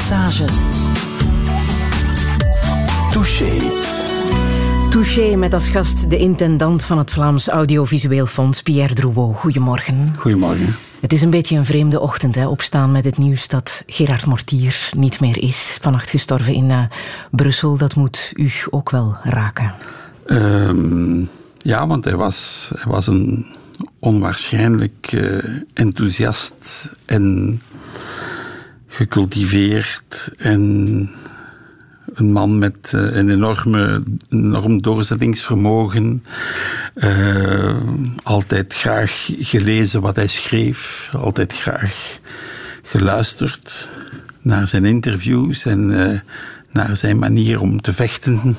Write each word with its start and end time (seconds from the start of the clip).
Passage. 0.00 0.44
Touché. 3.12 3.58
Touché 4.90 5.36
met 5.36 5.54
als 5.54 5.68
gast 5.68 6.10
de 6.10 6.18
intendant 6.18 6.82
van 6.82 6.98
het 6.98 7.10
Vlaams 7.10 7.48
Audiovisueel 7.48 8.26
Fonds, 8.26 8.62
Pierre 8.62 8.94
Drouot. 8.94 9.36
Goedemorgen. 9.36 10.14
Goedemorgen. 10.18 10.76
Het 11.00 11.12
is 11.12 11.22
een 11.22 11.30
beetje 11.30 11.56
een 11.56 11.64
vreemde 11.64 12.00
ochtend, 12.00 12.34
hè? 12.34 12.46
opstaan 12.46 12.92
met 12.92 13.04
het 13.04 13.18
nieuws 13.18 13.48
dat 13.48 13.82
Gerard 13.86 14.26
Mortier 14.26 14.90
niet 14.96 15.20
meer 15.20 15.42
is. 15.42 15.78
Vannacht 15.80 16.10
gestorven 16.10 16.54
in 16.54 16.70
uh, 16.70 16.82
Brussel. 17.30 17.76
Dat 17.76 17.94
moet 17.94 18.32
u 18.34 18.50
ook 18.70 18.90
wel 18.90 19.16
raken. 19.22 19.74
Um, 20.26 21.28
ja, 21.58 21.86
want 21.86 22.04
hij 22.04 22.16
was, 22.16 22.70
hij 22.74 22.92
was 22.92 23.06
een 23.06 23.46
onwaarschijnlijk 23.98 25.12
uh, 25.12 25.60
enthousiast 25.74 26.92
en 27.04 27.60
gecultiveerd 28.90 30.32
en 30.38 30.60
een 32.14 32.32
man 32.32 32.58
met 32.58 32.92
uh, 32.94 33.16
een 33.16 33.30
enorme, 33.30 34.02
enorm 34.30 34.82
doorzettingsvermogen. 34.82 36.24
Uh, 36.94 37.76
altijd 38.22 38.74
graag 38.74 39.30
gelezen 39.38 40.00
wat 40.00 40.16
hij 40.16 40.26
schreef, 40.26 41.10
altijd 41.12 41.54
graag 41.54 42.18
geluisterd 42.82 43.90
naar 44.40 44.68
zijn 44.68 44.84
interviews 44.84 45.64
en 45.64 45.90
uh, 45.90 46.20
naar 46.70 46.96
zijn 46.96 47.18
manier 47.18 47.60
om 47.60 47.80
te 47.80 47.92
vechten 47.92 48.56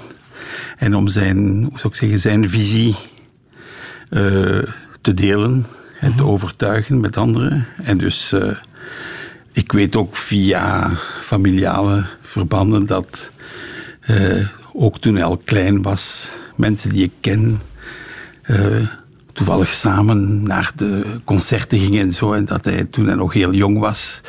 en 0.77 0.95
om 0.95 1.07
zijn, 1.07 1.37
hoe 1.63 1.79
zou 1.79 1.93
ik 1.93 1.95
zeggen, 1.95 2.19
zijn 2.19 2.49
visie 2.49 2.95
te 5.01 5.13
delen 5.13 5.65
en 5.99 6.15
te 6.15 6.25
overtuigen 6.25 6.99
met 6.99 7.17
anderen. 7.17 7.67
En 7.83 7.97
dus 7.97 8.33
ik 9.51 9.71
weet 9.71 9.95
ook 9.95 10.15
via 10.15 10.95
familiale 11.21 12.05
verbanden 12.21 12.85
dat 12.85 13.31
uh, 14.09 14.47
ook 14.73 14.97
toen 14.97 15.15
hij 15.15 15.23
al 15.23 15.37
klein 15.37 15.81
was, 15.81 16.35
mensen 16.55 16.89
die 16.89 17.03
ik 17.03 17.11
ken, 17.19 17.61
uh, 18.47 18.87
toevallig 19.45 19.73
samen 19.73 20.43
naar 20.43 20.71
de 20.75 21.19
concerten 21.23 21.79
gingen 21.79 22.01
en 22.01 22.13
zo. 22.13 22.33
En 22.33 22.45
dat 22.45 22.65
hij 22.65 22.85
toen 22.85 23.05
hij 23.05 23.15
nog 23.15 23.33
heel 23.33 23.53
jong 23.53 23.79
was, 23.79 24.21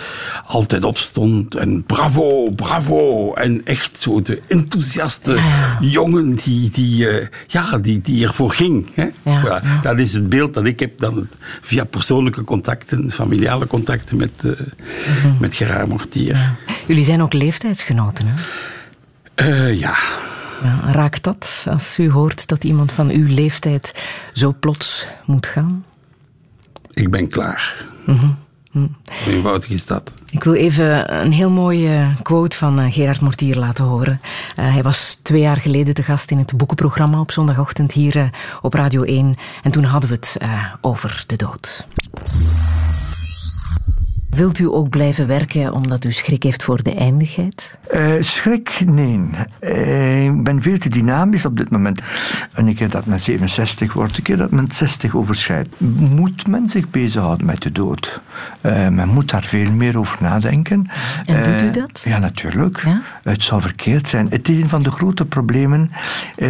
altijd 0.46 0.84
opstond 0.84 1.54
en 1.54 1.84
bravo, 1.84 2.50
bravo. 2.50 3.32
En 3.34 3.64
echt 3.64 4.00
zo 4.00 4.22
de 4.22 4.40
enthousiaste 4.48 5.32
ja. 5.34 5.76
jongen 5.80 6.34
die, 6.34 6.70
die, 6.70 7.06
uh, 7.06 7.26
ja, 7.46 7.78
die, 7.78 8.00
die 8.00 8.26
ervoor 8.26 8.50
ging. 8.50 8.88
Hè? 8.94 9.08
Ja. 9.24 9.62
Dat 9.82 9.98
is 9.98 10.12
het 10.12 10.28
beeld 10.28 10.54
dat 10.54 10.66
ik 10.66 10.80
heb 10.80 10.98
dan 10.98 11.28
via 11.60 11.84
persoonlijke 11.84 12.44
contacten, 12.44 13.10
familiale 13.10 13.66
contacten 13.66 14.16
met, 14.16 14.42
uh, 14.44 14.52
met 15.38 15.54
Gerard 15.54 15.88
Mortier. 15.88 16.54
Jullie 16.86 17.04
zijn 17.04 17.22
ook 17.22 17.32
leeftijdsgenoten, 17.32 18.26
hè? 18.26 18.34
Uh, 19.48 19.80
ja. 19.80 19.94
Ja. 20.62 20.92
Raakt 20.92 21.22
dat 21.22 21.64
als 21.68 21.98
u 21.98 22.10
hoort 22.10 22.46
dat 22.46 22.64
iemand 22.64 22.92
van 22.92 23.10
uw 23.10 23.26
leeftijd 23.26 23.94
zo 24.32 24.54
plots 24.60 25.06
moet 25.24 25.46
gaan? 25.46 25.84
Ik 26.90 27.10
ben 27.10 27.28
klaar. 27.28 27.86
Hoe 28.72 28.88
eenvoudig 29.26 29.70
is 29.70 29.86
dat? 29.86 30.12
Ik 30.30 30.44
wil 30.44 30.54
even 30.54 31.20
een 31.20 31.32
heel 31.32 31.50
mooie 31.50 32.08
quote 32.22 32.56
van 32.56 32.92
Gerard 32.92 33.20
Mortier 33.20 33.56
laten 33.56 33.84
horen. 33.84 34.20
Uh, 34.22 34.72
hij 34.72 34.82
was 34.82 35.18
twee 35.22 35.40
jaar 35.40 35.56
geleden 35.56 35.94
te 35.94 36.02
gast 36.02 36.30
in 36.30 36.38
het 36.38 36.56
boekenprogramma 36.56 37.20
op 37.20 37.30
zondagochtend 37.30 37.92
hier 37.92 38.16
uh, 38.16 38.24
op 38.62 38.74
Radio 38.74 39.02
1. 39.02 39.36
En 39.62 39.70
toen 39.70 39.84
hadden 39.84 40.10
we 40.10 40.14
het 40.14 40.36
uh, 40.42 40.64
over 40.80 41.24
de 41.26 41.36
dood. 41.36 41.86
Wilt 44.36 44.58
u 44.58 44.66
ook 44.66 44.88
blijven 44.88 45.26
werken 45.26 45.72
omdat 45.72 46.04
u 46.04 46.12
schrik 46.12 46.42
heeft 46.42 46.62
voor 46.62 46.82
de 46.82 46.94
eindigheid? 46.94 47.78
Uh, 47.94 48.12
schrik? 48.20 48.82
Nee. 48.86 49.20
Uh, 49.60 50.24
ik 50.24 50.42
ben 50.42 50.62
veel 50.62 50.78
te 50.78 50.88
dynamisch 50.88 51.44
op 51.44 51.56
dit 51.56 51.70
moment. 51.70 52.00
En 52.52 52.66
een 52.66 52.74
keer 52.74 52.90
dat 52.90 53.06
men 53.06 53.20
67 53.20 53.92
wordt, 53.92 54.16
een 54.16 54.22
keer 54.22 54.36
dat 54.36 54.50
men 54.50 54.66
60 54.72 55.14
overschrijdt, 55.14 55.80
moet 55.98 56.46
men 56.46 56.68
zich 56.68 56.90
bezighouden 56.90 57.46
met 57.46 57.62
de 57.62 57.72
dood. 57.72 58.20
Uh, 58.62 58.88
men 58.88 59.08
moet 59.08 59.30
daar 59.30 59.42
veel 59.42 59.70
meer 59.72 59.98
over 59.98 60.18
nadenken. 60.20 60.86
En 61.24 61.42
doet 61.42 61.62
u 61.62 61.70
dat? 61.70 62.02
Ja, 62.04 62.18
natuurlijk. 62.18 62.82
Ja? 62.84 63.02
Het 63.22 63.42
zou 63.42 63.60
verkeerd 63.60 64.08
zijn. 64.08 64.26
Het 64.30 64.48
is 64.48 64.60
een 64.60 64.68
van 64.68 64.82
de 64.82 64.90
grote 64.90 65.24
problemen 65.24 65.90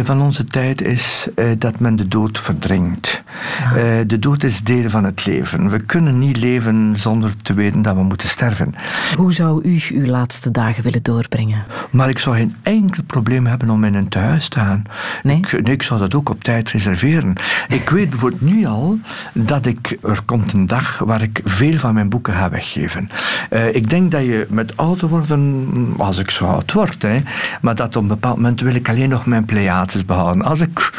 van 0.03 0.21
onze 0.21 0.45
tijd 0.45 0.81
is 0.81 1.27
dat 1.57 1.79
men 1.79 1.95
de 1.95 2.07
dood 2.07 2.39
verdringt. 2.39 3.23
Ah. 3.63 3.73
de 4.07 4.19
dood 4.19 4.43
is 4.43 4.61
deel 4.61 4.89
van 4.89 5.03
het 5.03 5.25
leven. 5.25 5.69
We 5.69 5.79
kunnen 5.79 6.19
niet 6.19 6.37
leven 6.37 6.93
zonder 6.97 7.37
te 7.41 7.53
weten 7.53 7.72
dat 7.81 7.95
we 7.95 8.03
moeten 8.03 8.27
sterven. 8.27 8.75
Hoe 9.17 9.33
zou 9.33 9.63
u 9.63 9.81
uw 9.89 10.05
laatste 10.05 10.51
dagen 10.51 10.83
willen 10.83 11.03
doorbrengen? 11.03 11.63
Maar 11.91 12.09
ik 12.09 12.19
zou 12.19 12.35
geen 12.35 12.55
enkel 12.63 13.03
probleem 13.03 13.45
hebben 13.45 13.69
om 13.69 13.83
in 13.83 13.93
een 13.93 14.09
tehuis 14.09 14.47
te 14.47 14.59
gaan. 14.59 14.83
Nee? 15.23 15.37
Ik, 15.37 15.63
nee, 15.63 15.73
ik 15.73 15.83
zou 15.83 15.99
dat 15.99 16.15
ook 16.15 16.29
op 16.29 16.43
tijd 16.43 16.69
reserveren. 16.69 17.33
Ik 17.67 17.89
weet 17.89 18.09
bijvoorbeeld 18.09 18.41
nu 18.41 18.65
al 18.65 18.99
dat 19.33 19.65
ik, 19.65 19.97
er 20.03 20.21
komt 20.25 20.53
een 20.53 20.67
dag 20.67 20.97
waar 20.97 21.21
ik 21.21 21.41
veel 21.43 21.77
van 21.77 21.93
mijn 21.93 22.09
boeken 22.09 22.33
ga 22.33 22.49
weggeven. 22.49 23.09
Uh, 23.49 23.75
ik 23.75 23.89
denk 23.89 24.11
dat 24.11 24.21
je 24.21 24.47
met 24.49 24.77
ouder 24.77 25.07
worden, 25.07 25.93
als 25.97 26.19
ik 26.19 26.29
zo 26.29 26.45
oud 26.45 26.73
word, 26.73 27.01
hè, 27.01 27.17
maar 27.61 27.75
dat 27.75 27.95
op 27.95 28.01
een 28.01 28.07
bepaald 28.07 28.35
moment 28.35 28.61
wil 28.61 28.75
ik 28.75 28.89
alleen 28.89 29.09
nog 29.09 29.25
mijn 29.25 29.45
pleiades 29.45 30.05
behouden. 30.05 30.45
Als 30.45 30.59
ik, 30.59 30.91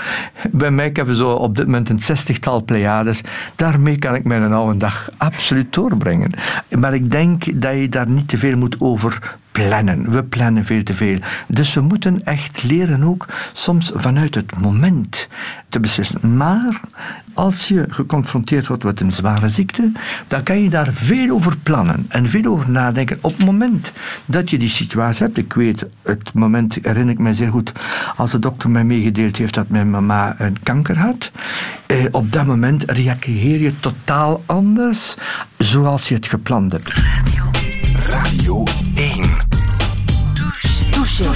bij 0.51 0.71
mij 0.71 0.87
ik 0.87 0.97
heb 0.97 1.09
zo 1.13 1.31
op 1.31 1.57
dit 1.57 1.67
moment 1.67 1.89
een 1.89 2.01
zestigtal 2.01 2.63
pleiades, 2.65 3.21
daarmee 3.57 3.99
kan 3.99 4.15
ik 4.15 4.25
mijn 4.25 4.53
oude 4.53 4.77
dag 4.77 5.09
absoluut 5.17 5.73
doorbrengen. 5.75 6.31
Maar 6.69 6.95
ik 6.95 7.11
denk 7.11 7.63
dat 7.63 7.75
je 7.75 7.89
daar 7.89 8.09
niet 8.09 8.29
te 8.29 8.39
veel 8.39 8.57
moet 8.57 8.81
over 8.81 9.37
plannen. 9.53 10.11
We 10.11 10.23
plannen 10.23 10.65
veel 10.65 10.83
te 10.83 10.95
veel. 10.95 11.19
Dus 11.47 11.75
we 11.75 11.81
moeten 11.81 12.25
echt 12.25 12.63
leren 12.63 13.03
ook 13.03 13.27
soms 13.53 13.93
vanuit 13.95 14.35
het 14.35 14.59
moment 14.59 15.29
te 15.69 15.81
beslissen. 15.81 16.37
Maar 16.37 16.81
als 17.35 17.69
je 17.69 17.87
geconfronteerd 17.89 18.67
wordt 18.67 18.85
met 18.85 19.01
een 19.01 19.11
zware 19.11 19.49
ziekte, 19.49 19.93
dan 20.27 20.43
kan 20.43 20.63
je 20.63 20.71
daar 20.71 20.93
veel 20.93 21.35
over 21.35 21.57
plannen 21.57 22.07
en 22.09 22.29
veel 22.29 22.45
over 22.45 22.71
nadenken. 22.71 23.19
Op 23.21 23.37
het 23.37 23.45
moment 23.45 23.93
dat 24.25 24.51
je 24.51 24.59
die 24.59 24.69
situatie 24.69 25.25
hebt, 25.25 25.39
ik 25.39 25.53
weet, 25.53 25.85
het 26.03 26.35
moment 26.35 26.79
herinner 26.83 27.15
ik 27.15 27.19
mij 27.19 27.35
zeer 27.35 27.51
goed, 27.51 27.73
als 28.17 28.31
de 28.31 28.39
dokter 28.39 28.71
mij 28.71 28.85
meegedeeld 28.85 29.37
heeft 29.37 29.55
dat 29.55 29.69
mijn 29.69 29.91
mama 29.91 30.35
een 30.39 30.63
kanker 30.63 30.99
had, 30.99 31.31
eh, 31.95 32.07
op 32.11 32.33
dat 32.33 32.47
moment 32.47 32.91
reageer 32.91 33.61
je 33.61 33.81
totaal 33.81 34.43
anders 34.47 35.15
zoals 35.59 36.09
je 36.09 36.15
het 36.15 36.27
gepland 36.27 36.73
hebt. 36.73 36.89
Radio, 36.89 37.51
Radio 38.07 38.63
1. 38.95 39.25
Touché. 40.91 41.31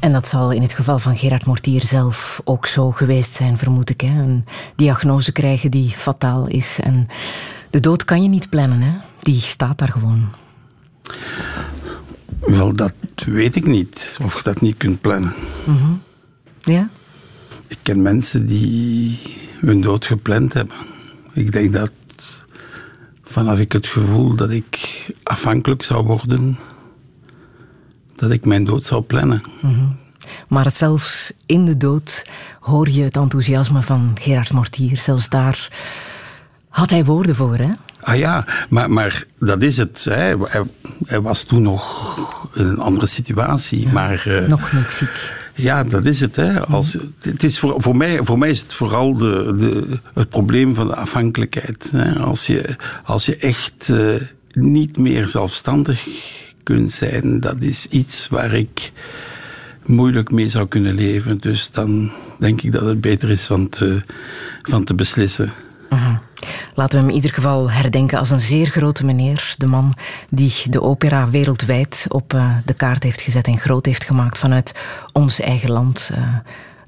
En 0.00 0.12
dat 0.12 0.26
zal 0.26 0.52
in 0.52 0.62
het 0.62 0.74
geval 0.74 0.98
van 0.98 1.16
Gerard 1.16 1.46
Mortier 1.46 1.82
zelf 1.84 2.40
ook 2.44 2.66
zo 2.66 2.90
geweest 2.90 3.34
zijn, 3.34 3.58
vermoed 3.58 3.90
ik. 3.90 4.00
Hè? 4.00 4.08
Een 4.08 4.44
diagnose 4.76 5.32
krijgen 5.32 5.70
die 5.70 5.90
fataal 5.90 6.46
is. 6.46 6.78
En 6.82 7.08
de 7.70 7.80
dood 7.80 8.04
kan 8.04 8.22
je 8.22 8.28
niet 8.28 8.48
plannen, 8.48 8.80
hè? 8.80 8.92
die 9.20 9.40
staat 9.40 9.78
daar 9.78 9.92
gewoon. 9.92 10.28
Wel, 12.40 12.74
dat 12.74 12.92
weet 13.26 13.56
ik 13.56 13.66
niet, 13.66 14.18
of 14.22 14.36
je 14.36 14.42
dat 14.42 14.60
niet 14.60 14.76
kunt 14.76 15.00
plannen. 15.00 15.34
Mm-hmm. 15.64 16.02
Ja? 16.60 16.88
Ik 17.68 17.78
ken 17.82 18.02
mensen 18.02 18.46
die 18.46 19.18
hun 19.60 19.80
dood 19.80 20.06
gepland 20.06 20.52
hebben. 20.54 20.76
Ik 21.32 21.52
denk 21.52 21.72
dat 21.72 21.90
vanaf 23.24 23.58
ik 23.58 23.72
het 23.72 23.86
gevoel 23.86 24.34
dat 24.34 24.50
ik 24.50 25.06
afhankelijk 25.22 25.82
zou 25.82 26.06
worden, 26.06 26.58
dat 28.16 28.30
ik 28.30 28.44
mijn 28.44 28.64
dood 28.64 28.84
zou 28.84 29.02
plannen. 29.02 29.42
Mm-hmm. 29.60 29.96
Maar 30.48 30.70
zelfs 30.70 31.32
in 31.46 31.64
de 31.64 31.76
dood 31.76 32.26
hoor 32.60 32.88
je 32.88 33.02
het 33.02 33.16
enthousiasme 33.16 33.82
van 33.82 34.16
Gerard 34.20 34.52
Mortier. 34.52 34.98
Zelfs 34.98 35.28
daar 35.28 35.68
had 36.68 36.90
hij 36.90 37.04
woorden 37.04 37.34
voor, 37.34 37.56
hè? 37.56 37.68
Ah 38.00 38.16
ja, 38.18 38.44
maar, 38.68 38.90
maar 38.90 39.24
dat 39.38 39.62
is 39.62 39.76
het. 39.76 40.04
Hè. 40.04 40.36
Hij, 40.46 40.62
hij, 41.06 41.20
was 41.20 41.42
toen 41.42 41.62
nog 41.62 42.14
in 42.54 42.66
een 42.66 42.78
andere 42.78 43.06
situatie. 43.06 43.80
Ja, 43.80 43.92
maar, 43.92 44.24
uh, 44.26 44.48
nog 44.48 44.72
niet 44.72 44.90
ziek. 44.90 45.32
Ja, 45.56 45.84
dat 45.84 46.04
is 46.04 46.20
het. 46.20 46.36
Hè. 46.36 46.66
Als, 46.66 46.96
het 47.20 47.42
is 47.42 47.58
voor, 47.58 47.74
voor, 47.82 47.96
mij, 47.96 48.18
voor 48.22 48.38
mij 48.38 48.50
is 48.50 48.60
het 48.60 48.72
vooral 48.72 49.16
de, 49.16 49.54
de, 49.56 49.98
het 50.14 50.28
probleem 50.28 50.74
van 50.74 50.86
de 50.86 50.94
afhankelijkheid. 50.94 51.90
Hè. 51.90 52.18
Als, 52.18 52.46
je, 52.46 52.76
als 53.04 53.26
je 53.26 53.36
echt 53.36 53.88
uh, 53.88 54.14
niet 54.52 54.98
meer 54.98 55.28
zelfstandig 55.28 56.06
kunt 56.62 56.92
zijn, 56.92 57.40
dat 57.40 57.62
is 57.62 57.86
iets 57.86 58.28
waar 58.28 58.52
ik 58.52 58.92
moeilijk 59.86 60.30
mee 60.30 60.48
zou 60.48 60.68
kunnen 60.68 60.94
leven. 60.94 61.38
Dus 61.38 61.70
dan 61.70 62.10
denk 62.38 62.62
ik 62.62 62.72
dat 62.72 62.84
het 62.84 63.00
beter 63.00 63.30
is 63.30 63.42
van 63.42 63.68
te, 63.68 64.02
van 64.62 64.84
te 64.84 64.94
beslissen. 64.94 65.52
Uh-huh. 65.92 66.16
Laten 66.74 66.92
we 66.92 66.98
hem 66.98 67.08
in 67.08 67.14
ieder 67.14 67.32
geval 67.32 67.70
herdenken 67.70 68.18
als 68.18 68.30
een 68.30 68.40
zeer 68.40 68.66
grote 68.66 69.04
meneer. 69.04 69.54
De 69.58 69.66
man 69.66 69.94
die 70.30 70.52
de 70.70 70.82
opera 70.82 71.30
wereldwijd 71.30 72.06
op 72.08 72.32
uh, 72.34 72.56
de 72.64 72.74
kaart 72.74 73.02
heeft 73.02 73.20
gezet 73.20 73.46
en 73.46 73.58
groot 73.58 73.86
heeft 73.86 74.04
gemaakt 74.04 74.38
vanuit 74.38 74.72
ons 75.12 75.40
eigen 75.40 75.70
land. 75.70 76.10
Uh, 76.12 76.18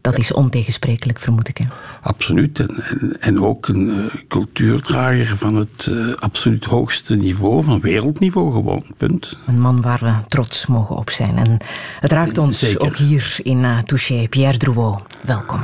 Dat 0.01 0.19
is 0.19 0.33
ontegensprekelijk, 0.33 1.19
vermoed 1.19 1.49
ik. 1.49 1.59
Hè? 1.59 1.65
Absoluut. 2.03 2.59
En, 2.61 3.17
en, 3.21 3.41
ook 3.41 3.69
een 3.69 3.89
uh, 3.89 4.15
cultuurdrager 4.29 5.37
van 5.37 5.55
het 5.55 5.87
uh, 5.91 6.15
absoluut 6.15 6.65
hoogste 6.65 7.17
niveau, 7.17 7.63
van 7.63 7.81
wereldniveau 7.81 8.53
gewoon, 8.53 8.85
punt. 8.97 9.37
Een 9.47 9.61
man 9.61 9.83
waar 9.83 9.99
we 10.01 10.13
trots 10.29 10.67
mogen 10.67 10.97
op 10.97 11.11
zijn. 11.11 11.37
En 11.39 11.57
het 12.01 12.13
raakt 12.13 12.39
ons 12.39 12.59
Zeker. 12.59 12.81
ook 12.81 12.97
hier 12.97 13.37
in 13.43 13.59
uh, 13.59 13.79
Touché. 13.79 14.27
Pierre 14.29 14.59
Drouot, 14.59 15.03
welkom. 15.23 15.61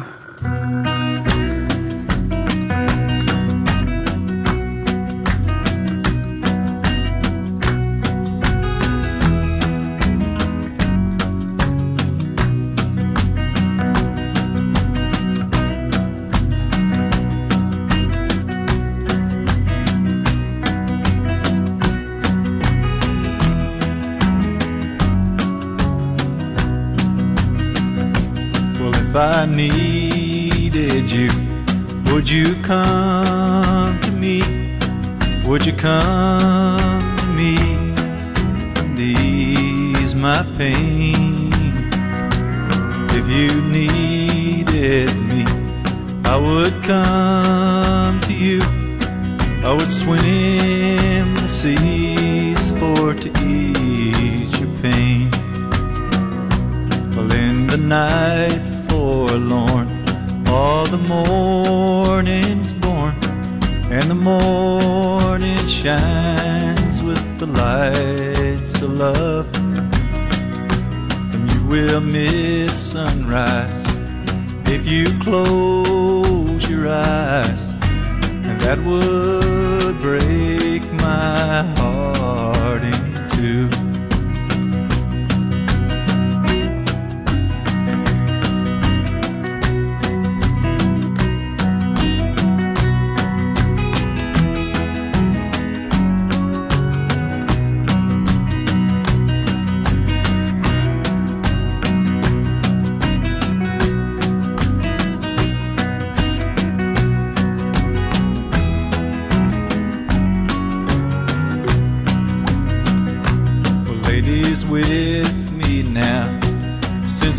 If 29.14 29.20
I 29.20 29.46
needed 29.46 31.08
you, 31.08 31.30
would 32.06 32.28
you 32.28 32.60
come 32.62 34.00
to 34.00 34.10
me? 34.10 34.42
Would 35.46 35.64
you 35.64 35.72
come 35.72 37.16
to 37.18 37.26
me 37.26 37.56
and 38.80 38.98
ease 38.98 40.16
my 40.16 40.42
pain? 40.58 41.52
If 43.10 43.28
you 43.28 43.60
needed 43.62 45.14
me, 45.30 45.44
I 46.24 46.36
would 46.36 46.74
come 46.82 48.18
to 48.22 48.34
you. 48.34 48.60
I 49.62 49.72
would 49.74 49.92
swim 49.92 51.36
the 51.36 51.48
seas 51.48 52.72
for 52.80 53.14
to 53.14 53.28
ease 53.46 54.58
your 54.58 54.76
pain. 54.82 55.30
Well, 57.14 57.30
in 57.30 57.68
the 57.68 57.76
night 57.76 58.73
forlorn. 59.34 59.88
All 60.46 60.86
the 60.86 60.98
morning's 60.98 62.72
born, 62.72 63.14
and 63.90 64.04
the 64.04 64.14
morning 64.14 65.66
shines 65.66 67.02
with 67.02 67.24
the 67.40 67.46
lights 67.46 68.80
of 68.80 68.90
love. 68.92 69.48
And 71.32 71.50
you 71.50 71.66
will 71.66 72.00
miss 72.00 72.72
sunrise 72.92 73.82
if 74.66 74.86
you 74.86 75.06
close 75.18 76.70
your 76.70 76.86
eyes, 76.88 77.62
and 78.48 78.60
that 78.60 78.78
would 78.88 80.00
break 80.00 80.82
my 80.92 81.62
heart 81.78 82.82
in 82.84 83.28
two. 83.30 83.73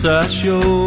I 0.07 0.27
showed 0.27 0.84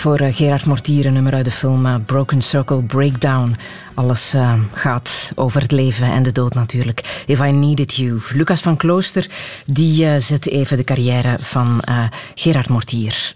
voor 0.00 0.18
eh, 0.18 0.34
Gerard 0.34 0.64
Mortier, 0.64 1.06
een 1.06 1.12
nummer 1.12 1.34
uit 1.34 1.44
de 1.44 1.50
film 1.50 1.86
eh, 1.86 1.94
Broken 2.06 2.42
Circle 2.42 2.82
Breakdown. 2.82 3.56
Alles 3.94 4.34
uh, 4.34 4.60
gaat 4.72 5.32
over 5.34 5.60
het 5.60 5.72
leven 5.72 6.12
en 6.12 6.22
de 6.22 6.32
dood 6.32 6.54
natuurlijk. 6.54 7.24
If 7.26 7.40
I 7.40 7.50
Needed 7.50 7.94
You. 7.94 8.20
Lucas 8.32 8.60
van 8.60 8.76
Klooster 8.76 9.26
die 9.66 10.04
uh, 10.04 10.16
zet 10.18 10.46
even 10.46 10.76
de 10.76 10.84
carrière 10.84 11.36
van 11.40 11.82
uh, 11.88 12.04
Gerard 12.34 12.68
Mortier 12.68 13.32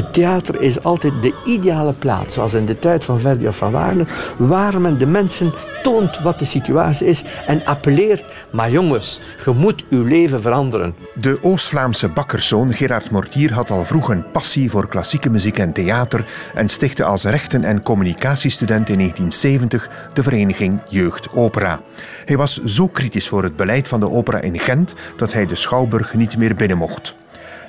Het 0.00 0.12
theater 0.12 0.60
is 0.60 0.82
altijd 0.82 1.22
de 1.22 1.34
ideale 1.44 1.92
plaats, 1.92 2.34
zoals 2.34 2.54
in 2.54 2.66
de 2.66 2.78
tijd 2.78 3.04
van 3.04 3.20
Verdi 3.20 3.48
of 3.48 3.56
van 3.56 3.72
Wagner, 3.72 4.06
waar 4.36 4.80
men 4.80 4.98
de 4.98 5.06
mensen 5.06 5.52
toont 5.82 6.18
wat 6.18 6.38
de 6.38 6.44
situatie 6.44 7.06
is 7.06 7.22
en 7.46 7.64
appelleert, 7.64 8.24
maar 8.52 8.70
jongens, 8.70 9.20
je 9.44 9.50
moet 9.50 9.84
uw 9.90 10.04
leven 10.04 10.40
veranderen. 10.40 10.94
De 11.14 11.38
Oost-Vlaamse 11.42 12.08
bakkerszoon 12.08 12.72
Gerard 12.72 13.10
Mortier 13.10 13.52
had 13.52 13.70
al 13.70 13.84
vroeg 13.84 14.08
een 14.08 14.30
passie 14.30 14.70
voor 14.70 14.88
klassieke 14.88 15.30
muziek 15.30 15.58
en 15.58 15.72
theater 15.72 16.26
en 16.54 16.68
stichtte 16.68 17.04
als 17.04 17.24
rechten- 17.24 17.64
en 17.64 17.82
communicatiestudent 17.82 18.88
in 18.88 18.98
1970 18.98 19.90
de 20.12 20.22
vereniging 20.22 20.80
Jeugd 20.88 21.34
Opera. 21.34 21.80
Hij 22.24 22.36
was 22.36 22.62
zo 22.64 22.88
kritisch 22.88 23.28
voor 23.28 23.42
het 23.42 23.56
beleid 23.56 23.88
van 23.88 24.00
de 24.00 24.10
opera 24.10 24.40
in 24.40 24.58
Gent 24.58 24.94
dat 25.16 25.32
hij 25.32 25.46
de 25.46 25.54
Schouwburg 25.54 26.14
niet 26.14 26.36
meer 26.36 26.54
binnen 26.54 26.78
mocht. 26.78 27.18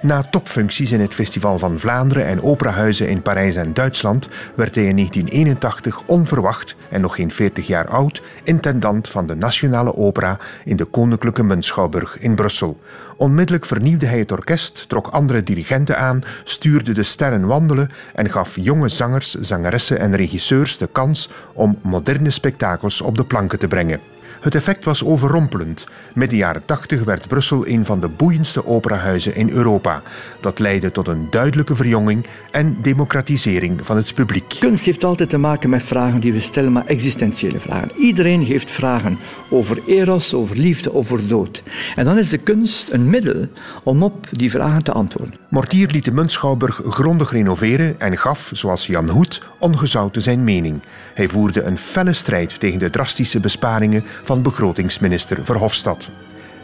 Na 0.01 0.22
topfuncties 0.22 0.91
in 0.91 1.00
het 1.00 1.13
Festival 1.13 1.60
van 1.60 1.79
Vlaanderen 1.79 2.25
en 2.25 2.41
operahuizen 2.41 3.10
in 3.10 3.22
Parijs 3.22 3.55
en 3.55 3.74
Duitsland 3.74 4.27
werd 4.55 4.75
hij 4.75 4.86
in 4.86 4.96
1981 4.96 6.01
onverwacht 6.05 6.75
en 6.89 7.01
nog 7.01 7.15
geen 7.15 7.31
40 7.31 7.67
jaar 7.67 7.88
oud 7.88 8.22
intendant 8.43 9.10
van 9.10 9.25
de 9.25 9.36
Nationale 9.36 9.96
Opera 9.96 10.39
in 10.65 10.75
de 10.75 10.86
Koninklijke 10.86 11.43
Muntschouwburg 11.43 12.20
in 12.20 12.36
Brussel. 12.36 12.79
Onmiddellijk 13.17 13.65
vernieuwde 13.65 14.05
hij 14.05 14.20
het 14.20 14.31
orkest, 14.31 14.89
trok 14.89 15.08
andere 15.08 15.43
dirigenten 15.43 15.98
aan, 15.98 16.22
stuurde 16.43 16.91
de 16.91 17.03
sterren 17.03 17.48
wandelen 17.48 17.89
en 18.15 18.29
gaf 18.29 18.55
jonge 18.55 18.89
zangers, 18.89 19.34
zangeressen 19.34 20.00
en 20.00 20.15
regisseurs 20.15 20.77
de 20.77 20.89
kans 20.91 21.29
om 21.53 21.79
moderne 21.81 22.29
spektakels 22.29 23.01
op 23.01 23.15
de 23.15 23.25
planken 23.25 23.60
te 23.60 23.67
brengen. 23.67 24.00
Het 24.41 24.55
effect 24.55 24.83
was 24.83 25.03
overrompelend. 25.03 25.88
Met 26.13 26.29
de 26.29 26.36
jaren 26.36 26.65
80 26.65 27.03
werd 27.03 27.27
Brussel 27.27 27.67
een 27.67 27.86
van 27.86 28.00
de 28.00 28.07
boeiendste 28.07 28.65
operahuizen 28.65 29.36
in 29.36 29.50
Europa. 29.50 30.01
Dat 30.39 30.60
leidde 30.60 30.91
tot 30.91 31.07
een 31.07 31.27
duidelijke 31.29 31.75
verjonging 31.75 32.25
en 32.51 32.77
democratisering 32.81 33.79
van 33.83 33.95
het 33.95 34.13
publiek. 34.13 34.55
Kunst 34.60 34.86
heeft 34.86 35.03
altijd 35.03 35.29
te 35.29 35.38
maken 35.38 35.69
met 35.69 35.83
vragen 35.83 36.19
die 36.19 36.33
we 36.33 36.39
stellen, 36.39 36.71
maar 36.71 36.86
existentiële 36.86 37.60
vragen. 37.60 37.91
Iedereen 37.95 38.43
heeft 38.43 38.71
vragen 38.71 39.17
over 39.50 39.79
eros, 39.86 40.33
over 40.33 40.57
liefde, 40.57 40.93
over 40.93 41.27
dood. 41.27 41.63
En 41.95 42.05
dan 42.05 42.17
is 42.17 42.29
de 42.29 42.38
kunst 42.38 42.91
een 42.91 43.10
middel 43.10 43.48
om 43.83 44.03
op 44.03 44.27
die 44.31 44.51
vragen 44.51 44.83
te 44.83 44.91
antwoorden. 44.91 45.36
Mortier 45.50 45.89
liet 45.91 46.05
de 46.05 46.12
Muntschouwburg 46.12 46.81
grondig 46.86 47.31
renoveren 47.31 48.00
en 48.00 48.17
gaf, 48.17 48.50
zoals 48.53 48.88
Jan 48.88 49.10
Hoed, 49.10 49.41
ongezouten 49.60 50.21
zijn 50.21 50.43
mening. 50.43 50.81
Hij 51.13 51.27
voerde 51.27 51.62
een 51.62 51.77
felle 51.77 52.13
strijd 52.13 52.60
tegen 52.60 52.79
de 52.79 52.89
drastische 52.89 53.39
besparingen 53.39 54.03
van 54.24 54.30
begrotingsminister 54.39 55.45
Verhofstadt. 55.45 56.09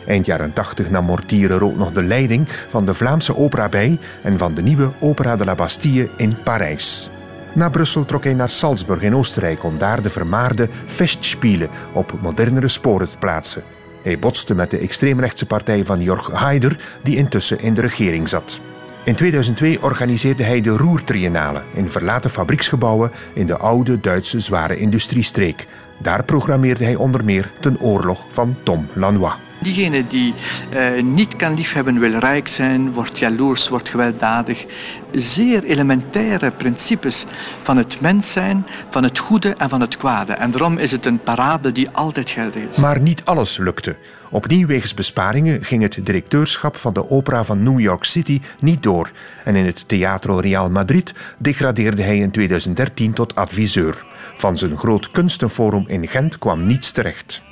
Eind 0.07 0.25
jaren 0.25 0.53
80 0.53 0.89
nam 0.89 1.05
Mortier 1.05 1.51
er 1.51 1.63
ook 1.63 1.77
nog 1.77 1.91
de 1.91 2.03
leiding 2.03 2.47
van 2.67 2.85
de 2.85 2.93
Vlaamse 2.93 3.35
opera 3.35 3.69
bij 3.69 3.99
en 4.23 4.37
van 4.37 4.53
de 4.53 4.61
nieuwe 4.61 4.91
Opera 4.99 5.35
de 5.35 5.45
la 5.45 5.55
Bastille 5.55 6.09
in 6.17 6.37
Parijs. 6.43 7.09
Na 7.53 7.69
Brussel 7.69 8.05
trok 8.05 8.23
hij 8.23 8.33
naar 8.33 8.49
Salzburg 8.49 9.01
in 9.01 9.15
Oostenrijk 9.15 9.63
om 9.63 9.77
daar 9.77 10.01
de 10.01 10.09
vermaarde 10.09 10.69
Festspielen 10.85 11.69
op 11.93 12.13
modernere 12.21 12.67
sporen 12.67 13.09
te 13.09 13.17
plaatsen. 13.17 13.63
Hij 14.03 14.19
botste 14.19 14.55
met 14.55 14.71
de 14.71 14.77
extreemrechtse 14.77 15.45
partij 15.45 15.85
van 15.85 16.01
Jorg 16.01 16.31
Haider, 16.31 16.79
die 17.03 17.17
intussen 17.17 17.59
in 17.59 17.73
de 17.73 17.81
regering 17.81 18.27
zat. 18.27 18.59
In 19.03 19.15
2002 19.15 19.83
organiseerde 19.83 20.43
hij 20.43 20.61
de 20.61 20.69
Roertriennale 20.69 21.61
in 21.73 21.91
verlaten 21.91 22.29
fabrieksgebouwen 22.29 23.11
in 23.33 23.45
de 23.45 23.57
oude 23.57 23.99
Duitse 23.99 24.39
zware 24.39 24.77
industriestreek. 24.77 25.67
Daar 25.97 26.23
programmeerde 26.23 26.83
hij 26.83 26.95
onder 26.95 27.25
meer 27.25 27.51
ten 27.59 27.79
oorlog 27.79 28.25
van 28.29 28.55
Tom 28.63 28.87
Lanois. 28.93 29.33
Diegene 29.61 30.07
die 30.07 30.33
uh, 30.73 31.03
niet 31.03 31.35
kan 31.35 31.53
liefhebben, 31.53 31.99
wil 31.99 32.19
rijk 32.19 32.47
zijn, 32.47 32.93
wordt 32.93 33.19
jaloers, 33.19 33.69
wordt 33.69 33.89
gewelddadig. 33.89 34.65
Zeer 35.11 35.63
elementaire 35.63 36.51
principes 36.51 37.25
van 37.61 37.77
het 37.77 38.01
mens 38.01 38.31
zijn, 38.31 38.65
van 38.89 39.03
het 39.03 39.19
goede 39.19 39.53
en 39.57 39.69
van 39.69 39.81
het 39.81 39.97
kwade. 39.97 40.33
En 40.33 40.51
daarom 40.51 40.77
is 40.77 40.91
het 40.91 41.05
een 41.05 41.19
parabel 41.19 41.73
die 41.73 41.89
altijd 41.89 42.29
geldig 42.29 42.63
is. 42.71 42.77
Maar 42.77 43.01
niet 43.01 43.25
alles 43.25 43.57
lukte. 43.57 43.95
Opnieuw 44.29 44.67
wegens 44.67 44.93
besparingen 44.93 45.63
ging 45.63 45.81
het 45.81 45.99
directeurschap 46.03 46.77
van 46.77 46.93
de 46.93 47.09
opera 47.09 47.43
van 47.43 47.63
New 47.63 47.79
York 47.79 48.03
City 48.03 48.41
niet 48.59 48.83
door. 48.83 49.11
En 49.43 49.55
in 49.55 49.65
het 49.65 49.83
Teatro 49.87 50.39
Real 50.39 50.69
Madrid 50.69 51.13
degradeerde 51.37 52.01
hij 52.01 52.17
in 52.17 52.31
2013 52.31 53.13
tot 53.13 53.35
adviseur. 53.35 54.05
Van 54.37 54.57
zijn 54.57 54.77
groot 54.77 55.11
kunstenforum 55.11 55.83
in 55.87 56.07
Gent 56.07 56.37
kwam 56.37 56.65
niets 56.65 56.91
terecht. 56.91 57.43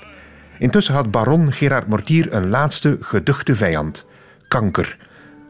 Intussen 0.59 0.93
had 0.93 1.11
baron 1.11 1.51
Gerard 1.51 1.87
Mortier 1.87 2.33
een 2.33 2.49
laatste 2.49 2.97
geduchte 2.99 3.55
vijand: 3.55 4.05
kanker. 4.47 4.97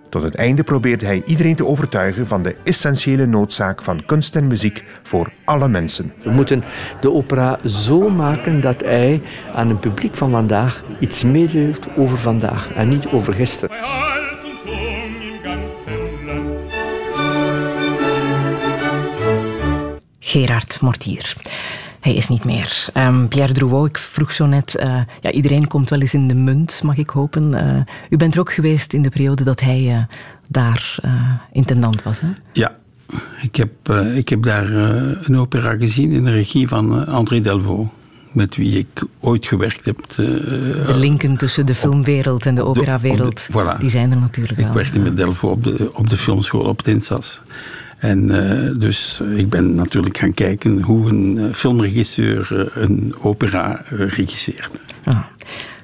Tot 0.09 0.23
het 0.23 0.35
einde 0.35 0.63
probeerde 0.63 1.05
hij 1.05 1.21
iedereen 1.25 1.55
te 1.55 1.65
overtuigen 1.65 2.27
van 2.27 2.41
de 2.41 2.55
essentiële 2.63 3.25
noodzaak 3.25 3.81
van 3.81 4.05
kunst 4.05 4.35
en 4.35 4.47
muziek 4.47 4.83
voor 5.03 5.31
alle 5.45 5.67
mensen. 5.67 6.13
We 6.23 6.29
moeten 6.29 6.63
de 7.01 7.11
opera 7.11 7.59
zo 7.65 8.09
maken 8.09 8.61
dat 8.61 8.81
hij 8.81 9.21
aan 9.53 9.69
het 9.69 9.79
publiek 9.79 10.15
van 10.15 10.31
vandaag 10.31 10.83
iets 10.99 11.23
meedeelt 11.23 11.87
over 11.95 12.17
vandaag 12.17 12.73
en 12.73 12.87
niet 12.87 13.07
over 13.07 13.33
gisteren. 13.33 14.14
Gerard 20.27 20.81
Mortier. 20.81 21.35
Hij 21.99 22.15
is 22.15 22.27
niet 22.27 22.43
meer. 22.43 22.87
Um, 22.97 23.27
Pierre 23.27 23.53
Drouot, 23.53 23.89
ik 23.89 23.97
vroeg 23.97 24.31
zo 24.31 24.45
net, 24.45 24.77
uh, 24.79 24.99
ja, 25.21 25.31
iedereen 25.31 25.67
komt 25.67 25.89
wel 25.89 25.99
eens 25.99 26.13
in 26.13 26.27
de 26.27 26.33
munt, 26.33 26.81
mag 26.83 26.97
ik 26.97 27.09
hopen. 27.09 27.53
Uh, 27.53 27.77
u 28.09 28.17
bent 28.17 28.33
er 28.33 28.39
ook 28.39 28.53
geweest 28.53 28.93
in 28.93 29.01
de 29.01 29.09
periode 29.09 29.43
dat 29.43 29.59
hij 29.59 29.81
uh, 29.81 29.99
daar 30.47 30.97
intendant 31.51 32.03
was, 32.03 32.19
hè? 32.19 32.27
Ja, 32.53 32.75
ik 33.41 33.55
heb, 33.55 33.89
ik 34.15 34.29
heb 34.29 34.43
daar 34.43 34.71
een 34.71 35.37
opera 35.37 35.77
gezien 35.77 36.11
in 36.11 36.23
de 36.25 36.31
regie 36.31 36.67
van 36.67 37.07
André 37.07 37.41
Delvaux 37.41 37.89
met 38.31 38.55
wie 38.55 38.77
ik 38.77 39.03
ooit 39.19 39.45
gewerkt 39.45 39.85
heb. 39.85 39.97
de 40.15 40.95
linken 40.97 41.37
tussen 41.37 41.65
de 41.65 41.75
filmwereld 41.75 42.45
en 42.45 42.55
de 42.55 42.65
operawereld, 42.65 43.47
voilà. 43.51 43.79
die 43.79 43.89
zijn 43.89 44.11
er 44.11 44.17
natuurlijk 44.17 44.57
ik 44.57 44.65
wel. 44.65 44.67
Ik 44.67 44.73
werkte 44.73 44.99
met 44.99 45.17
Delvaux 45.17 45.53
op 45.53 45.63
de, 45.63 45.91
op 45.93 46.09
de 46.09 46.17
filmschool 46.17 46.65
op 46.65 46.81
Tinsas. 46.81 47.41
En 48.05 48.31
uh, 48.31 48.79
dus 48.79 49.21
ik 49.35 49.49
ben 49.49 49.75
natuurlijk 49.75 50.17
gaan 50.17 50.33
kijken 50.33 50.81
hoe 50.81 51.09
een 51.09 51.37
uh, 51.37 51.53
filmregisseur 51.53 52.47
uh, 52.51 52.83
een 52.83 53.15
opera 53.21 53.81
regisseert. 53.89 54.71
Ah. 55.03 55.19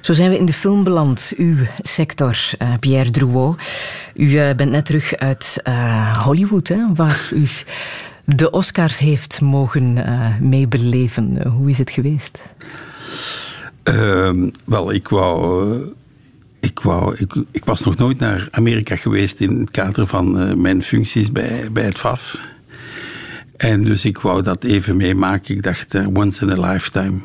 Zo 0.00 0.12
zijn 0.12 0.30
we 0.30 0.38
in 0.38 0.46
de 0.46 0.52
film 0.52 0.84
beland, 0.84 1.32
uw 1.36 1.56
sector, 1.78 2.38
Pierre 2.80 3.10
Drouot. 3.10 3.62
U 4.14 4.54
bent 4.54 4.70
net 4.70 4.84
terug 4.84 5.16
uit 5.16 5.62
Hollywood, 6.24 6.68
hè, 6.68 6.94
waar 6.94 7.28
u 7.34 7.46
de 8.24 8.50
Oscars 8.50 8.98
heeft 8.98 9.40
mogen 9.40 10.04
meebeleven. 10.40 11.48
Hoe 11.48 11.70
is 11.70 11.78
het 11.78 11.90
geweest? 11.90 12.42
Ehm, 13.82 14.48
wel, 14.64 14.92
ik 14.92 15.08
wou 15.08 15.94
ik, 16.62 16.80
wou, 16.80 17.16
ik, 17.16 17.34
ik, 17.50 17.64
was 17.64 17.84
nog 17.84 17.96
nooit 17.96 18.18
naar 18.18 18.48
Amerika 18.50 18.96
geweest 18.96 19.40
in 19.40 19.60
het 19.60 19.70
kader 19.70 20.06
van 20.06 20.42
uh, 20.42 20.54
mijn 20.54 20.82
functies 20.82 21.32
bij, 21.32 21.72
bij 21.72 21.84
het 21.84 21.98
FAF. 21.98 22.40
En 23.56 23.84
dus 23.84 24.04
ik 24.04 24.18
wou 24.18 24.42
dat 24.42 24.64
even 24.64 24.96
meemaken. 24.96 25.54
Ik 25.54 25.62
dacht, 25.62 25.94
uh, 25.94 26.06
once 26.14 26.44
in 26.44 26.64
a 26.64 26.72
lifetime. 26.72 27.20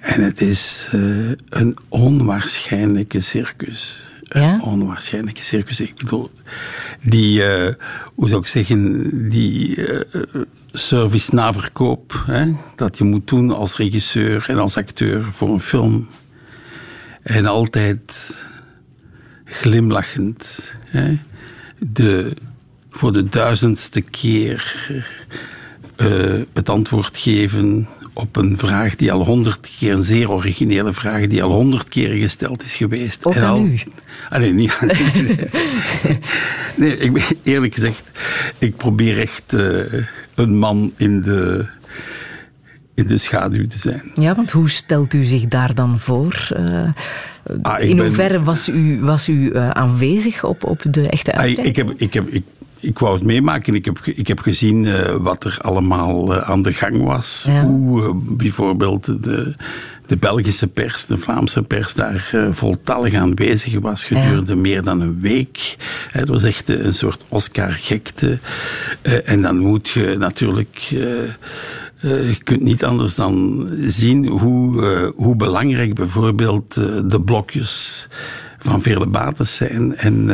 En 0.00 0.22
het 0.22 0.40
is 0.40 0.88
uh, 0.94 1.30
een 1.48 1.76
onwaarschijnlijke 1.88 3.20
circus. 3.20 4.12
Ja? 4.22 4.54
Een 4.54 4.62
onwaarschijnlijke 4.62 5.42
circus. 5.42 5.80
Ik 5.80 5.94
bedoel, 5.96 6.30
die, 7.02 7.42
hoe 8.14 8.28
zou 8.28 8.40
ik 8.40 8.46
zeggen, 8.46 9.28
die 9.28 9.86
service 10.72 11.34
na 11.34 11.52
verkoop, 11.52 12.22
hè, 12.26 12.52
dat 12.76 12.98
je 12.98 13.04
moet 13.04 13.28
doen 13.28 13.50
als 13.50 13.76
regisseur 13.76 14.44
en 14.48 14.58
als 14.58 14.76
acteur 14.76 15.32
voor 15.32 15.48
een 15.48 15.60
film. 15.60 16.08
En 17.22 17.46
altijd 17.46 18.42
glimlachend. 19.44 20.74
Hè? 20.84 21.18
De, 21.78 22.36
voor 22.90 23.12
de 23.12 23.28
duizendste 23.28 24.00
keer 24.00 24.90
uh, 25.96 26.42
het 26.52 26.68
antwoord 26.68 27.18
geven 27.18 27.88
op 28.12 28.36
een 28.36 28.58
vraag 28.58 28.94
die 28.94 29.12
al 29.12 29.24
honderd 29.24 29.70
keer, 29.78 29.92
een 29.92 30.02
zeer 30.02 30.30
originele 30.30 30.92
vraag, 30.92 31.26
die 31.26 31.42
al 31.42 31.52
honderd 31.52 31.88
keer 31.88 32.16
gesteld 32.16 32.62
is 32.62 32.74
geweest. 32.74 33.24
Ook 33.24 33.34
en 33.34 33.42
aan 33.42 33.50
al, 33.50 33.64
u? 33.64 33.80
Allee, 34.28 34.52
niet 34.52 34.72
aan 34.80 34.86
nee, 34.86 35.38
nee, 36.76 36.96
ik 36.96 37.12
ben, 37.12 37.22
eerlijk 37.42 37.74
gezegd, 37.74 38.04
ik 38.58 38.76
probeer 38.76 39.20
echt 39.20 39.52
uh, 39.52 39.82
een 40.34 40.58
man 40.58 40.92
in 40.96 41.20
de 41.20 41.66
in 43.02 43.08
de 43.08 43.18
schaduw 43.18 43.66
te 43.66 43.78
zijn. 43.78 44.10
Ja, 44.14 44.34
want 44.34 44.50
hoe 44.50 44.70
stelt 44.70 45.14
u 45.14 45.24
zich 45.24 45.48
daar 45.48 45.74
dan 45.74 45.98
voor? 45.98 46.48
Uh, 46.56 46.84
ah, 47.62 47.80
in 47.80 47.96
ben, 47.96 48.06
hoeverre 48.06 48.42
was 48.42 48.68
u, 48.68 49.00
was 49.00 49.28
u 49.28 49.32
uh, 49.32 49.70
aanwezig 49.70 50.44
op, 50.44 50.64
op 50.64 50.82
de 50.90 51.08
echte? 51.08 51.36
Ah, 51.36 51.46
ik, 51.46 51.76
heb, 51.76 51.92
ik, 51.96 52.14
heb, 52.14 52.28
ik, 52.28 52.44
ik 52.80 52.98
wou 52.98 53.14
het 53.14 53.22
meemaken. 53.22 53.74
Ik 53.74 53.84
heb, 53.84 53.98
ik 54.04 54.28
heb 54.28 54.40
gezien 54.40 54.84
uh, 54.84 55.16
wat 55.20 55.44
er 55.44 55.58
allemaal 55.60 56.34
aan 56.34 56.62
de 56.62 56.72
gang 56.72 57.02
was. 57.02 57.44
Ja. 57.46 57.64
Hoe 57.64 58.14
bijvoorbeeld 58.14 59.04
de, 59.04 59.54
de 60.06 60.16
Belgische 60.16 60.66
pers, 60.66 61.06
de 61.06 61.18
Vlaamse 61.18 61.62
pers, 61.62 61.94
daar 61.94 62.34
voltallig 62.50 63.14
aanwezig 63.14 63.80
was 63.80 64.04
gedurende 64.04 64.54
Ja. 64.54 64.60
meer 64.60 64.82
dan 64.82 65.00
een 65.00 65.20
week. 65.20 65.76
Het 66.10 66.28
was 66.28 66.42
echt 66.42 66.68
een 66.68 66.94
soort 66.94 67.24
Oscar-gekte. 67.28 68.38
en 69.24 69.42
dan 69.42 69.58
moet 69.58 69.88
je 69.88 70.14
natuurlijk... 70.18 70.90
Uh, 72.02 72.28
je 72.28 72.42
kunt 72.42 72.62
niet 72.62 72.84
anders 72.84 73.14
dan 73.14 73.66
zien 73.80 74.26
hoe, 74.26 74.82
uh, 74.82 75.08
hoe 75.16 75.36
belangrijk 75.36 75.94
bijvoorbeeld 75.94 76.76
uh, 76.76 77.00
de 77.04 77.20
blokjes 77.20 78.08
van 78.58 78.82
vele 78.82 79.06
bates 79.06 79.56
zijn. 79.56 79.96
En, 79.96 80.30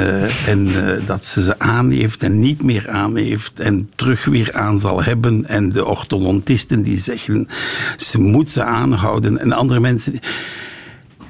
en 0.47 0.69
dat 1.07 1.25
ze 1.25 1.43
ze 1.43 1.59
aan 1.59 1.91
heeft 1.91 2.23
en 2.23 2.39
niet 2.39 2.63
meer 2.63 2.89
aan 2.89 3.17
heeft 3.17 3.61
en 3.61 3.91
terug 3.95 4.25
weer 4.25 4.53
aan 4.53 4.81
zal 4.81 5.03
hebben. 5.03 5.47
En 5.47 5.73
de 5.73 5.85
orthodontisten 5.85 6.83
die 6.83 6.99
zeggen 6.99 7.49
ze 7.97 8.21
moet 8.21 8.51
ze 8.51 8.63
aanhouden. 8.63 9.39
En 9.39 9.53
andere 9.53 9.81
mensen. 9.81 10.21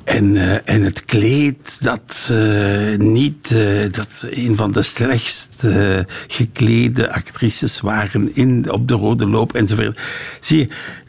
En, 0.09 0.37
eh, 0.37 0.75
en 0.75 0.83
het 0.83 1.05
kleed, 1.05 1.77
dat 1.81 2.29
uh, 2.33 2.97
niet 2.97 3.51
uh, 3.51 3.93
dat 3.93 4.09
een 4.31 4.57
van 4.57 4.73
de 4.73 4.83
slechtst 4.83 5.67
geklede 6.27 7.13
actrices 7.13 7.81
waren 7.81 8.35
in, 8.35 8.71
op 8.71 8.89
de 8.89 8.95
rode 8.95 9.29
loop 9.29 9.55
enzovoort. 9.55 10.01
Zie 10.41 10.59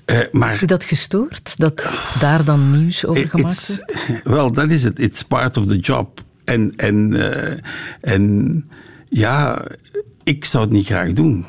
je, 0.06 0.30
maar, 0.32 0.58
je 0.60 0.66
dat 0.66 0.84
gestoord? 0.84 1.54
Dat 1.56 1.90
daar 2.20 2.44
dan 2.44 2.72
nieuws 2.72 3.06
over 3.06 3.30
gemaakt 3.30 3.68
wordt? 3.68 4.24
Wel, 4.36 4.52
dat 4.52 4.70
is 4.70 4.84
het. 4.84 5.00
It's 5.00 5.24
part 5.24 5.58
of 5.58 5.66
the 5.66 5.78
job. 5.78 6.24
En, 6.44 6.74
en, 6.76 7.14
en 8.02 8.66
ja, 9.10 9.66
ik 10.24 10.46
zou 10.46 10.64
het 10.64 10.74
niet 10.74 10.86
graag 10.86 11.14
doen. 11.14 11.46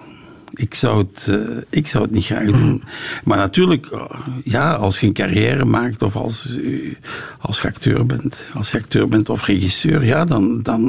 Ik 0.60 0.74
zou 0.74 0.98
het, 0.98 1.26
uh, 1.30 1.56
ik 1.70 1.86
zou 1.86 2.04
het 2.04 2.12
niet 2.12 2.24
graag 2.24 2.44
doen. 2.44 2.82
Maar 3.24 3.38
natuurlijk, 3.38 3.90
uh, 3.92 4.04
ja, 4.44 4.74
als 4.74 5.00
je 5.00 5.06
een 5.06 5.12
carrière 5.12 5.64
maakt 5.64 6.02
of 6.02 6.16
als, 6.16 6.56
uh, 6.56 6.94
als 7.38 7.60
je 7.60 7.68
acteur 7.68 8.06
bent, 8.06 8.48
als 8.54 8.70
je 8.70 8.78
acteur 8.78 9.08
bent 9.08 9.28
of 9.28 9.46
regisseur, 9.46 10.04
ja, 10.04 10.24
dan, 10.24 10.62
dan 10.62 10.80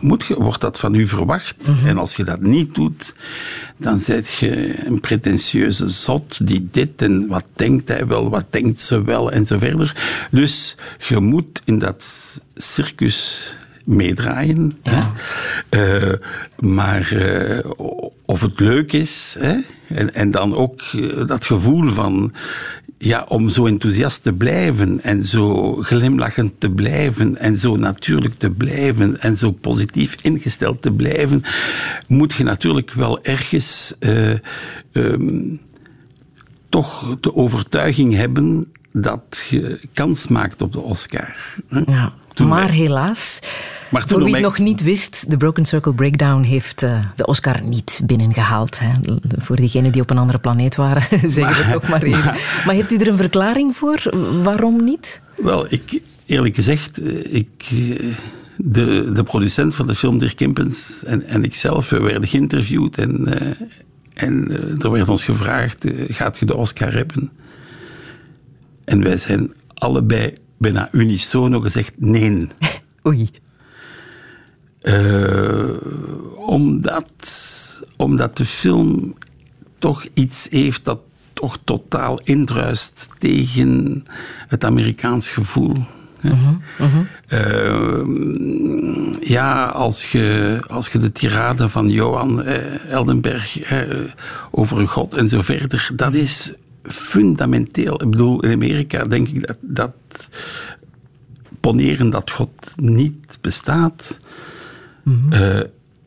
moet 0.00 0.26
je, 0.26 0.34
wordt 0.34 0.60
dat 0.60 0.78
van 0.78 0.94
u 0.94 1.06
verwacht. 1.06 1.68
Mm 1.68 1.74
-hmm. 1.74 1.88
En 1.88 1.98
als 1.98 2.16
je 2.16 2.24
dat 2.24 2.40
niet 2.40 2.74
doet, 2.74 3.14
dan 3.76 3.98
zet 3.98 4.32
je 4.32 4.84
een 4.86 5.00
pretentieuze 5.00 5.88
zot 5.88 6.46
die 6.46 6.68
dit 6.70 7.02
en 7.02 7.26
wat 7.26 7.44
denkt 7.54 7.88
hij 7.88 8.06
wel, 8.06 8.30
wat 8.30 8.46
denkt 8.50 8.80
ze 8.80 9.02
wel 9.02 9.32
en 9.32 9.46
zo 9.46 9.58
verder. 9.58 9.96
Dus 10.30 10.76
je 10.98 11.20
moet 11.20 11.62
in 11.64 11.78
dat 11.78 12.04
circus 12.54 13.54
meedraaien. 13.84 14.78
Ja. 14.82 15.12
Uh, 15.70 16.12
maar 16.58 17.12
uh, 17.12 17.58
of 18.32 18.40
het 18.40 18.60
leuk 18.60 18.92
is, 18.92 19.36
hè? 19.38 19.58
En, 19.88 20.14
en 20.14 20.30
dan 20.30 20.54
ook 20.56 20.82
uh, 20.96 21.26
dat 21.26 21.44
gevoel 21.44 21.88
van. 21.88 22.32
Ja, 22.98 23.24
om 23.28 23.48
zo 23.48 23.66
enthousiast 23.66 24.22
te 24.22 24.32
blijven 24.32 25.02
en 25.02 25.22
zo 25.22 25.74
glimlachend 25.74 26.52
te 26.60 26.70
blijven 26.70 27.36
en 27.36 27.56
zo 27.56 27.76
natuurlijk 27.76 28.34
te 28.34 28.50
blijven 28.50 29.20
en 29.20 29.36
zo 29.36 29.50
positief 29.50 30.16
ingesteld 30.20 30.82
te 30.82 30.92
blijven, 30.92 31.42
moet 32.06 32.32
je 32.32 32.44
natuurlijk 32.44 32.92
wel 32.92 33.24
ergens 33.24 33.94
um, 34.90 35.60
toch 36.68 37.16
de 37.20 37.34
overtuiging 37.34 38.14
hebben 38.14 38.72
dat 38.92 39.46
je 39.50 39.80
kans 39.92 40.28
maakt 40.28 40.62
op 40.62 40.72
de 40.72 40.80
Oscar. 40.80 41.36
Ja. 41.86 42.14
Toen 42.34 42.48
maar 42.48 42.70
helaas, 42.70 43.38
maar 43.88 44.04
voor 44.06 44.24
wie 44.24 44.34
het 44.34 44.42
nog 44.42 44.58
niet 44.58 44.82
wist, 44.82 45.30
de 45.30 45.36
Broken 45.36 45.64
Circle 45.64 45.94
Breakdown 45.94 46.42
heeft 46.42 46.82
uh, 46.82 47.04
de 47.16 47.26
Oscar 47.26 47.62
niet 47.62 48.00
binnengehaald. 48.04 48.78
Hè. 48.78 48.90
Voor 49.38 49.56
diegenen 49.56 49.92
die 49.92 50.02
op 50.02 50.10
een 50.10 50.18
andere 50.18 50.38
planeet 50.38 50.76
waren, 50.76 51.02
zeg 51.30 51.50
ik 51.50 51.64
het 51.64 51.72
toch 51.72 51.88
maar 51.88 52.02
even. 52.02 52.24
Maar, 52.24 52.62
maar 52.66 52.74
heeft 52.74 52.92
u 52.92 52.96
er 52.96 53.08
een 53.08 53.16
verklaring 53.16 53.76
voor? 53.76 54.02
Waarom 54.42 54.84
niet? 54.84 55.20
Wel, 55.36 55.66
ik, 55.68 56.00
eerlijk 56.26 56.54
gezegd, 56.54 57.04
ik, 57.34 57.68
de, 58.56 59.10
de 59.12 59.22
producent 59.22 59.74
van 59.74 59.86
de 59.86 59.94
film, 59.94 60.18
Dirk 60.18 60.36
Kimpens, 60.36 61.04
en, 61.04 61.22
en 61.22 61.44
ikzelf 61.44 61.90
we 61.90 62.00
werden 62.00 62.28
geïnterviewd 62.28 62.98
en, 62.98 63.28
uh, 63.28 63.50
en 64.14 64.52
uh, 64.52 64.84
er 64.84 64.90
werd 64.90 65.08
ons 65.08 65.24
gevraagd, 65.24 65.86
gaat 66.08 66.38
je 66.38 66.46
de 66.46 66.56
Oscar 66.56 66.92
hebben? 66.92 67.30
En 68.84 69.02
wij 69.02 69.16
zijn 69.16 69.52
allebei 69.74 70.34
bijna 70.62 70.88
unisono 70.92 71.60
gezegd 71.60 71.92
nee. 71.96 72.48
Oei. 73.06 73.30
Uh, 74.82 75.70
omdat, 76.36 77.82
omdat 77.96 78.36
de 78.36 78.44
film 78.44 79.14
toch 79.78 80.06
iets 80.14 80.46
heeft 80.50 80.84
dat 80.84 80.98
toch 81.32 81.58
totaal 81.64 82.20
indruist 82.24 83.08
tegen 83.18 84.04
het 84.48 84.64
Amerikaans 84.64 85.28
gevoel. 85.28 85.76
Uh 86.20 86.32
-huh, 86.32 86.56
uh 86.80 86.94
-huh. 86.94 87.06
Uh, 87.28 88.04
ja, 89.20 89.64
als 89.64 90.12
je, 90.12 90.58
als 90.66 90.88
je 90.88 90.98
de 90.98 91.12
tirade 91.12 91.68
van 91.68 91.90
Johan 91.90 92.40
uh, 92.40 92.90
Eldenberg 92.90 93.58
over 94.50 94.88
God 94.88 95.14
en 95.14 95.28
zo 95.28 95.40
verder, 95.42 95.90
dat 95.96 96.14
is 96.14 96.52
fundamenteel. 96.82 98.02
Ik 98.02 98.10
bedoel, 98.10 98.40
in 98.40 98.52
Amerika 98.52 99.04
denk 99.04 99.28
ik 99.28 99.46
dat, 99.46 99.56
dat 99.60 99.94
poneren 101.60 102.10
dat 102.10 102.30
God 102.30 102.50
niet 102.76 103.38
bestaat, 103.40 104.16
mm 105.02 105.28
-hmm. 105.30 105.42
uh, 105.42 105.60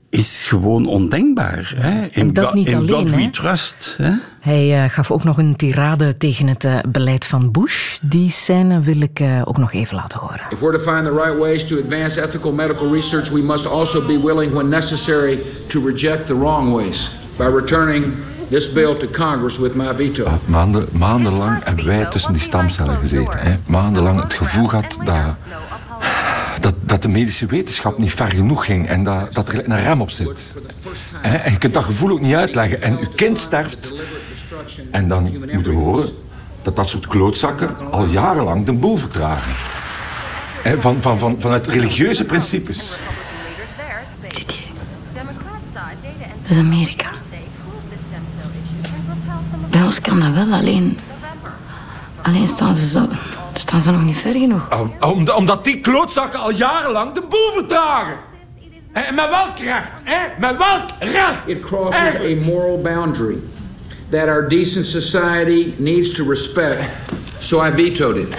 is 0.09 0.43
gewoon 0.43 0.85
ondenkbaar. 0.85 1.73
Hè? 1.75 2.05
En 2.05 2.33
dat 2.33 2.53
niet 2.53 2.67
in 2.67 2.75
alleen. 2.75 2.95
God 2.95 3.09
hè? 3.09 3.15
we 3.15 3.29
trust. 3.29 3.95
Hè? 4.01 4.11
Hij 4.39 4.83
uh, 4.83 4.89
gaf 4.89 5.11
ook 5.11 5.23
nog 5.23 5.37
een 5.37 5.55
tirade 5.55 6.17
tegen 6.17 6.47
het 6.47 6.63
uh, 6.63 6.79
beleid 6.87 7.25
van 7.25 7.51
Bush. 7.51 7.97
Die 8.01 8.29
scène 8.29 8.79
wil 8.79 9.01
ik 9.01 9.21
ook 9.43 9.57
nog 9.57 9.73
even 9.73 9.95
laten 9.95 10.19
horen. 10.19 10.41
If 10.49 10.59
we're 10.59 10.77
to 10.77 10.91
find 10.91 11.05
the 11.05 11.23
right 11.23 11.37
ways 11.37 11.65
to 11.65 11.77
advance 11.77 12.21
ethical 12.21 12.51
medical 12.51 12.91
research, 12.93 13.29
we 13.29 13.41
must 13.41 13.65
also 13.65 14.05
be 14.05 14.19
willing, 14.19 14.53
when 14.53 14.69
necessary, 14.69 15.39
to 15.67 15.85
reject 15.85 16.27
the 16.27 16.37
wrong 16.37 16.73
ways. 16.73 17.11
By 17.37 17.45
returning 17.45 18.03
this 18.49 18.71
bill 18.71 18.95
to 18.97 19.07
Congress 19.07 19.57
with 19.57 19.75
my 19.75 19.95
veto. 19.95 20.39
Maanden, 20.45 20.87
maandenlang 20.91 21.63
hebben 21.63 21.85
wij 21.85 22.05
tussen 22.05 22.33
die 22.33 22.41
stamcellen 22.41 22.97
gezeten. 22.97 23.39
Hè. 23.39 23.57
Maandenlang 23.67 24.21
het 24.21 24.33
gevoel 24.33 24.65
gehad 24.65 24.97
dat, 25.03 25.35
dat, 26.59 26.73
dat 26.81 27.01
de 27.01 27.09
medische 27.09 27.45
wetenschap 27.45 27.97
niet 27.97 28.13
ver 28.13 28.29
genoeg 28.29 28.65
ging 28.65 28.87
en 28.87 29.03
dat, 29.03 29.33
dat 29.33 29.49
er 29.49 29.69
een 29.69 29.83
rem 29.83 30.01
op 30.01 30.09
zit. 30.09 30.53
Hè. 31.21 31.35
En 31.35 31.51
je 31.51 31.57
kunt 31.57 31.73
dat 31.73 31.83
gevoel 31.83 32.11
ook 32.11 32.21
niet 32.21 32.35
uitleggen. 32.35 32.81
En 32.81 32.99
uw 32.99 33.09
kind 33.15 33.39
sterft 33.39 33.93
en 34.91 35.07
dan 35.07 35.23
moet 35.53 35.65
je 35.65 35.71
horen 35.71 36.09
dat 36.61 36.75
dat 36.75 36.89
soort 36.89 37.07
klootzakken 37.07 37.91
al 37.91 38.05
jarenlang 38.05 38.65
de 38.65 38.73
boel 38.73 38.97
vertragen. 38.97 39.53
Hè. 40.61 40.81
Van, 40.81 41.01
van, 41.01 41.19
van, 41.19 41.35
vanuit 41.39 41.67
religieuze 41.67 42.25
principes. 42.25 42.97
Dat 46.47 46.57
is 46.57 46.57
Amerika. 46.57 47.14
Bij 49.75 49.83
ons 49.83 50.01
kan 50.01 50.19
dat 50.19 50.33
wel, 50.33 50.59
alleen... 50.59 50.97
Alleen 52.21 52.47
staan 52.47 52.75
ze, 52.75 52.87
zo, 52.87 53.07
staan 53.53 53.81
ze 53.81 53.91
nog 53.91 54.03
niet 54.03 54.17
ver 54.17 54.33
genoeg. 54.33 54.69
Om, 54.99 55.29
omdat 55.29 55.63
die 55.63 55.79
klootzakken 55.79 56.39
al 56.39 56.51
jarenlang 56.51 57.13
de 57.13 57.21
boel 57.29 57.51
vertragen. 57.53 58.17
En 58.91 59.15
met 59.15 59.29
welk 59.29 59.59
recht? 59.59 59.91
Hè? 60.03 60.27
Met 60.39 60.57
welk 60.57 60.83
recht? 60.99 61.37
It 61.45 61.61
crosses 61.61 62.13
a 62.15 62.45
moral 62.45 62.81
boundary 62.81 63.37
that 64.09 64.27
our 64.27 64.47
decent 64.47 64.85
society 64.85 65.73
needs 65.77 66.11
to 66.11 66.29
respect. 66.29 66.83
So 67.39 67.65
I 67.65 67.71
vetoed 67.71 68.17
it. 68.17 68.35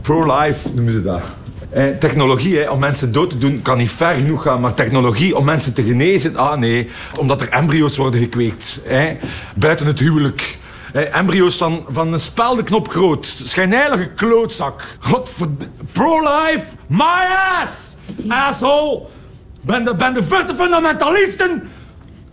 Pro-life 0.00 0.74
noemen 0.74 0.92
ze 0.92 1.02
dat. 1.02 1.22
Eh, 1.70 1.84
technologie 1.98 2.70
om 2.70 2.78
mensen 2.78 3.12
dood 3.12 3.30
te 3.30 3.38
doen 3.38 3.62
kan 3.62 3.78
niet 3.78 3.90
ver 3.90 4.14
genoeg 4.14 4.42
gaan, 4.42 4.60
maar 4.60 4.74
technologie 4.74 5.36
om 5.36 5.44
mensen 5.44 5.74
te 5.74 5.82
genezen, 5.82 6.36
ah 6.36 6.58
nee, 6.58 6.88
omdat 7.18 7.40
er 7.40 7.48
embryo's 7.48 7.96
worden 7.96 8.20
gekweekt. 8.20 8.80
Hè, 8.84 9.16
buiten 9.54 9.86
het 9.86 9.98
huwelijk. 9.98 10.58
Embryo's 10.92 11.56
van, 11.56 11.84
van 11.88 12.12
een 12.12 12.20
speldenknop 12.20 12.88
groot. 12.88 13.26
Schijnheilige 13.26 14.06
klootzak. 14.06 14.84
Godverd... 14.98 15.68
Pro-life, 15.92 16.64
my 16.86 17.26
ass! 17.60 17.96
Asshole! 18.28 19.06
Ben 19.60 19.84
de, 19.84 19.94
ben 19.94 20.14
de 20.14 20.22
verte 20.22 20.54
fundamentalisten! 20.54 21.70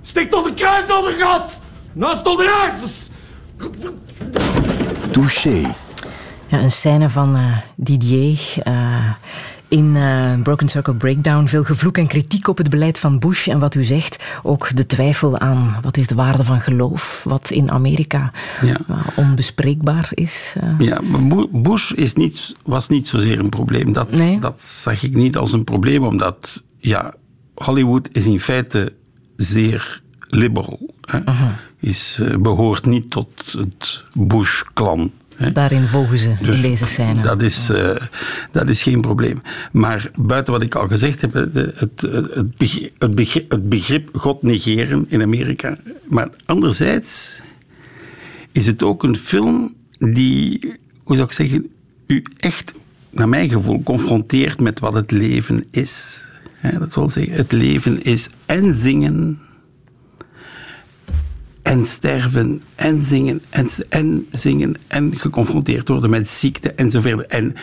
Stik 0.01 0.29
tot 0.29 0.45
de 0.45 0.53
kruis 0.53 0.87
door 0.87 1.01
de 1.01 1.15
gat! 1.19 1.59
Naast 1.93 2.23
tot 2.23 2.37
de! 2.37 2.73
Touché. 5.11 5.75
Ja, 6.47 6.61
een 6.61 6.71
scène 6.71 7.09
van 7.09 7.35
uh, 7.35 7.57
Didier 7.75 8.53
uh, 8.67 9.11
in 9.67 9.95
uh, 9.95 10.41
Broken 10.41 10.69
Circle 10.69 10.95
Breakdown. 10.95 11.47
Veel 11.47 11.63
gevloek 11.63 11.97
en 11.97 12.07
kritiek 12.07 12.47
op 12.47 12.57
het 12.57 12.69
beleid 12.69 12.99
van 12.99 13.19
Bush. 13.19 13.47
En 13.47 13.59
wat 13.59 13.75
u 13.75 13.83
zegt, 13.83 14.23
ook 14.43 14.75
de 14.75 14.85
twijfel 14.85 15.39
aan 15.39 15.77
wat 15.81 15.97
is 15.97 16.07
de 16.07 16.15
waarde 16.15 16.43
van 16.43 16.61
geloof. 16.61 17.23
Wat 17.27 17.49
in 17.49 17.71
Amerika 17.71 18.31
ja. 18.61 18.79
onbespreekbaar 19.15 20.09
is. 20.13 20.55
Ja, 20.77 21.01
maar 21.01 21.45
Bush 21.51 21.91
is 21.91 22.13
niet, 22.13 22.55
was 22.63 22.87
niet 22.87 23.07
zozeer 23.07 23.39
een 23.39 23.49
probleem. 23.49 23.93
Dat, 23.93 24.11
nee? 24.11 24.39
dat 24.39 24.61
zag 24.61 25.03
ik 25.03 25.13
niet 25.13 25.37
als 25.37 25.53
een 25.53 25.63
probleem, 25.63 26.03
omdat 26.03 26.63
ja, 26.77 27.13
Hollywood 27.55 28.09
is 28.11 28.25
in 28.25 28.39
feite 28.39 28.93
zeer 29.35 30.01
liberal. 30.29 30.93
Hè? 31.01 31.19
-huh. 31.25 31.49
Is, 31.79 32.21
behoort 32.39 32.85
niet 32.85 33.11
tot 33.11 33.55
het 33.57 34.03
Bush-klan. 34.13 35.11
He? 35.35 35.51
Daarin 35.51 35.87
volgen 35.87 36.19
ze 36.19 36.35
dus 36.41 36.55
in 36.55 36.61
deze 36.61 36.85
scène. 36.85 37.21
Dat 37.21 37.41
is, 37.41 37.69
uh, 37.69 37.95
dat 38.51 38.69
is 38.69 38.83
geen 38.83 39.01
probleem. 39.01 39.41
Maar 39.71 40.11
buiten 40.15 40.53
wat 40.53 40.61
ik 40.61 40.75
al 40.75 40.87
gezegd 40.87 41.21
heb, 41.21 41.33
het, 41.33 41.53
het, 41.53 42.01
het, 42.01 42.57
begrip, 42.57 42.93
het, 42.97 43.15
begrip, 43.15 43.51
het 43.51 43.69
begrip 43.69 44.09
God 44.13 44.43
negeren 44.43 45.05
in 45.07 45.21
Amerika. 45.21 45.77
Maar 46.07 46.29
anderzijds 46.45 47.41
is 48.51 48.65
het 48.65 48.83
ook 48.83 49.03
een 49.03 49.17
film 49.17 49.73
die, 49.97 50.59
hoe 51.03 51.15
zou 51.15 51.27
ik 51.27 51.33
zeggen, 51.33 51.69
u 52.07 52.23
echt, 52.37 52.73
naar 53.09 53.29
mijn 53.29 53.49
gevoel, 53.49 53.83
confronteert 53.83 54.59
met 54.59 54.79
wat 54.79 54.93
het 54.93 55.11
leven 55.11 55.65
is. 55.71 56.23
He, 56.57 56.79
dat 56.79 56.95
wil 56.95 57.09
zeggen, 57.09 57.33
het 57.33 57.51
leven 57.51 58.03
is 58.03 58.29
en 58.45 58.75
zingen 58.75 59.39
en 61.65 61.85
sterven 61.85 62.61
en 62.75 63.01
zingen 63.01 63.41
en, 63.49 63.67
en 63.89 64.25
zingen 64.29 64.75
en 64.87 65.19
geconfronteerd 65.19 65.87
worden 65.87 66.09
met 66.09 66.29
ziekte 66.29 66.73
enzovoort. 66.73 67.27
En, 67.27 67.55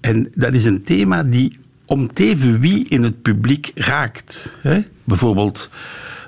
en 0.00 0.30
dat 0.34 0.54
is 0.54 0.64
een 0.64 0.82
thema 0.82 1.22
die 1.22 1.58
om 1.86 2.12
teven 2.12 2.60
wie 2.60 2.88
in 2.88 3.02
het 3.02 3.22
publiek 3.22 3.70
raakt. 3.74 4.56
Hè? 4.60 4.80
Bijvoorbeeld 5.04 5.70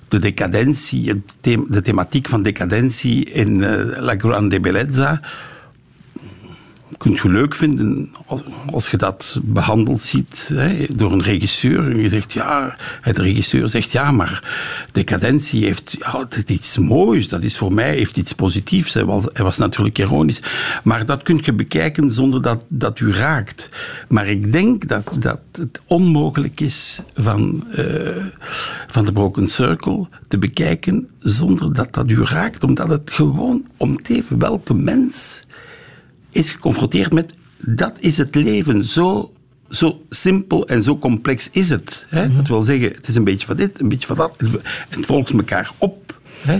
de 0.09 0.19
decadentie, 0.19 1.23
de 1.41 1.83
thematiek 1.83 2.29
van 2.29 2.43
decadentie 2.43 3.25
in 3.25 3.63
eh, 3.63 4.03
La 4.03 4.15
Grande 4.19 4.61
Bellezza 4.61 5.21
kunt 6.99 7.19
je 7.19 7.29
leuk 7.29 7.55
vinden 7.55 8.11
als, 8.73 8.91
je 8.91 8.97
dat 8.97 9.41
behandeld 9.43 10.01
ziet 10.01 10.51
hè, 10.55 10.87
door 10.95 11.13
een 11.13 11.23
regisseur. 11.23 11.91
En 11.91 12.01
je 12.01 12.09
zegt 12.09 12.33
ja, 12.33 12.77
de 13.03 13.23
regisseur 13.23 13.69
zegt 13.69 13.93
ja, 13.93 14.11
maar 14.11 14.55
decadentie 14.93 15.65
heeft 15.65 15.97
ja, 15.99 16.29
iets 16.47 16.79
moois. 16.79 17.29
Dat 17.29 17.43
is 17.43 17.59
voor 17.59 17.73
mij 17.73 17.95
heeft 17.95 18.17
iets 18.17 18.33
positiefs. 18.33 18.95
Hij 18.95 19.05
was, 19.05 19.27
hij 19.33 19.45
was 19.45 19.59
natuurlijk 19.59 19.99
ironisch. 19.99 20.43
Maar 20.85 21.07
dat 21.07 21.23
kun 21.23 21.41
je 21.43 21.53
bekijken 21.53 22.13
zonder 22.13 22.43
dat, 22.43 22.65
dat 22.69 23.01
u 23.01 23.13
raakt. 23.13 23.69
Maar 24.09 24.27
ik 24.27 24.53
denk 24.53 24.89
dat, 24.89 25.09
dat 25.19 25.41
het 25.53 25.81
onmogelijk 25.87 26.61
is 26.61 27.01
van, 27.15 27.67
eh, 27.73 28.25
van 28.87 29.05
de 29.05 29.13
Broken 29.13 29.49
Circle 29.49 30.07
te 30.29 30.39
bekijken 30.39 31.09
zonder 31.19 31.73
dat 31.73 31.95
dat 31.95 32.11
u 32.11 32.25
raakt. 32.25 32.65
Omdat 32.65 32.89
het 32.89 33.11
gewoon 33.11 33.67
om 33.77 34.03
teven 34.03 34.39
welke 34.39 34.75
mens 34.75 35.45
is 36.37 36.51
geconfronteerd 36.51 37.13
met 37.13 37.33
dat 37.65 37.97
is 38.01 38.17
het 38.17 38.35
leven. 38.35 38.85
Zo, 38.85 39.33
zo 39.69 40.01
simpel 40.11 40.69
en 40.69 40.83
zo 40.83 40.99
complex 40.99 41.49
is 41.51 41.69
het. 41.69 42.07
Hè? 42.09 42.35
Dat 42.35 42.49
wil 42.49 42.61
zeggen, 42.61 42.89
het 42.89 43.09
is 43.09 43.15
een 43.15 43.25
beetje 43.25 43.47
van 43.47 43.57
dit, 43.57 43.81
een 43.81 43.89
beetje 43.89 44.07
van 44.07 44.17
dat. 44.17 44.35
En 44.39 44.61
het 44.89 45.07
volgt 45.07 45.31
elkaar 45.31 45.73
op. 45.79 46.21
Hè? 46.41 46.59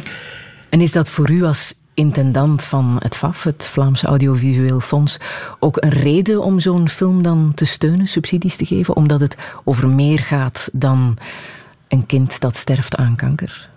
En 0.69 0.81
is 0.81 0.93
dat 0.93 1.09
voor 1.09 1.31
u 1.31 1.43
als 1.43 1.75
intendant 1.95 2.63
van 2.63 2.97
het 2.99 3.17
FAF, 3.17 3.43
het 3.43 3.65
Vlaams 3.65 4.03
Audiovisueel 4.03 4.81
Fonds, 4.81 5.19
ook 5.59 5.77
een 5.81 5.91
reden 5.91 6.43
om 6.43 6.61
zo'n 6.61 6.89
film 6.89 7.23
dan 7.23 7.53
te 7.55 7.65
steunen, 7.65 8.07
subsidies 8.07 8.57
te 8.57 8.67
geven? 8.67 8.97
Omdat 8.97 9.21
het 9.21 9.37
over 9.65 9.89
meer 9.89 10.19
gaat 10.19 10.69
dan 10.73 11.17
een 11.89 12.07
kind 12.07 12.41
dat 12.41 12.57
sterft 12.57 12.97
aan 12.97 13.17
kanker? 13.17 13.71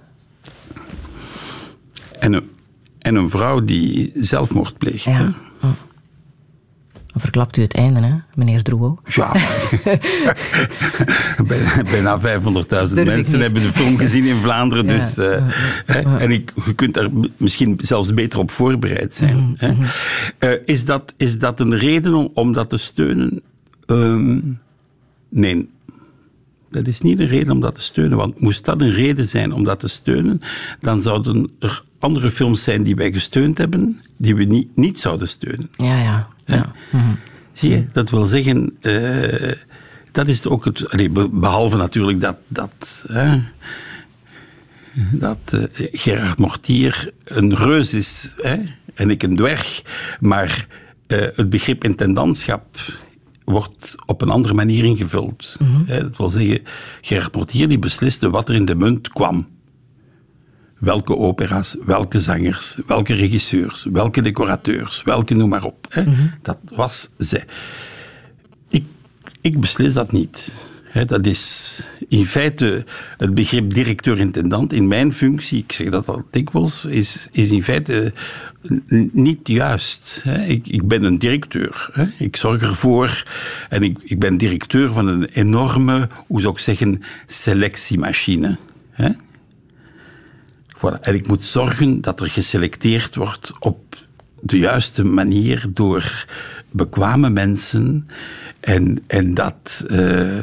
En, 2.19 2.33
een, 2.33 2.49
en 2.99 3.15
een 3.15 3.29
vrouw 3.29 3.63
die 3.65 4.11
zelfmoord 4.15 4.77
pleegt. 4.77 5.05
hè? 5.05 5.11
Ja. 5.11 5.33
Dan 7.11 7.21
verklapt 7.21 7.57
u 7.57 7.61
het 7.61 7.73
einde, 7.73 8.01
hè, 8.01 8.13
meneer 8.35 8.63
Drouot? 8.63 8.99
Ja, 9.05 9.31
bijna, 11.47 11.83
bijna 11.83 12.19
500.000 12.19 12.97
ik 12.97 13.05
mensen 13.05 13.39
hebben 13.39 13.61
de 13.61 13.71
film 13.71 13.97
gezien 13.97 14.25
in 14.25 14.41
Vlaanderen. 14.41 14.87
Ja, 14.87 14.93
Dus, 14.93 15.17
eh, 15.17 16.21
En 16.21 16.31
ik, 16.31 16.53
je 16.65 16.75
kunt 16.75 16.93
daar 16.93 17.09
misschien 17.37 17.79
zelfs 17.81 18.13
beter 18.13 18.39
op 18.39 18.51
voorbereid 18.51 19.13
zijn. 19.13 19.37
Mhm, 19.37 19.53
hè. 19.57 19.73
Eh, 20.37 20.61
is, 20.65 20.85
dat, 20.85 21.13
is 21.17 21.39
dat 21.39 21.59
een 21.59 21.77
reden 21.77 22.13
om, 22.13 22.29
om 22.33 22.53
dat 22.53 22.69
te 22.69 22.77
steunen? 22.77 23.41
Ehm, 23.85 24.39
nee. 25.29 25.69
Dat 26.71 26.87
is 26.87 27.01
niet 27.01 27.19
een 27.19 27.27
reden 27.27 27.53
om 27.53 27.59
dat 27.59 27.75
te 27.75 27.81
steunen. 27.81 28.17
Want 28.17 28.41
moest 28.41 28.65
dat 28.65 28.81
een 28.81 28.93
reden 28.93 29.25
zijn 29.25 29.53
om 29.53 29.63
dat 29.63 29.79
te 29.79 29.87
steunen, 29.87 30.39
dan 30.79 31.01
zouden 31.01 31.49
er 31.59 31.83
andere 31.99 32.31
films 32.31 32.63
zijn 32.63 32.83
die 32.83 32.95
wij 32.95 33.11
gesteund 33.11 33.57
hebben, 33.57 34.01
die 34.17 34.35
we 34.35 34.43
niet, 34.43 34.75
niet 34.75 34.99
zouden 34.99 35.27
steunen. 35.27 35.69
Ja, 35.77 36.01
ja. 36.01 36.27
Ja. 36.55 36.73
Zie 37.53 37.69
je? 37.69 37.85
Dat 37.91 38.09
wil 38.09 38.25
zeggen, 38.25 38.77
eh, 38.81 39.51
dat 40.11 40.27
is 40.27 40.47
ook 40.47 40.65
het. 40.65 40.91
allee, 40.91 41.09
behalve 41.29 41.77
natuurlijk 41.77 42.21
dat. 42.21 42.37
dat 42.47 43.05
dat 45.11 45.53
eh, 45.53 45.87
Gerard 45.91 46.37
Mortier 46.37 47.11
een 47.23 47.55
reus 47.55 47.93
is 47.93 48.33
hè, 48.37 48.57
en 48.93 49.09
ik 49.09 49.23
een 49.23 49.35
dwerg. 49.35 49.81
Maar 50.19 50.67
eh, 51.07 51.19
het 51.35 51.49
begrip 51.49 51.83
intendantschap 51.83 52.65
wordt 53.43 53.95
op 54.05 54.21
een 54.21 54.29
andere 54.29 54.53
manier 54.53 54.85
ingevuld. 54.85 55.57
Hè, 55.85 56.01
dat 56.01 56.17
wil 56.17 56.29
zeggen, 56.29 56.61
Gerard 57.01 57.35
Mortier 57.35 57.67
die 57.67 57.79
besliste 57.79 58.29
wat 58.29 58.49
er 58.49 58.55
in 58.55 58.65
de 58.65 58.75
munt 58.75 59.09
kwam. 59.09 59.47
Welke 60.79 61.15
opera's, 61.15 61.75
welke 61.85 62.19
zangers, 62.19 62.77
welke 62.87 63.13
regisseurs, 63.13 63.85
welke 63.91 64.21
decorateurs, 64.21 65.03
welke 65.03 65.33
noem 65.33 65.49
maar 65.49 65.63
op. 65.63 65.85
Hè. 65.89 66.03
Dat 66.41 66.57
was 66.69 67.09
zij. 67.17 67.43
Ik, 68.69 68.85
ik 69.41 69.59
beslis 69.59 69.93
dat 69.93 70.11
niet. 70.11 70.53
Hè, 70.83 71.05
dat 71.05 71.25
is 71.25 71.81
in 72.07 72.25
feite 72.25 72.85
het 73.17 73.33
begrip 73.33 73.73
directeur-intendant 73.73 74.73
in 74.73 74.87
mijn 74.87 75.13
functie, 75.13 75.63
ik 75.63 75.71
zeg 75.71 75.89
dat 75.89 76.09
al 76.09 76.23
dikwijls, 76.31 76.85
is, 76.85 77.27
is 77.31 77.51
in 77.51 77.63
feite 77.63 78.13
niet 79.11 79.47
juist. 79.47 80.21
Hè. 80.23 80.43
Ik, 80.43 80.67
ik 80.67 80.87
ben 80.87 81.03
een 81.03 81.19
directeur. 81.19 81.89
Hè. 81.93 82.05
Ik 82.17 82.35
zorg 82.35 82.61
ervoor 82.61 83.27
en 83.69 83.83
ik, 83.83 83.97
ik 84.03 84.19
ben 84.19 84.37
directeur 84.37 84.93
van 84.93 85.07
een 85.07 85.23
enorme, 85.23 86.09
hoe 86.27 86.41
zou 86.41 86.53
ik 86.53 86.59
zeggen, 86.59 87.01
selectiemachine. 87.27 88.57
Hè. 88.91 89.09
Voilà. 90.79 90.99
En 91.01 91.13
ik 91.13 91.27
moet 91.27 91.43
zorgen 91.43 92.01
dat 92.01 92.21
er 92.21 92.29
geselecteerd 92.29 93.15
wordt 93.15 93.51
op 93.59 93.95
de 94.41 94.57
juiste 94.57 95.03
manier 95.03 95.65
door 95.73 96.25
bekwame 96.71 97.29
mensen 97.29 98.07
en, 98.59 99.03
en 99.07 99.33
dat 99.33 99.85
eh, 99.89 100.37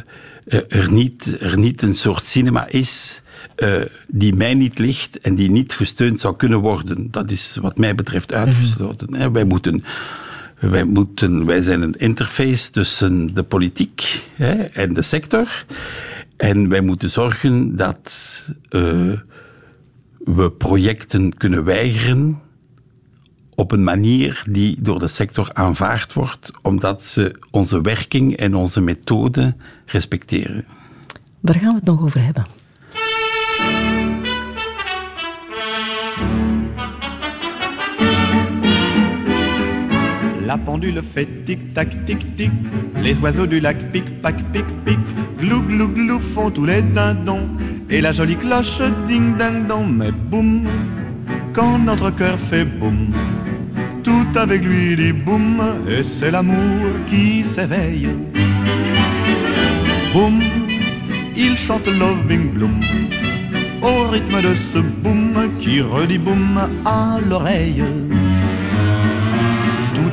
er, 0.69 0.93
niet, 0.93 1.41
er 1.41 1.59
niet 1.59 1.83
een 1.83 1.95
soort 1.95 2.23
cinema 2.23 2.69
is 2.69 3.23
eh, 3.57 3.83
die 4.09 4.35
mij 4.35 4.55
niet 4.55 4.79
ligt 4.79 5.19
en 5.19 5.35
die 5.35 5.51
niet 5.51 5.73
gesteund 5.73 6.21
zou 6.21 6.37
kunnen 6.37 6.61
worden. 6.61 7.11
Dat 7.11 7.31
is 7.31 7.59
wat 7.61 7.79
mij 7.79 7.95
betreft 7.95 8.33
uitgesloten. 8.33 9.15
hè. 9.15 9.31
Wij 9.31 9.45
moeten... 9.45 9.85
Wij, 10.61 10.85
moeten, 10.85 11.47
wij 11.47 11.61
zijn 11.61 11.83
een 11.83 11.99
interface 11.99 12.71
tussen 12.71 13.35
de 13.35 13.43
politiek 13.43 14.23
hè, 14.35 14.53
en 14.63 14.93
de 14.93 15.03
sector. 15.03 15.65
En 16.37 16.69
wij 16.69 16.81
moeten 16.81 17.11
zorgen 17.11 17.77
dat 17.77 18.13
eh, 18.69 19.13
we 20.27 20.51
projecten 20.51 21.37
kunnen 21.37 21.65
weigeren 21.65 22.41
op 23.55 23.73
een 23.73 23.85
manier 23.85 24.43
die 24.51 24.81
door 24.83 24.99
de 24.99 25.09
sector 25.09 25.51
aanvaard 25.53 26.13
wordt, 26.13 26.51
omdat 26.63 27.03
ze 27.03 27.37
onze 27.51 27.81
werking 27.81 28.37
en 28.37 28.55
onze 28.55 28.81
methode 28.81 29.55
respecteren. 29.85 30.65
Daar 31.41 31.55
gaan 31.55 31.69
we 31.69 31.75
het 31.75 31.85
nog 31.85 32.03
over 32.03 32.23
hebben. 32.25 32.45
La 40.47 40.57
pendule 40.57 41.03
fait 41.13 41.29
tic-tac, 41.45 41.89
tic-tic. 42.07 42.51
Les 42.95 43.19
oiseaux 43.21 43.51
du 43.51 43.61
lac 43.61 43.91
pic-pac, 43.91 44.51
pic-pic. 44.53 44.99
Glou, 45.39 45.63
glou, 45.67 45.95
glou 45.95 46.21
font 46.35 46.55
tous 46.55 46.67
les 46.67 46.83
dindons. 46.95 47.49
Et 47.89 48.01
la 48.01 48.13
jolie 48.13 48.37
cloche 48.37 48.81
ding-ding-dong. 49.07 49.97
Mais 49.97 50.11
boum, 50.11 50.67
quand 51.55 51.79
notre 51.79 52.11
cœur 52.11 52.39
fait 52.51 52.65
boum, 52.65 53.15
tout 54.03 54.27
avec 54.35 54.65
lui 54.65 54.97
dit 54.97 55.13
boum. 55.13 55.63
Et 55.89 56.03
c'est 56.03 56.31
l'amour 56.31 56.91
qui 57.09 57.45
s'éveille. 57.45 58.09
Boum, 60.13 60.41
il 61.37 61.57
chante 61.57 61.87
Loving 61.87 62.53
Bloom. 62.55 62.81
Au 63.83 64.09
rythme 64.11 64.43
de 64.43 64.55
ce 64.55 64.79
boum 64.79 65.51
qui 65.61 65.81
redit 65.81 66.19
boum 66.19 66.59
à 66.85 67.19
l'oreille. 67.29 67.85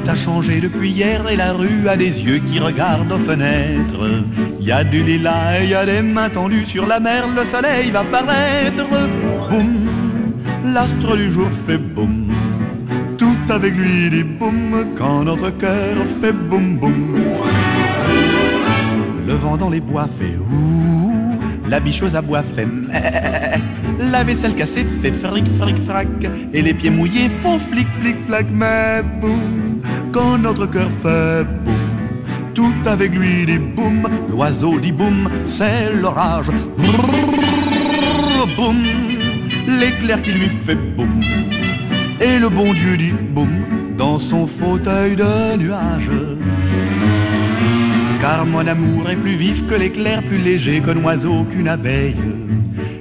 A 0.06 0.16
changé 0.16 0.60
depuis 0.60 0.92
hier 0.92 1.28
et 1.28 1.36
la 1.36 1.54
rue 1.54 1.90
a 1.90 1.98
des 1.98 2.22
yeux 2.22 2.38
qui 2.38 2.60
regardent 2.60 3.12
aux 3.12 3.18
fenêtres. 3.18 4.24
Il 4.60 4.68
y 4.68 4.72
a 4.72 4.84
du 4.84 5.02
lilas 5.02 5.60
et 5.60 5.64
il 5.64 5.70
y 5.72 5.74
a 5.74 5.88
des 5.88 6.04
mains 6.04 6.30
tendues 6.30 6.66
sur 6.66 6.86
la 6.86 7.00
mer, 7.00 7.26
le 7.36 7.44
soleil 7.46 7.90
va 7.90 8.04
paraître. 8.04 8.86
Boum, 9.50 9.90
l'astre 10.72 11.16
du 11.16 11.32
jour 11.32 11.48
fait 11.66 11.80
boum. 11.80 12.32
Tout 13.18 13.38
avec 13.50 13.76
lui 13.76 14.12
dit 14.12 14.24
boum 14.24 14.86
quand 15.00 15.24
notre 15.24 15.50
cœur 15.58 15.96
fait 16.22 16.34
boum 16.34 16.78
boum. 16.78 17.18
Le 19.26 19.34
vent 19.34 19.58
dans 19.58 19.72
les 19.72 19.82
bois 19.82 20.08
fait 20.20 20.38
ouh, 20.38 21.14
la 21.68 21.80
bicheuse 21.80 22.16
à 22.16 22.22
bois 22.22 22.44
fait 22.56 22.68
meh, 22.68 22.94
la 24.00 24.24
vaisselle 24.24 24.54
cassée 24.54 24.86
fait 25.02 25.14
fric 25.14 25.46
fric 25.58 25.84
frac, 25.86 26.08
et 26.54 26.62
les 26.62 26.74
pieds 26.74 26.92
mouillés 26.92 27.32
font 27.42 27.58
flic 27.72 27.88
flic 28.00 28.18
flac, 28.28 28.46
mais 28.52 29.02
boum, 29.22 29.63
quand 30.14 30.38
notre 30.38 30.68
cœur 30.68 30.90
fait 31.02 31.44
boum, 31.66 31.76
tout 32.54 32.74
avec 32.86 33.12
lui 33.16 33.46
dit 33.46 33.58
boum, 33.58 34.08
l'oiseau 34.30 34.80
dit 34.80 34.92
boum, 34.92 35.28
c'est 35.48 35.92
l'orage, 35.92 36.52
boum, 38.56 38.84
l'éclair 39.68 40.22
qui 40.22 40.32
lui 40.32 40.50
fait 40.66 40.76
boum, 40.96 41.20
et 42.22 42.38
le 42.38 42.50
bon 42.50 42.74
Dieu 42.74 42.96
dit 42.96 43.14
boum, 43.32 43.50
dans 43.98 44.20
son 44.20 44.48
fauteuil 44.48 45.16
de 45.16 45.58
nuage. 45.58 46.10
Car 48.22 48.46
mon 48.46 48.66
amour 48.68 49.10
est 49.10 49.18
plus 49.18 49.36
vif 49.36 49.68
que 49.68 49.76
l'éclair, 49.76 50.22
plus 50.24 50.38
léger 50.38 50.80
qu'un 50.80 51.04
oiseau, 51.04 51.44
qu'une 51.52 51.68
abeille. 51.68 52.16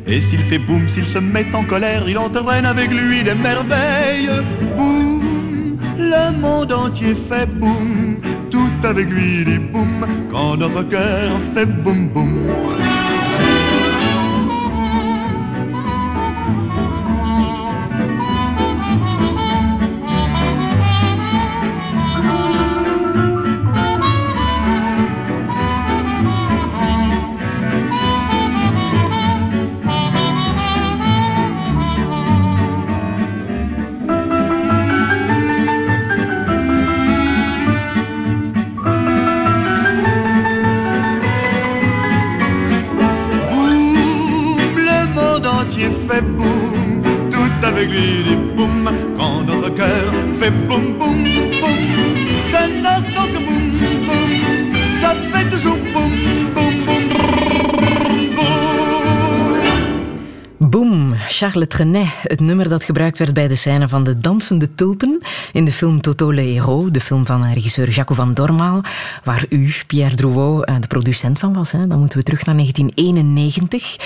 Et 0.07 0.21
s'il 0.21 0.41
fait 0.45 0.59
boum, 0.59 0.89
s'il 0.89 1.07
se 1.07 1.19
met 1.19 1.47
en 1.55 1.65
colère, 1.65 2.09
il 2.09 2.19
entraîne 2.19 2.65
avec 2.65 2.91
lui 2.91 3.23
des 3.23 3.35
merveilles. 3.35 4.31
Boum, 4.77 5.32
le 5.99 6.33
monde 6.39 6.73
entier 6.73 7.15
fait 7.29 7.47
boum, 7.47 8.21
tout 8.51 8.71
avec 8.85 9.09
lui 9.09 9.45
dit 9.45 9.59
boum, 9.59 10.07
quand 10.31 10.57
notre 10.57 10.83
cœur 10.89 11.41
fait 11.55 11.67
boum 11.67 12.09
boum. 12.09 13.02
Tout 47.93 47.99
avec 47.99 48.17
lui 48.17 48.23
dit 48.23 48.37
boum, 48.57 48.91
quand 49.17 49.45
notre 49.45 49.75
cœur 49.75 50.13
fait 50.39 50.51
boum 50.51 50.99
boum 50.99 51.25
boum. 51.25 51.79
Ça 52.51 52.67
n'entend 52.69 53.27
que 53.33 53.39
boum 53.47 53.71
boum, 54.07 54.31
ça 55.01 55.15
fait 55.33 55.51
toujours 55.51 55.79
boum 55.93 56.13
boum 56.55 56.85
boum 56.87 57.09
boum. 57.17 58.51
Boom, 60.59 61.15
Charles 61.29 61.69
Trenet, 61.69 62.09
het 62.23 62.41
nummer 62.41 62.69
dat 62.69 62.85
gebruikt 62.85 63.19
werd 63.19 63.35
bij 63.35 63.49
de 63.49 63.57
scène 63.57 63.89
van 63.89 64.05
de 64.05 64.21
dansende 64.21 64.75
tulpen 64.75 65.19
in 65.53 65.65
de 65.65 65.73
film 65.73 66.01
Toto 66.01 66.31
le 66.31 66.41
Héros, 66.41 66.91
de 66.91 67.01
film 67.01 67.27
van 67.27 67.47
regisseur 67.53 67.91
Jaco 67.91 68.15
van 68.15 68.35
Dormaal, 68.35 68.81
waar 69.25 69.45
u, 69.49 69.73
Pierre 69.87 70.15
Drouot, 70.15 70.65
eh, 70.65 70.75
de 70.81 70.87
producent 70.87 71.39
van 71.39 71.53
was. 71.53 71.73
Hè. 71.73 71.87
Dan 71.87 71.99
moeten 71.99 72.19
we 72.19 72.25
terug 72.25 72.45
naar 72.45 72.55
1991. 72.55 73.97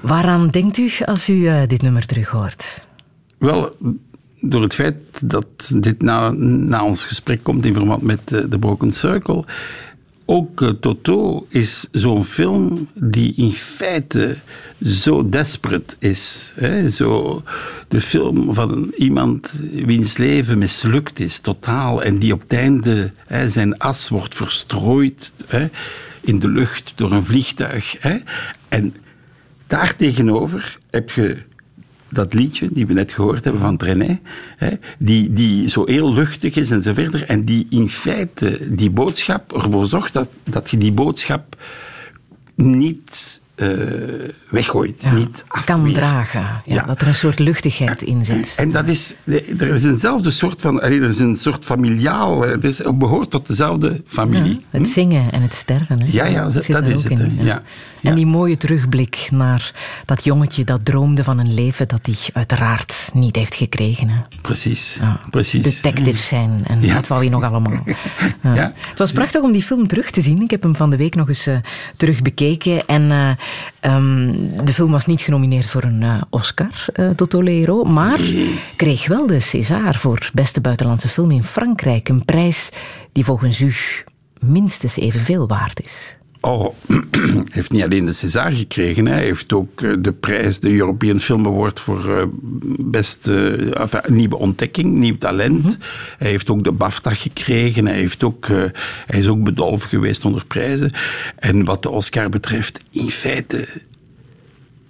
Waaraan 0.00 0.48
denkt 0.48 0.76
u 0.78 0.90
als 1.04 1.28
u 1.28 1.46
eh, 1.46 1.60
dit 1.66 1.82
nummer 1.82 2.06
terug 2.06 2.28
hoort? 2.28 2.88
Wel, 3.40 3.76
door 4.40 4.62
het 4.62 4.74
feit 4.74 4.96
dat 5.24 5.72
dit 5.76 6.02
na, 6.02 6.30
na 6.30 6.84
ons 6.84 7.04
gesprek 7.04 7.42
komt 7.42 7.64
in 7.64 7.74
verband 7.74 8.02
met 8.02 8.26
The 8.26 8.58
Broken 8.58 8.92
Circle. 8.92 9.44
Ook 10.24 10.62
eh, 10.62 10.68
Toto 10.68 11.46
is 11.48 11.88
zo'n 11.92 12.24
film 12.24 12.88
die 12.94 13.34
in 13.36 13.52
feite 13.52 14.36
zo 14.84 15.28
desperate 15.28 15.94
is. 15.98 16.52
Hè? 16.56 16.90
Zo, 16.90 17.42
de 17.88 18.00
film 18.00 18.54
van 18.54 18.92
iemand 18.96 19.64
wiens 19.72 20.16
leven 20.16 20.58
mislukt 20.58 21.20
is, 21.20 21.38
totaal. 21.38 22.02
En 22.02 22.18
die 22.18 22.32
op 22.32 22.40
het 22.40 22.52
einde 22.52 23.12
hè, 23.26 23.48
zijn 23.48 23.78
as 23.78 24.08
wordt 24.08 24.34
verstrooid 24.34 25.32
hè, 25.46 25.68
in 26.20 26.38
de 26.38 26.48
lucht 26.48 26.92
door 26.94 27.12
een 27.12 27.24
vliegtuig. 27.24 27.96
Hè? 28.00 28.18
En 28.68 28.94
daartegenover 29.66 30.78
heb 30.90 31.10
je 31.10 31.48
dat 32.10 32.34
liedje 32.34 32.68
die 32.72 32.86
we 32.86 32.92
net 32.92 33.12
gehoord 33.12 33.44
hebben 33.44 33.62
van 33.62 33.76
Trenet, 33.76 34.18
hè, 34.56 34.70
die, 34.98 35.32
die 35.32 35.68
zo 35.70 35.84
heel 35.86 36.12
luchtig 36.14 36.54
is 36.54 36.70
en 36.70 36.82
zo 36.82 36.92
verder, 36.92 37.22
en 37.24 37.42
die 37.42 37.66
in 37.70 37.88
feite 37.90 38.58
die 38.74 38.90
boodschap 38.90 39.52
ervoor 39.52 39.86
zorgt 39.86 40.12
dat, 40.12 40.28
dat 40.44 40.70
je 40.70 40.76
die 40.76 40.92
boodschap 40.92 41.56
niet 42.54 43.40
eh, 43.54 43.68
weggooit, 44.50 45.10
niet 45.14 45.44
Kan 45.64 45.76
afweert. 45.78 45.94
dragen. 45.94 46.40
Ja, 46.40 46.62
Ja. 46.64 46.82
Dat 46.82 47.00
er 47.00 47.06
een 47.06 47.14
soort 47.14 47.38
luchtigheid 47.38 48.02
in 48.02 48.24
zit. 48.24 48.54
En 48.56 48.70
dat 48.70 48.88
is, 48.88 49.14
er 49.58 49.68
is 49.68 49.84
eenzelfde 49.84 50.30
soort 50.30 50.60
van, 50.60 50.80
er 50.80 51.02
is 51.02 51.18
een 51.18 51.36
soort 51.36 51.64
familiaal, 51.64 52.46
eh, 52.46 52.62
het, 52.62 52.98
behoort 52.98 53.30
tot 53.30 53.46
dezelfde 53.46 54.02
familie. 54.06 54.52
Ja, 54.54 54.78
het 54.78 54.88
zingen 54.88 55.30
en 55.32 55.42
het 55.42 55.54
sterven. 55.54 56.00
Hè. 56.00 56.06
Ja, 56.10 56.24
ja, 56.24 56.42
Dat 56.44 56.86
is 56.86 57.04
het, 57.04 57.18
hè. 57.18 57.28
Ja. 57.40 57.62
En 58.02 58.14
die 58.14 58.26
mooie 58.26 58.56
terugblik 58.56 59.28
naar 59.30 59.72
dat 60.04 60.24
jongetje 60.24 60.64
dat 60.64 60.84
droomde 60.84 61.24
van 61.24 61.38
een 61.38 61.54
leven 61.54 61.88
dat 61.88 62.00
hij 62.02 62.16
uiteraard 62.32 63.10
niet 63.12 63.36
heeft 63.36 63.54
gekregen. 63.54 64.08
Hè. 64.08 64.20
Precies, 64.42 64.96
Ja. 65.00 65.20
precies. 65.30 65.62
Detectives 65.62 66.28
zijn 66.28 66.60
en 66.66 66.80
Ja. 66.82 66.94
wat 66.94 67.06
wou 67.06 67.24
je 67.24 67.30
nog 67.30 67.42
allemaal. 67.44 67.82
Ja. 68.42 68.54
Ja. 68.54 68.72
Het 68.88 68.98
was 68.98 69.12
prachtig 69.12 69.42
om 69.42 69.52
die 69.52 69.62
film 69.62 69.86
terug 69.86 70.10
te 70.10 70.20
zien. 70.20 70.42
Ik 70.42 70.50
heb 70.50 70.62
hem 70.62 70.76
van 70.76 70.90
de 70.90 70.96
week 70.96 71.14
nog 71.14 71.28
eens 71.28 71.46
eh, 71.46 71.56
terug 71.96 72.22
bekeken. 72.22 72.86
En 72.86 73.10
eh, 73.10 73.30
ehm, 73.80 74.32
de 74.64 74.72
film 74.72 74.90
was 74.90 75.06
niet 75.06 75.20
genomineerd 75.20 75.68
voor 75.70 75.82
een 75.82 76.02
eh, 76.02 76.22
Oscar, 76.30 76.84
Toto 77.16 77.42
le 77.42 77.50
Héros, 77.50 77.88
maar 77.88 78.18
kreeg 78.76 79.06
wel 79.06 79.26
de 79.26 79.40
César 79.40 79.94
voor 79.98 80.30
beste 80.32 80.60
buitenlandse 80.60 81.08
film 81.08 81.30
in 81.30 81.44
Frankrijk. 81.44 82.08
Een 82.08 82.24
prijs 82.24 82.68
die 83.12 83.24
volgens 83.24 83.60
u 83.60 83.74
minstens 84.38 84.96
evenveel 84.96 85.46
waard 85.48 85.82
is. 85.82 86.16
Oh, 86.40 86.74
hij 86.86 87.44
heeft 87.50 87.70
niet 87.70 87.82
alleen 87.82 88.06
de 88.06 88.12
César 88.12 88.52
gekregen, 88.52 89.06
hij 89.06 89.24
heeft 89.24 89.52
ook 89.52 89.82
eh, 89.82 89.92
de 89.98 90.12
prijs, 90.12 90.60
de 90.60 90.70
European 90.70 91.20
Film 91.20 91.46
Award 91.46 91.80
voor 91.80 92.18
eh, 92.18 92.26
beste 92.80 93.56
eh, 93.56 93.80
enfin, 93.80 94.14
nieuwe 94.14 94.36
ontdekking, 94.36 94.94
nieuw 94.94 95.18
talent. 95.18 95.78
Hij 96.18 96.30
heeft 96.30 96.50
ook 96.50 96.64
de 96.64 96.72
BAFTA 96.72 97.14
gekregen, 97.14 97.86
hij, 97.86 97.96
heeft 97.96 98.24
ook, 98.24 98.46
hij 99.06 99.18
is 99.18 99.28
ook 99.28 99.44
bedolven 99.44 99.88
geweest 99.88 100.24
onder 100.24 100.46
prijzen. 100.46 100.92
En 101.36 101.64
wat 101.64 101.82
de 101.82 101.90
Oscar 101.90 102.28
betreft, 102.28 102.82
in 102.90 103.10
feite 103.10 103.68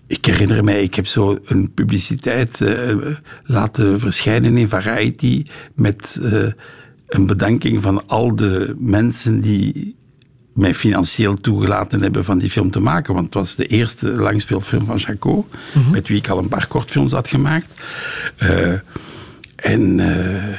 ik 0.07 0.27
herinner 0.27 0.65
mij, 0.65 0.83
ik 0.83 0.95
heb 0.95 1.07
zo 1.07 1.39
een 1.45 1.71
publiciteit 1.75 2.65
laten 3.45 4.01
verschijnen 4.01 4.57
in 4.57 4.69
Variety 4.69 5.45
met 5.75 6.21
een 7.07 7.27
bedanking 7.27 7.83
van 7.83 8.07
al 8.07 8.37
de 8.37 8.75
mensen 8.79 9.41
die 9.41 9.97
mij 10.61 10.75
financieel 10.75 11.37
toegelaten 11.37 12.03
hebben 12.03 12.25
van 12.25 12.39
die 12.39 12.51
film 12.51 12.71
te 12.71 12.81
maken. 12.81 13.15
Want 13.15 13.27
het 13.27 13.35
was 13.35 13.55
de 13.55 13.67
eerste 13.67 14.09
langspeelfilm 14.09 14.85
van 14.85 14.97
Jaco, 14.97 15.49
met 15.93 16.09
wie 16.09 16.17
ik 16.17 16.29
al 16.29 16.39
een 16.39 16.49
paar 16.49 16.67
kortfilms 16.67 17.13
had 17.13 17.29
gemaakt. 17.29 17.69
Eh, 18.37 18.73
en 19.57 20.01
eh, 20.01 20.59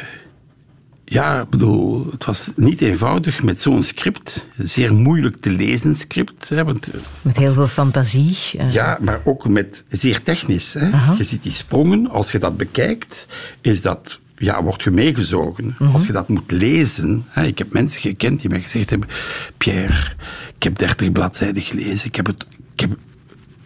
ja, 1.06 1.42
ik 1.42 1.50
bedoel, 1.50 2.08
het 2.12 2.26
was 2.26 2.52
niet 2.56 2.82
eenvoudig 2.82 3.44
met 3.44 3.60
zo'n 3.60 3.84
script. 3.84 4.48
Een 4.58 4.70
zeer 4.70 4.94
moeilijk 4.94 5.42
te 5.42 5.50
lezen 5.50 5.96
script. 5.96 6.50
Hè, 6.50 6.64
want 6.64 6.88
eh, 6.88 7.00
Met 7.22 7.38
heel 7.38 7.54
veel 7.54 7.68
fantasie. 7.68 8.38
ja, 8.72 8.98
maar 9.02 9.22
ook 9.24 9.48
met 9.48 9.84
zeer 9.90 10.22
technisch. 10.22 10.74
Hè. 10.74 11.14
Je 11.18 11.24
ziet 11.24 11.44
die 11.44 11.52
sprongen, 11.52 12.10
als 12.10 12.32
je 12.32 12.40
dat 12.40 12.58
bekijkt, 12.58 13.28
is 13.62 13.82
dat, 13.82 14.20
ja, 14.42 14.64
word 14.64 14.82
je 14.82 14.92
meegezogen. 14.92 15.76
Als 15.94 16.06
je 16.06 16.12
dat 16.12 16.30
moet 16.30 16.52
lezen. 16.52 17.26
Hè. 17.28 17.46
Ik 17.46 17.58
heb 17.58 17.74
mensen 17.74 18.02
gekend 18.02 18.42
die 18.42 18.50
mij 18.50 18.62
gezegd 18.62 18.90
hebben: 18.90 19.10
Pierre, 19.58 20.14
ik 20.56 20.64
heb 20.64 20.78
dertig 20.78 21.12
bladzijden 21.12 21.64
gelezen, 21.64 22.08
ik 22.08 22.16
heb 22.16 22.26
het, 22.26 22.46
ik 22.74 22.80
heb, 22.80 22.92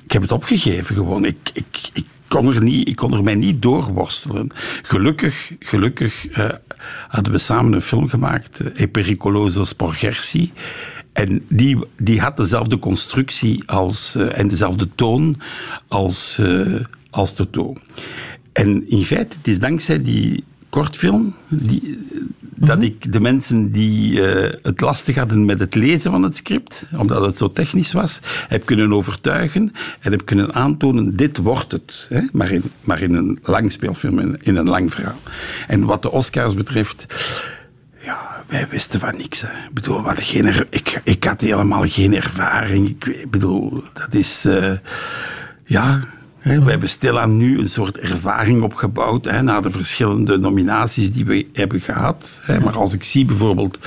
ik 0.04 0.12
heb 0.12 0.22
het 0.22 0.32
opgegeven 0.32 0.96
gewoon. 0.96 1.26
Ik, 1.26 1.50
ik, 1.54 1.90
ik, 1.94 2.06
kon 2.28 2.54
er 2.56 2.62
niet, 2.62 2.88
ik 2.88 2.96
kon 2.96 3.14
er 3.14 3.24
mij 3.24 3.36
niet 3.36 3.62
doorworstelen. 3.62 4.52
Gelukkig, 4.82 5.52
gelukkig 5.60 6.28
eh, 6.28 6.50
hadden 7.08 7.32
we 7.32 7.38
samen 7.38 7.74
een 7.74 7.82
film 7.82 8.08
gemaakt, 8.08 8.60
eh, 8.60 8.82
E 8.82 8.88
Pericoloso 8.88 9.64
Sporgersi. 9.64 10.52
En 11.14 11.46
die, 11.50 11.78
die 11.98 12.20
had 12.20 12.38
dezelfde 12.38 12.78
constructie 12.78 13.64
als, 13.66 14.16
eh, 14.16 14.40
en 14.40 14.48
dezelfde 14.48 14.90
toon 14.96 15.42
als, 15.88 16.38
eh 16.40 16.76
als 17.10 17.34
Toto. 17.34 17.76
En 18.54 18.90
in 18.90 19.06
feite, 19.06 19.38
het 19.38 19.48
is 19.48 19.60
dankzij 19.60 20.02
die 20.02 20.44
kortfilm 20.76 21.34
die, 21.48 22.00
dat 22.56 22.82
ik 22.82 23.12
de 23.14 23.20
mensen 23.20 23.72
die 23.72 24.28
eh, 24.28 24.60
het 24.62 24.82
lastig 24.82 25.16
hadden 25.16 25.46
met 25.46 25.60
het 25.60 25.76
lezen 25.76 26.12
van 26.12 26.24
het 26.24 26.36
script, 26.36 26.88
omdat 26.98 27.26
het 27.26 27.38
zo 27.38 27.52
technisch 27.52 27.92
was, 27.94 28.20
heb 28.48 28.66
kunnen 28.66 28.94
overtuigen 28.94 29.72
en 30.00 30.12
heb 30.12 30.26
kunnen 30.26 30.54
aantonen, 30.54 31.16
dit 31.16 31.38
wordt 31.38 31.72
het. 31.72 32.06
Hè? 32.10 32.22
Maar, 32.32 32.52
in, 32.52 32.64
maar 32.84 33.02
in 33.02 33.14
een 33.14 33.40
lang 33.44 33.72
speelfilm, 33.72 34.20
in, 34.20 34.38
in 34.42 34.56
een 34.56 34.70
lang 34.70 34.92
verhaal. 34.92 35.20
En 35.68 35.84
wat 35.86 36.02
de 36.02 36.12
Oscars 36.12 36.54
betreft, 36.54 37.06
ja, 38.02 38.44
wij 38.48 38.68
wisten 38.70 39.00
van 39.00 39.18
niks. 39.18 39.42
Hè. 39.42 39.48
Ik 39.68 39.74
bedoel, 39.74 40.02
we 40.02 40.08
hadden 40.08 40.24
geen 40.26 40.46
er- 40.46 40.68
ik, 40.70 41.02
ik 41.04 41.24
had 41.24 41.42
helemaal 41.42 41.86
geen 41.88 42.16
ervaring. 42.16 42.88
Ik, 43.06 43.32
bedoel, 43.32 43.84
dat 43.94 44.14
is... 44.14 44.46
eh, 44.46 44.72
ja, 45.66 46.00
we 46.46 46.70
hebben 46.70 46.90
stilaan 46.90 47.38
nu 47.38 47.60
een 47.60 47.70
soort 47.70 47.98
ervaring 47.98 48.62
opgebouwd 48.62 49.26
hè, 49.26 49.42
na 49.42 49.62
de 49.62 49.70
verschillende 49.70 50.38
nominaties 50.38 51.12
die 51.12 51.26
we 51.26 51.46
hebben 51.54 51.82
gehad. 51.82 52.40
Hè. 52.44 52.60
Maar 52.60 52.78
als 52.78 52.94
ik 52.94 53.04
zie 53.04 53.26
bijvoorbeeld 53.26 53.80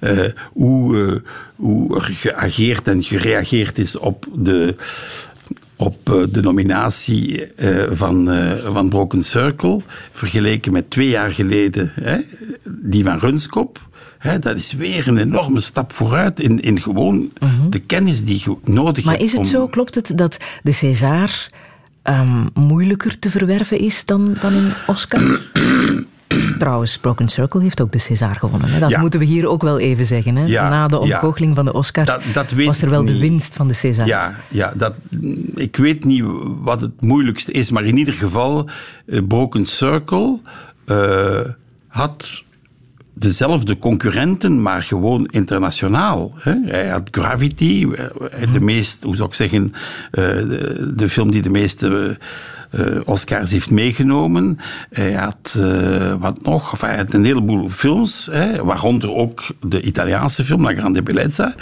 eh, 0.00 0.24
hoe, 0.52 1.06
eh, 1.06 1.20
hoe 1.56 1.96
er 1.96 2.02
geageerd 2.02 2.88
en 2.88 3.02
gereageerd 3.02 3.78
is 3.78 3.96
op 3.98 4.26
de 4.34 4.76
op 5.76 5.96
eh, 6.04 6.22
de 6.30 6.40
nominatie 6.42 7.52
van, 7.90 8.28
van 8.72 8.88
Broken 8.88 9.22
Circle, 9.22 9.80
vergeleken 10.12 10.72
met 10.72 10.90
twee 10.90 11.08
jaar 11.08 11.32
geleden, 11.32 11.92
hè, 12.00 12.16
die 12.82 13.04
van 13.04 13.18
Runskop. 13.18 13.88
Hè, 14.18 14.38
dat 14.38 14.56
is 14.56 14.72
weer 14.72 15.08
een 15.08 15.18
enorme 15.18 15.60
stap 15.60 15.92
vooruit 15.92 16.40
in, 16.40 16.60
in 16.60 16.80
gewoon 16.80 17.32
de 17.70 17.78
kennis 17.78 18.24
die 18.24 18.40
je 18.44 18.56
nodig 18.64 18.96
Mhm. 18.96 19.04
Maar 19.06 19.14
hebt. 19.18 19.26
is 19.26 19.32
het 19.32 19.40
om- 19.46 19.52
zo, 19.52 19.66
klopt 19.68 19.94
het, 19.94 20.12
dat 20.14 20.36
de 20.62 20.72
César 20.72 21.46
ehm, 22.04 22.46
moeilijker 22.54 23.18
te 23.18 23.30
verwerven 23.30 23.78
is 23.78 24.04
dan, 24.04 24.36
dan 24.40 24.52
een 24.54 24.72
Oscar? 24.86 25.40
Trouwens, 26.58 26.98
Broken 26.98 27.28
Circle 27.28 27.60
heeft 27.62 27.80
ook 27.80 27.92
de 27.92 27.98
César 27.98 28.34
gewonnen. 28.34 28.70
Hè? 28.70 28.78
Dat 28.78 28.90
Ja. 28.90 29.00
moeten 29.00 29.20
we 29.20 29.26
hier 29.26 29.46
ook 29.48 29.62
wel 29.62 29.78
even 29.78 30.06
zeggen. 30.06 30.36
Hè? 30.36 30.44
Ja, 30.44 30.68
Na 30.68 30.88
de 30.88 30.94
ja. 30.94 31.00
ontgoocheling 31.00 31.54
van 31.54 31.64
de 31.64 31.72
Oscar 31.72 32.04
Dat- 32.04 32.22
dat 32.32 32.50
weet 32.50 32.66
was 32.66 32.82
er 32.82 32.90
wel 32.90 33.04
de 33.04 33.18
winst 33.18 33.54
van 33.54 33.68
de 33.68 33.74
César. 33.74 34.06
Ja, 34.06 34.34
ja 34.48 34.72
dat, 34.76 34.94
ik 35.54 35.76
weet 35.76 36.04
niet 36.04 36.24
wat 36.62 36.80
het 36.80 37.00
moeilijkste 37.00 37.52
is, 37.52 37.70
maar 37.70 37.84
in 37.84 37.96
ieder 37.96 38.14
geval, 38.14 38.68
eh, 39.06 39.20
Broken 39.28 39.66
Circle 39.66 40.38
eh, 40.84 41.40
had 41.88 42.43
dezelfde 43.14 43.78
concurrenten, 43.78 44.62
maar 44.62 44.82
gewoon 44.82 45.26
internationaal. 45.30 46.32
Hè. 46.38 46.54
Hij 46.64 46.88
had 46.88 47.08
Gravity, 47.10 47.86
eh, 48.30 48.52
de 48.52 48.60
meest, 48.60 49.02
hoe 49.02 49.16
zou 49.16 49.28
ik 49.28 49.34
zeggen, 49.34 49.72
eh, 50.10 50.24
de, 50.24 50.92
de 50.96 51.08
film 51.08 51.30
die 51.30 51.42
de 51.42 51.50
meeste 51.50 52.18
eh, 52.74 53.00
Oscars 53.04 53.50
heeft 53.50 53.70
meegenomen. 53.70 54.58
Hij 54.90 55.12
had, 55.12 55.58
eh, 55.60 56.14
wat 56.18 56.42
nog, 56.42 56.72
enfin, 56.72 56.88
hij 56.88 56.96
had 56.96 57.12
een 57.12 57.24
heleboel 57.24 57.68
films, 57.68 58.28
hè, 58.32 58.64
waaronder 58.64 59.12
ook 59.12 59.42
de 59.66 59.82
Italiaanse 59.82 60.44
film, 60.44 60.62
La 60.62 60.74
Grande 60.74 61.02
Bellezza. 61.02 61.54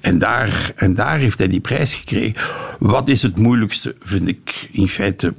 En 0.00 0.18
daar, 0.18 0.72
en 0.76 0.94
daar 0.94 1.18
heeft 1.18 1.38
hij 1.38 1.48
die 1.48 1.60
prijs 1.60 1.94
gekregen. 1.94 2.34
Wat 2.78 3.08
is 3.08 3.22
het 3.22 3.38
moeilijkste, 3.38 3.94
vind 4.00 4.28
ik 4.28 4.68
in 4.72 4.88
feite 4.88 5.34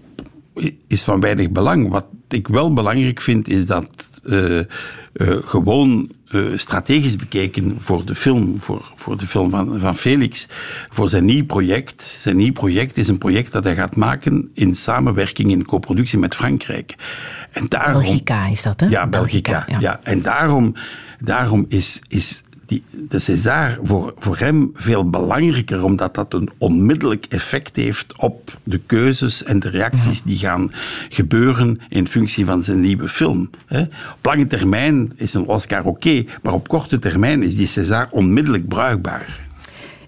is 0.88 1.04
van 1.04 1.19
weinig 1.19 1.49
belang. 1.49 1.89
Wat 1.89 2.06
ik 2.30 2.47
wel 2.47 2.73
belangrijk 2.73 3.21
vind, 3.21 3.47
is 3.47 3.65
dat 3.65 3.89
eh, 4.30 4.60
eh, 5.15 5.38
gewoon 5.41 6.12
eh, 6.28 6.41
strategisch 6.56 7.15
bekeken 7.15 7.75
voor 7.78 8.06
de 8.06 8.15
film, 8.15 8.60
voor, 8.60 8.91
voor 8.95 9.17
de 9.17 9.28
film 9.28 9.49
van, 9.49 9.80
van 9.80 9.95
Felix, 9.95 10.47
voor 10.89 11.10
zijn 11.10 11.25
nieuw 11.25 11.45
project. 11.45 12.17
Zijn 12.19 12.36
nieuw 12.36 12.51
project 12.51 12.97
is 12.97 13.08
een 13.08 13.17
project 13.17 13.51
dat 13.51 13.63
hij 13.63 13.75
gaat 13.75 13.95
maken 13.95 14.49
in 14.54 14.75
samenwerking, 14.75 15.51
in 15.51 15.65
co-productie 15.65 16.19
met 16.19 16.36
Frankrijk. 16.36 16.95
En 17.51 17.65
daarom, 17.69 18.01
Belgica 18.01 18.45
is 18.45 18.62
dat, 18.62 18.80
hè? 18.80 18.88
Ja, 18.88 19.08
Belgica. 19.08 19.65
ja. 19.80 19.99
En 20.04 20.21
daarom, 20.21 20.75
daarom 21.19 21.65
is, 21.67 21.99
is 22.08 22.43
die, 22.65 22.84
de 23.10 23.19
César 23.19 23.78
voor, 23.84 24.13
voor 24.17 24.38
hem 24.38 24.71
veel 24.73 25.10
belangrijker, 25.10 25.84
omdat 25.84 26.15
dat 26.15 26.34
een 26.34 26.49
onmiddellijk 26.58 27.25
effect 27.30 27.75
heeft 27.75 28.13
op 28.17 28.58
de 28.63 28.78
keuzes 28.86 29.43
en 29.43 29.60
de 29.60 29.69
reacties 29.69 30.21
die 30.21 30.38
gaan 30.38 30.71
gebeuren 31.10 31.82
in 31.89 32.08
functie 32.08 32.45
van 32.45 32.63
zijn 32.63 32.80
nieuwe 32.80 33.10
film. 33.10 33.49
hè. 33.65 33.82
Op 33.82 34.25
lange 34.25 34.47
termijn 34.47 35.13
is 35.15 35.34
een 35.34 35.45
Oscar 35.45 35.84
oké, 35.84 36.25
maar 36.41 36.54
op 36.54 36.67
korte 36.67 36.99
termijn 36.99 37.43
is 37.43 37.56
die 37.56 37.67
César 37.67 38.08
onmiddellijk 38.12 38.67
bruikbaar. 38.67 39.39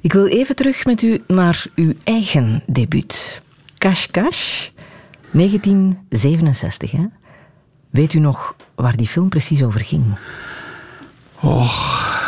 Ik 0.01 0.13
wil 0.13 0.27
even 0.27 0.55
terug 0.55 0.85
met 0.85 1.01
u 1.01 1.21
naar 1.27 1.65
uw 1.75 1.93
eigen 2.03 2.63
debuut. 2.65 3.41
Cash 3.77 4.05
Cash, 4.05 4.69
1967. 5.31 6.91
Hè? 6.91 7.05
Weet 7.89 8.13
u 8.13 8.19
nog 8.19 8.55
waar 8.75 8.95
die 8.95 9.07
film 9.07 9.29
precies 9.29 9.63
over 9.63 9.79
ging? 9.79 10.03
Och. 11.39 12.26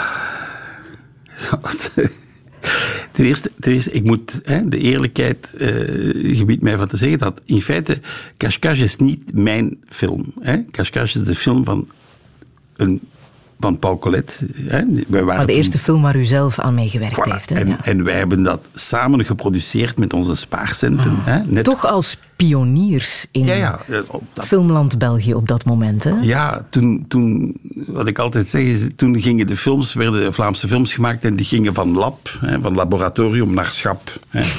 Ten 3.11 3.25
eerste, 3.25 3.51
ten 3.59 3.73
eerste, 3.73 3.91
ik 3.91 4.03
moet 4.03 4.39
hè, 4.43 4.67
de 4.67 4.77
eerlijkheid 4.77 5.53
eh 5.53 6.37
gebiedt 6.37 6.61
mij 6.61 6.77
van 6.77 6.87
te 6.87 6.97
zeggen 6.97 7.17
dat 7.17 7.41
in 7.45 7.61
feite 7.61 7.99
Cash 8.37 8.79
is 8.79 8.95
niet 8.95 9.33
mijn 9.33 9.77
film. 9.87 10.25
Hè. 10.39 10.65
Cash 10.71 11.15
is 11.15 11.23
de 11.23 11.35
film 11.35 11.63
van, 11.63 11.89
een, 12.75 13.01
van 13.59 13.79
Paul 13.79 13.97
Collet. 13.99 14.43
Hè. 14.55 14.83
Wij 14.85 15.03
waren 15.09 15.25
Maar 15.25 15.37
de 15.39 15.45
toen- 15.45 15.55
eerste 15.55 15.77
film 15.79 16.01
waar 16.01 16.15
u 16.15 16.25
zelf 16.25 16.59
aan 16.59 16.73
meegewerkt 16.73 17.15
Voilà. 17.27 17.31
heeft. 17.31 17.49
Hè? 17.49 17.55
En, 17.55 17.67
Ja. 17.67 17.77
en 17.83 18.03
wij 18.03 18.17
hebben 18.17 18.43
dat 18.43 18.69
samen 18.73 19.25
geproduceerd 19.25 19.97
met 19.97 20.13
onze 20.13 20.35
spaarcenten. 20.35 21.15
Hè. 21.19 21.39
Net, 21.45 21.63
Toch 21.63 21.85
als 21.85 22.17
pioniers 22.35 23.27
in 23.31 23.45
ja, 23.45 23.53
ja, 23.53 23.79
op 24.07 24.23
dat 24.33 24.45
filmland 24.45 24.97
België 24.97 25.33
op 25.33 25.47
dat 25.47 25.65
moment. 25.65 26.03
Hè? 26.03 26.11
Ja, 26.21 26.65
toen, 26.69 27.05
toen, 27.07 27.57
wat 27.87 28.07
ik 28.07 28.19
altijd 28.19 28.47
zeg, 28.47 28.61
is, 28.61 28.89
toen 28.95 29.21
gingen 29.21 29.47
de 29.47 29.55
films, 29.57 29.93
werden 29.93 30.33
Vlaamse 30.33 30.67
films 30.67 30.93
gemaakt 30.93 31.25
en 31.25 31.35
die 31.35 31.45
gingen 31.45 31.73
van 31.73 31.93
lab, 31.93 32.37
hè, 32.39 32.61
van 32.61 32.75
laboratorium 32.75 33.53
naar 33.53 33.67
schap. 33.69 34.19
Hè. 34.29 34.41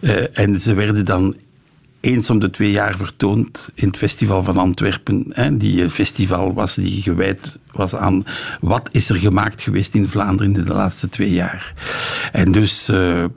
Eh, 0.00 0.38
en 0.38 0.60
ze 0.60 0.74
werden 0.74 1.04
dan 1.04 1.34
eens 2.02 2.30
om 2.30 2.38
de 2.38 2.50
twee 2.50 2.70
jaar 2.70 2.96
vertoond 2.96 3.68
in 3.74 3.86
het 3.86 3.96
Festival 3.96 4.42
van 4.42 4.56
Antwerpen. 4.56 5.24
Hè, 5.28 5.56
die 5.56 5.82
een 5.82 5.90
festival 5.90 6.54
was 6.54 6.74
die 6.74 7.02
gewijd 7.02 7.58
was 7.72 7.94
aan 7.94 8.24
wat 8.60 8.88
is 8.92 9.08
er 9.08 9.18
gemaakt 9.18 9.62
geweest 9.62 9.94
in 9.94 10.08
Vlaanderen 10.08 10.54
in 10.54 10.64
de 10.64 10.72
laatste 10.72 11.08
twee 11.08 11.32
jaar. 11.32 11.74
En 12.32 12.52
dus... 12.52 12.88
eh, 12.88 13.24
eh, 13.24 13.30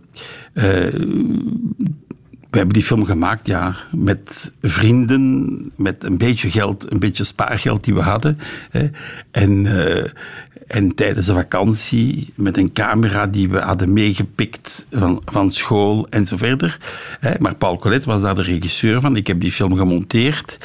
we 2.50 2.62
hebben 2.62 2.80
die 2.80 2.88
film 2.88 3.06
gemaakt, 3.06 3.48
ja, 3.48 3.76
met 3.92 4.54
vrienden, 4.62 5.72
met 5.76 6.04
een 6.04 6.18
beetje 6.18 6.50
geld, 6.50 6.92
een 6.92 7.00
beetje 7.00 7.24
spaargeld 7.24 7.84
die 7.84 7.94
we 7.94 8.02
hadden. 8.02 8.40
Hè. 8.70 8.90
En, 9.32 9.66
eh, 9.66 10.12
en 10.68 10.96
tijdens 10.96 11.26
de 11.26 11.34
vakantie 11.34 12.34
met 12.36 12.58
een 12.58 12.74
camera 12.74 13.28
die 13.28 13.50
we 13.50 13.60
hadden 13.60 13.94
meegepikt 13.94 14.86
van, 14.92 15.22
van 15.26 15.52
school 15.52 16.08
en 16.10 16.26
zo 16.26 16.38
verder. 16.38 16.78
Hè. 17.20 17.34
Maar 17.40 17.56
Paul 17.56 17.80
Collet 17.80 18.06
was 18.06 18.22
daar 18.22 18.36
de 18.36 18.42
regisseur 18.42 19.02
van. 19.02 19.16
Ik 19.16 19.28
heb 19.28 19.40
die 19.42 19.52
film 19.52 19.76
gemonteerd. 19.76 20.58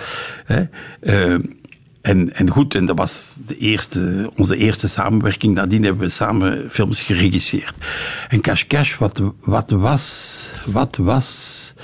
Hè. 0.44 0.62
Eh, 1.00 1.38
en, 2.00 2.34
en 2.34 2.50
goed, 2.50 2.74
en 2.74 2.86
dat 2.86 2.98
was 2.98 3.34
de 3.46 3.56
eerste, 3.56 4.30
onze 4.36 4.56
eerste 4.56 4.88
samenwerking. 4.88 5.54
Nadien 5.54 5.82
hebben 5.82 6.02
we 6.02 6.08
samen 6.08 6.70
films 6.70 7.00
geregisseerd. 7.00 7.74
En 8.28 8.40
Cash 8.40 8.64
Cash, 8.66 8.96
wat, 8.96 9.22
wat, 9.40 9.70
was, 9.70 10.46
wat 10.64 10.96
was 10.96 11.74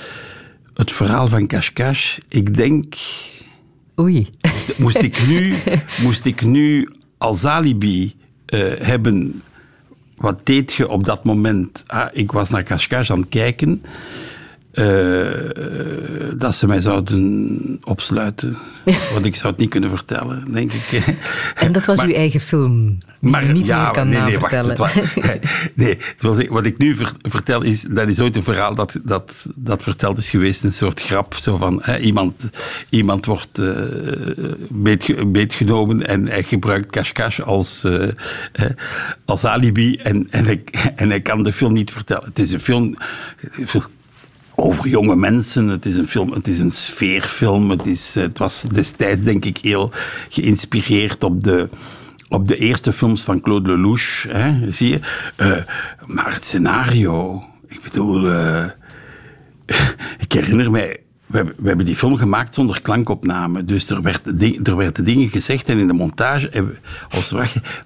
het 0.73 0.91
verhaal 0.91 1.27
van 1.27 1.47
Cash 1.47 1.69
Cash? 1.69 2.17
Ik 2.27 2.57
denk, 2.57 2.95
Oei. 3.99 4.29
moest, 4.53 4.77
moest 4.77 5.01
ik, 5.01 5.27
nu, 5.27 5.55
moest 6.03 6.25
ik 6.25 6.41
nu 6.41 6.89
als 7.17 7.45
alibi 7.45 8.15
eh, 8.45 8.59
hebben... 8.79 9.41
Wat 10.17 10.45
deed 10.45 10.73
je 10.73 10.87
op 10.87 11.05
dat 11.05 11.23
moment? 11.23 11.83
Ah, 11.87 12.07
ik 12.11 12.31
was 12.31 12.49
naar 12.49 12.63
Cash 12.63 13.11
aan 13.11 13.19
het 13.19 13.29
kijken. 13.29 13.83
Eh, 14.77 16.35
dat 16.37 16.55
ze 16.55 16.67
mij 16.67 16.81
zouden 16.81 17.79
opsluiten. 17.83 18.57
Want 19.13 19.25
ik 19.25 19.35
zou 19.35 19.47
het 19.51 19.57
niet 19.61 19.69
kunnen 19.69 19.89
vertellen, 19.89 20.51
denk 20.51 20.71
ik. 20.73 21.03
En 21.55 21.71
dat 21.71 21.85
was 21.85 21.97
Maar- 21.97 22.05
uw 22.07 22.13
eigen 22.13 22.39
film, 22.39 22.97
die 23.21 23.35
u 23.41 23.51
niet 23.51 23.67
meer 23.67 23.89
kan 23.91 24.09
nee, 24.09 24.21
nee, 24.21 24.39
wacht, 24.39 24.53
navertellen. 24.53 24.69
het 24.69 24.77
was- 24.77 25.35
nee, 25.85 25.97
het 25.99 26.21
was, 26.21 26.47
wat 26.47 26.65
ik 26.65 26.77
nu 26.77 26.95
ver- 26.95 27.13
vertel 27.21 27.63
is, 27.63 27.81
dat 27.81 28.07
is 28.09 28.19
ooit 28.19 28.35
een 28.35 28.43
verhaal 28.43 28.75
dat, 28.75 28.99
dat, 29.03 29.45
dat 29.55 29.83
verteld 29.83 30.17
is 30.17 30.29
geweest, 30.29 30.63
een 30.63 30.73
soort 30.73 31.01
grap, 31.01 31.33
zo 31.35 31.57
van, 31.57 31.79
hè, 31.83 31.97
iemand, 31.97 32.49
iemand 32.89 33.25
wordt 33.25 33.59
eh, 33.59 33.69
beetge- 34.69 35.25
beetgenomen 35.25 36.07
en 36.07 36.27
hij 36.27 36.43
gebruikt 36.43 36.91
Cash 36.91 37.11
Cash 37.11 37.39
als, 37.39 37.83
eh, 37.83 38.65
als 39.25 39.45
alibi 39.45 39.95
en, 39.95 40.27
en, 40.31 40.45
hij, 40.45 40.63
en 40.95 41.09
hij 41.09 41.21
kan 41.21 41.43
de 41.43 41.53
film 41.53 41.73
niet 41.73 41.91
vertellen. 41.91 42.25
Het 42.25 42.39
is 42.39 42.51
een 42.51 42.59
film 42.59 42.97
over 44.59 44.87
jonge 44.87 45.15
mensen. 45.15 45.67
Het 45.67 45.85
is 45.85 45.97
een 45.97 46.07
film, 46.07 46.31
het 46.31 46.47
is 46.47 46.59
een 46.59 46.71
sfeerfilm. 46.71 47.69
Het, 47.69 47.85
is, 47.85 48.15
eh, 48.15 48.23
het 48.23 48.37
was 48.37 48.61
destijds 48.61 49.23
denk 49.23 49.45
ik 49.45 49.57
heel 49.57 49.91
geïnspireerd 50.29 51.23
op 51.23 51.43
de, 51.43 51.69
op 52.29 52.47
de 52.47 52.57
eerste 52.57 52.93
films 52.93 53.23
van 53.23 53.41
Claude 53.41 53.71
Lelouch. 53.71 54.25
Hè, 54.29 54.71
zie 54.71 54.89
je? 54.89 54.99
Eh, 55.35 55.57
maar 56.05 56.33
het 56.33 56.45
scenario, 56.45 57.43
ik 57.67 57.81
bedoel, 57.83 58.31
eh, 58.31 58.65
ik 60.25 60.31
herinner 60.31 60.71
mij. 60.71 61.01
We 61.27 61.37
hebben, 61.37 61.55
we 61.59 61.67
hebben 61.67 61.85
die 61.85 61.95
film 61.95 62.17
gemaakt 62.17 62.53
zonder 62.55 62.81
klankopname. 62.81 63.65
Dus 63.65 63.89
er, 63.89 64.01
werd, 64.01 64.39
ding- 64.39 64.67
er 64.67 64.75
werden 64.75 65.05
dingen 65.05 65.29
gezegd 65.29 65.69
en 65.69 65.77
in 65.79 65.87
de 65.87 65.93
montage 65.93 66.47
hebben 66.51 66.71
we 67.09 67.15
ons 67.15 67.31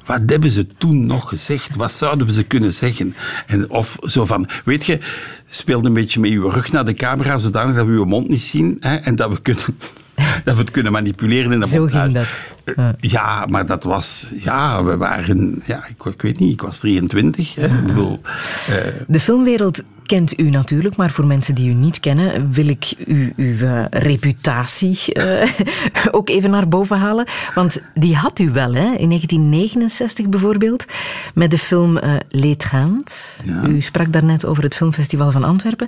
wat 0.06 0.22
hebben 0.26 0.52
ze 0.52 0.68
toen 0.78 1.06
nog 1.06 1.30
gezegd? 1.30 1.76
Wat 1.76 1.92
zouden 1.94 2.28
we 2.28 2.34
ze 2.34 2.44
kunnen 2.44 2.74
zeggen? 2.74 3.16
En 3.48 3.70
of 3.70 3.98
zo 4.04 4.26
van, 4.26 4.48
weet 4.66 4.86
je, 4.86 5.00
speel 5.48 5.86
een 5.86 5.94
beetje 5.94 6.20
met 6.20 6.32
uw 6.32 6.50
rug 6.50 6.72
naar 6.72 6.86
de 6.86 6.94
camera, 6.94 7.38
zodanig 7.38 7.76
dat 7.76 7.86
we 7.86 7.92
uw 7.92 8.06
mond 8.06 8.30
niet 8.30 8.42
zien 8.42 8.78
hè, 8.80 8.96
en 8.96 9.16
dat 9.16 9.30
we, 9.32 9.42
kunnen, 9.42 9.64
dat 10.46 10.56
we 10.56 10.62
het 10.62 10.72
kunnen 10.72 10.92
manipuleren 10.92 11.52
in 11.52 11.60
de 11.60 11.68
Zo 11.68 11.80
montage. 11.80 12.02
ging 12.02 12.14
dat. 12.14 12.76
Ja. 12.76 12.96
Ja, 13.00 13.46
maar 13.46 13.66
dat 13.66 13.84
was, 13.84 14.28
ja, 14.44 14.84
we 14.84 14.98
waren, 14.98 15.62
ja, 15.66 15.84
ik, 15.88 16.06
ik 16.14 16.22
weet 16.22 16.40
niet, 16.40 16.52
ik 16.54 16.62
was 16.62 16.80
23. 16.80 17.56
Hè, 17.56 17.66
ik 17.66 17.86
bedoel, 17.86 18.22
eh, 18.70 18.76
De 19.08 19.20
filmwereld 19.20 19.82
kent 20.12 20.40
u 20.40 20.50
natuurlijk, 20.50 20.96
maar 20.96 21.12
voor 21.12 21.26
mensen 21.26 21.56
die 21.56 21.70
u 21.70 21.74
niet 21.74 22.00
kennen, 22.00 22.52
wil 22.52 22.68
ik 22.68 22.94
u, 23.08 23.34
uw 23.36 23.58
eh, 23.58 23.86
reputatie 23.90 25.14
eh, 25.14 25.50
ook 26.18 26.30
even 26.30 26.50
naar 26.50 26.68
boven 26.68 26.98
halen. 26.98 27.26
Want 27.56 27.78
die 27.94 28.16
had 28.16 28.40
u 28.40 28.52
wel, 28.52 28.74
hè? 28.74 28.94
in 28.96 29.08
1969 29.08 30.28
bijvoorbeeld, 30.28 30.86
met 31.34 31.52
de 31.52 31.58
film 31.58 31.98
eh 31.98 32.14
Leedgaand. 32.30 33.36
Ja. 33.44 33.66
U 33.66 33.82
sprak 33.82 34.14
daarnet 34.14 34.46
over 34.46 34.64
het 34.64 34.76
Filmfestival 34.76 35.32
van 35.32 35.44
Antwerpen. 35.44 35.88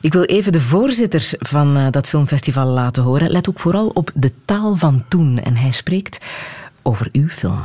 Ik 0.00 0.12
wil 0.12 0.22
even 0.22 0.52
de 0.52 0.60
voorzitter 0.60 1.30
van 1.38 1.90
dat 1.90 2.06
filmfestival 2.06 2.66
laten 2.66 3.02
horen. 3.02 3.30
Let 3.30 3.48
ook 3.48 3.58
vooral 3.58 3.88
op 3.88 4.10
de 4.14 4.32
taal 4.44 4.76
van 4.76 5.04
toen. 5.08 5.38
En 5.38 5.56
hij 5.56 5.70
spreekt 5.70 6.18
over 6.82 7.08
uw 7.12 7.28
film. 7.28 7.60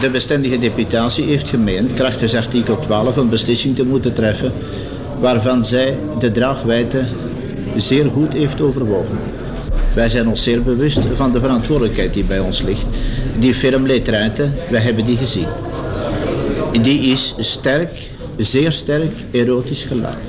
De 0.00 0.10
bestendige 0.10 0.58
deputatie 0.58 1.24
heeft 1.24 1.48
gemeend, 1.48 1.94
krachtens 1.94 2.34
artikel 2.34 2.78
12, 2.78 3.16
een 3.16 3.28
beslissing 3.28 3.76
te 3.76 3.84
moeten 3.84 4.12
treffen 4.12 4.52
waarvan 5.20 5.64
zij 5.64 5.98
de 6.18 6.32
draagwijte 6.32 7.04
zeer 7.76 8.10
goed 8.10 8.32
heeft 8.32 8.60
overwogen. 8.60 9.18
Wij 9.94 10.08
zijn 10.08 10.28
ons 10.28 10.42
zeer 10.42 10.62
bewust 10.62 10.98
van 11.14 11.32
de 11.32 11.40
verantwoordelijkheid 11.40 12.12
die 12.12 12.24
bij 12.24 12.38
ons 12.38 12.62
ligt. 12.62 12.86
Die 13.38 13.80
Leedruiten, 13.80 14.54
wij 14.70 14.80
hebben 14.80 15.04
die 15.04 15.16
gezien. 15.16 15.46
Die 16.82 17.00
is 17.00 17.34
sterk, 17.38 17.90
zeer 18.36 18.72
sterk 18.72 19.12
erotisch 19.30 19.84
geladen. 19.84 20.20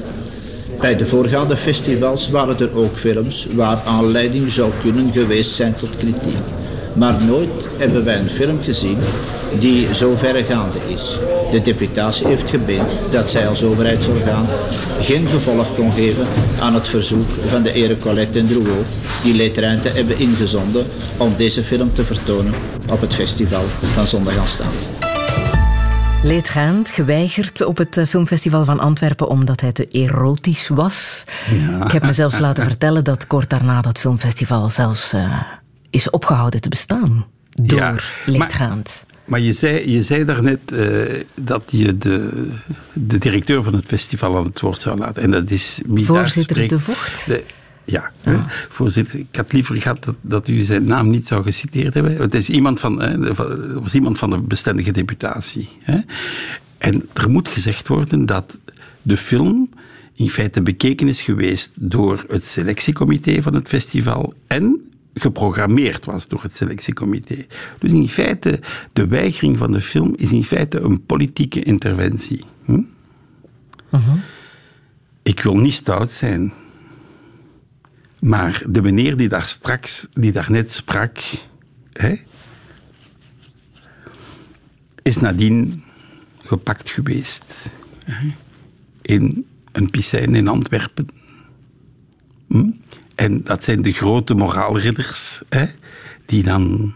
Bij 0.80 0.96
de 0.96 1.06
voorgaande 1.06 1.58
festivals 1.58 2.30
waren 2.30 2.60
er 2.60 2.78
ook 2.78 2.98
films 2.98 3.48
waar 3.54 3.82
aanleiding 3.86 4.52
zou 4.52 4.72
kunnen 4.82 5.12
geweest 5.12 5.52
zijn 5.52 5.76
tot 5.80 5.98
kritiek. 5.98 6.38
Maar 6.98 7.24
nooit 7.24 7.70
hebben 7.78 8.04
wij 8.06 8.20
een 8.20 8.30
film 8.30 8.62
gezien 8.62 8.98
die 9.60 9.94
zo 9.94 10.16
verregaande 10.16 10.78
is. 10.88 11.20
De 11.52 11.62
deputatie 11.62 12.28
heeft 12.28 12.50
gemeend 12.50 13.12
dat 13.12 13.30
zij 13.30 13.48
als 13.48 13.64
overheidsorgaan 13.64 14.46
geen 15.02 15.28
gevolg 15.28 15.76
kon 15.76 15.92
geven 15.92 16.28
aan 16.62 16.74
het 16.74 16.88
verzoek 16.88 17.30
van 17.48 17.64
de 17.64 17.74
ere 17.74 17.98
Colette 18.00 18.40
en 18.40 18.48
Drouot, 18.48 18.86
die 19.24 19.34
leedruimte 19.34 19.90
hebben 19.90 20.20
ingezonden 20.20 20.86
om 21.18 21.34
deze 21.38 21.64
film 21.64 21.94
te 21.94 22.04
vertonen 22.04 22.54
op 22.92 23.02
het 23.02 23.16
festival 23.16 23.64
van 23.68 24.08
zondag 24.08 24.38
aanstaande. 24.38 24.76
Leedgaand, 26.24 26.90
geweigerd 26.90 27.66
op 27.66 27.78
het 27.78 27.98
eh, 27.98 28.06
filmfestival 28.06 28.66
van 28.66 28.80
Antwerpen 28.80 29.28
omdat 29.28 29.62
hij 29.62 29.72
te 29.72 29.86
erotisch 29.86 30.68
was. 30.68 31.24
Ja. 31.68 31.86
Ik 31.86 31.92
heb 31.92 32.04
me 32.04 32.14
zelfs 32.14 32.40
laten 32.40 32.64
vertellen 32.64 33.04
dat 33.04 33.28
kort 33.28 33.50
daarna 33.50 33.82
dat 33.82 34.00
filmfestival 34.00 34.70
zelfs 34.70 35.14
uh, 35.14 35.42
is 35.90 36.10
opgehouden 36.10 36.62
te 36.62 36.70
bestaan. 36.70 37.26
Door 37.50 37.80
Ja, 37.80 37.96
Leedgaand. 38.26 39.06
Maar 39.26 39.40
je 39.40 39.54
zei, 39.54 39.92
je 39.92 40.04
zei 40.04 40.26
daarnet 40.26 40.72
uh, 40.74 41.24
dat 41.36 41.64
je 41.72 41.98
de, 41.98 42.48
de 42.94 43.18
directeur 43.18 43.64
van 43.64 43.74
het 43.76 43.86
festival 43.86 44.38
aan 44.38 44.44
het 44.44 44.60
woord 44.60 44.80
zou 44.80 44.98
laten. 44.98 45.24
En 45.24 45.32
dat 45.32 45.52
is 45.52 45.80
wie 45.86 46.06
daar 46.06 46.16
Voorzitter 46.16 46.56
spreekt. 46.56 46.70
De 46.70 46.80
Vocht? 46.80 47.26
De- 47.26 47.44
ja, 47.86 48.12
hè. 48.22 48.38
voorzitter. 48.70 49.20
Ik 49.20 49.36
had 49.36 49.52
liever 49.54 49.78
gehad 49.82 50.04
dat, 50.04 50.16
dat 50.22 50.48
u 50.48 50.64
zijn 50.64 50.86
naam 50.86 51.10
niet 51.10 51.28
zou 51.28 51.44
geciteerd 51.44 51.94
hebben. 51.94 52.16
Het 52.18 52.34
is 52.34 52.50
iemand 52.50 52.80
van, 52.80 53.02
hè, 53.02 53.20
het 53.20 53.38
was 53.82 53.94
iemand 53.94 54.18
van 54.18 54.30
de 54.30 54.38
bestendige 54.38 54.92
deputatie. 54.92 55.70
Hè. 55.80 56.00
En 56.78 57.10
er 57.14 57.30
moet 57.30 57.48
gezegd 57.48 57.88
worden 57.88 58.26
dat 58.26 58.60
de 59.02 59.18
film 59.18 59.70
in 60.14 60.30
feite 60.30 60.62
bekeken 60.62 61.08
is 61.08 61.22
geweest 61.22 61.72
door 61.80 62.26
het 62.28 62.46
selectiecomité 62.46 63.42
van 63.42 63.56
het 63.56 63.68
festival 63.68 64.34
en 64.48 64.87
geprogrammeerd 65.20 66.06
was 66.06 66.28
door 66.28 66.42
het 66.42 66.56
selectiecomité. 66.56 67.46
Dus 67.80 67.94
in 67.94 68.10
feite, 68.10 68.60
de 68.94 69.08
weigering 69.08 69.58
van 69.58 69.72
de 69.72 69.82
film 69.82 70.14
is 70.16 70.32
in 70.32 70.44
feite 70.44 70.80
een 70.80 71.06
politieke 71.06 71.64
interventie. 71.64 72.44
Hm? 72.66 72.82
Ik 75.24 75.40
wil 75.40 75.58
niet 75.58 75.74
stout 75.74 76.12
zijn, 76.12 76.54
maar 78.20 78.64
de 78.68 78.82
meneer 78.82 79.18
die 79.18 79.30
daar 79.30 79.44
straks, 79.44 80.08
die 80.14 80.32
daar 80.32 80.52
net 80.52 80.72
sprak, 80.72 81.20
hè, 81.94 82.16
is 85.02 85.18
nadien 85.18 85.84
gepakt 86.44 86.90
geweest 86.90 87.72
hè, 88.04 88.28
in 89.02 89.46
een 89.72 89.90
piscijn 89.90 90.36
in 90.36 90.48
Antwerpen. 90.48 91.08
Hm? 92.48 92.70
En 93.18 93.44
dat 93.44 93.64
zijn 93.64 93.82
de 93.82 93.92
grote 93.92 94.34
moraalridders, 94.34 95.42
hè, 95.50 95.66
die 96.26 96.44
dan 96.44 96.94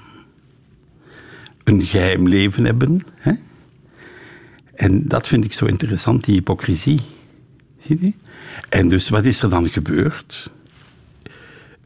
een 1.64 1.86
geheim 1.86 2.28
leven 2.28 2.66
hebben. 2.66 3.02
Hè? 3.16 3.34
En 4.74 5.08
dat 5.08 5.28
vind 5.28 5.46
ik 5.46 5.54
zo 5.54 5.66
interessant, 5.66 6.24
die 6.24 6.36
hypocrisie. 6.36 7.00
En 8.70 8.90
dus 8.90 9.10
wat 9.10 9.26
is 9.26 9.42
er 9.42 9.50
dan 9.50 9.70
gebeurd? 9.70 10.52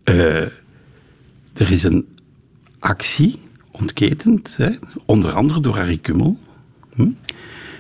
Eh, 0.04 0.42
er 1.54 1.72
is 1.72 1.84
een 1.84 2.08
actie 2.80 3.40
ontketend, 3.72 4.58
hè, 4.58 4.70
onder 5.06 5.32
andere 5.32 5.60
door 5.60 5.76
Harry 5.76 5.98
Kummel, 5.98 6.38
hm, 6.94 7.10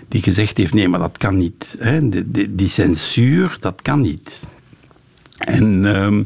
die 0.08 0.22
gezegd 0.22 0.58
heeft, 0.58 0.74
nee, 0.74 0.88
maar 0.88 1.00
dat 1.00 1.18
kan 1.18 1.38
niet. 1.38 1.76
Hè, 1.80 2.10
die, 2.10 2.56
die 2.56 2.70
censuur, 2.70 3.58
dat 3.60 3.82
kan 3.82 4.02
niet. 4.02 4.48
En 5.38 5.86
ehm, 5.96 6.24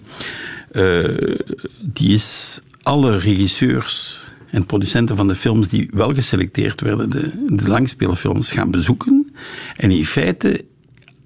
eh, 0.71 1.37
die 1.81 2.13
is 2.13 2.61
alle 2.81 3.17
regisseurs 3.17 4.23
en 4.51 4.65
producenten 4.65 5.15
van 5.15 5.27
de 5.27 5.35
films 5.35 5.67
die 5.67 5.89
wel 5.93 6.13
geselecteerd 6.13 6.81
werden, 6.81 7.09
de, 7.09 7.45
de 7.55 7.67
langspeelfilms, 7.67 8.51
gaan 8.51 8.71
bezoeken. 8.71 9.33
En 9.75 9.91
in 9.91 10.05
feite, 10.05 10.65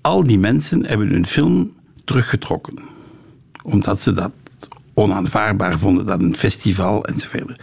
al 0.01 0.23
die 0.23 0.39
mensen 0.39 0.85
hebben 0.85 1.09
hun 1.09 1.25
film 1.25 1.73
teruggetrokken. 2.03 2.79
Omdat 3.63 4.01
ze 4.01 4.13
dat 4.13 4.31
onaanvaardbaar 4.93 5.79
vonden, 5.79 6.05
dat 6.05 6.21
een 6.21 6.35
festival 6.35 7.05
enzovoort. 7.05 7.61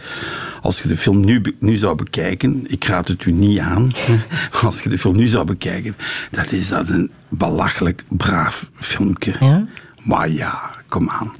Als 0.61 0.81
je 0.81 0.87
de 0.87 0.97
film 0.97 1.25
nu, 1.25 1.55
nu 1.59 1.75
zou 1.75 1.95
bekijken, 1.95 2.63
ik 2.67 2.83
raad 2.83 3.07
het 3.07 3.25
u 3.25 3.31
niet 3.31 3.59
aan, 3.59 3.91
als 4.63 4.81
je 4.83 4.89
de 4.89 4.97
film 4.97 5.15
nu 5.15 5.27
zou 5.27 5.45
bekijken, 5.45 5.95
dat 6.31 6.51
is 6.51 6.67
dat 6.67 6.89
een 6.89 7.11
belachelijk 7.29 8.03
braaf 8.09 8.71
filmpje. 8.75 9.65
Maar 10.03 10.29
ja, 10.29 10.71
kom 10.87 11.09
aan. 11.09 11.31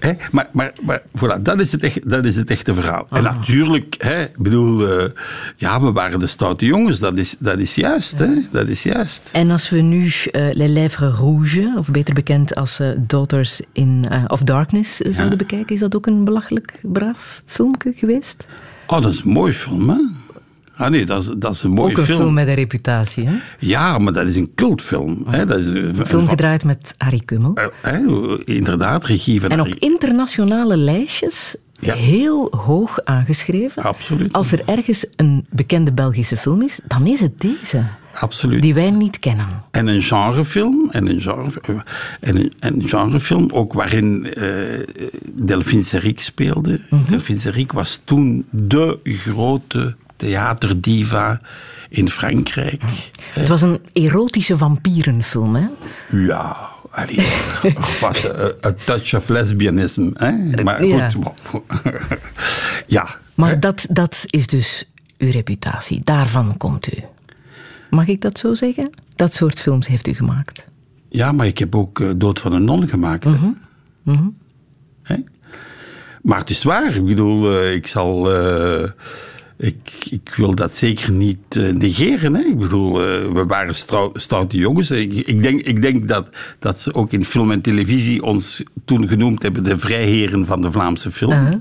Hè, 0.00 0.12
maar, 0.30 0.48
maar, 0.52 0.72
maar 0.82 1.02
voilà, 1.16 1.42
dat 1.42 1.60
is 1.60 1.72
het, 1.72 1.82
echt, 1.82 2.10
dat 2.10 2.24
is 2.24 2.36
het 2.36 2.50
echte 2.50 2.74
verhaal. 2.74 3.06
En 3.10 3.22
natuurlijk, 3.22 3.94
hè, 3.98 4.22
ik 4.22 4.38
bedoel, 4.38 4.88
eh, 4.88 5.10
ja, 5.56 5.80
we 5.80 5.92
waren 5.92 6.18
de 6.18 6.26
stoute 6.26 6.66
jongens, 6.66 6.98
dat 6.98 7.18
is, 7.18 7.36
dat 7.38 7.58
is 7.58 7.74
juist. 7.74 8.18
Hè, 8.18 8.28
dat 8.50 8.68
is 8.68 8.82
juist. 8.82 9.30
En 9.32 9.50
als 9.50 9.70
we 9.70 9.80
nu 9.80 10.06
eh, 10.06 10.48
Les 10.52 10.70
Lèvres 10.70 11.14
Rouges, 11.18 11.76
of 11.76 11.90
beter 11.90 12.14
bekend 12.14 12.54
als 12.54 12.80
eh, 12.80 12.88
Daughters 12.98 13.60
in, 13.72 14.04
of 14.26 14.40
Darkness, 14.40 14.96
zouden 14.96 15.38
bekijken, 15.38 15.74
is 15.74 15.80
dat 15.80 15.96
ook 15.96 16.06
een 16.06 16.24
belachelijk 16.24 16.80
braaf 16.82 17.42
filmpje 17.46 17.92
geweest? 17.94 18.46
Oh, 18.86 19.02
dat 19.02 19.12
is 19.12 19.22
een 19.24 19.30
mooi 19.30 19.52
film, 19.52 19.90
hè? 19.90 19.96
Ah 20.76 20.90
nee, 20.90 21.06
dat 21.06 21.22
is, 21.22 21.30
dat 21.38 21.52
is 21.52 21.62
een 21.62 21.70
mooie 21.70 21.90
ook 21.90 21.98
een 21.98 22.04
film. 22.04 22.18
film. 22.18 22.34
met 22.34 22.48
een 22.48 22.54
reputatie, 22.54 23.26
hè? 23.26 23.34
Ja, 23.58 23.98
maar 23.98 24.12
dat 24.12 24.26
is 24.26 24.36
een 24.36 24.52
cultfilm. 24.54 25.24
Hè? 25.26 25.46
Dat 25.46 25.58
is 25.58 25.66
een, 25.66 25.98
Een 25.98 26.06
film 26.06 26.28
gedraaid 26.28 26.64
met 26.64 26.94
Harry 26.98 27.22
Kummel. 27.24 27.54
Hè, 27.80 27.98
inderdaad, 28.44 29.04
regie 29.04 29.40
van 29.40 29.50
En 29.50 29.60
op 29.60 29.74
internationale 29.78 30.76
lijstjes 30.76 31.56
Ja. 31.80 31.94
heel 31.94 32.52
hoog 32.56 32.98
aangeschreven. 33.04 33.82
Absoluut. 33.82 34.32
Als 34.32 34.52
er 34.52 34.62
ergens 34.66 35.06
een 35.16 35.46
bekende 35.50 35.92
Belgische 35.92 36.36
film 36.36 36.62
is, 36.62 36.80
dan 36.86 37.06
is 37.06 37.20
het 37.20 37.40
deze. 37.40 37.84
Absoluut. 38.14 38.62
Die 38.62 38.74
wij 38.74 38.90
niet 38.90 39.18
kennen. 39.18 39.46
En 39.70 39.86
een 39.86 40.02
genrefilm, 40.02 40.88
en 40.90 41.06
een, 41.08 41.20
genre, 41.20 41.50
en 42.20 42.36
een, 42.36 42.52
een 42.60 42.82
genrefilm 42.88 43.48
ook 43.52 43.72
waarin 43.72 44.34
eh 44.34 44.86
Delphine 45.34 45.82
Seyrig 45.82 46.20
speelde. 46.22 46.80
Mhm. 46.90 47.10
Delphine 47.10 47.38
Seyrig 47.38 47.72
was 47.72 48.00
toen 48.04 48.44
de 48.50 48.98
grote 49.04 49.94
theaterdiva 50.22 51.40
in 51.88 52.10
Frankrijk. 52.10 52.82
Het 53.32 53.48
was 53.48 53.62
een 53.62 53.80
erotische 53.92 54.56
vampierenfilm, 54.56 55.54
hè? 55.54 55.64
Ja, 56.10 56.56
allee, 56.90 57.26
was 58.00 58.24
een 58.24 58.54
een 58.60 58.76
touch 58.84 59.14
of 59.14 59.28
lesbianisme. 59.28 60.10
Hè? 60.14 60.62
Maar 60.62 60.82
goed, 60.82 61.62
ja. 62.86 63.16
Maar 63.34 63.60
dat, 63.60 63.86
dat 63.90 64.24
is 64.26 64.46
dus 64.46 64.88
uw 65.18 65.30
reputatie. 65.30 66.00
Daarvan 66.04 66.56
komt 66.56 66.94
u. 66.94 66.98
Mag 67.90 68.06
ik 68.08 68.20
dat 68.20 68.38
zo 68.38 68.54
zeggen? 68.54 68.90
Dat 69.16 69.32
soort 69.34 69.60
films 69.60 69.86
heeft 69.86 70.06
u 70.06 70.14
gemaakt. 70.14 70.66
Ja, 71.08 71.32
maar 71.32 71.46
ik 71.46 71.58
heb 71.58 71.74
ook 71.74 72.00
eh, 72.00 72.10
Dood 72.16 72.40
van 72.40 72.52
een 72.52 72.64
non 72.64 72.88
gemaakt. 72.88 73.24
Mhm. 74.04 74.28
Hè? 75.02 75.16
Maar 76.22 76.38
het 76.38 76.50
is 76.50 76.62
waar. 76.62 76.94
Ik 76.96 77.04
bedoel, 77.04 77.58
eh, 77.58 77.74
ik 77.74 77.86
zal... 77.86 78.32
eh, 78.34 78.90
ik, 79.62 80.06
ik 80.10 80.34
wil 80.36 80.54
dat 80.54 80.74
zeker 80.74 81.10
niet 81.12 81.56
eh, 81.56 81.72
negeren. 81.72 82.34
Hè? 82.34 82.42
Ik 82.42 82.58
bedoel, 82.58 83.00
eh, 83.00 83.32
we 83.32 83.44
waren 83.46 83.74
strou- 83.74 84.10
stoute 84.18 84.56
jongens. 84.56 84.90
Ik, 84.90 85.12
ik, 85.12 85.42
denk, 85.42 85.60
ik 85.60 85.82
denk 85.82 86.08
dat, 86.08 86.28
dat 86.58 86.80
ze 86.80 86.94
ook 86.94 87.12
in 87.12 87.24
film 87.24 87.50
en 87.50 87.60
televisie 87.60 88.22
ons 88.22 88.62
toen 88.84 89.08
genoemd 89.08 89.42
hebben 89.42 89.64
de 89.64 89.78
vrijheren 89.78 90.46
van 90.46 90.62
de 90.62 90.72
Vlaamse 90.72 91.10
film. 91.10 91.32
Uh-huh. 91.32 91.54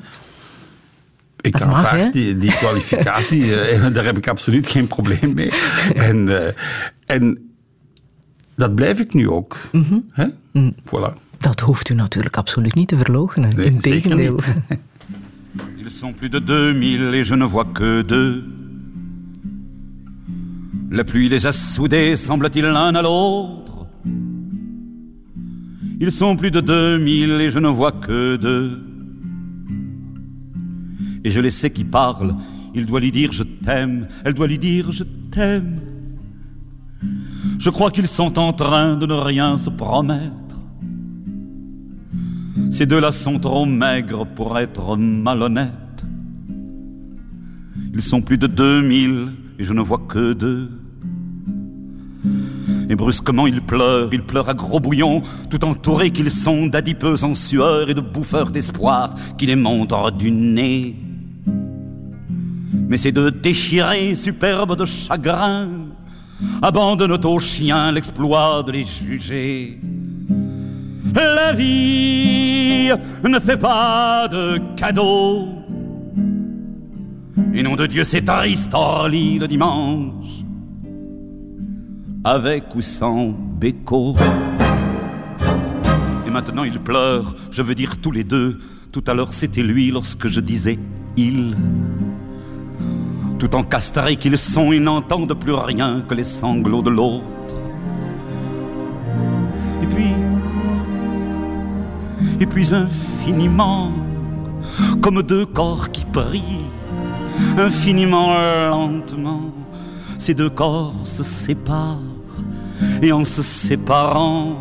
Ik 1.41 1.58
Dat 1.58 1.68
mag, 1.68 1.82
hè? 1.82 1.88
aanvaard 1.88 2.14
die, 2.14 2.38
die 2.38 2.52
kwalificatie. 2.52 3.56
eh, 3.62 3.93
daar 3.93 4.06
heb 4.06 4.18
ik 4.18 4.28
absoluut 4.28 4.68
geen 4.68 4.88
probleem 4.88 5.34
mee. 5.34 5.52
En, 5.95 6.54
en 7.06 7.52
dat 8.56 8.76
blijf 8.76 8.99
ik 8.99 9.14
nu 9.14 9.30
ook. 9.30 9.58
Mhm. 9.72 9.97
Hè? 10.12 10.26
Mm. 10.52 10.76
Voilà. 10.86 11.14
Dat 11.38 11.60
hoeft 11.60 11.89
u 11.89 11.93
natuurlijk 11.93 12.38
absoluut 12.38 12.76
niet 12.76 12.88
te 12.88 12.97
verloochenen. 12.97 13.56
Nee, 13.56 13.66
Integendeel. 13.66 14.39
Ils 15.92 15.98
sont 15.98 16.14
plus 16.14 16.30
de 16.30 16.39
2000 16.39 17.14
et 17.16 17.24
je 17.26 17.36
ne 17.36 17.44
vois 17.44 17.66
que 17.66 18.02
deux. 18.02 18.46
La 20.89 21.04
pluie 21.04 21.28
les 21.28 21.46
a 21.46 21.52
soudés, 21.52 22.16
semble-t-il, 22.16 22.64
l'un 22.64 22.96
à 22.96 23.02
l'autre. 23.02 23.88
Ils 26.00 26.14
sont 26.14 26.38
plus 26.38 26.50
de 26.50 26.62
2000 26.62 27.42
et 27.42 27.50
je 27.50 27.60
ne 27.60 27.68
vois 27.68 27.92
que 27.92 28.38
deux. 28.38 28.82
Et 31.26 31.30
je 31.30 31.42
les 31.42 31.52
sais 31.52 31.72
qui 31.72 31.84
parlent. 31.84 32.38
Il 32.74 32.86
doit 32.86 33.02
lui 33.02 33.12
dire 33.12 33.34
je 33.34 33.44
t'aime, 33.44 34.08
elle 34.24 34.34
doit 34.34 34.48
lui 34.48 34.60
dire 34.60 34.94
je 34.94 35.04
t'aime. 35.04 35.82
Je 37.60 37.70
crois 37.70 37.92
qu'ils 37.92 38.08
sont 38.08 38.39
en 38.39 38.54
train 38.54 38.96
de 38.96 39.06
ne 39.06 39.14
rien 39.14 39.58
se 39.58 39.70
promettre. 39.70 40.56
Ces 42.72 42.86
deux-là 42.86 43.12
sont 43.12 43.39
trop 43.39 43.66
maigres 43.66 44.26
pour 44.26 44.58
être 44.58 44.96
malhonnêtes. 44.96 45.80
Ils 47.94 48.02
sont 48.02 48.22
plus 48.22 48.38
de 48.38 48.48
2000 48.48 49.30
et 49.60 49.64
je 49.64 49.74
ne 49.74 49.82
vois 49.82 50.02
que 50.08 50.34
deux. 50.34 50.70
Et 52.89 52.96
brusquement 52.96 53.48
ils 53.48 53.62
pleurent, 53.62 54.10
ils 54.12 54.24
pleurent 54.24 54.50
à 54.50 54.54
gros 54.54 54.80
bouillon, 54.80 55.22
tout 55.50 55.64
entourés 55.64 56.12
qu'ils 56.12 56.32
sont 56.32 56.68
d'adipeux 56.68 57.24
en 57.24 57.34
sueur 57.34 57.89
et 57.89 57.94
de 57.94 58.02
bouffeurs 58.02 58.52
d'espoir 58.52 59.16
qui 59.38 59.46
les 59.46 59.56
montrent 59.56 60.12
du 60.12 60.32
nez. 60.32 60.96
Mais 62.88 62.98
ces 62.98 63.12
deux 63.12 63.32
déchirés, 63.32 64.16
superbes 64.16 64.78
de 64.78 64.86
chagrin, 64.86 65.70
abandonnent 66.62 67.26
aux 67.26 67.39
chiens 67.39 67.92
l'exploit 67.92 68.64
de 68.64 68.72
les 68.72 68.84
juger. 68.84 69.80
La 71.14 71.54
vie 71.54 72.89
ne 73.24 73.39
fait 73.39 73.58
pas 73.58 74.28
de 74.30 74.60
cadeaux. 74.76 75.61
Et 77.54 77.64
nom 77.64 77.76
de 77.76 77.86
Dieu, 77.86 78.06
c'est 78.06 78.22
triste, 78.22 78.74
Orly, 78.74 79.38
le 79.38 79.45
dimanche, 79.45 80.45
avec 82.24 82.74
ou 82.76 82.82
sans 82.82 83.32
béco. 83.32 84.16
Et 86.26 86.30
maintenant 86.30 86.64
ils 86.64 86.80
pleurent, 86.80 87.36
je 87.52 87.62
veux 87.62 87.76
dire 87.76 87.99
tous 87.99 88.12
les 88.12 88.24
deux. 88.24 88.58
Tout 88.93 89.04
à 89.06 89.14
l'heure 89.14 89.34
c'était 89.34 89.64
lui 89.64 89.91
lorsque 89.91 90.30
je 90.30 90.39
disais 90.39 90.80
il. 91.18 91.58
Tout 93.38 93.54
encastrés 93.54 94.16
qu'ils 94.16 94.38
sont, 94.38 94.72
ils 94.72 94.82
n'entendent 94.82 95.38
plus 95.38 95.54
rien 95.54 96.02
que 96.08 96.14
les 96.14 96.24
sanglots 96.24 96.82
de 96.82 96.89
l'autre. 96.89 97.26
Et 99.84 99.88
puis, 99.88 100.14
et 102.39 102.45
puis 102.45 102.74
infiniment, 102.74 103.91
comme 105.02 105.22
deux 105.22 105.45
corps 105.45 105.91
qui 105.91 106.06
brillent, 106.06 106.70
infiniment 107.58 108.34
lentement, 108.70 109.52
ces 110.18 110.34
deux 110.34 110.50
corps 110.50 110.94
se 111.06 111.24
séparent, 111.24 112.00
et 113.02 113.12
en 113.12 113.24
se 113.26 113.42
séparant, 113.42 114.56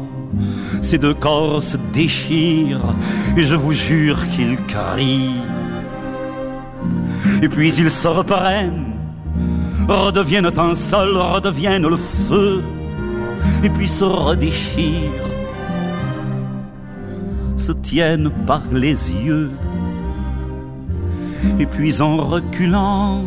ces 0.83 0.99
deux 0.99 1.15
corps 1.15 1.61
se 1.61 1.77
déchirent, 1.93 2.95
et 3.37 3.45
je 3.45 3.55
vous 3.55 3.73
jure 3.73 4.27
qu'ils 4.29 4.57
crient. 4.67 5.43
Et 7.43 7.49
puis 7.49 7.75
ils 7.75 7.91
se 7.91 8.09
reprennent, 8.09 8.93
redeviennent 9.89 10.51
un 10.57 10.75
seul, 10.75 11.17
redeviennent 11.17 11.87
le 11.87 11.97
feu, 11.97 12.63
et 13.63 13.69
puis 13.71 13.89
se 13.89 14.05
redéchirent, 14.05 15.29
se 17.57 17.73
tiennent 17.73 18.31
par 18.47 18.63
les 18.73 19.13
yeux. 19.13 19.51
Et 21.59 21.67
puis 21.67 22.01
en 22.01 22.17
reculant, 22.17 23.25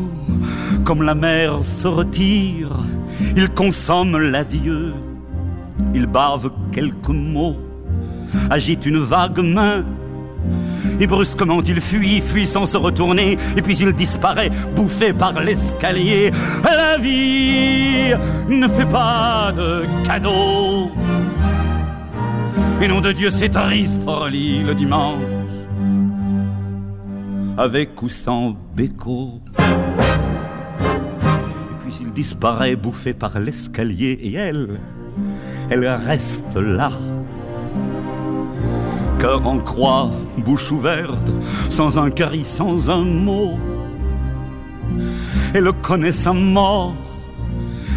comme 0.84 1.04
la 1.04 1.16
mer 1.16 1.64
se 1.64 1.88
retire, 1.88 2.80
ils 3.36 3.50
consomment 3.50 4.18
l'adieu, 4.18 4.94
ils 5.94 6.08
bavent 6.08 6.52
quelques 6.72 7.10
mots, 7.10 7.58
agitent 8.50 8.86
une 8.86 9.00
vague 9.00 9.40
main, 9.40 9.84
et 11.00 11.08
brusquement 11.08 11.62
il 11.66 11.80
fuit, 11.82 12.22
fuit 12.22 12.48
sans 12.48 12.66
se 12.66 12.78
retourner, 12.78 13.38
et 13.58 13.62
puis 13.62 13.78
il 13.78 13.94
disparaît, 13.94 14.52
bouffé 14.76 15.14
par 15.14 15.40
l'escalier. 15.42 16.32
La 16.64 16.98
vie 16.98 18.14
ne 18.50 18.68
fait 18.68 18.86
pas 18.86 19.52
de 19.56 19.86
cadeaux. 20.06 20.92
Et 22.82 22.88
nom 22.88 23.00
de 23.00 23.12
Dieu, 23.12 23.30
c'est 23.32 23.50
triste, 23.50 24.04
le 24.06 24.74
dimanche, 24.74 25.22
avec 27.58 28.02
ou 28.02 28.10
sans 28.10 28.56
béco. 28.76 29.42
Et 29.60 29.76
puis 31.82 31.98
il 32.02 32.12
disparaît, 32.12 32.76
bouffé 32.76 33.14
par 33.14 33.40
l'escalier, 33.40 34.18
et 34.22 34.34
elle, 34.34 34.80
elle 35.70 35.88
reste 35.88 36.56
là 36.56 36.92
cœur 39.24 39.48
en 39.48 39.60
croix, 39.60 40.12
bouche 40.40 40.70
ouverte, 40.70 41.32
sans 41.70 41.98
un 41.98 42.12
cri, 42.12 42.44
sans 42.44 42.90
un 42.90 43.06
mot. 43.06 43.58
Elle 45.54 45.72
connaît 45.82 46.12
sa 46.12 46.34
mort, 46.34 46.94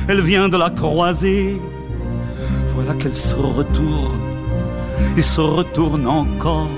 elle 0.06 0.20
vient 0.20 0.48
de 0.48 0.56
la 0.56 0.70
croiser. 0.70 1.60
Voilà 2.76 2.94
qu'elle 2.94 3.16
se 3.16 3.34
retourne 3.34 4.20
et 5.16 5.22
se 5.22 5.40
retourne 5.40 6.06
encore. 6.06 6.68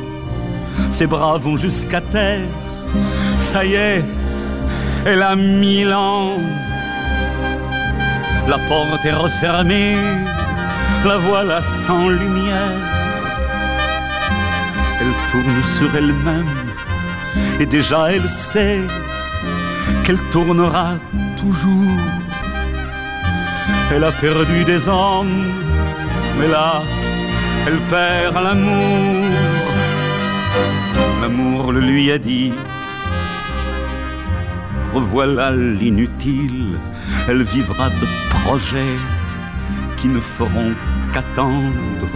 Ses 0.90 1.06
bras 1.06 1.36
vont 1.36 1.58
jusqu'à 1.58 2.00
terre. 2.00 2.48
Ça 3.38 3.64
y 3.64 3.74
est, 3.74 4.04
elle 5.06 5.22
a 5.22 5.34
mille 5.36 5.92
ans. 5.92 6.38
La 8.46 8.58
porte 8.68 9.04
est 9.04 9.12
refermée, 9.12 9.96
la 11.04 11.18
voilà 11.18 11.60
sans 11.86 12.08
lumière. 12.08 12.78
Elle 15.00 15.14
tourne 15.30 15.64
sur 15.64 15.94
elle-même 15.94 16.68
et 17.60 17.66
déjà 17.66 18.12
elle 18.12 18.28
sait 18.28 18.80
qu'elle 20.04 20.22
tournera 20.30 20.96
toujours. 21.36 22.00
Elle 23.92 24.04
a 24.04 24.12
perdu 24.12 24.64
des 24.64 24.88
hommes, 24.88 25.46
mais 26.38 26.48
là, 26.48 26.82
elle 27.66 27.78
perd 27.90 28.34
l'amour. 28.34 29.24
L'amour 31.22 31.72
le 31.72 31.80
lui 31.80 32.10
a 32.10 32.18
dit. 32.18 32.52
Revoilà 34.94 35.50
l'inutile, 35.50 36.78
elle 37.28 37.42
vivra 37.42 37.88
de 37.90 38.06
projets 38.30 38.96
qui 39.96 40.08
ne 40.08 40.20
feront 40.20 40.72
qu'attendre. 41.12 42.06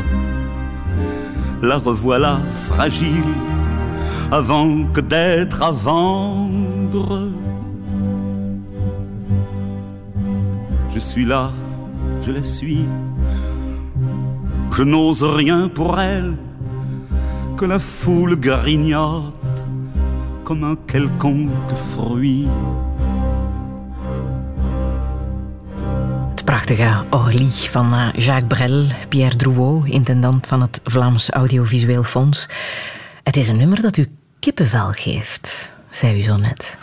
La 1.62 1.77
revoilà 1.77 2.41
fragile 2.66 3.35
avant 4.31 4.87
que 4.87 5.01
d'être 5.01 5.62
à 5.62 5.70
vendre. 5.70 7.29
Je 10.95 10.99
suis 10.99 11.25
là, 11.25 11.53
je 12.23 12.33
la 12.33 12.43
suis, 12.43 12.87
je 14.73 14.83
n'ose 14.83 15.23
rien 15.23 15.68
pour 15.68 16.01
elle, 16.01 16.37
que 17.57 17.64
la 17.66 17.79
foule 17.79 18.37
grignote 18.37 19.41
comme 20.53 20.64
un 20.66 20.76
quelconque 20.86 21.74
fruit. 21.94 22.46
Het 26.30 26.44
prachtige 26.44 27.05
Orly 27.11 27.48
van 27.48 27.92
eh, 27.94 28.09
Jacques 28.24 28.46
Brel, 28.48 28.86
Pierre 29.09 29.36
Drouot, 29.36 29.86
intendant 29.86 30.46
van 30.46 30.61
het 30.61 30.80
Vlaams 30.84 31.30
Audiovisueel 31.30 32.03
Fonds. 32.03 32.48
Het 33.22 33.36
is 33.36 33.48
een 33.48 33.57
nummer 33.57 33.82
dat 33.82 33.96
u 33.96 34.07
kippenvel 34.38 34.88
geeft, 34.90 35.70
zei 35.90 36.18
u 36.18 36.20
zo 36.22 36.36
net. 36.36 36.76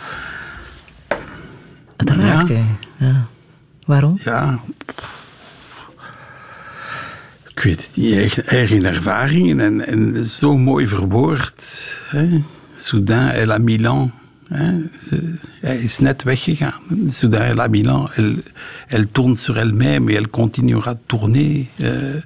Het 1.96 2.08
Ja. 2.08 2.14
raakt 2.16 2.50
u. 2.50 2.58
Ja. 2.98 3.26
Waarom? 3.86 4.18
Ja. 4.24 4.58
Ik 7.48 7.60
weet 7.60 7.86
het 7.86 7.96
niet, 7.96 8.14
echt 8.18 8.44
eigen 8.44 8.84
ervaringen 8.84 9.60
en, 9.60 9.86
en 9.86 10.24
zo 10.26 10.56
mooi 10.56 10.86
verwoord. 10.86 11.96
Hè? 12.08 12.42
Soudain, 12.80 13.28
elle 13.34 13.52
a 13.52 13.58
Milan. 13.58 14.10
Ze- 15.08 15.34
Hij 15.60 15.76
is 15.78 15.98
net 15.98 16.22
weggegaan. 16.22 16.80
Soudain, 17.08 17.42
elle 17.50 17.60
a 17.60 17.68
Milan. 17.68 18.08
Elle, 18.16 18.42
elle 18.88 19.06
tourne 19.06 19.34
sur 19.36 19.58
elle-même 19.58 20.08
et 20.08 20.14
elle 20.14 20.28
continuera 20.28 20.94
de 20.94 21.00
tourner. 21.06 21.68
Euh, 21.80 22.20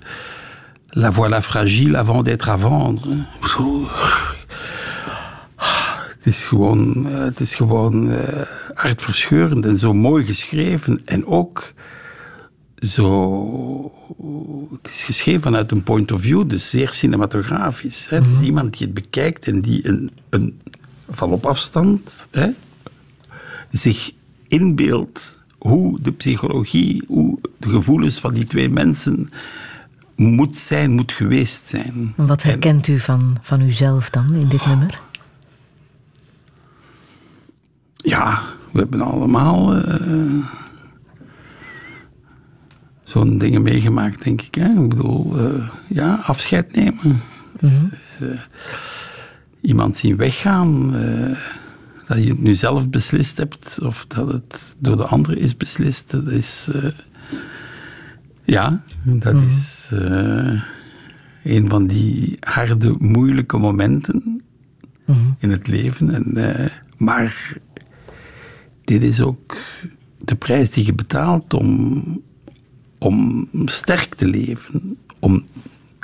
la 0.97 1.11
voilà 1.11 1.41
fragile 1.41 1.97
avant 1.97 2.23
d'être 2.23 2.49
à 2.49 2.57
vendre. 2.57 3.09
Het 6.09 6.27
is 6.27 6.45
gewoon, 6.45 7.05
het 7.07 7.41
is 7.41 7.55
gewoon 7.55 8.11
hartverscheurend 8.75 9.67
en 9.67 9.77
zo 9.77 9.93
mooi 9.95 10.25
geschreven. 10.25 11.03
En 11.05 11.27
ook 11.27 11.73
zo. 12.87 13.93
Het 14.73 14.91
is 14.91 15.03
geschreven 15.03 15.41
vanuit 15.41 15.73
een 15.73 15.83
point 15.83 16.13
of 16.13 16.21
view, 16.21 16.49
dus 16.49 16.71
zeer 16.71 16.93
cinematografisch. 16.93 18.09
Hè. 18.09 18.17
Het 18.17 18.27
is 18.27 18.41
iemand 18.41 18.79
die 18.79 18.87
het 18.87 18.95
bekijkt 18.95 19.47
en 19.47 19.61
die 19.61 19.89
een, 19.89 20.11
een, 20.31 20.61
van 21.11 21.31
op 21.31 21.47
afstand 21.47 22.29
hè, 22.31 22.51
zich 23.69 24.13
inbeeldt 24.49 25.39
hoe 25.59 26.01
de 26.01 26.13
psychologie, 26.13 27.05
hoe 27.07 27.39
de 27.59 27.69
gevoelens 27.69 28.19
van 28.19 28.35
die 28.35 28.45
twee 28.45 28.69
mensen 28.69 29.29
moet 30.17 30.57
zijn, 30.57 30.91
moet 30.91 31.13
geweest 31.13 31.67
zijn. 31.67 32.13
Wat 32.17 32.43
herkent 32.43 32.89
u 32.89 32.99
van, 32.99 33.37
van 33.43 33.61
uzelf 33.61 34.11
dan 34.11 34.35
in 34.35 34.49
dit 34.49 34.67
nummer? 34.67 35.01
ja, 38.05 38.43
we 38.71 38.79
hebben 38.79 39.01
allemaal 39.01 39.75
eh, 39.75 40.47
zo'n 43.15 43.39
dingen 43.39 43.63
meegemaakt, 43.63 44.25
denk 44.25 44.43
ik. 44.43 44.55
Hè? 44.55 44.69
Ik 44.83 44.89
bedoel, 44.89 45.39
eh, 45.39 45.69
ja, 45.89 46.15
afscheid 46.15 46.75
nemen. 46.75 47.21
Dus, 47.61 48.21
eh, 48.21 48.41
iemand 49.61 49.97
zien 49.97 50.17
weggaan. 50.17 50.95
eh, 50.97 51.37
dat 52.07 52.23
je 52.25 52.29
het 52.29 52.41
nu 52.43 52.55
zelf 52.55 52.91
beslist 52.91 53.37
hebt, 53.39 53.79
of 53.83 54.07
dat 54.07 54.33
het 54.33 54.75
door 54.79 54.97
de 54.97 55.07
anderen 55.07 55.39
is 55.39 55.57
beslist. 55.57 56.11
Dat 56.11 56.27
is. 56.27 56.71
ja, 58.45 58.83
dat 59.03 59.41
is 59.41 59.91
eh, 59.93 60.61
een 61.45 61.69
van 61.69 61.87
die 61.87 62.37
harde, 62.41 62.95
moeilijke 62.99 63.57
momenten 63.57 64.43
in 65.39 65.51
het 65.51 65.67
leven. 65.67 66.11
En, 66.15 66.71
maar 66.97 67.53
dit 68.85 69.03
is 69.03 69.21
ook 69.21 69.57
de 70.19 70.35
prijs 70.35 70.71
die 70.71 70.87
je 70.87 70.95
betaalt 70.95 71.55
om, 71.55 72.03
om 73.05 73.49
sterk 73.65 74.15
te 74.15 74.27
leven, 74.27 74.97
om 75.19 75.45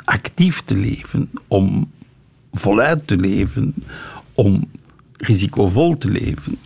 actief 0.04 0.62
te 0.64 0.76
leven, 0.76 1.30
om 1.48 1.90
voluit 2.52 3.06
te 3.06 3.16
leven, 3.16 3.74
om 4.34 4.70
risicovol 5.16 5.98
te 5.98 6.08
leven. 6.10 6.56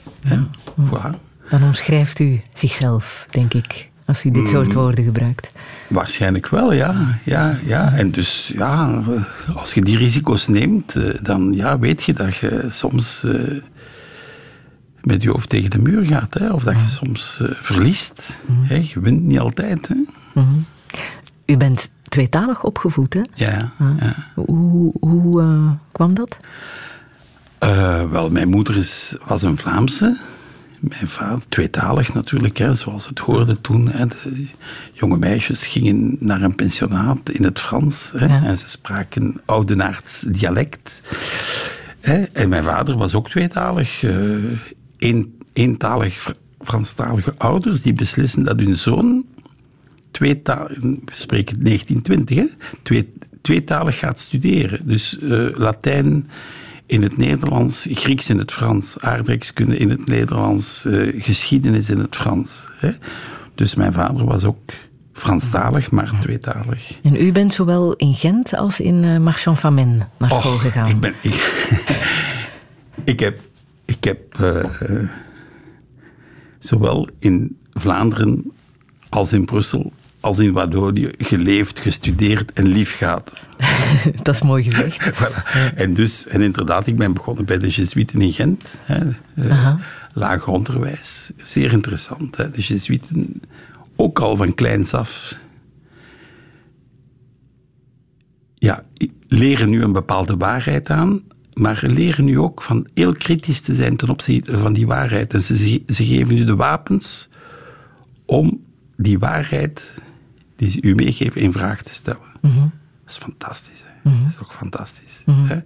Voilà. 0.80 1.10
Dan 1.50 1.62
omschrijft 1.62 2.20
u 2.20 2.40
zichzelf, 2.54 3.26
denk 3.30 3.54
ik, 3.54 3.88
als 4.06 4.24
u 4.24 4.30
dit 4.30 4.48
soort 4.48 4.68
Mm. 4.68 4.74
woorden 4.74 5.04
gebruikt. 5.04 5.52
Waarschijnlijk 5.88 6.48
wel, 6.48 6.72
ja. 6.72 7.18
ja, 7.24 7.58
ja. 7.66 7.92
En 7.92 8.10
dus, 8.10 8.52
ja, 8.54 9.02
als 9.54 9.74
je 9.74 9.82
die 9.82 9.96
risico's 9.98 10.48
neemt, 10.48 10.96
eh, 10.96 11.22
dan 11.22 11.52
ja, 11.52 11.78
weet 11.78 12.02
je 12.02 12.12
dat 12.12 12.36
je 12.36 12.66
soms 12.70 13.24
eh, 13.24 13.62
met 15.00 15.22
je 15.22 15.30
hoofd 15.30 15.48
tegen 15.48 15.70
de 15.70 15.78
muur 15.78 16.04
gaat. 16.06 16.34
Hè? 16.34 16.52
Of 16.52 16.62
dat 16.62 16.78
je 16.80 16.86
soms 16.86 17.40
eh, 17.40 17.48
verliest. 17.60 18.40
Hè? 18.52 18.74
Je 18.74 19.00
wint 19.00 19.22
niet 19.22 19.38
altijd. 19.38 19.88
Hè? 19.88 19.94
Mhm. 20.34 20.44
U 21.46 21.56
bent 21.56 21.90
tweetalig 22.08 22.62
opgevoed, 22.64 23.14
hè? 23.14 23.20
Ja, 23.34 23.72
ja. 24.00 24.16
Hoe, 24.34 24.92
hoe 25.00 25.42
eh, 25.42 25.70
kwam 25.92 26.14
dat? 26.14 26.36
Eh, 27.58 28.10
wel, 28.10 28.30
mijn 28.30 28.48
moeder 28.48 28.76
is, 28.76 29.16
was 29.26 29.42
een 29.42 29.56
Vlaamse. 29.56 30.18
Mijn 30.80 31.08
vader, 31.08 31.48
tweetalig 31.48 32.14
natuurlijk, 32.14 32.58
hè, 32.58 32.74
zoals 32.74 33.08
het 33.08 33.18
hoorde 33.18 33.60
toen. 33.60 33.88
Hè. 33.90 34.06
De 34.06 34.46
jonge 34.92 35.16
meisjes 35.18 35.66
gingen 35.66 36.16
naar 36.20 36.42
een 36.42 36.54
pensionaat 36.54 37.30
in 37.30 37.44
het 37.44 37.60
Frans. 37.60 38.12
Hè, 38.16 38.26
En 38.46 38.58
ze 38.58 38.70
spraken 38.70 39.40
Oudenaards 39.44 40.20
dialect. 40.28 41.00
Hè. 42.00 42.22
En 42.22 42.48
mijn 42.48 42.62
vader 42.62 42.96
was 42.96 43.14
ook 43.14 43.28
tweetalig. 43.30 44.02
eh 44.02 44.12
een, 44.98 45.38
eentalig 45.52 46.14
Fr- 46.14 46.30
Franstalige 46.60 47.34
ouders 47.38 47.82
die 47.82 47.92
beslissen 47.92 48.42
dat 48.44 48.58
hun 48.58 48.76
zoon 48.76 49.23
tweetalig, 50.14 50.78
we 50.80 50.98
spreken 51.12 51.64
1920, 51.64 52.36
hè, 52.36 52.46
twee, 52.82 53.12
tweetalig 53.42 53.98
gaat 53.98 54.20
studeren. 54.20 54.86
Dus 54.86 55.18
eh, 55.18 55.46
Latijn 55.54 56.30
in 56.86 57.02
het 57.02 57.16
Nederlands, 57.16 57.86
Grieks 57.90 58.30
in 58.30 58.38
het 58.38 58.52
Frans, 58.52 58.98
aardrijkskunde 59.00 59.76
in 59.76 59.90
het 59.90 60.06
Nederlands, 60.06 60.84
eh, 60.84 61.22
geschiedenis 61.22 61.90
in 61.90 61.98
het 61.98 62.16
Frans. 62.16 62.70
Hè. 62.76 62.90
Dus 63.54 63.74
mijn 63.74 63.92
vader 63.92 64.24
was 64.24 64.44
ook 64.44 64.72
Franstalig, 65.12 65.90
maar 65.90 66.20
tweetalig. 66.20 66.98
En 67.02 67.16
u 67.16 67.32
bent 67.32 67.52
zowel 67.52 67.94
in 67.94 68.14
Gent 68.14 68.54
als 68.54 68.80
in 68.80 69.04
eh 69.04 69.18
Marchand 69.18 69.58
van 69.58 69.74
Men 69.74 70.08
naar 70.18 70.30
school 70.30 70.52
Och, 70.52 70.60
gegaan. 70.60 70.88
Ik, 70.88 71.00
ben, 71.00 71.14
ik, 71.22 71.34
ik 73.14 73.20
heb, 73.20 73.40
ik 73.84 74.04
heb 74.04 74.18
zowel 76.58 77.08
in 77.18 77.58
Vlaanderen 77.72 78.52
als 79.08 79.32
in 79.32 79.44
Brussel 79.44 79.92
als 80.24 80.38
in 80.38 80.52
Wallonië 80.52 81.10
geleefd, 81.18 81.78
gestudeerd 81.78 82.52
en 82.52 82.66
lief 82.66 82.96
gehad. 82.96 83.32
dat 84.22 84.34
is 84.34 84.42
mooi 84.42 84.62
gezegd. 84.62 85.10
Voilà. 85.12 85.74
En, 85.74 85.94
dus, 85.94 86.26
en 86.26 86.40
inderdaad, 86.40 86.86
ik 86.86 86.96
ben 86.96 87.14
begonnen 87.14 87.44
bij 87.44 87.58
de 87.58 87.68
Jesuiten 87.68 88.20
in 88.20 88.32
Gent. 88.32 88.82
Hè, 88.84 89.00
eh, 89.34 89.74
lager 90.12 90.52
onderwijs. 90.52 91.30
Zeer 91.36 91.72
interessant. 91.72 92.36
Hè. 92.36 92.50
De 92.50 92.60
Jesuiten, 92.60 93.40
ook 93.96 94.18
al 94.18 94.36
van 94.36 94.54
kleins 94.54 94.94
af, 94.94 95.40
ja, 98.54 98.84
leren 99.28 99.70
nu 99.70 99.82
een 99.82 99.92
bepaalde 99.92 100.36
waarheid 100.36 100.90
aan, 100.90 101.22
maar 101.54 101.82
leren 101.86 102.24
nu 102.24 102.38
ook 102.38 102.62
van 102.62 102.86
heel 102.94 103.12
kritisch 103.12 103.60
te 103.60 103.74
zijn 103.74 103.96
ten 103.96 104.08
opzichte 104.08 104.58
van 104.58 104.72
die 104.72 104.86
waarheid. 104.86 105.34
En 105.34 105.42
ze, 105.42 105.82
ze 105.86 106.04
geven 106.04 106.36
u 106.36 106.44
de 106.44 106.56
wapens 106.56 107.28
om 108.26 108.62
die 108.96 109.18
waarheid 109.18 110.02
die 110.56 110.70
ze 110.70 110.82
u 110.82 110.94
meegeven 110.94 111.40
in 111.40 111.52
vraag 111.52 111.82
te 111.82 111.94
stellen. 111.94 112.32
Mhm. 112.40 112.58
Dat 113.04 113.12
is 113.12 113.16
fantastisch. 113.16 113.82
Hè? 113.84 114.10
Dat 114.10 114.28
is 114.28 114.36
toch 114.36 114.54
fantastisch. 114.54 115.22
Hè? 115.30 115.58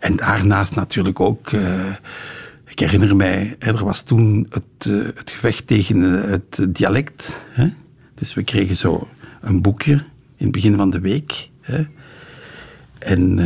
En 0.00 0.16
daarnaast 0.16 0.74
natuurlijk 0.74 1.20
ook... 1.20 1.52
eh, 1.52 1.94
ik 2.66 2.78
herinner 2.78 3.16
mij, 3.16 3.56
hè, 3.58 3.72
er 3.72 3.84
was 3.84 4.02
toen 4.02 4.46
het, 4.50 4.86
eh, 4.86 5.06
het 5.14 5.30
gevecht 5.30 5.66
tegen 5.66 6.22
eh, 6.24 6.30
het 6.30 6.66
dialect. 6.68 7.46
Hè? 7.50 7.68
Dus 8.14 8.34
we 8.34 8.42
kregen 8.42 8.76
zo 8.76 9.08
een 9.40 9.62
boekje 9.62 9.92
in 10.36 10.46
het 10.46 10.50
begin 10.50 10.76
van 10.76 10.90
de 10.90 11.00
week. 11.00 11.50
Hè? 11.60 11.86
En 12.98 13.36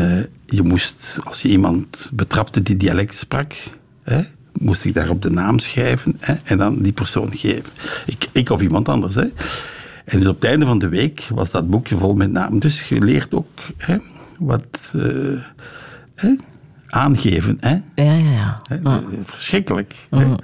je 0.46 0.62
moest, 0.62 1.18
als 1.24 1.42
je 1.42 1.48
iemand 1.48 2.10
betrapte 2.12 2.62
die 2.62 2.76
dialect 2.76 3.14
sprak, 3.14 3.54
hè, 4.02 4.22
moest 4.52 4.84
ik 4.84 4.94
daar 4.94 5.08
op 5.08 5.22
de 5.22 5.30
naam 5.30 5.58
schrijven 5.58 6.16
hè, 6.18 6.34
en 6.44 6.58
dan 6.58 6.82
die 6.82 6.92
persoon 6.92 7.36
geven. 7.36 7.72
Ik, 8.06 8.28
ik 8.32 8.50
of 8.50 8.60
iemand 8.60 8.88
anders. 8.88 9.14
Hè. 9.14 9.26
En 10.04 10.18
dus 10.18 10.28
op 10.28 10.34
het 10.34 10.44
einde 10.44 10.66
van 10.66 10.78
de 10.78 10.88
week 10.88 11.26
was 11.30 11.50
dat 11.50 11.70
boekje 11.70 11.96
vol 11.96 12.14
met 12.14 12.30
namen. 12.30 12.58
Dus 12.58 12.88
je 12.88 13.00
leert 13.00 13.34
ook 13.34 13.60
hè, 13.76 13.96
wat 14.38 14.92
eh, 14.94 15.40
hè, 16.14 16.34
aangeven. 16.88 17.56
Hè. 17.60 17.74
Ja, 17.94 18.12
ja, 18.14 18.30
ja. 18.30 18.60
Hè, 18.68 18.98
Verschrikkelijk. 19.24 20.06
hè. 20.10 20.34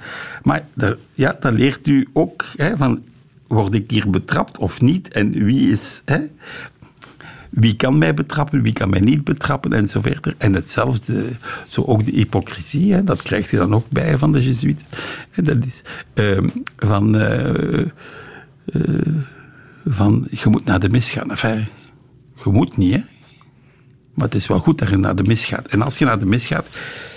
Maar 0.43 0.65
daar, 0.73 0.95
ja, 1.13 1.37
dat 1.39 1.53
leert 1.53 1.87
u 1.87 2.07
ook 2.13 2.45
hè, 2.55 2.77
van, 2.77 3.03
word 3.47 3.73
ik 3.73 3.91
hier 3.91 4.09
betrapt 4.09 4.57
of 4.57 4.81
niet? 4.81 5.07
En 5.07 5.31
wie 5.31 5.71
is... 5.71 6.01
Hè, 6.05 6.19
wie 7.51 7.75
kan 7.75 7.97
mij 7.97 8.13
betrappen, 8.13 8.61
wie 8.61 8.73
kan 8.73 8.89
mij 8.89 8.99
niet 8.99 9.23
betrappen 9.23 9.73
en 9.73 9.87
zo 9.87 10.01
verder. 10.01 10.35
En 10.37 10.53
hetzelfde, 10.53 11.23
zo 11.67 11.83
ook 11.83 12.05
de 12.05 12.11
hypocrisie, 12.11 12.93
hè, 12.93 13.03
dat 13.03 13.21
krijgt 13.21 13.49
je 13.49 13.57
dan 13.57 13.73
ook 13.73 13.89
bij 13.89 14.17
van 14.17 14.31
de 14.31 14.43
Jezuïeten. 14.43 14.85
En 15.31 15.43
dat 15.43 15.65
is 15.65 15.83
ehm, 16.13 16.47
van, 16.77 17.17
eh, 17.17 17.81
eh, 18.65 19.15
van, 19.85 20.27
je 20.29 20.49
moet 20.49 20.65
naar 20.65 20.79
de 20.79 20.89
mis 20.89 21.09
gaan. 21.09 21.29
Enfin, 21.29 21.67
je 22.43 22.49
moet 22.49 22.77
niet, 22.77 22.93
hè. 22.93 23.01
Maar 24.13 24.25
het 24.25 24.35
is 24.35 24.47
wel 24.47 24.59
goed 24.59 24.77
dat 24.77 24.89
je 24.89 24.97
naar 24.97 25.15
de 25.15 25.23
mis 25.23 25.45
gaat. 25.45 25.67
En 25.67 25.81
als 25.81 25.97
je 25.97 26.05
naar 26.05 26.19
de 26.19 26.25
mis 26.25 26.45
gaat, 26.45 26.67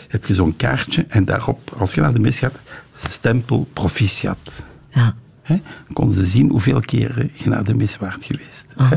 heb 0.09 0.25
je 0.25 0.35
zo'n 0.35 0.57
kaartje 0.57 1.05
en 1.09 1.25
daarop, 1.25 1.75
als 1.79 1.95
je 1.95 2.01
naar 2.01 2.13
de 2.13 2.19
mis 2.19 2.39
gaat, 2.39 2.61
stempel 3.09 3.69
proficiat. 3.73 4.65
Ja. 4.91 5.15
Hè? 5.43 5.55
Dan 5.55 5.93
konden 5.93 6.17
ze 6.17 6.25
zien 6.25 6.51
hoeveel 6.51 6.81
keer 6.81 7.31
je 7.35 7.49
naar 7.49 7.65
de 7.65 7.75
mis 7.75 7.97
waart 7.97 8.25
geweest. 8.25 8.75
Hè? 8.77 8.97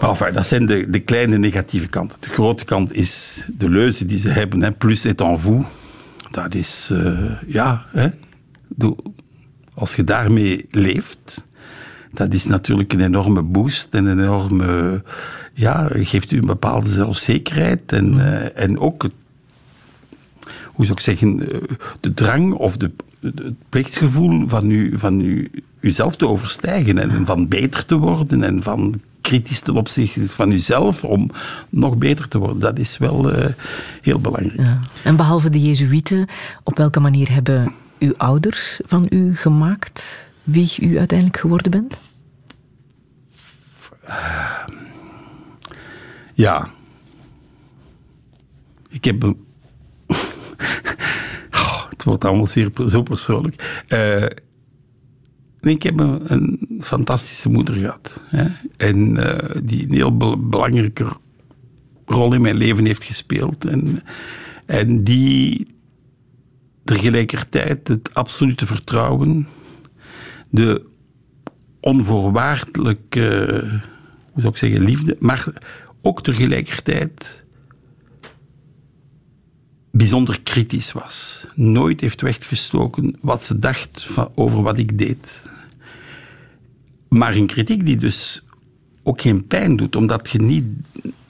Maar 0.00 0.10
enfin, 0.10 0.32
dat 0.32 0.46
zijn 0.46 0.66
de, 0.66 0.90
de 0.90 0.98
kleine 0.98 1.38
negatieve 1.38 1.86
kanten. 1.86 2.16
De 2.20 2.28
grote 2.28 2.64
kant 2.64 2.92
is 2.92 3.44
de 3.58 3.68
leuze 3.68 4.04
die 4.04 4.18
ze 4.18 4.28
hebben. 4.28 4.62
Hè. 4.62 4.72
Plus 4.72 5.04
est 5.04 5.20
en 5.20 5.40
vous. 5.40 5.64
Dat 6.30 6.54
is, 6.54 6.88
eh, 6.92 7.30
ja, 7.46 7.86
hè. 7.88 8.08
Als 9.74 9.94
je 9.94 10.04
daarmee 10.04 10.66
leeft, 10.70 11.44
dat 12.12 12.34
is 12.34 12.44
natuurlijk 12.44 12.92
een 12.92 13.00
enorme 13.00 13.42
boost 13.42 13.94
en 13.94 14.04
een 14.04 14.20
enorme, 14.20 15.02
ja, 15.52 15.88
geeft 15.92 16.32
u 16.32 16.38
een 16.38 16.46
bepaalde 16.46 16.88
zelfzekerheid 16.88 17.92
en, 17.92 18.18
eh, 18.18 18.62
en 18.64 18.78
ook 18.78 19.08
hoe 20.72 20.86
zou 20.86 20.98
ik 20.98 21.04
zeggen, 21.04 21.50
eh, 21.50 21.60
de 22.00 22.14
drang 22.14 22.52
of 22.54 22.76
de, 22.76 22.90
het 23.20 23.54
plichtsgevoel 23.68 24.48
van, 24.48 24.70
u, 24.70 24.98
van 24.98 25.20
u, 25.20 25.50
uzelf 25.80 26.16
te 26.16 26.28
overstijgen 26.28 26.98
en 26.98 27.26
van 27.26 27.48
beter 27.48 27.84
te 27.84 27.96
worden 27.96 28.42
en 28.42 28.62
van 28.62 29.00
kritisch 29.20 29.60
ten 29.60 29.76
opzichte 29.76 30.28
van 30.28 30.50
uzelf 30.50 31.04
om 31.04 31.30
nog 31.68 31.96
beter 31.96 32.28
te 32.28 32.38
worden. 32.38 32.58
Dat 32.58 32.78
is 32.78 32.98
wel 32.98 33.32
eh, 33.32 33.50
heel 34.02 34.18
belangrijk. 34.18 34.60
Ja. 34.60 34.80
En 35.04 35.16
behalve 35.16 35.50
de 35.50 35.60
Jezuïeten, 35.60 36.28
op 36.64 36.76
welke 36.76 37.00
manier 37.00 37.32
hebben 37.32 37.72
uw 37.98 38.14
ouders 38.16 38.80
van 38.86 39.06
u 39.10 39.36
gemaakt 39.36 40.30
wie 40.42 40.72
u 40.80 40.98
uiteindelijk 40.98 41.38
geworden 41.38 41.70
bent? 41.70 41.96
Ja. 46.34 46.68
Ik 48.88 49.04
heb 49.04 49.22
een... 49.22 49.36
Oh, 51.52 51.90
het 51.90 52.04
wordt 52.04 52.24
allemaal 52.24 52.46
zeer, 52.46 52.70
zo 52.88 53.02
persoonlijk. 53.02 53.82
Eh, 53.88 54.26
ik 55.60 55.82
heb 55.82 55.98
een, 55.98 56.78
fantastische 56.80 57.48
moeder 57.48 57.74
gehad. 57.74 58.24
Hè? 58.26 58.48
En 58.76 59.16
eh, 59.16 59.60
die 59.64 59.84
een 59.84 59.92
heel 59.92 60.16
be- 60.16 60.36
belangrijke 60.38 61.06
rol 62.06 62.32
in 62.34 62.40
mijn 62.40 62.56
leven 62.56 62.84
heeft 62.84 63.04
gespeeld. 63.04 63.64
En, 63.64 64.02
en 64.66 65.04
die 65.04 65.74
tegelijkertijd 66.84 67.88
het 67.88 68.14
absolute 68.14 68.66
vertrouwen, 68.66 69.48
de 70.52 70.86
onvoorwaardelijke, 71.80 73.20
hoe 74.32 74.40
zou 74.40 74.52
ik 74.52 74.58
zeggen, 74.58 74.84
liefde, 74.84 75.16
maar 75.20 75.52
ook 76.02 76.22
tegelijkertijd 76.22 77.44
bijzonder 79.90 80.40
kritisch 80.42 80.92
was. 80.92 81.46
Nooit 81.54 82.00
heeft 82.00 82.20
weggestoken 82.20 83.16
wat 83.20 83.44
ze 83.44 83.58
dacht 83.58 84.04
van, 84.04 84.30
over 84.34 84.62
wat 84.62 84.78
ik 84.78 84.98
deed. 84.98 85.50
Maar 87.08 87.36
een 87.36 87.46
kritiek 87.46 87.86
die 87.86 87.96
dus 87.96 88.44
ook 89.02 89.20
geen 89.20 89.46
pijn 89.46 89.76
doet, 89.76 89.96
omdat 89.96 90.30
je 90.30 90.38
niet 90.38 90.64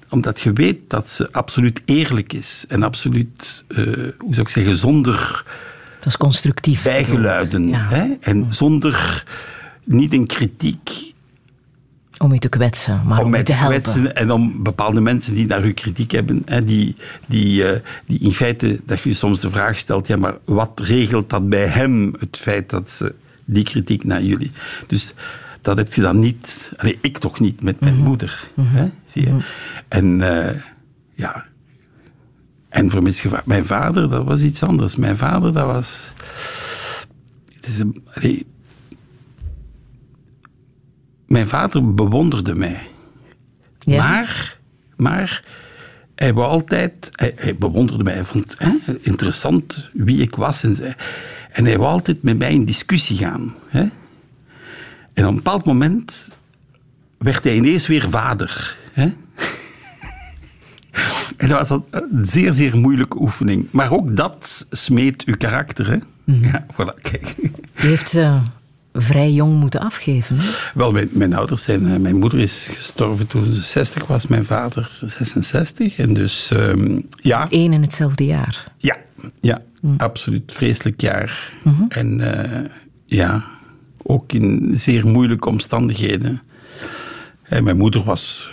omdat 0.09 0.41
je 0.41 0.53
weet 0.53 0.91
dat 0.91 1.09
ze 1.09 1.33
absoluut 1.33 1.83
eerlijk 1.85 2.33
is 2.33 2.65
en 2.69 2.83
absoluut, 2.83 3.65
uh, 3.69 3.87
hoe 4.19 4.35
zou 4.35 4.41
ik 4.41 4.49
zeggen, 4.49 4.77
zonder. 4.77 5.45
Dat 6.03 6.11
is 6.13 6.17
constructief. 6.17 6.83
Bijgeluiden. 6.83 7.69
Ja. 7.69 7.87
Hè? 7.89 8.05
En 8.21 8.47
zonder 8.55 9.25
niet 9.85 10.13
een 10.13 10.27
kritiek. 10.27 11.11
Om 12.19 12.33
u 12.33 12.39
te 12.39 12.49
kwetsen, 12.49 13.01
maar 13.07 13.19
om, 13.19 13.25
om 13.25 13.35
u 13.35 13.43
te 13.43 13.53
helpen. 13.53 13.81
kwetsen 13.81 14.15
en 14.17 14.31
om 14.31 14.63
bepaalde 14.63 15.01
mensen 15.01 15.35
die 15.35 15.47
naar 15.47 15.65
u 15.65 15.73
kritiek 15.73 16.11
hebben, 16.11 16.43
hè, 16.45 16.65
die, 16.65 16.97
die, 17.27 17.63
uh, 17.65 17.71
die 18.07 18.19
in 18.21 18.33
feite, 18.35 18.81
dat 18.87 19.01
je 19.01 19.15
soms 19.15 19.41
de 19.41 19.51
vraag 19.51 19.77
stelt, 19.79 20.07
ja, 20.07 20.17
maar 20.17 20.37
wat 20.45 20.81
regelt 20.85 21.31
dat 21.31 21.49
bij 21.49 21.67
hem, 21.67 22.15
het 22.19 22.37
feit 22.37 22.71
dat 22.71 22.91
ze 22.91 23.15
die 23.45 23.65
kritiek 23.65 24.05
naar 24.05 24.23
jullie. 24.23 24.51
Dus 24.87 25.15
dat 25.61 25.77
heb 25.77 25.95
je 25.95 26.01
dan 26.01 26.19
niet, 26.19 26.73
allee, 26.77 26.99
ik 27.01 27.19
toch 27.19 27.41
niet 27.41 27.63
met 27.63 27.81
mijn 27.81 27.95
Mhm. 27.95 28.05
moeder. 28.05 28.49
Hè, 28.61 28.89
zie 29.07 29.23
je? 29.23 29.37
En 29.89 30.21
uh, 30.21 30.51
ja, 31.15 31.45
en 32.73 32.91
voor 32.91 33.03
misgevaar. 33.03 33.43
Mijn 33.45 33.67
vader, 33.67 34.09
dat 34.09 34.25
was 34.25 34.43
iets 34.43 34.63
anders. 34.63 34.97
Mijn 34.97 35.17
vader, 35.17 35.53
dat 35.53 35.67
was. 35.67 36.13
Het 37.55 37.67
is 37.67 37.79
een, 37.79 38.05
allee, 38.15 38.47
mijn 41.27 41.47
vader 41.47 41.95
bewonderde 41.95 42.55
mij. 42.55 42.89
Ja. 43.79 44.07
Maar, 44.07 44.59
maar 44.97 45.45
hij 46.15 46.35
wou 46.35 46.51
altijd, 46.51 47.11
hij, 47.13 47.33
hij 47.37 47.57
bewonderde 47.57 48.05
mij, 48.05 48.15
hij 48.15 48.25
vond 48.25 48.55
hè, 48.59 48.99
interessant 49.01 49.91
wie 49.93 50.21
ik 50.23 50.35
was. 50.35 50.63
En, 50.63 50.97
en 51.53 51.65
hij 51.65 51.79
wou 51.79 51.91
altijd 51.91 52.23
met 52.23 52.39
mij 52.39 52.53
in 52.53 52.65
discussie 52.65 53.17
gaan. 53.17 53.55
Hè. 53.69 53.81
En 55.13 55.25
op 55.25 55.29
een 55.29 55.35
bepaald 55.35 55.65
moment 55.65 56.29
werd 57.19 57.45
hij 57.45 57.55
ineens 57.55 57.87
weer 57.87 58.11
vader. 58.11 58.77
Hè? 58.93 59.13
En 61.43 61.49
dat 61.49 61.69
was 61.69 61.81
een 61.91 62.27
zeer, 62.27 62.53
zeer 62.53 62.77
moeilijke 62.79 63.21
oefening. 63.21 63.67
Maar 63.71 63.93
ook 63.93 64.17
dat 64.17 64.67
smeet 64.71 65.25
uw 65.25 65.37
karakter. 65.37 65.91
Hè? 65.91 65.97
Ja, 66.25 66.67
voilà, 66.73 67.01
kijk. 67.03 67.35
U 67.75 67.87
heeft 67.87 68.09
ze 68.09 68.39
vrij 68.93 69.33
jong 69.33 69.61
moeten 69.61 69.81
afgeven. 69.81 70.37
Hè? 70.39 70.45
Wel, 70.75 70.93
mijn, 70.93 71.09
mijn 71.13 71.35
ouders 71.35 71.63
zijn... 71.63 71.87
eh, 71.87 71.97
Mijn 71.99 72.17
moeder 72.19 72.39
is 72.39 72.71
gestorven 72.77 73.27
toen 73.27 73.45
ze 73.45 73.53
60 73.63 74.07
was, 74.07 74.27
mijn 74.27 74.45
vader 74.45 74.91
66. 75.07 75.97
En 75.97 76.15
dus, 76.15 76.51
ehm, 76.51 77.01
ja... 77.23 77.47
Eén 77.51 77.73
in 77.73 77.83
hetzelfde 77.83 78.25
jaar. 78.25 78.73
Ja, 78.79 78.97
ja 79.41 79.63
absoluut. 79.97 80.53
Vreselijk 80.53 81.01
jaar. 81.01 81.53
Mhm. 81.65 81.83
En 81.89 82.21
eh, 82.61 82.71
ja, 83.07 83.45
ook 84.03 84.33
in 84.33 84.73
zeer 84.75 85.07
moeilijke 85.07 85.49
omstandigheden. 85.49 86.43
En 87.43 87.65
mijn 87.65 87.77
moeder 87.77 88.03
was, 88.05 88.49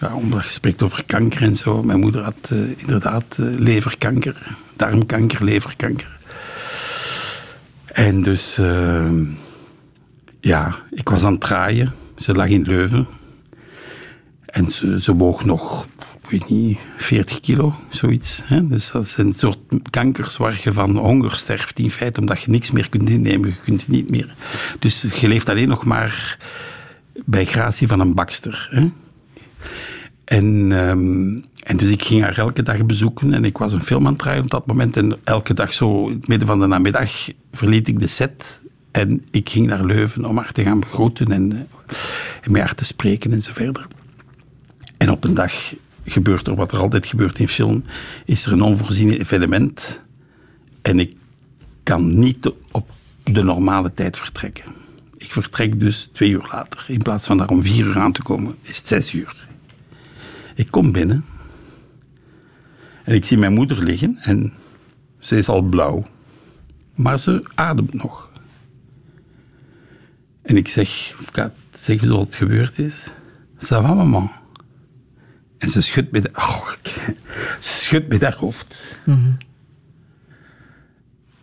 ja, 0.00 0.14
omdat 0.14 0.44
je 0.44 0.50
spreekt 0.50 0.82
over 0.82 1.04
kanker 1.04 1.42
en 1.42 1.56
zo, 1.56 1.82
mijn 1.82 2.00
moeder 2.00 2.22
had 2.22 2.50
eh, 2.50 2.78
inderdaad 2.78 3.38
eh, 3.38 3.46
leverkanker, 3.58 4.56
darmkanker, 4.76 5.44
leverkanker. 5.44 6.18
En 7.86 8.22
dus, 8.22 8.58
eh, 8.58 9.10
ja, 10.40 10.76
ik 10.90 11.08
was 11.08 11.24
aan 11.24 11.32
het 11.32 11.40
draaien. 11.40 11.92
Ze 12.16 12.34
lag 12.34 12.48
in 12.48 12.62
Leuven. 12.62 13.06
En 14.46 14.70
ze, 14.70 15.02
ze 15.02 15.14
woog 15.14 15.44
nog, 15.44 15.86
ik 16.22 16.30
weet 16.30 16.48
niet, 16.48 16.78
40 16.96 17.40
kilo, 17.40 17.74
zoiets. 17.88 18.42
Hè? 18.44 18.66
Dus 18.66 18.90
dat 18.90 19.06
zijn 19.06 19.26
een 19.26 19.32
soort 19.32 19.58
kankers 19.90 20.36
waar 20.36 20.60
je 20.62 20.72
van 20.72 20.96
honger 20.96 21.32
sterft 21.32 21.78
in 21.78 21.90
feite, 21.90 22.20
omdat 22.20 22.40
je 22.40 22.50
niks 22.50 22.70
meer 22.70 22.88
kunt 22.88 23.10
innemen. 23.10 23.48
Je 23.48 23.60
kunt 23.62 23.88
niet 23.88 24.10
meer. 24.10 24.34
Dus 24.78 25.04
je 25.20 25.28
leeft 25.28 25.48
alleen 25.48 25.68
nog 25.68 25.84
maar 25.84 26.38
bij 27.24 27.44
gratie 27.44 27.88
van 27.88 28.00
een 28.00 28.14
bakster. 28.14 28.68
Hè? 28.70 28.90
En, 30.28 30.72
ehm, 30.72 31.40
en 31.62 31.76
dus 31.76 31.90
ik 31.90 32.04
ging 32.04 32.22
haar 32.22 32.38
elke 32.38 32.62
dag 32.62 32.86
bezoeken 32.86 33.34
en 33.34 33.44
ik 33.44 33.58
was 33.58 33.72
een 33.72 33.82
film 33.82 34.06
op 34.06 34.50
dat 34.50 34.66
moment. 34.66 34.96
En 34.96 35.18
elke 35.24 35.54
dag 35.54 35.74
zo 35.74 36.08
in 36.08 36.16
het 36.16 36.28
midden 36.28 36.48
van 36.48 36.60
de 36.60 36.66
namiddag 36.66 37.10
verliet 37.52 37.88
ik 37.88 37.98
de 37.98 38.06
set 38.06 38.62
en 38.90 39.26
ik 39.30 39.48
ging 39.48 39.66
naar 39.66 39.84
Leuven 39.84 40.24
om 40.24 40.36
haar 40.36 40.52
te 40.52 40.62
gaan 40.62 40.80
begroeten 40.80 41.32
en, 41.32 41.52
eh, 41.52 41.58
en 42.42 42.52
met 42.52 42.62
haar 42.62 42.74
te 42.74 42.84
spreken 42.84 43.32
en 43.32 43.42
zo 43.42 43.52
verder. 43.52 43.86
En 44.96 45.10
op 45.10 45.24
een 45.24 45.34
dag 45.34 45.74
gebeurt 46.04 46.46
er 46.46 46.54
wat 46.54 46.72
er 46.72 46.78
altijd 46.78 47.06
gebeurt 47.06 47.38
in 47.38 47.48
film, 47.48 47.84
is 48.24 48.46
er 48.46 48.52
een 48.52 48.62
onvoorzien 48.62 49.10
evenement 49.10 50.02
en 50.82 50.98
ik 50.98 51.16
kan 51.82 52.18
niet 52.18 52.52
op 52.70 52.90
de 53.24 53.42
normale 53.42 53.94
tijd 53.94 54.16
vertrekken. 54.16 54.64
Ik 55.16 55.32
vertrek 55.32 55.80
dus 55.80 56.08
twee 56.12 56.30
uur 56.30 56.48
later. 56.52 56.84
In 56.88 57.02
plaats 57.02 57.26
van 57.26 57.38
daar 57.38 57.48
om 57.48 57.62
vier 57.62 57.86
uur 57.86 57.98
aan 57.98 58.12
te 58.12 58.22
komen, 58.22 58.54
is 58.62 58.76
het 58.76 58.86
zes 58.86 59.12
uur. 59.12 59.47
Ik 60.58 60.70
kom 60.70 60.92
binnen 60.92 61.24
en 63.04 63.14
ik 63.14 63.24
zie 63.24 63.38
mijn 63.38 63.52
moeder 63.52 63.82
liggen 63.84 64.16
en 64.20 64.52
ze 65.18 65.36
is 65.36 65.48
al 65.48 65.62
blauw, 65.62 66.06
maar 66.94 67.18
ze 67.18 67.42
ademt 67.54 67.92
nog. 67.92 68.30
En 70.42 70.56
ik 70.56 70.68
zeg, 70.68 71.14
of 71.20 71.28
ik 71.28 71.34
ga 71.34 71.52
zeggen 71.74 72.06
zoals 72.06 72.26
het 72.26 72.34
gebeurd 72.34 72.78
is, 72.78 73.10
ça 73.56 73.66
va 73.68 73.94
maman? 73.94 74.30
En 75.58 75.68
ze 75.68 75.80
schudt 75.82 76.10
met, 76.12 76.36
oh, 76.36 76.70
ik- 76.82 77.14
ze 77.60 77.72
schudt 77.74 78.08
met 78.08 78.22
haar 78.22 78.34
hoofd. 78.36 78.74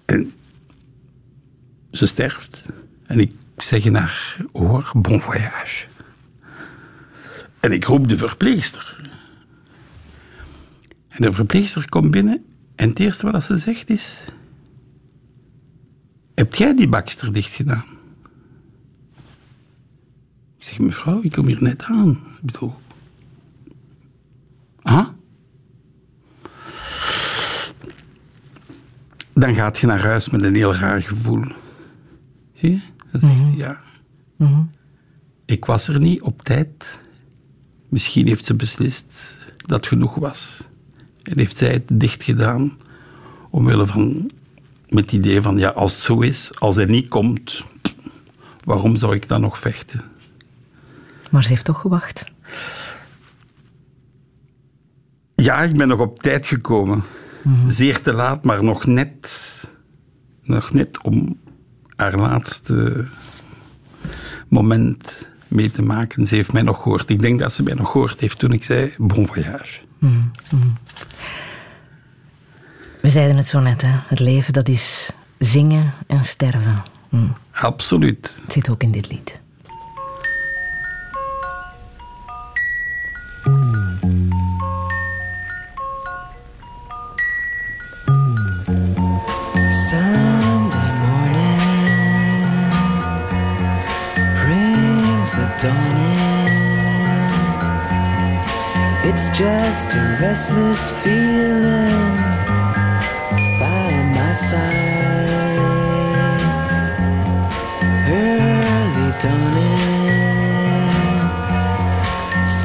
En 0.06 0.34
ze 1.92 2.08
sterft. 2.08 2.66
En 3.06 3.20
ik 3.20 3.32
zeg 3.58 3.86
in 3.86 3.96
haar 3.96 4.38
oor, 4.52 4.92
bon 4.94 5.22
voyage. 5.22 5.88
En 7.60 7.72
ik 7.72 7.84
roep 7.84 8.08
de 8.10 8.18
verpleegster. 8.18 8.95
En 11.16 11.22
de 11.22 11.32
verpleegster 11.32 11.90
komt 11.90 12.12
binnen 12.12 12.46
en 12.76 12.90
het 12.90 13.00
eerste 13.00 13.32
wat 13.32 13.44
ze 13.44 13.58
zegt 13.58 13.90
is... 13.90 14.26
Heb 16.34 16.56
jij 16.56 16.76
die 16.76 16.88
bakster 16.88 17.34
dicht 17.34 17.54
gedaan? 17.54 17.86
Ik 20.58 20.64
zeg, 20.64 20.80
mevrouw, 20.80 21.22
ik 21.22 21.32
kom 21.32 21.48
hier 21.48 21.64
net 21.64 21.84
aan. 21.84 22.10
Ik 22.10 22.42
bedoel... 22.42 22.74
Ah? 24.82 25.08
Dan 29.34 29.56
gaat 29.56 29.78
je 29.78 29.88
naar 29.88 30.04
huis 30.04 30.30
met 30.30 30.44
een 30.44 30.56
heel 30.56 30.74
raar 30.74 31.02
gevoel. 31.02 31.44
Zie 32.54 32.72
je? 32.72 32.82
Dan 33.12 33.22
zegt 33.22 33.42
hij, 33.42 33.56
ja. 33.56 33.82
Ik 35.46 35.66
was 35.66 35.88
er 35.88 36.00
niet 36.00 36.22
op 36.22 36.42
tijd. 36.42 37.00
Misschien 37.90 38.28
heeft 38.28 38.46
ze 38.46 38.54
beslist 38.54 39.38
dat 39.58 39.88
genoeg 39.88 40.16
was. 40.16 40.68
En 41.26 41.38
heeft 41.38 41.58
zij 41.58 41.72
het 41.72 41.84
dicht 41.94 42.24
gedaan 42.24 42.78
omwille 43.50 43.88
van 43.88 44.32
met 44.90 45.04
het 45.04 45.12
idee 45.12 45.42
van 45.42 45.58
ja, 45.58 45.70
als 45.70 45.94
het 45.94 46.02
zo 46.02 46.20
is, 46.20 46.60
als 46.60 46.76
hij 46.76 46.86
niet 46.86 47.08
komt, 47.08 47.64
waarom 48.64 48.96
zou 48.96 49.16
ik 49.16 49.28
dan 49.28 49.42
nog 49.42 49.60
vechten? 49.60 50.02
Maar 51.32 51.44
ze 51.44 51.50
heeft 51.50 51.66
toch 51.66 51.82
gewacht. 51.82 52.26
Ja, 55.36 55.62
ik 55.62 55.78
ben 55.78 55.88
nog 55.88 56.00
op 56.00 56.22
tijd 56.22 56.48
gekomen. 56.48 57.04
Zeer 57.68 58.02
te 58.02 58.14
laat, 58.14 58.44
maar 58.44 58.64
nog 58.64 58.86
net, 58.86 59.30
nog 60.44 60.74
net 60.74 61.04
om 61.04 61.40
haar 61.96 62.16
laatste 62.16 63.08
moment 64.48 65.30
mee 65.48 65.72
te 65.72 65.82
maken. 65.82 66.28
Ze 66.28 66.36
heeft 66.36 66.54
mij 66.54 66.62
nog 66.62 66.82
gehoord. 66.82 67.10
Ik 67.10 67.20
denk 67.22 67.40
dat 67.40 67.54
ze 67.54 67.64
mij 67.64 67.74
nog 67.74 67.92
gehoord 67.92 68.20
heeft 68.20 68.40
toen 68.40 68.52
ik 68.52 68.64
zei 68.64 68.94
bon 68.98 69.28
voyage. 69.28 69.80
We 73.06 73.12
zeiden 73.12 73.38
het 73.38 73.48
zo 73.48 73.60
net, 73.60 73.82
hè. 73.82 73.92
het 74.08 74.20
leven 74.20 74.54
dat 74.54 74.68
is 74.68 75.10
zingen 75.40 75.94
en 76.08 76.26
sterven. 76.26 76.84
Hm. 77.10 77.28
Absoluut. 77.52 78.40
Het 78.42 78.54
zit 78.54 78.70
ook 78.70 78.84
in 78.84 78.92
dit 78.92 79.10
lied. 79.10 79.40
Sunday 89.88 90.92
morning 91.06 91.62
brings 94.44 95.30
the 95.30 95.56
dawn 95.62 95.96
in. 95.96 96.50
It's 99.10 99.38
just 99.38 99.94
a 99.94 100.18
restless 100.20 100.92
feeling 100.92 102.05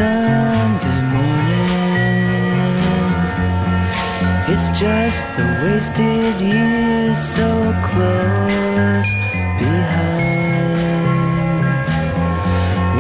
Sunday 0.01 1.01
morning. 1.15 2.77
It's 4.53 4.69
just 4.79 5.21
the 5.37 5.47
wasted 5.63 6.41
years 6.41 7.19
so 7.19 7.49
close 7.89 9.11
behind. 9.59 10.21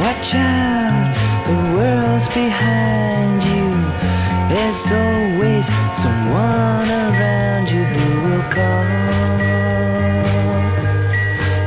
Watch 0.02 0.34
out, 0.34 1.08
the 1.46 1.56
world's 1.76 2.28
behind 2.28 3.38
you. 3.44 3.68
There's 4.50 4.84
always 4.92 5.66
someone 6.02 6.88
around 6.88 7.64
you 7.70 7.84
who 7.84 8.08
will 8.24 8.46
call. 8.56 8.84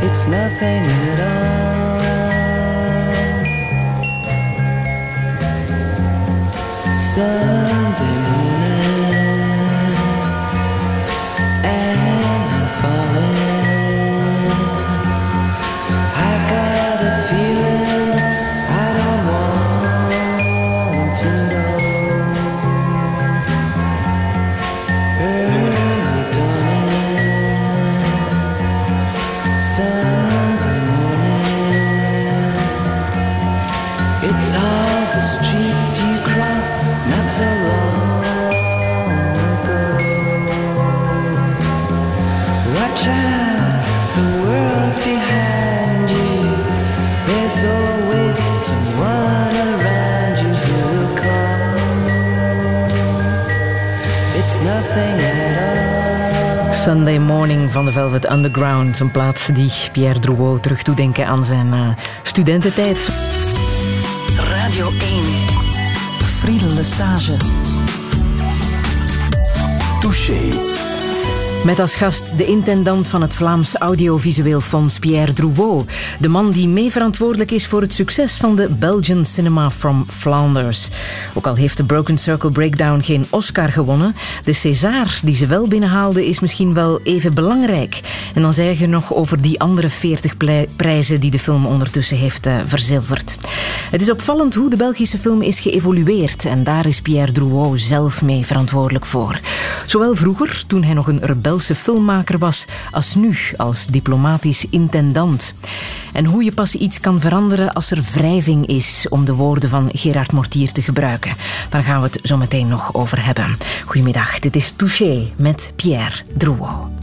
It's 0.07 0.23
nothing 0.27 0.85
at 0.85 1.19
all. 1.19 1.42
Sunday 7.13 7.52
Sunday 57.03 57.25
Morning 57.25 57.71
van 57.71 57.85
de 57.85 57.91
Velvet 57.91 58.31
Underground. 58.31 58.99
Een 58.99 59.11
plaats 59.11 59.47
die 59.47 59.71
Pierre 59.91 60.19
Drouot 60.19 60.63
terug 60.63 60.83
doet 60.83 60.97
denken 60.97 61.27
aan 61.27 61.45
zijn 61.45 61.73
eh, 61.73 61.89
studententijd. 62.23 63.09
Radio 64.37 64.87
1. 64.87 64.97
Friedel 66.23 66.73
Lesage. 66.73 67.37
Touché. 69.99 70.72
Met 71.65 71.79
als 71.79 71.95
gast 71.95 72.37
de 72.37 72.45
intendant 72.45 73.07
van 73.07 73.21
het 73.21 73.33
Vlaams 73.33 73.75
Audiovisueel 73.75 74.61
Fonds, 74.61 74.99
Pierre 74.99 75.33
Drouot. 75.33 75.85
De 76.19 76.27
man 76.27 76.51
die 76.51 76.67
mee 76.67 76.91
verantwoordelijk 76.91 77.51
is 77.51 77.67
voor 77.67 77.81
het 77.81 77.93
succes 77.93 78.37
van 78.37 78.55
de 78.55 78.69
Belgian 78.69 79.25
Cinema 79.25 79.71
from 79.71 80.05
Flanders. 80.09 80.89
Ook 81.33 81.47
al 81.47 81.55
heeft 81.55 81.77
de 81.77 81.83
Broken 81.83 82.17
Circle 82.17 82.49
Breakdown 82.49 82.99
geen 83.01 83.25
Oscar 83.29 83.69
gewonnen, 83.69 84.15
de 84.43 84.53
César 84.53 85.19
die 85.23 85.35
ze 85.35 85.45
wel 85.45 85.67
binnenhaalde 85.67 86.25
is 86.25 86.39
misschien 86.39 86.73
wel 86.73 86.99
even 87.03 87.33
belangrijk. 87.33 88.01
En 88.33 88.41
dan 88.41 88.53
zeg 88.53 88.79
je 88.79 88.87
nog 88.87 89.13
over 89.13 89.41
die 89.41 89.59
andere 89.59 89.89
40 89.89 90.37
plei- 90.37 90.65
prijzen 90.75 91.19
die 91.19 91.31
de 91.31 91.39
film 91.39 91.65
ondertussen 91.65 92.17
heeft 92.17 92.45
eh, 92.45 92.55
verzilverd. 92.67 93.37
Het 93.91 94.01
is 94.01 94.11
opvallend 94.11 94.53
hoe 94.53 94.69
de 94.69 94.77
Belgische 94.77 95.17
film 95.17 95.41
is 95.41 95.59
geëvolueerd 95.59 96.45
en 96.45 96.63
daar 96.63 96.85
is 96.85 97.01
Pierre 97.01 97.31
Drouot 97.31 97.79
zelf 97.79 98.21
mee 98.21 98.45
verantwoordelijk 98.45 99.05
voor. 99.05 99.39
Zowel 99.85 100.15
vroeger, 100.15 100.63
toen 100.67 100.83
hij 100.83 100.93
nog 100.93 101.07
een 101.07 101.19
rebelse 101.21 101.75
filmmaker 101.75 102.37
was, 102.37 102.65
als 102.91 103.15
nu 103.15 103.35
als 103.57 103.87
diplomatisch 103.87 104.65
intendant. 104.69 105.53
En 106.13 106.25
hoe 106.25 106.43
je 106.43 106.51
pas 106.51 106.75
iets 106.75 106.99
kan 106.99 107.19
veranderen 107.19 107.73
als 107.73 107.91
er 107.91 108.03
wrijving 108.13 108.67
is, 108.67 109.05
om 109.09 109.25
de 109.25 109.33
woorden 109.33 109.69
van 109.69 109.89
Gerard 109.93 110.31
Mortier 110.31 110.71
te 110.71 110.81
gebruiken. 110.81 111.35
Daar 111.69 111.81
gaan 111.81 112.01
we 112.01 112.07
het 112.07 112.19
zo 112.23 112.37
meteen 112.37 112.67
nog 112.67 112.93
over 112.93 113.25
hebben. 113.25 113.57
Goedemiddag, 113.85 114.39
dit 114.39 114.55
is 114.55 114.71
Touché 114.71 115.27
met 115.37 115.73
Pierre 115.75 116.15
Drouot. 116.37 117.02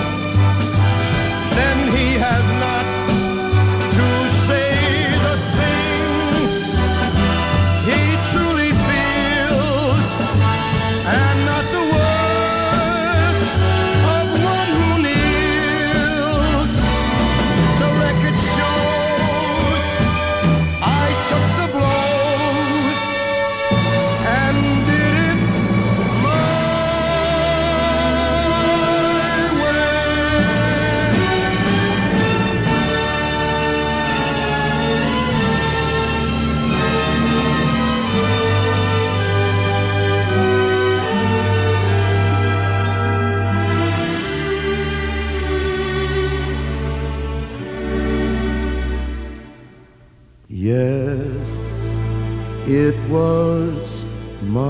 was 53.11 54.03
my 54.41 54.61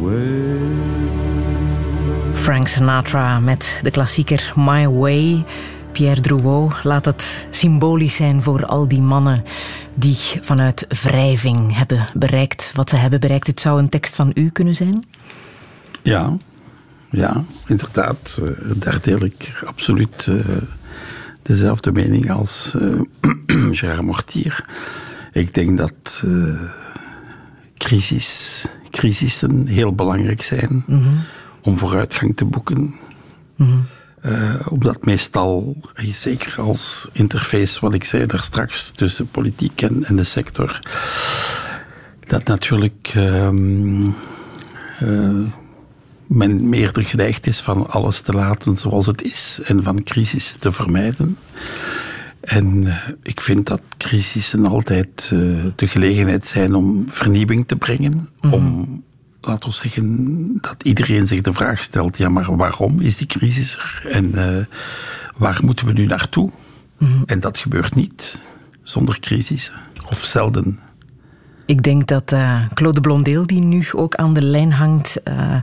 way. 0.00 0.58
Frank 2.32 2.68
Sinatra 2.68 3.40
met 3.40 3.80
de 3.82 3.90
klassieker 3.90 4.52
My 4.56 4.88
Way. 4.88 5.44
Pierre 5.92 6.20
Drouot 6.20 6.84
laat 6.84 7.04
het 7.04 7.46
symbolisch 7.50 8.16
zijn 8.16 8.42
voor 8.42 8.66
al 8.66 8.88
die 8.88 9.00
mannen 9.00 9.44
die 9.94 10.16
vanuit 10.40 10.86
wrijving 11.02 11.76
hebben 11.76 12.06
bereikt 12.14 12.72
wat 12.74 12.90
ze 12.90 12.96
hebben 12.96 13.20
bereikt. 13.20 13.46
Het 13.46 13.60
zou 13.60 13.78
een 13.78 13.88
tekst 13.88 14.14
van 14.14 14.30
u 14.34 14.48
kunnen 14.50 14.74
zijn? 14.74 15.04
Ja, 16.02 16.36
ja 17.10 17.44
inderdaad. 17.66 18.40
eh, 18.42 18.48
Daar 18.76 18.98
deel 19.02 19.24
ik 19.24 19.62
absoluut 19.66 20.26
eh, 20.28 20.36
dezelfde 21.42 21.92
mening 21.92 22.30
als 22.30 22.76
Gérard 23.70 24.02
Mortier. 24.02 24.64
Ik 25.32 25.54
denk 25.54 25.78
dat 25.78 26.22
eh, 26.24 26.60
crisis, 27.76 28.64
crisissen 28.90 29.66
heel 29.66 29.94
belangrijk 29.94 30.42
zijn 30.42 30.84
om 31.62 31.78
vooruitgang 31.78 32.36
te 32.36 32.44
boeken. 32.44 32.94
Eh, 34.20 34.54
omdat 34.68 35.04
meestal, 35.04 35.76
zeker 36.12 36.54
als 36.60 37.08
interface, 37.12 37.80
wat 37.80 37.94
ik 37.94 38.04
zei 38.04 38.26
daar 38.26 38.42
straks, 38.42 38.90
tussen 38.90 39.28
politiek 39.28 39.82
en, 39.82 40.04
en 40.04 40.16
de 40.16 40.24
sector, 40.24 40.80
dat 42.26 42.44
natuurlijk 42.44 43.10
ehm, 43.14 44.08
eh, 44.98 45.46
men 46.30 46.68
meerder 46.68 47.02
geneigd 47.02 47.46
is 47.46 47.60
van 47.60 47.90
alles 47.90 48.20
te 48.20 48.32
laten 48.32 48.76
zoals 48.76 49.06
het 49.06 49.22
is 49.22 49.60
en 49.64 49.82
van 49.82 50.02
crisis 50.02 50.56
te 50.58 50.72
vermijden. 50.72 51.38
En 52.40 52.86
eh, 52.86 53.08
ik 53.22 53.40
vind 53.40 53.66
dat 53.66 53.82
crisissen 53.96 54.66
altijd 54.66 55.30
eh, 55.32 55.38
de 55.76 55.86
gelegenheid 55.86 56.46
zijn 56.46 56.74
om 56.74 57.04
vernieuwing 57.08 57.66
te 57.66 57.76
brengen. 57.76 58.28
Om, 58.50 58.86
laten 59.40 59.68
we 59.68 59.74
zeggen, 59.74 60.58
dat 60.60 60.82
iedereen 60.82 61.26
zich 61.26 61.40
de 61.40 61.52
vraag 61.52 61.82
stelt: 61.82 62.18
ja, 62.18 62.28
maar 62.28 62.56
waarom 62.56 63.00
is 63.00 63.16
die 63.16 63.26
crisis 63.26 63.76
er? 63.76 64.10
En 64.10 64.34
eh, 64.34 64.64
waar 65.36 65.60
moeten 65.62 65.86
we 65.86 65.92
nu 65.92 66.06
naartoe? 66.06 66.50
En 67.26 67.40
dat 67.40 67.58
gebeurt 67.58 67.94
niet 67.94 68.38
zonder 68.82 69.20
crisis, 69.20 69.72
of 70.06 70.24
zelden. 70.24 70.78
Ik 71.70 71.82
denk 71.82 72.06
dat 72.06 72.32
eh, 72.32 72.66
Claude 72.74 73.00
Blondeel, 73.00 73.46
die 73.46 73.62
nu 73.62 73.82
ook 73.92 74.14
aan 74.14 74.34
de 74.34 74.42
lijn 74.42 74.72
hangt 74.72 75.22
eh, 75.22 75.56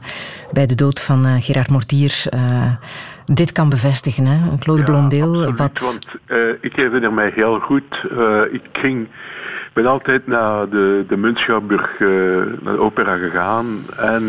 bij 0.52 0.66
de 0.66 0.76
dood 0.76 1.02
van 1.02 1.26
eh, 1.26 1.36
Gerard 1.40 1.70
Mortier, 1.70 2.24
dit 3.26 3.52
kan 3.52 3.70
bevestigen. 3.70 4.26
Hè? 4.26 4.58
Claude 4.58 4.84
Blondeel, 4.84 5.36
Absoluut, 5.36 5.58
wat... 5.58 5.80
want 5.80 6.08
ik 6.62 6.76
herinner 6.76 7.14
mij 7.14 7.32
heel 7.36 7.60
goed. 7.60 8.06
ik 8.52 8.62
ging, 8.74 9.08
ben 9.74 9.86
altijd 9.86 10.28
naar 10.28 10.70
de, 10.70 11.06
de 11.08 11.18
naar 12.62 12.74
de 12.74 12.80
opera 12.80 13.18
gegaan. 13.18 13.66
En 13.98 14.28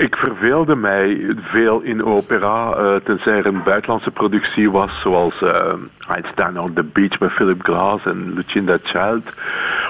ik 0.00 0.16
verveelde 0.16 0.76
mij 0.76 1.34
veel 1.40 1.80
in 1.80 2.04
opera, 2.04 2.72
eh, 2.72 2.94
tenzij 3.04 3.38
er 3.38 3.46
een 3.46 3.62
buitenlandse 3.62 4.10
productie 4.10 4.70
was, 4.70 5.00
zoals 5.00 5.42
eh 5.42 5.72
Einstein 6.08 6.60
on 6.60 6.72
the 6.72 6.82
Beach 6.82 7.18
bij 7.18 7.28
Philip 7.28 7.62
Glass 7.62 8.04
en 8.04 8.34
Lucinda 8.34 8.78
Child. 8.82 9.34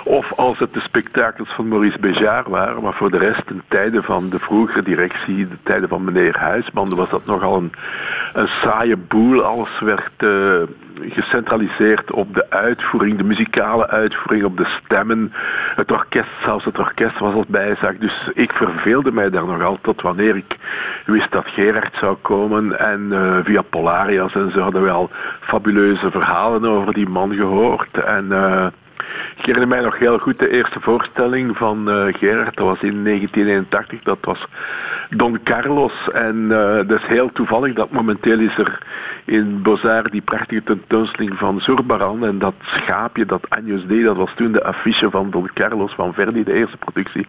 Of 0.05 0.33
als 0.33 0.59
het 0.59 0.73
de 0.73 0.81
spektakels 0.81 1.49
van 1.49 1.69
Maurice 1.69 1.99
Béjart 1.99 2.47
waren, 2.47 2.83
maar 2.83 2.95
voor 2.95 3.11
de 3.11 3.19
rest, 3.19 3.51
in 3.51 3.63
tijden 3.69 4.03
van 4.03 4.31
de 4.31 4.39
vroegere 4.39 4.83
directie, 4.83 5.49
de 5.49 5.57
tijden 5.63 5.89
van 5.89 6.05
meneer 6.05 6.39
Huisman, 6.39 6.95
was 6.95 7.11
dat 7.11 7.27
nogal 7.27 7.57
een, 7.57 7.73
een 8.33 8.49
saaie 8.49 8.97
boel. 8.97 9.43
Alles 9.43 9.81
werd 9.81 10.13
eh, 10.17 10.63
gecentraliseerd 11.09 12.13
op 12.13 12.35
de 12.35 12.51
uitvoering, 12.51 13.17
de 13.17 13.25
muzikale 13.25 13.89
uitvoering, 13.89 14.45
op 14.45 14.57
de 14.57 14.79
stemmen. 14.85 15.33
Het 15.75 15.91
orkest, 15.91 16.29
zelfs 16.43 16.65
het 16.65 16.79
orkest 16.79 17.19
was 17.19 17.35
als 17.35 17.47
bijzaak. 17.47 18.01
Dus 18.01 18.31
ik 18.35 18.53
verveelde 18.53 19.13
mij 19.13 19.31
daar 19.31 19.47
nogal 19.47 19.79
tot 19.83 20.03
wanneer 20.03 20.37
ik 20.37 20.57
wist 21.07 21.31
dat 21.31 21.47
Gerard 21.47 21.95
zou 21.95 22.17
komen. 22.23 22.79
En 22.79 23.13
eh, 23.13 23.39
via 23.45 23.63
Polarias 23.63 24.35
en 24.35 24.51
zo 24.51 24.61
hadden 24.61 24.83
we 24.83 24.91
al 24.91 25.11
fabuleuze 25.41 26.11
verhalen 26.11 26.65
over 26.65 26.95
die 26.95 27.09
man 27.09 27.35
gehoord. 27.35 27.99
En 28.05 28.33
eh, 28.33 28.67
ik 29.37 29.47
herinner 29.47 29.69
mij 29.69 29.81
nog 29.81 29.99
heel 29.99 30.19
goed 30.19 30.39
de 30.39 30.51
eerste 30.51 30.81
voorstelling 30.81 31.57
van 31.57 31.91
eh, 31.91 32.15
Gerard. 32.15 32.57
Dat 32.57 32.67
was 32.67 32.81
in 32.81 33.05
1981. 33.05 34.03
Dat 34.03 34.19
was 34.21 34.47
Don 35.11 35.43
Carlos. 35.43 36.11
En 36.13 36.47
eh, 36.51 36.89
dat 36.89 37.01
is 37.01 37.07
heel 37.07 37.33
toevallig 37.33 37.75
dat 37.75 37.91
momenteel 37.91 38.39
is 38.39 38.59
er 38.59 38.79
in 39.25 39.63
Bozar 39.63 40.11
die 40.11 40.21
prachtige 40.21 40.63
tentoonstelling 40.63 41.39
van 41.39 41.61
Zurbaran. 41.61 42.25
En 42.25 42.39
dat 42.39 42.55
schaapje, 42.61 43.27
dat 43.27 43.49
Agnus 43.49 43.83
D, 43.83 44.05
dat 44.05 44.17
was 44.17 44.33
toen 44.35 44.53
de 44.53 44.65
affiche 44.65 45.11
van 45.11 45.31
Don 45.31 45.51
Carlos 45.55 45.93
van 45.93 46.15
Verdi, 46.15 46.45
de 46.45 46.53
eerste 46.53 46.77
productie 46.77 47.27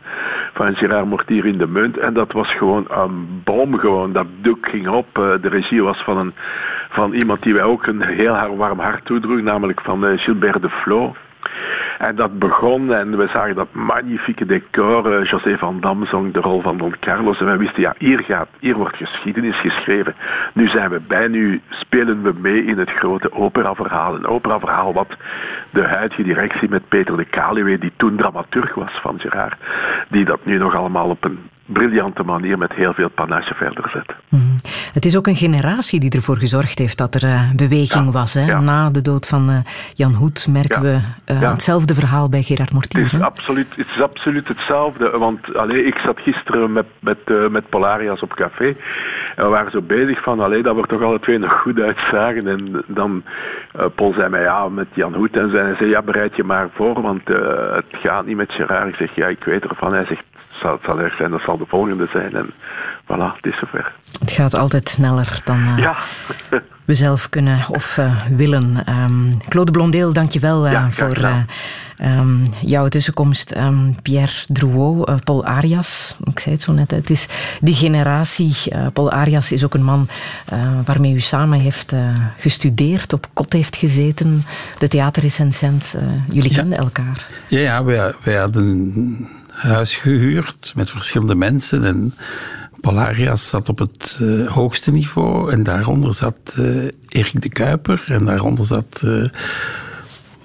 van 0.53 0.75
Gerard 0.75 1.05
Mortier 1.05 1.45
in 1.45 1.57
de 1.57 1.67
Munt. 1.67 1.97
En 1.97 2.13
dat 2.13 2.31
was 2.31 2.53
gewoon 2.55 2.85
een 2.89 3.41
bom 3.43 3.77
gewoon. 3.77 4.11
Dat 4.11 4.27
doek 4.41 4.69
ging 4.69 4.87
op. 4.87 5.17
Eh, 5.17 5.31
de 5.41 5.49
regie 5.49 5.83
was 5.83 6.03
van, 6.03 6.17
een, 6.17 6.33
van 6.89 7.13
iemand 7.13 7.43
die 7.43 7.53
wij 7.53 7.63
ook 7.63 7.85
een 7.87 8.03
heel 8.03 8.55
warm 8.55 8.79
hart 8.79 9.05
toedroeg, 9.05 9.41
namelijk 9.41 9.81
van 9.81 10.17
Gilbert 10.17 10.61
de 10.61 10.69
Flo. 10.69 11.15
En 11.97 12.15
dat 12.15 12.39
begon 12.39 12.93
en 12.93 13.17
we 13.17 13.27
zagen 13.27 13.55
dat 13.55 13.67
magnifieke 13.71 14.45
decor. 14.45 15.13
Eh, 15.13 15.25
José 15.25 15.57
van 15.57 15.79
Dam 15.79 16.05
zong 16.05 16.33
de 16.33 16.39
rol 16.39 16.61
van 16.61 16.77
Don 16.77 16.95
Carlos. 16.99 17.39
En 17.39 17.45
wij 17.45 17.57
wisten, 17.57 17.81
ja, 17.81 17.95
hier, 17.97 18.19
gaat, 18.19 18.47
hier 18.59 18.75
wordt 18.75 18.95
geschiedenis 18.95 19.59
geschreven. 19.59 20.15
Nu 20.53 20.67
zijn 20.67 20.89
we 20.89 20.99
bij, 20.99 21.27
nu 21.27 21.61
spelen 21.69 22.21
we 22.21 22.33
mee 22.39 22.65
in 22.65 22.77
het 22.77 22.91
grote 22.91 23.33
operaverhaal. 23.33 24.15
Een 24.15 24.27
operaverhaal 24.27 24.93
wat 24.93 25.17
de 25.69 25.87
huidige 25.87 26.23
directie 26.23 26.69
met 26.69 26.87
Peter 26.87 27.17
de 27.17 27.25
Kaluwe, 27.25 27.77
die 27.77 27.91
toen 27.97 28.15
dramaturg 28.15 28.75
was 28.75 28.91
van 29.01 29.19
Gerard, 29.19 29.55
die 30.09 30.25
dat 30.25 30.45
nu 30.45 30.57
nog 30.57 30.75
allemaal 30.75 31.09
op 31.09 31.23
een 31.23 31.39
briljante 31.65 32.23
manier 32.23 32.57
met 32.57 32.73
heel 32.73 32.93
veel 32.93 33.09
panache 33.09 33.53
verder 33.53 33.89
zet. 33.89 34.15
Het 34.93 35.05
is 35.05 35.17
ook 35.17 35.27
een 35.27 35.35
generatie 35.35 35.99
die 35.99 36.09
ervoor 36.09 36.37
gezorgd 36.37 36.79
heeft 36.79 36.97
dat 36.97 37.15
er 37.15 37.23
eh, 37.23 37.51
beweging 37.55 38.11
was. 38.11 38.33
Hè? 38.33 38.61
Na 38.61 38.89
de 38.89 39.01
dood 39.01 39.27
van 39.27 39.49
eh, 39.49 39.55
Jan 39.95 40.13
Hoed 40.13 40.47
merken 40.49 40.81
we 40.81 40.99
eh, 41.25 41.49
hetzelfde 41.49 41.95
verhaal 41.95 42.29
bij 42.29 42.41
Gerard 42.41 42.73
Mortier. 42.73 43.03
Het 43.03 43.13
is, 43.13 43.19
hè? 43.19 43.25
absoluut, 43.25 43.67
het 43.75 43.87
is 43.95 44.01
absoluut 44.01 44.47
hetzelfde. 44.47 45.09
Want 45.09 45.55
allee, 45.55 45.83
ik 45.83 45.97
zat 45.97 46.19
gisteren 46.19 46.73
met, 46.73 46.85
met, 46.99 47.17
met 47.49 47.69
Polarias 47.69 48.21
op 48.21 48.35
café. 48.35 48.75
En 49.35 49.43
we 49.43 49.49
waren 49.49 49.71
zo 49.71 49.81
bezig 49.81 50.23
van 50.23 50.39
allee, 50.39 50.63
dat 50.63 50.75
we 50.75 50.81
er 50.81 50.87
toch 50.87 51.01
alle 51.01 51.19
twee 51.19 51.37
nog 51.37 51.61
goed 51.61 51.79
uitzagen. 51.79 52.47
En 52.47 52.83
dan, 52.87 53.23
Paul 53.95 54.13
zei 54.13 54.29
mij 54.29 54.41
ja, 54.41 54.69
met 54.69 54.87
Jan 54.93 55.13
Hoed. 55.13 55.37
En 55.37 55.49
zei, 55.49 55.63
hij 55.63 55.75
zei 55.75 55.89
ja, 55.89 56.01
bereid 56.01 56.35
je 56.35 56.43
maar 56.43 56.69
voor, 56.73 57.01
want 57.01 57.27
het 57.73 57.85
gaat 57.91 58.25
niet 58.25 58.37
met 58.37 58.51
Gerard. 58.51 58.87
Ik 58.87 58.95
zeg 58.95 59.15
ja, 59.15 59.27
ik 59.27 59.43
weet 59.43 59.63
ervan. 59.63 59.93
Hij 59.93 60.05
zegt 60.05 60.23
zal, 60.61 60.71
het 60.71 60.81
zal 60.85 60.99
erg 60.99 61.15
zijn, 61.15 61.31
dat 61.31 61.41
zal 61.41 61.57
de 61.57 61.65
volgende 61.67 62.07
zijn. 62.11 62.35
En 62.35 62.51
voilà, 63.03 63.35
het 63.35 63.45
is 63.45 63.59
zover. 63.59 63.93
Het 64.19 64.31
gaat 64.31 64.57
altijd 64.57 64.89
sneller 64.89 65.41
dan 65.43 65.57
eh, 65.57 65.77
Ja. 65.77 65.95
we 66.85 66.93
zelf 66.93 67.29
kunnen 67.29 67.59
of 67.67 67.97
eh, 67.97 68.21
willen. 68.35 68.85
Ehm, 68.85 69.31
Claude 69.49 69.71
Blondeel, 69.71 70.13
dank 70.13 70.31
je 70.31 70.39
wel 70.39 70.65
eh, 70.65 70.71
graag 70.71 70.93
voor 70.93 71.17
eh, 71.17 71.37
ehm, 71.97 72.43
jouw 72.61 72.87
tussenkomst. 72.87 73.51
Ehm, 73.51 73.91
Pierre 74.01 74.31
Drouot, 74.47 75.23
Paul 75.23 75.45
Arias, 75.45 76.17
ik 76.23 76.39
zei 76.39 76.55
het 76.55 76.63
zo 76.63 76.71
net, 76.71 76.91
het 76.91 77.09
is 77.09 77.27
die 77.61 77.73
generatie. 77.73 78.55
Eh, 78.69 78.87
Paul 78.93 79.11
Arias 79.11 79.51
is 79.51 79.63
ook 79.63 79.73
een 79.73 79.83
man 79.83 80.07
waarmee 80.85 81.13
u 81.13 81.19
samen 81.19 81.59
heeft 81.59 81.91
eh, 81.91 81.99
gestudeerd, 82.37 83.13
op 83.13 83.27
kot 83.33 83.53
heeft 83.53 83.75
gezeten, 83.75 84.41
de 84.77 84.87
theaterrecensent. 84.87 85.95
Jullie 86.29 86.53
kenden 86.53 86.77
elkaar. 86.77 87.27
Ja, 87.47 87.59
ja 87.59 87.83
wij, 87.83 88.13
wij 88.23 88.35
hadden 88.35 89.29
huis 89.61 89.95
gehuurd 89.95 90.73
met 90.75 90.91
verschillende 90.91 91.35
mensen. 91.35 91.83
En 91.83 92.13
Polarias 92.81 93.49
zat 93.49 93.69
op 93.69 93.79
het 93.79 94.19
eh, 94.21 94.47
hoogste 94.47 94.91
niveau. 94.91 95.51
En 95.51 95.63
daaronder 95.63 96.13
zat 96.13 96.55
eh, 96.57 96.83
Erik 97.07 97.41
de 97.41 97.49
Kuiper. 97.49 98.03
En 98.07 98.25
daaronder 98.25 98.65
zat 98.65 99.01
eh, 99.05 99.25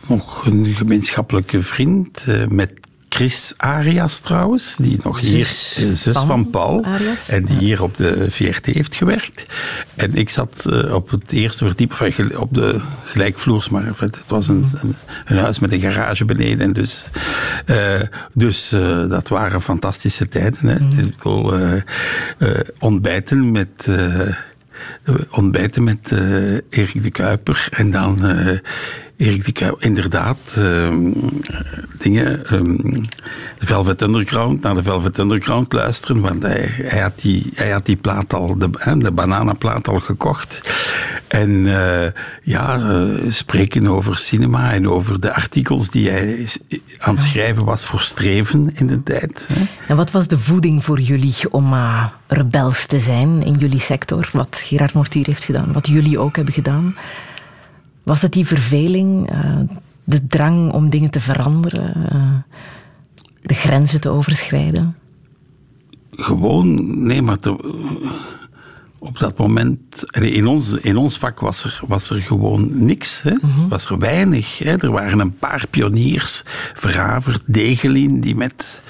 nog 0.07 0.47
een 0.47 0.67
gemeenschappelijke 0.67 1.63
vriend 1.63 2.27
met 2.49 2.73
Chris 3.17 3.55
Arias 3.57 4.21
trouwens, 4.21 4.75
die 4.79 4.99
nog 5.03 5.21
hier, 5.21 5.47
Zus 5.47 5.77
eh, 5.77 5.91
zus 5.93 6.13
van 6.13 6.27
van, 6.27 6.51
Paul, 6.51 6.85
Arias? 6.85 7.29
en 7.29 7.45
die 7.45 7.59
hier 7.59 7.83
op 7.83 7.97
de 7.97 8.31
VRT 8.31 8.67
heeft 8.67 8.95
gewerkt. 8.95 9.47
En 9.95 10.15
ik 10.15 10.29
zat 10.29 10.67
eh, 10.67 10.95
op 10.95 11.11
het 11.11 11.33
eerste 11.33 11.65
verdiep, 11.65 11.93
gel- 11.93 12.41
op 12.41 12.55
de 12.55 12.81
gelijkvloers, 13.05 13.69
maar 13.69 13.85
het 13.99 14.25
was 14.27 14.49
een, 14.49 14.65
een, 15.25 15.39
huis 15.39 15.59
met 15.59 15.73
een 15.73 15.81
garage 15.81 16.25
beneden. 16.25 16.61
En 16.61 16.73
dus 16.73 17.11
eh, 17.67 18.01
dus 18.33 18.69
dat 19.09 19.29
waren 19.29 19.63
fantastische 19.63 20.29
tijden. 20.29 20.69
Hè. 20.69 21.03
Bedoel, 21.03 21.55
eh, 21.55 21.81
ontbijten 22.79 23.51
met... 23.51 23.91
ontbijten 25.31 25.85
met 25.85 26.13
Erik 26.71 27.03
de 27.03 27.11
Kuiper 27.11 27.69
en 27.71 27.91
dan 27.91 28.21
Erik 29.17 29.59
de 29.59 29.77
inderdaad, 29.79 30.55
ehm, 30.57 31.13
dingen, 31.99 32.47
ehm, 32.47 32.77
de 33.59 33.67
Velvet 33.67 34.03
Underground, 34.03 34.63
naar 34.63 34.75
de 34.75 34.83
Velvet 34.83 35.19
Underground 35.19 35.73
luisteren, 35.73 36.21
want 36.21 36.43
hij, 36.43 36.71
hij, 36.83 37.01
had, 37.01 37.21
die, 37.21 37.51
hij 37.55 37.71
had 37.71 37.87
die 37.87 37.97
plaat 37.97 38.35
al, 38.35 38.59
de, 38.59 38.71
de 38.99 39.11
bananenplaat 39.11 39.89
al 39.89 40.01
gekocht. 40.01 40.75
En 41.29 41.67
eh, 41.67 42.13
ja, 42.43 42.79
eh, 42.79 43.31
spreken 43.31 43.87
over 43.87 44.17
cinema 44.17 44.73
en 44.73 44.89
over 44.89 45.21
de 45.21 45.35
artikels 45.35 45.91
die 45.91 46.11
hij 46.11 46.49
aan 46.99 47.15
het 47.15 47.25
schrijven 47.25 47.65
was 47.65 47.85
voor 47.85 48.01
Streven 48.01 48.71
in 48.75 48.87
de 48.87 49.03
tijd. 49.03 49.49
Hè. 49.53 49.67
En 49.89 49.97
wat 49.97 50.11
was 50.11 50.29
de 50.29 50.39
voeding 50.39 50.85
voor 50.85 51.01
jullie 51.01 51.35
om 51.51 51.73
eh, 51.73 52.07
rebels 52.27 52.87
te 52.87 53.01
zijn 53.01 53.43
in 53.43 53.55
jullie 53.55 53.81
sector? 53.81 54.29
Wat 54.33 54.63
Gerard 54.65 54.93
Mortier 54.93 55.27
heeft 55.27 55.45
gedaan, 55.45 55.73
wat 55.73 55.87
jullie 55.87 56.19
ook 56.19 56.37
hebben 56.37 56.55
gedaan. 56.55 56.95
Was 58.07 58.23
het 58.23 58.33
die 58.33 58.47
verveling, 58.47 59.31
eh, 59.31 59.61
de 60.05 60.27
drang 60.27 60.73
om 60.73 60.91
dingen 60.91 61.11
te 61.11 61.21
veranderen, 61.21 62.11
eh, 62.11 62.35
de 63.43 63.55
grenzen 63.55 64.01
te 64.01 64.09
overschrijden? 64.11 64.97
gewoon, 66.19 67.07
nee, 67.07 67.23
maar 67.23 67.39
te- 67.39 67.75
op 68.99 69.19
dat 69.19 69.39
moment, 69.39 69.81
in 70.21 70.47
ons, 70.47 70.73
in 70.73 70.97
ons 70.97 71.19
vak 71.19 71.41
was 71.41 71.65
er, 71.65 71.81
was 71.87 72.11
er 72.11 72.21
gewoon 72.21 72.85
niks. 72.87 73.23
Hè? 73.23 73.35
Was 73.69 73.87
er 73.91 73.99
weinig. 73.99 74.59
Hè? 74.59 74.77
Er 74.77 74.91
waren 74.91 75.19
een 75.19 75.37
paar 75.39 75.65
pioniers, 75.71 76.43
Verhavert, 76.75 77.43
Degelin, 77.47 78.21
die 78.21 78.35
met 78.37 78.83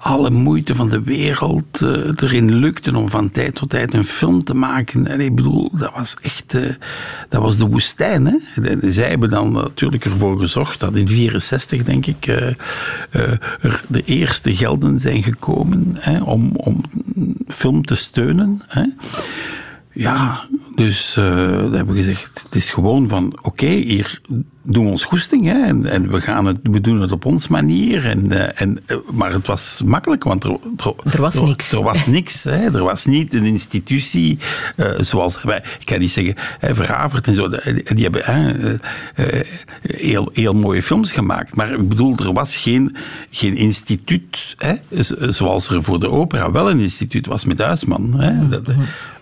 alle 0.00 0.30
moeite 0.30 0.74
van 0.74 0.88
de 0.88 1.02
wereld 1.02 1.82
eh, 1.82 1.90
erin 2.16 2.54
lukten 2.54 2.94
om 2.94 3.08
van 3.08 3.30
tijd 3.30 3.54
tot 3.54 3.70
tijd 3.70 3.94
een 3.94 4.04
film 4.04 4.44
te 4.44 4.54
maken. 4.54 5.06
En 5.06 5.20
ik 5.20 5.34
bedoel, 5.34 5.70
dat 5.72 5.92
was 5.94 6.16
echt, 6.22 6.54
eh, 6.54 6.62
dat 7.28 7.42
was 7.42 7.56
de 7.56 7.66
woestijn. 7.66 8.26
Hè? 8.26 8.90
Zij 8.90 9.08
hebben 9.08 9.30
dan 9.30 9.52
natuurlijk 9.52 10.04
ervoor 10.04 10.38
gezorgd 10.38 10.80
dat 10.80 10.94
in 10.94 11.08
64, 11.08 11.82
denk 11.82 12.06
ik, 12.06 12.26
eh, 12.26 12.46
er 13.60 13.84
de 13.86 14.04
eerste 14.04 14.56
gelden 14.56 15.00
zijn 15.00 15.22
gekomen 15.22 15.96
hè, 15.98 16.22
om, 16.22 16.50
om 16.56 16.82
film 17.48 17.84
te 17.84 17.94
steunen. 17.94 18.62
Hè? 18.66 18.84
Ja, 19.92 20.44
dus 20.84 21.12
dan 21.14 21.72
hebben 21.74 21.86
we 21.86 21.94
gezegd, 21.94 22.42
het 22.44 22.54
is 22.54 22.68
gewoon 22.70 23.08
van, 23.08 23.38
oké, 23.42 23.66
hier 23.66 24.20
doen 24.62 24.84
we 24.84 24.90
ons 24.90 25.04
goesting, 25.04 25.44
hè, 25.46 25.62
en, 25.64 25.86
en 25.86 26.10
we, 26.10 26.20
gaan 26.20 26.46
het, 26.46 26.58
we 26.62 26.80
doen 26.80 27.00
het 27.00 27.12
op 27.12 27.24
ons 27.24 27.48
manier. 27.48 28.04
En, 28.06 28.32
eh, 28.32 28.60
en, 28.62 28.80
eh, 28.86 28.96
maar 29.12 29.32
het 29.32 29.46
was 29.46 29.82
makkelijk, 29.84 30.24
want 30.24 30.44
er, 30.44 30.56
Er 31.10 31.20
was 31.20 31.34
niks. 31.40 31.72
Er 31.72 31.82
was 31.82 32.06
niks, 32.06 32.44
hè. 32.44 32.64
er 32.64 32.82
was 32.84 33.04
niet 33.06 33.34
een 33.34 33.44
institutie 33.44 34.38
zoals 34.98 35.42
wij, 35.42 35.62
ik 35.78 35.86
kan 35.86 35.98
niet 35.98 36.10
zeggen, 36.10 36.34
hè, 36.58 36.74
Verhavert 36.74 37.26
en 37.26 37.34
zo, 37.34 37.48
die 37.84 38.02
hebben 38.02 38.22
hè, 38.24 38.74
heel, 39.82 40.30
heel 40.32 40.54
mooie 40.54 40.82
films 40.82 41.12
gemaakt. 41.12 41.56
Maar 41.56 41.72
ik 41.72 41.88
bedoel, 41.88 42.16
er 42.16 42.32
was 42.32 42.56
geen, 42.56 42.96
geen 43.30 43.56
instituut, 43.56 44.54
hè, 44.58 44.74
zoals 45.32 45.68
er 45.68 45.82
voor 45.82 46.00
de 46.00 46.10
opera 46.10 46.50
wel 46.50 46.70
een 46.70 46.80
instituut 46.80 47.26
was 47.26 47.44
met 47.44 47.58
Huisman. 47.58 48.20
Hè. 48.20 48.48
Dat- 48.48 48.72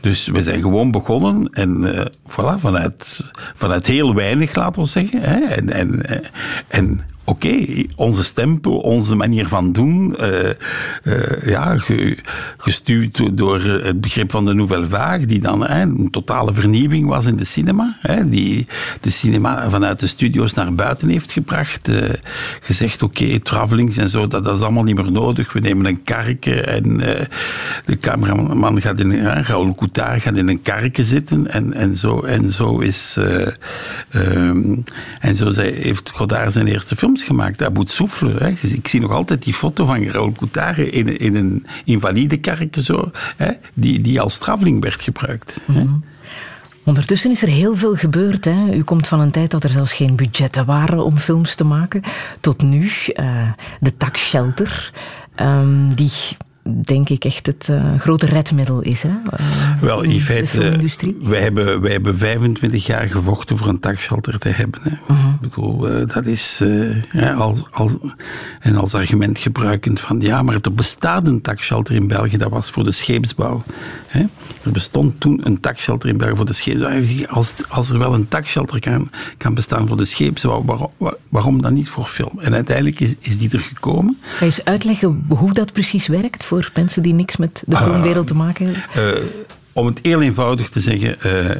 dus 0.00 0.26
we 0.26 0.42
zijn 0.42 0.60
gewoon 0.60 0.90
begonnen 0.90 1.47
en 1.52 1.94
eh, 1.94 2.06
voilà, 2.26 2.58
vanuit, 2.58 3.30
vanuit 3.54 3.86
heel 3.86 4.14
weinig, 4.14 4.54
laten 4.54 4.82
we 4.82 4.88
zeggen. 4.88 5.20
Hè, 5.22 5.44
en 5.44 5.70
en, 5.70 6.06
eh, 6.06 6.26
en 6.68 7.00
oké, 7.28 7.84
onze 7.96 8.24
stempel, 8.24 8.76
onze 8.76 9.14
manier 9.14 9.48
van 9.48 9.72
doen, 9.72 10.16
eh, 10.16 10.48
eh, 11.02 11.46
ja, 11.46 11.76
ge- 11.76 12.18
gestuurd 12.56 13.16
do- 13.16 13.34
door 13.34 13.60
het 13.60 14.00
begrip 14.00 14.30
van 14.30 14.44
de 14.44 14.54
Nouvelle 14.54 14.88
Vague, 14.88 15.26
die 15.26 15.40
dan 15.40 15.68
een 15.68 16.10
totale 16.10 16.52
vernieuwing 16.52 17.08
was 17.08 17.26
in 17.26 17.36
de 17.36 17.44
cinema. 17.44 17.98
Die 18.26 18.66
de 19.00 19.10
cinema 19.10 19.70
vanuit 19.70 20.00
de 20.00 20.06
studio's 20.06 20.54
naar 20.54 20.74
buiten 20.74 21.08
heeft 21.08 21.32
gebracht. 21.32 21.88
eh, 21.88 21.96
gezegd, 22.60 23.02
oké, 23.02 23.38
travelings 23.38 23.96
en 23.96 24.10
zo, 24.10 24.28
dat, 24.28 24.44
dat 24.44 24.54
is 24.56 24.62
allemaal 24.62 24.82
niet 24.82 24.96
meer 24.96 25.12
nodig. 25.12 25.52
We 25.52 25.60
nemen 25.60 25.86
een 25.86 26.02
karretje 26.02 26.60
en 26.60 26.98
de 27.84 27.98
cameraman 28.00 28.80
gaat 28.80 29.00
in, 29.00 29.10
ja, 29.10 29.42
Raoul 29.42 29.74
Coutard 29.74 30.22
gaat 30.22 30.36
in 30.36 30.48
een 30.48 30.62
karretje 30.62 31.04
zitten 31.04 31.52
en, 31.52 31.72
en, 31.72 31.94
zo, 31.94 32.20
en 32.20 32.48
zo 32.48 32.78
is... 32.78 33.16
eh, 33.18 33.46
ehm, 34.10 34.76
en 35.20 35.34
zo 35.34 35.50
heeft 35.60 36.10
Godard 36.10 36.52
zijn 36.52 36.66
eerste 36.66 36.96
gemaakt, 37.22 37.62
Abu 37.62 37.82
Souffle. 37.86 38.34
Hè. 38.38 38.48
Ik 38.48 38.88
zie 38.88 39.00
nog 39.00 39.10
altijd 39.10 39.42
die 39.42 39.54
foto 39.54 39.84
van 39.84 40.04
Raoul 40.04 40.32
Coutard 40.32 40.78
in, 40.78 41.18
in 41.18 41.34
een 41.34 41.66
invalide 41.84 42.36
karretje 42.36 42.82
zo, 42.82 43.10
hè, 43.36 43.50
die, 43.74 44.00
die 44.00 44.20
als 44.20 44.38
traveling 44.38 44.82
werd 44.82 45.02
gebruikt. 45.02 45.60
hè. 45.72 45.84
Ondertussen 46.84 47.30
is 47.30 47.42
er 47.42 47.48
heel 47.48 47.76
veel 47.76 47.94
gebeurd. 47.96 48.44
Hè. 48.44 48.74
U 48.74 48.82
komt 48.82 49.08
van 49.08 49.20
een 49.20 49.30
tijd 49.30 49.50
dat 49.50 49.64
er 49.64 49.70
zelfs 49.70 49.92
geen 49.92 50.16
budgetten 50.16 50.64
waren 50.64 51.04
om 51.04 51.18
films 51.18 51.54
te 51.54 51.64
maken. 51.64 52.02
Tot 52.40 52.62
nu, 52.62 52.90
eh, 53.14 53.50
de 53.80 53.96
taxshelter, 53.96 54.92
ehm, 55.34 55.94
die 55.94 56.10
denk 56.68 57.08
ik 57.08 57.24
echt 57.24 57.46
het 57.46 57.68
eh, 57.68 57.98
grote 57.98 58.26
redmiddel 58.26 58.80
is. 58.80 59.02
Hè, 59.02 59.08
eh, 59.30 59.80
Wel, 59.80 60.02
in 60.02 60.20
feite, 60.20 60.78
wij 61.22 61.40
hebben, 61.40 61.80
wij 61.80 61.92
hebben 61.92 62.18
25 62.18 62.86
jaar 62.86 63.08
gevochten 63.08 63.56
voor 63.56 63.68
een 63.68 63.80
taxshelter 63.80 64.38
te 64.38 64.48
hebben. 64.48 64.80
Hè. 64.82 64.90
Mhm. 65.08 65.28
Ik 65.28 65.40
bedoel, 65.40 65.88
eh, 65.88 66.06
dat 66.06 66.26
is 66.26 66.62
ja, 67.12 67.32
als, 67.32 67.64
als, 67.70 67.92
en 68.60 68.76
als 68.76 68.94
argument 68.94 69.38
gebruikend 69.38 70.00
van 70.00 70.20
ja, 70.20 70.42
maar 70.42 70.58
er 70.62 70.74
bestaat 70.74 71.26
een 71.26 71.40
taxshelter 71.40 71.94
in 71.94 72.06
België, 72.06 72.36
dat 72.36 72.50
was 72.50 72.70
voor 72.70 72.84
de 72.84 72.92
scheepsbouw. 72.92 73.62
Hè. 74.06 74.20
Er 74.62 74.70
bestond 74.70 75.20
toen 75.20 75.40
een 75.42 75.60
taxshelter 75.60 76.08
in 76.08 76.16
België 76.16 76.36
voor 76.36 76.46
de 76.46 76.52
scheepsbouw. 76.52 77.26
Als, 77.28 77.62
als 77.68 77.90
er 77.90 77.98
wel 77.98 78.14
een 78.14 78.28
taxshelter 78.28 78.80
kan, 78.80 79.10
kan 79.36 79.54
bestaan 79.54 79.88
voor 79.88 79.96
de 79.96 80.04
scheepsbouw, 80.04 80.64
waarom, 80.64 80.90
waarom 81.28 81.62
dan 81.62 81.74
niet 81.74 81.88
voor 81.88 82.04
film? 82.04 82.38
En 82.40 82.54
uiteindelijk 82.54 83.00
is, 83.00 83.16
is 83.20 83.38
die 83.38 83.50
er 83.50 83.60
gekomen. 83.60 84.18
Ga 84.20 84.38
je 84.38 84.44
eens 84.44 84.64
uitleggen 84.64 85.24
hoe 85.28 85.52
dat 85.52 85.72
precies 85.72 86.06
werkt 86.06 86.44
voor 86.44 86.57
mensen 86.74 87.02
die 87.02 87.14
niks 87.14 87.36
met 87.36 87.62
de 87.66 87.76
Ah. 87.76 87.82
filmwereld 87.82 88.26
te 88.26 88.34
maken 88.34 88.66
hebben? 88.66 89.14
Eh, 89.14 89.22
om 89.72 89.86
het 89.86 89.98
heel 90.02 90.22
eenvoudig 90.22 90.68
te 90.68 90.80
zeggen, 90.80 91.20
eh, 91.20 91.56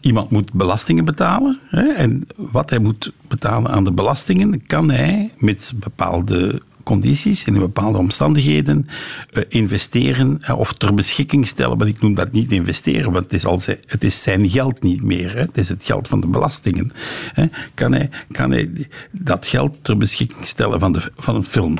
iemand 0.00 0.30
moet 0.30 0.52
belastingen 0.52 1.04
betalen. 1.04 1.58
Hè, 1.68 1.92
en 1.92 2.26
wat 2.36 2.70
hij 2.70 2.78
moet 2.78 3.12
betalen 3.28 3.70
aan 3.70 3.84
de 3.84 3.92
belastingen, 3.92 4.66
kan 4.66 4.90
hij, 4.90 5.32
mits 5.36 5.74
bepaalde 5.78 6.62
condities 6.82 7.44
en 7.44 7.54
in 7.54 7.60
bepaalde 7.60 7.98
omstandigheden 7.98 8.86
eh, 9.30 9.42
investeren 9.48 10.56
of 10.56 10.72
ter 10.72 10.94
beschikking 10.94 11.46
stellen. 11.46 11.78
Maar 11.78 11.86
ik 11.86 12.00
noem 12.00 12.14
dat 12.14 12.32
niet 12.32 12.52
investeren, 12.52 13.12
want 13.12 13.24
het 13.24 13.32
is, 13.32 13.44
al 13.46 13.58
zijn, 13.58 13.78
het 13.86 14.04
is 14.04 14.22
zijn 14.22 14.50
geld 14.50 14.82
niet 14.82 15.02
meer. 15.02 15.34
Hè. 15.34 15.40
Het 15.40 15.58
is 15.58 15.68
het 15.68 15.84
geld 15.84 16.08
van 16.08 16.20
de 16.20 16.26
belastingen. 16.26 16.92
Hè. 17.32 17.46
Kan, 17.74 17.92
hij, 17.92 18.10
kan 18.30 18.50
hij 18.50 18.88
dat 19.10 19.46
geld 19.46 19.78
ter 19.82 19.96
beschikking 19.96 20.46
stellen 20.46 20.78
van, 20.80 20.92
de, 20.92 21.10
van 21.16 21.34
een 21.34 21.44
film? 21.44 21.78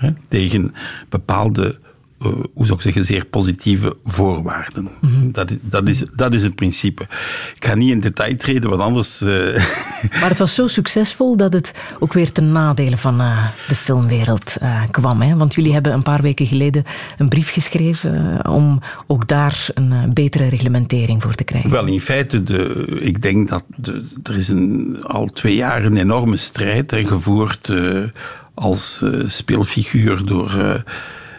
Hè, 0.00 0.10
tegen 0.28 0.74
bepaalde 1.08 1.78
eh, 2.20 2.32
hoe 2.54 2.66
zou 2.66 2.72
ik 2.72 2.80
zeggen, 2.80 3.04
zeer 3.04 3.24
positieve 3.24 3.96
voorwaarden. 4.04 4.88
dat, 5.32 5.50
is, 5.50 5.56
dat, 5.62 5.88
is, 5.88 6.04
dat 6.14 6.32
is 6.32 6.42
het 6.42 6.54
principe. 6.54 7.02
Ik 7.56 7.64
ga 7.64 7.74
niet 7.74 7.90
in 7.90 8.00
detail 8.00 8.36
treden, 8.36 8.70
want 8.70 8.82
anders... 8.82 9.20
eh, 9.20 9.28
Maar 10.20 10.28
het 10.28 10.38
was 10.38 10.54
zo 10.54 10.66
succesvol 10.66 11.36
dat 11.36 11.52
het 11.52 11.74
ook 11.98 12.12
weer 12.12 12.32
ten 12.32 12.52
nadele 12.52 12.96
van 12.96 13.20
eh, 13.20 13.48
de 13.68 13.74
filmwereld 13.74 14.56
kwam. 14.90 15.20
Hè? 15.20 15.36
Want 15.36 15.54
jullie 15.54 15.72
hebben 15.72 15.92
een 15.92 16.02
paar 16.02 16.22
weken 16.22 16.46
geleden 16.46 16.84
een 17.16 17.28
brief 17.28 17.50
geschreven 17.50 18.46
om 18.48 18.80
ook 19.06 19.28
daar 19.28 19.68
een 19.74 20.14
betere 20.14 20.48
reglementering 20.48 21.22
voor 21.22 21.34
te 21.34 21.44
krijgen. 21.44 21.70
Wel, 21.70 21.86
in 21.86 22.00
feite, 22.00 22.42
de, 22.42 22.86
ik 23.00 23.22
denk 23.22 23.48
dat 23.48 23.64
de, 23.76 24.04
er 24.22 24.36
is 24.36 24.48
een, 24.48 24.98
al 25.02 25.26
twee 25.26 25.54
jaar 25.54 25.84
een 25.84 25.96
enorme 25.96 26.36
strijd 26.36 26.90
hè, 26.90 27.04
gevoerd 27.04 27.72
als 28.60 29.00
eh, 29.02 29.26
speelfiguur 29.26 30.26
door 30.26 30.50
eh, 30.50 30.80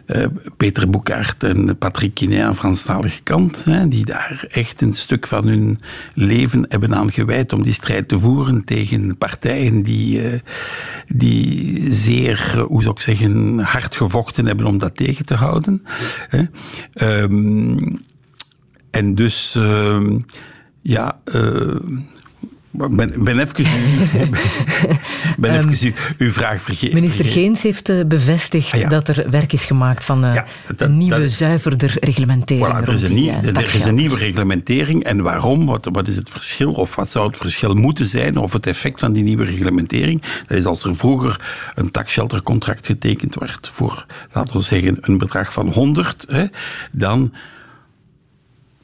eh, 0.05 0.27
Peter 0.57 0.89
Boekaert 0.89 1.43
en 1.43 1.77
Patrick 1.77 2.13
Kiné 2.13 2.43
aan 2.43 2.55
Franstalige 2.55 3.21
kant, 3.23 3.63
hè, 3.63 3.87
die 3.87 4.05
daar 4.05 4.45
echt 4.49 4.81
een 4.81 4.93
stuk 4.93 5.27
van 5.27 5.47
hun 5.47 5.79
leven 6.13 6.65
hebben 6.69 6.95
aan 6.95 7.11
gewijd 7.11 7.53
om 7.53 7.63
die 7.63 7.73
strijd 7.73 8.07
te 8.07 8.19
voeren 8.19 8.63
tegen 8.63 9.17
partijen 9.17 9.83
die, 9.83 10.41
die 11.07 11.93
zeer, 11.93 12.65
hoe 12.67 12.81
zou 12.81 12.95
ik 12.95 13.01
zeggen, 13.01 13.59
hard 13.59 13.95
gevochten 13.95 14.45
hebben 14.45 14.65
om 14.65 14.77
dat 14.77 14.97
tegen 14.97 15.25
te 15.25 15.35
houden. 15.35 15.83
Hè. 16.29 16.43
Ehm, 16.93 17.97
en 18.91 19.15
dus, 19.15 19.55
ehm, 19.55 20.19
ja, 20.81 21.19
eh, 21.23 21.75
ik 22.73 22.95
ben, 22.95 23.23
ben 23.23 23.39
even, 23.39 23.53
ben 25.37 25.51
Ehm, 25.51 25.69
even 25.69 25.87
uw, 25.87 25.93
uw 26.17 26.31
vraag 26.31 26.61
vergeten. 26.61 26.95
Minister 26.95 27.25
Geens 27.25 27.61
heeft 27.61 27.89
eh, 27.89 28.05
bevestigd 28.05 28.73
Ah, 28.73 28.79
ja. 28.79 28.87
dat 28.89 29.07
er 29.07 29.29
werk 29.29 29.53
is 29.53 29.65
gemaakt 29.65 30.03
van 30.03 30.23
eh, 30.25 30.41
een 30.77 30.97
nieuwe, 30.97 31.29
zuiverder 31.29 31.93
reglementering. 31.99 32.67
Voilà, 32.67 32.79
er, 32.79 32.85
rond 32.85 33.01
is 33.01 33.09
een 33.09 33.15
die, 33.15 33.31
nieuw- 33.31 33.41
eh, 33.41 33.57
er 33.57 33.75
is 33.75 33.85
een 33.85 33.95
nieuwe 33.95 34.17
reglementering. 34.17 35.03
En 35.03 35.21
waarom? 35.21 35.65
Wat, 35.65 35.87
wat 35.91 36.07
is 36.07 36.15
het 36.15 36.29
verschil? 36.29 36.71
Of 36.71 36.95
wat 36.95 37.09
zou 37.09 37.27
het 37.27 37.37
verschil 37.37 37.73
moeten 37.73 38.05
zijn? 38.05 38.37
Of 38.37 38.53
het 38.53 38.67
effect 38.67 38.99
van 38.99 39.13
die 39.13 39.23
nieuwe 39.23 39.43
reglementering? 39.43 40.21
Dat 40.47 40.57
is 40.57 40.65
als 40.65 40.83
er 40.83 40.95
vroeger 40.95 41.39
een 41.75 41.91
taxsheltercontract 41.91 42.85
getekend 42.85 43.35
werd 43.35 43.69
voor, 43.71 44.05
laten 44.31 44.57
we 44.57 44.63
zeggen, 44.63 44.97
een 45.01 45.17
bedrag 45.17 45.53
van 45.53 45.67
100, 45.67 46.25
hè, 46.29 46.45
dan 46.91 47.33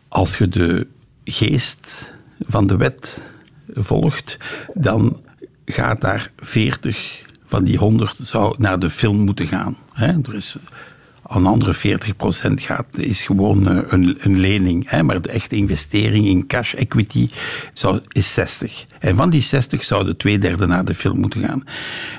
als 0.07 0.37
je 0.37 0.47
de 0.47 0.87
geest 1.23 2.13
van 2.47 2.67
de 2.67 2.77
wet 2.77 3.21
volgt, 3.83 4.37
dan 4.73 5.21
gaat 5.65 6.01
daar 6.01 6.31
40 6.37 7.25
van 7.45 7.63
die 7.63 7.77
100 7.77 8.15
zou 8.15 8.55
naar 8.57 8.79
de 8.79 8.89
film 8.89 9.17
moeten 9.17 9.47
gaan. 9.47 9.77
Hè. 9.93 10.07
Er 10.07 10.35
is 10.35 10.57
een 11.27 11.45
andere 11.45 11.75
40% 11.75 12.53
gaat, 12.53 12.85
is 12.97 13.21
gewoon 13.21 13.67
eh, 13.67 13.83
een, 13.87 14.17
een 14.19 14.39
lening. 14.39 14.89
Hè. 14.89 15.03
Maar 15.03 15.21
de 15.21 15.29
echte 15.29 15.55
investering 15.55 16.25
in 16.25 16.47
cash 16.47 16.73
equity 16.73 17.29
zou, 17.73 17.99
is 18.07 18.33
60. 18.33 18.85
En 18.99 19.15
van 19.15 19.29
die 19.29 19.41
60 19.41 19.85
zouden 19.85 20.17
twee 20.17 20.37
derde 20.37 20.65
naar 20.65 20.85
de 20.85 20.95
film 20.95 21.19
moeten 21.19 21.41
gaan. 21.41 21.63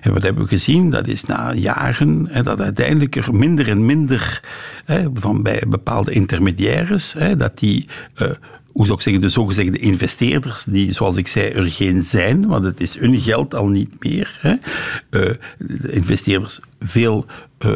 En 0.01 0.12
wat 0.12 0.22
hebben 0.22 0.43
we 0.43 0.48
gezien? 0.48 0.90
Dat 0.90 1.06
is 1.06 1.24
na 1.24 1.52
jaren 1.52 2.26
hè, 2.30 2.43
dat 2.43 2.60
uiteindelijk 2.60 3.16
er 3.16 3.35
minder 3.35 3.68
en 3.68 3.86
minder 3.86 4.43
hè, 4.85 5.09
van 5.14 5.43
bij 5.43 5.62
bepaalde 5.68 6.12
intermediaires, 6.12 7.16
dat 7.36 7.59
die. 7.59 7.89
eh, 8.14 8.30
hoe 8.78 8.86
zou 8.86 8.98
ik 8.98 9.05
zeggen, 9.05 9.22
de 9.22 9.28
zogezegde 9.28 9.78
investeerders, 9.78 10.64
die, 10.64 10.92
zoals 10.92 11.16
ik 11.16 11.28
zei, 11.28 11.50
er 11.50 11.66
geen 11.66 12.02
zijn, 12.02 12.46
want 12.46 12.64
het 12.64 12.80
is 12.80 12.98
hun 12.98 13.16
geld 13.16 13.55
al 13.55 13.68
niet 13.68 14.05
meer. 14.05 14.38
Hè. 14.40 14.50
Eh, 14.50 15.34
de 15.59 15.92
investeerders 15.92 16.60
veel 16.80 17.26
eh, 17.59 17.70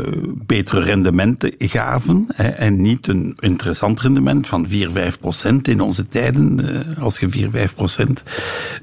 betere 0.46 0.80
rendementen 0.80 1.54
gaven 1.58 2.26
hè, 2.34 2.48
en 2.48 2.80
niet 2.80 3.06
een 3.06 3.36
interessant 3.40 4.00
rendement 4.00 4.46
van 4.46 4.68
4, 4.68 4.90
5 4.90 5.18
procent 5.20 5.68
in 5.68 5.80
onze 5.80 6.08
tijden. 6.08 6.74
Eh, 6.96 7.02
als 7.02 7.18
je 7.20 7.28
4, 7.28 7.50
5 7.50 7.74
procent 7.74 8.22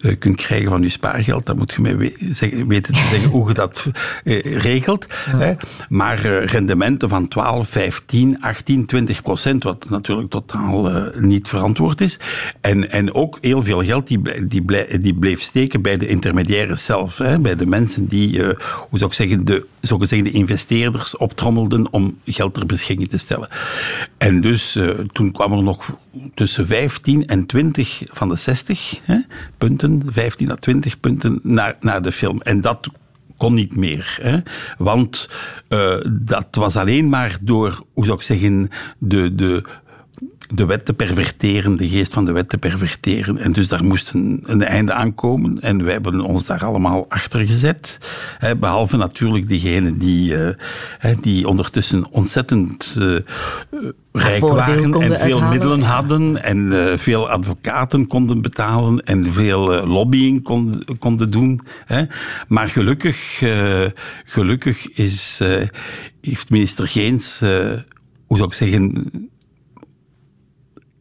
eh, 0.01 0.15
kunt 0.19 0.35
krijgen 0.35 0.69
van 0.69 0.81
je 0.81 0.89
spaargeld, 0.89 1.45
dan 1.45 1.57
moet 1.57 1.73
je 1.73 1.81
mij 1.81 1.97
we- 1.97 2.15
zeggen- 2.19 2.67
weten 2.67 2.93
te 2.93 3.07
zeggen 3.09 3.29
hoe 3.29 3.47
je 3.47 3.53
dat 3.53 3.87
regelt. 4.43 5.07
Hè. 5.37 5.53
Maar 5.89 6.19
rendementen 6.45 7.09
van 7.09 7.27
12, 7.27 7.69
15, 7.69 8.41
18, 8.41 8.85
20 8.85 9.21
procent, 9.21 9.63
wat 9.63 9.89
natuurlijk 9.89 10.29
totaal 10.29 10.91
niet 11.19 11.47
verantwoord 11.47 12.01
is. 12.01 12.19
En, 12.61 12.91
en 12.91 13.13
ook 13.13 13.37
heel 13.41 13.61
veel 13.63 13.83
geld 13.83 14.07
die, 14.07 14.47
die, 14.47 14.61
ble- 14.61 14.97
die 15.01 15.13
bleef 15.13 15.41
steken 15.41 15.81
bij 15.81 15.97
de 15.97 16.07
intermediairen 16.07 16.77
zelf. 16.79 17.17
Hè, 17.17 17.39
bij 17.39 17.55
de 17.55 17.65
mensen 17.65 18.05
die, 18.05 18.43
hoe 18.89 18.97
zou 18.99 19.09
ik 19.09 19.13
zeggen, 19.15 19.45
de 19.45 19.65
zogezegde 19.81 20.29
investeerders 20.31 20.87
optrommelden 21.17 21.93
om 21.93 22.19
geld 22.25 22.53
ter 22.53 22.65
beschikking 22.65 23.09
te 23.09 23.17
stellen. 23.17 23.49
En 24.17 24.41
dus 24.41 24.75
eh, 24.75 24.89
toen 24.89 25.31
kwam 25.31 25.51
er 25.53 25.63
nog 25.63 25.91
tussen 26.33 26.67
15 26.67 27.25
en 27.25 27.45
20 27.45 28.03
van 28.11 28.29
de 28.29 28.35
60 28.35 28.99
hè, 29.03 29.19
punten, 29.57 30.03
15 30.07 30.51
à 30.51 30.55
20 30.55 30.99
punten 30.99 31.39
naar, 31.43 31.77
naar 31.79 32.01
de 32.01 32.11
film. 32.11 32.41
En 32.41 32.61
dat 32.61 32.89
kon 33.37 33.53
niet 33.53 33.75
meer. 33.75 34.17
Hè? 34.21 34.37
Want 34.77 35.29
eh, 35.67 35.97
dat 36.11 36.47
was 36.51 36.75
alleen 36.75 37.09
maar 37.09 37.37
door, 37.41 37.83
hoe 37.93 38.05
zou 38.05 38.17
ik 38.17 38.23
zeggen, 38.23 38.69
de, 38.97 39.35
de, 39.35 39.63
de 40.53 40.65
wet 40.65 40.85
te 40.85 40.93
perverteren, 40.93 41.77
de 41.77 41.87
geest 41.87 42.13
van 42.13 42.25
de 42.25 42.31
wet 42.31 42.49
te 42.49 42.57
perverteren. 42.57 43.37
En 43.37 43.51
dus 43.51 43.67
daar 43.67 43.83
moest 43.83 44.13
een, 44.13 44.43
een 44.45 44.63
einde 44.63 44.93
aankomen. 44.93 45.61
En 45.61 45.83
wij 45.83 45.93
hebben 45.93 46.21
ons 46.21 46.45
daar 46.45 46.65
allemaal 46.65 47.05
achter 47.09 47.47
gezet. 47.47 47.97
Hè, 48.37 48.55
behalve 48.55 48.97
natuurlijk 48.97 49.47
diegenen 49.47 49.97
die, 49.97 50.45
eh, 50.45 51.17
die 51.21 51.47
ondertussen 51.47 52.11
ontzettend 52.11 52.95
eh, 52.99 53.15
rijk 54.11 54.41
waren 54.41 54.83
en 54.83 54.91
veel 54.91 55.01
uithalen, 55.01 55.49
middelen 55.49 55.81
hadden 55.81 56.43
en 56.43 56.89
eh, 56.89 56.97
veel 56.97 57.29
advocaten 57.29 58.07
konden 58.07 58.41
betalen 58.41 58.99
en 58.99 59.31
veel 59.31 59.87
lobbying 59.87 60.43
konden, 60.43 60.97
konden 60.97 61.31
doen. 61.31 61.61
Hè. 61.85 62.03
Maar 62.47 62.69
gelukkig, 62.69 63.43
gelukkig 64.25 64.89
is, 64.91 65.41
heeft 66.21 66.49
minister 66.49 66.87
Geens, 66.87 67.39
hoe 68.25 68.37
zou 68.37 68.43
ik 68.43 68.53
zeggen, 68.53 69.11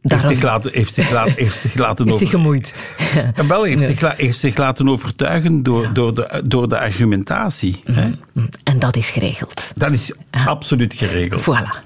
heeft 0.01 0.21
Daarom- 0.21 0.33
zich 0.33 0.43
laten, 0.43 0.71
heeft 0.73 0.93
zich 0.93 1.11
laten, 1.11 1.33
heeft 1.37 1.59
zich 1.59 1.75
laten 1.85 2.05
Heeft 2.07 2.19
zich 2.19 2.29
gemoeid. 2.29 2.73
Ja, 3.35 3.45
wel, 3.45 3.63
heeft, 3.63 3.79
Ja. 3.81 3.85
zich, 3.87 4.17
heeft 4.17 4.37
zich 4.37 4.57
laten 4.57 4.89
overtuigen 4.89 5.63
door, 5.63 5.93
door, 5.93 6.13
de, 6.13 6.41
door 6.45 6.69
de 6.69 6.79
argumentatie. 6.79 7.79
Hè. 7.91 8.11
En 8.63 8.79
dat 8.79 8.95
is 8.95 9.09
geregeld. 9.09 9.71
Dat 9.75 9.91
is 9.91 10.11
absoluut 10.45 10.93
geregeld. 10.93 11.41
Voilà. 11.41 11.77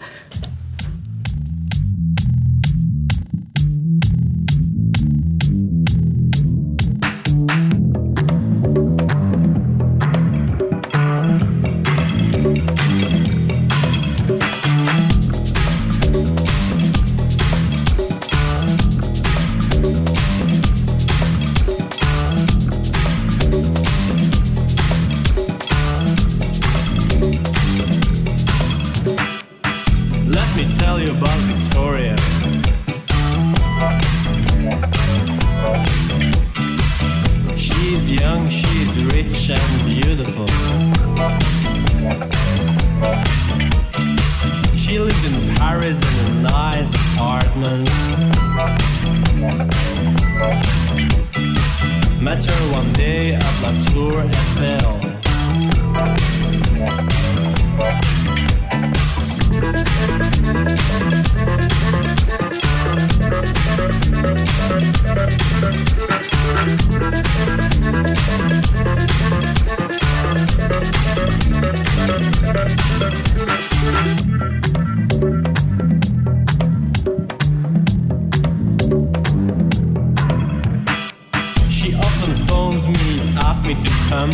Come. 84.13 84.31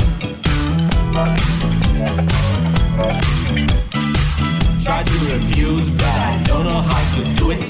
Try 4.85 5.03
to 5.03 5.17
refuse, 5.33 5.89
but 6.01 6.15
I 6.29 6.43
don't 6.47 6.65
know 6.69 6.81
how 6.91 7.03
to 7.15 7.21
do 7.39 7.45
it. 7.57 7.63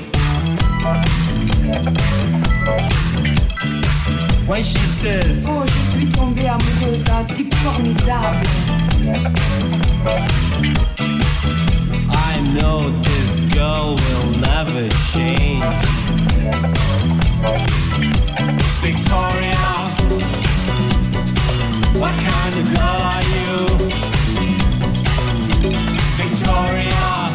When 4.47 4.63
she 4.63 4.83
says, 5.01 5.45
Oh, 5.47 5.63
je 5.65 5.81
suis 5.91 6.07
tombée 6.09 6.47
amoureuse 6.47 7.03
d'un 7.03 7.23
type 7.25 7.53
formidable. 7.55 8.47
I 12.31 12.33
know 12.55 12.77
this 13.07 13.31
girl 13.53 13.95
will 14.03 14.29
never 14.49 14.89
change. 15.11 15.63
Victoria, 18.81 19.59
what 21.99 22.17
kind 22.17 22.55
of 22.59 22.65
girl 22.73 22.97
are 23.11 23.23
you? 23.35 23.49
Victoria, 26.15 27.28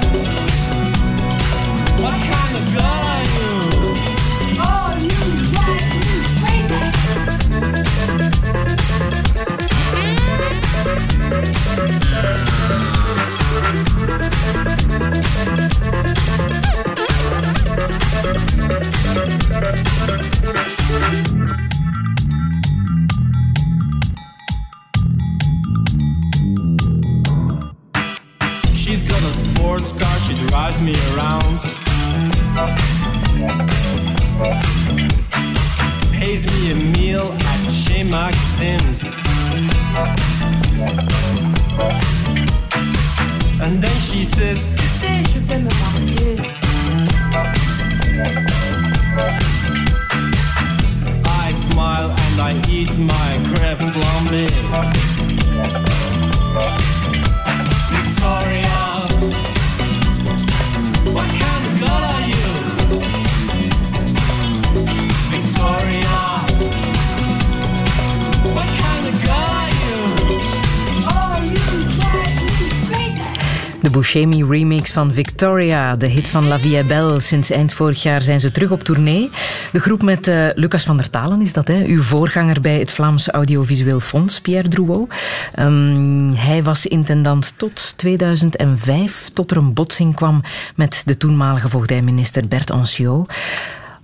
van 74.95 75.13
Victoria, 75.13 75.97
de 75.97 76.07
hit 76.07 76.29
van 76.29 76.47
La 76.47 76.59
Vie 76.59 76.77
est 76.77 76.87
Belle. 76.89 77.21
Sinds 77.21 77.51
eind 77.51 77.73
vorig 77.73 78.03
jaar 78.03 78.23
zijn 78.23 78.41
ze 78.41 78.53
terug 78.53 78.71
op 78.71 78.83
tournee. 78.83 79.31
De 79.73 79.81
groep 79.81 80.03
met 80.03 80.29
eh, 80.29 80.47
Lucas 80.55 80.85
van 80.85 80.97
der 80.97 81.11
Talen 81.11 81.43
is 81.43 81.53
dat, 81.53 81.69
hè? 81.69 81.85
uw 81.85 82.03
voorganger 82.03 82.61
bij 82.61 82.79
het 82.79 82.91
Vlaams 82.91 83.29
Audiovisueel 83.29 84.01
Fonds, 84.01 84.41
Pierre 84.41 84.69
Drouot. 84.69 85.09
Ehm, 85.53 86.33
hij 86.33 86.63
was 86.63 86.87
intendant 86.87 87.55
tot 87.57 87.93
2005, 87.97 89.29
tot 89.33 89.51
er 89.51 89.57
een 89.57 89.73
botsing 89.73 90.15
kwam 90.15 90.43
met 90.77 91.03
de 91.05 91.17
toenmalige 91.17 91.69
voogdijminister 91.69 92.49
Bert 92.49 92.71
Anciot. 92.71 93.33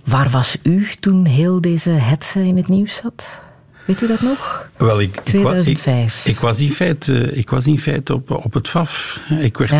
Waar 0.05 0.29
was 0.29 0.57
u 0.63 0.87
toen 0.99 1.25
heel 1.25 1.61
deze 1.61 1.89
hetze 1.89 2.43
in 2.45 2.57
het 2.57 2.67
nieuws 2.67 2.95
zat? 2.95 3.39
Weet 3.85 4.01
u 4.01 4.07
dat 4.07 4.21
nog? 4.21 4.69
Wel, 4.77 5.01
ik, 5.01 5.09
ik 5.09 5.15
wa- 5.15 5.23
2005. 5.23 6.25
Ik, 6.25 6.31
ik 6.31 6.39
was 6.39 6.59
in 6.59 6.71
feite, 6.71 7.31
ik 7.31 7.49
was 7.49 7.65
in 7.67 7.79
feite 7.79 8.13
op, 8.13 8.31
op 8.31 8.53
het 8.53 8.69
FAF. 8.69 9.19
Ik, 9.39 9.57
werd, 9.57 9.71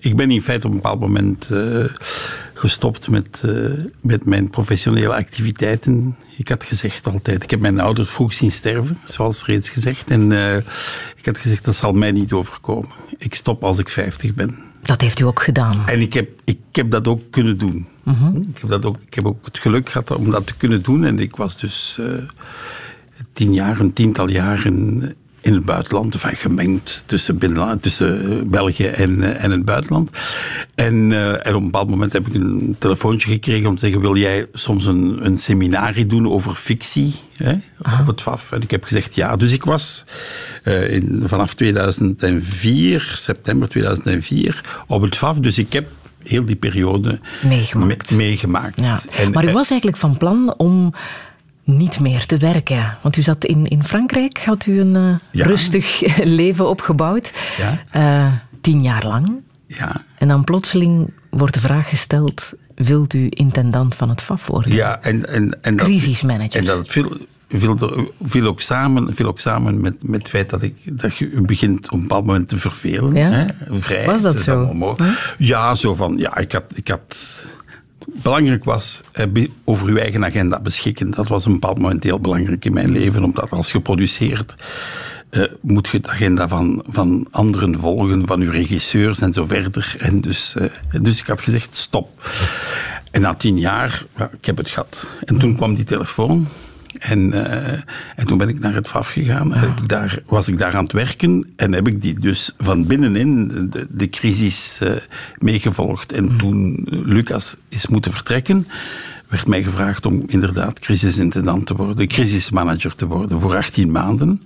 ik 0.00 0.16
ben 0.16 0.30
in 0.30 0.42
feite 0.42 0.66
op 0.66 0.72
een 0.72 0.80
bepaald 0.80 1.00
moment 1.00 1.50
eh, 1.50 1.84
gestopt 2.54 3.08
met, 3.08 3.42
eh, 3.44 3.70
met 4.00 4.24
mijn 4.24 4.50
professionele 4.50 5.14
activiteiten. 5.14 6.16
Ik 6.36 6.48
had 6.48 6.64
gezegd 6.64 7.06
altijd, 7.06 7.42
ik 7.42 7.50
heb 7.50 7.60
mijn 7.60 7.80
ouders 7.80 8.10
vroeg 8.10 8.32
zien 8.32 8.52
sterven, 8.52 8.98
zoals 9.04 9.44
reeds 9.44 9.68
gezegd. 9.68 10.10
En 10.10 10.32
eh, 10.32 10.56
ik 11.16 11.24
had 11.24 11.38
gezegd, 11.38 11.64
dat 11.64 11.76
zal 11.76 11.92
mij 11.92 12.12
niet 12.12 12.32
overkomen. 12.32 12.90
Ik 13.18 13.34
stop 13.34 13.64
als 13.64 13.78
ik 13.78 13.88
50 13.88 14.34
ben. 14.34 14.58
Dat 14.82 15.00
heeft 15.00 15.20
u 15.20 15.24
ook 15.24 15.42
gedaan. 15.42 15.86
En 15.86 16.00
ik 16.00 16.12
heb, 16.12 16.28
ik 16.44 16.58
heb 16.72 16.90
dat 16.90 17.08
ook 17.08 17.22
kunnen 17.30 17.58
doen. 17.58 17.86
Mhm. 18.02 18.36
Ik, 18.36 18.58
heb 18.58 18.70
dat 18.70 18.84
ook, 18.84 18.96
ik 19.06 19.14
heb 19.14 19.26
ook 19.26 19.44
het 19.44 19.58
geluk 19.58 19.90
gehad 19.90 20.10
om 20.10 20.30
dat 20.30 20.46
te 20.46 20.56
kunnen 20.56 20.82
doen. 20.82 21.04
En 21.04 21.18
ik 21.18 21.36
was 21.36 21.60
dus 21.60 22.00
tien 23.32 23.54
jaar, 23.54 23.80
een 23.80 23.92
tiental 23.92 24.28
jaren 24.28 24.66
in 24.66 25.14
het 25.54 25.64
buitenland. 25.64 26.14
Enfin, 26.14 26.36
gemengd 26.36 27.02
tussen, 27.06 27.38
binnenland, 27.38 27.82
tussen 27.82 28.30
eh, 28.38 28.42
België 28.46 28.84
en, 28.86 29.22
eh, 29.22 29.44
en 29.44 29.50
het 29.50 29.64
buitenland. 29.64 30.10
En, 30.74 31.12
eh, 31.12 31.46
en 31.46 31.54
op 31.54 31.60
een 31.60 31.64
bepaald 31.64 31.88
moment 31.90 32.12
heb 32.12 32.26
ik 32.26 32.34
een 32.34 32.76
telefoontje 32.78 33.30
gekregen 33.32 33.68
om 33.68 33.74
te 33.74 33.80
zeggen... 33.80 34.00
wil 34.00 34.16
jij 34.16 34.46
soms 34.52 34.84
een, 34.84 35.18
een 35.26 35.38
seminarie 35.38 36.06
doen 36.06 36.28
over 36.28 36.54
fictie 36.54 37.14
hè, 37.36 37.52
op 38.00 38.06
het 38.06 38.20
FAF? 38.22 38.52
En 38.52 38.62
ik 38.62 38.70
heb 38.70 38.84
gezegd 38.84 39.14
ja. 39.14 39.36
Dus 39.36 39.52
ik 39.52 39.64
was 39.64 40.04
in, 40.64 41.22
vanaf 41.26 41.54
2004, 41.54 43.14
september 43.16 43.68
2004, 43.68 44.60
op 44.86 45.02
het 45.02 45.16
FAF. 45.16 45.38
Dus 45.38 45.58
ik 45.58 45.72
heb 45.72 45.86
heel 46.22 46.44
die 46.46 46.56
periode 46.56 47.20
Meegemaakt. 47.42 48.10
me- 48.10 48.16
meegemaakt. 48.16 48.80
Ja. 48.80 48.98
En, 49.16 49.30
maar 49.30 49.44
u 49.48 49.52
was 49.52 49.70
eigenlijk 49.70 50.00
van 50.00 50.16
plan 50.16 50.54
om 50.56 50.94
niet 51.76 52.00
meer 52.00 52.26
te 52.26 52.36
werken. 52.36 52.96
Want 53.02 53.16
u 53.16 53.22
zat 53.22 53.44
in, 53.44 53.66
in 53.66 53.82
Frankrijk, 53.84 54.44
had 54.44 54.66
u 54.66 54.80
een 54.80 54.96
eh, 54.96 55.14
Ja. 55.30 55.46
rustig 55.46 56.16
leven 56.40 56.68
opgebouwd. 56.68 57.32
Ja. 57.58 57.78
Eh, 57.90 58.32
tien 58.60 58.82
jaar 58.82 59.06
lang. 59.06 59.32
Ja. 59.66 60.04
En 60.18 60.28
dan 60.28 60.44
plotseling 60.44 61.10
wordt 61.30 61.54
de 61.54 61.60
vraag 61.60 61.88
gesteld, 61.88 62.52
wilt 62.74 63.14
u 63.14 63.26
intendant 63.30 63.94
van 63.94 64.08
het 64.08 64.20
FAF 64.20 64.46
worden? 64.46 64.72
Ja, 64.74 65.00
en, 65.02 65.26
en, 65.28 65.62
en 65.62 65.76
dat, 65.76 65.86
Crisismanager. 65.86 66.58
En 66.60 66.64
dat 66.64 66.88
viel, 66.88 67.16
viel, 67.48 67.76
er- 67.78 68.06
viel, 68.22 68.46
ook 68.46 68.60
samen, 68.60 69.14
viel 69.14 69.26
ook 69.26 69.40
samen 69.40 69.80
met, 69.80 70.08
met 70.08 70.18
het 70.20 70.28
feit 70.28 70.50
dat, 70.50 70.62
ik, 70.62 70.74
dat 71.00 71.16
je 71.16 71.40
begint 71.40 71.86
op 71.86 71.92
een 71.92 72.00
bepaald 72.00 72.26
moment 72.26 72.48
te 72.48 72.56
vervelen. 72.56 73.14
Ja? 73.14 73.28
Hè? 73.30 73.46
Vrij. 73.80 74.06
Was 74.06 74.22
dat 74.22 74.40
zo? 74.40 74.74
mooi. 74.74 74.96
Ja, 75.38 75.74
zo 75.74 75.94
van, 75.94 76.18
ja, 76.18 76.36
ik 76.36 76.52
had... 76.52 76.64
Ik 76.74 76.88
had 76.88 77.46
Belangrijk 78.14 78.64
was 78.64 79.02
eh, 79.12 79.44
over 79.64 79.88
uw 79.88 79.96
eigen 79.96 80.24
agenda 80.24 80.60
beschikken. 80.60 81.10
Dat 81.10 81.28
was 81.28 81.44
een 81.44 81.52
bepaald 81.52 81.78
moment 81.78 82.04
heel 82.04 82.20
belangrijk 82.20 82.64
in 82.64 82.72
mijn 82.72 82.92
leven, 82.92 83.24
omdat 83.24 83.50
als 83.50 83.72
je 83.72 83.80
produceert, 83.80 84.54
eh, 85.30 85.42
moet 85.60 85.88
je 85.88 86.00
de 86.00 86.08
agenda 86.08 86.48
van, 86.48 86.84
van 86.88 87.26
anderen 87.30 87.78
volgen, 87.78 88.26
van 88.26 88.40
uw 88.40 88.50
regisseurs 88.50 89.20
en 89.20 89.32
zo 89.32 89.44
verder. 89.44 89.94
En 89.98 90.20
dus, 90.20 90.54
eh, 90.56 91.00
dus 91.02 91.20
ik 91.20 91.26
had 91.26 91.40
gezegd, 91.40 91.74
stop. 91.74 92.30
En 93.10 93.20
na 93.20 93.34
tien 93.34 93.58
jaar, 93.58 94.04
ja, 94.16 94.30
ik 94.38 94.44
heb 94.44 94.56
het 94.56 94.68
gehad. 94.68 95.16
En 95.24 95.38
toen 95.38 95.56
kwam 95.56 95.74
die 95.74 95.84
telefoon. 95.84 96.48
En, 96.98 97.32
eh, 97.32 97.80
en 98.16 98.26
toen 98.26 98.38
ben 98.38 98.48
ik 98.48 98.58
naar 98.58 98.74
het 98.74 98.88
FAF 98.88 99.08
gegaan. 99.08 99.54
En 99.54 99.68
ik 99.68 99.88
daar, 99.88 100.22
was 100.26 100.48
ik 100.48 100.58
daar 100.58 100.76
aan 100.76 100.82
het 100.82 100.92
werken. 100.92 101.52
En 101.56 101.72
heb 101.72 101.86
ik 101.86 102.02
die 102.02 102.20
dus 102.20 102.54
van 102.58 102.86
binnenin 102.86 103.48
de, 103.70 103.86
de 103.90 104.08
crisis 104.08 104.78
eh, 104.80 104.90
meegevolgd. 105.38 106.12
En 106.12 106.36
toen 106.36 106.86
eh, 106.90 106.98
Lucas 107.04 107.56
is 107.68 107.86
moeten 107.86 108.12
vertrekken, 108.12 108.68
werd 109.28 109.46
mij 109.46 109.62
gevraagd 109.62 110.06
om 110.06 110.22
inderdaad 110.26 110.78
crisisintendant 110.78 111.66
te 111.66 111.76
worden, 111.76 112.08
crisismanager 112.08 112.94
te 112.94 113.06
worden 113.06 113.40
voor 113.40 113.56
18 113.56 113.90
maanden. 113.90 114.42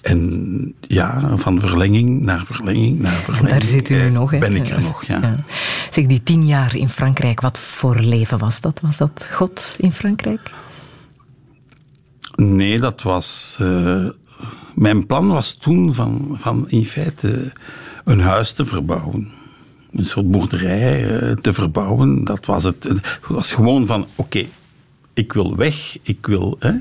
En 0.00 0.74
ja, 0.80 1.36
van 1.36 1.60
verlenging 1.60 2.20
naar 2.20 2.44
verlenging 2.44 3.00
naar 3.00 3.20
verlenging. 3.20 3.50
Daar 3.50 3.62
zit 3.62 3.88
u 3.88 3.94
nu 3.94 4.10
nog, 4.10 4.30
hè? 4.30 4.38
Ben 4.38 4.56
ik 4.56 4.68
er 4.68 4.80
nog, 4.80 5.04
ja. 5.04 5.44
Zeg, 5.90 6.06
die 6.06 6.22
tien 6.22 6.46
jaar 6.46 6.76
in 6.76 6.88
Frankrijk, 6.88 7.40
wat 7.40 7.58
voor 7.58 7.98
leven 7.98 8.38
was 8.38 8.60
dat? 8.60 8.80
Was 8.82 8.96
dat 8.96 9.28
God 9.32 9.74
in 9.78 9.92
Frankrijk? 9.92 10.40
Nee, 12.40 12.80
dat 12.80 13.02
was. 13.02 13.56
eh, 13.60 14.08
mijn 14.74 15.06
plan 15.06 15.28
was 15.28 15.54
toen 15.54 15.94
van, 15.94 16.36
van 16.40 16.68
in 16.68 16.84
feite 16.86 17.52
een 18.04 18.20
huis 18.20 18.52
te 18.52 18.64
verbouwen. 18.64 19.28
Een 19.92 20.04
soort 20.04 20.30
boerderij 20.30 21.18
eh, 21.20 21.32
te 21.36 21.52
verbouwen. 21.52 22.24
Dat 22.24 22.46
was 22.46 22.64
het. 22.64 22.84
Het 22.84 23.00
was 23.28 23.52
gewoon 23.52 23.86
van: 23.86 24.06
oké, 24.14 24.44
ik 25.14 25.32
wil 25.32 25.56
weg. 25.56 25.98
Ik 26.02 26.26
wil, 26.26 26.56
hè, 26.58 26.72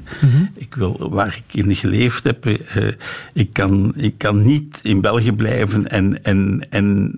ik 0.53 0.76
wil 0.76 1.10
waar 1.11 1.41
ik 1.48 1.56
in 1.65 1.76
geleefd 1.76 2.23
heb. 2.23 2.45
eh, 2.45 2.88
ik, 3.34 3.53
kan, 3.53 3.94
ik 3.95 4.18
kan 4.18 4.45
niet 4.45 4.80
in 4.84 5.02
België 5.02 5.31
blijven 5.31 5.88
en, 5.90 6.23
en, 6.23 6.68
en 6.69 7.14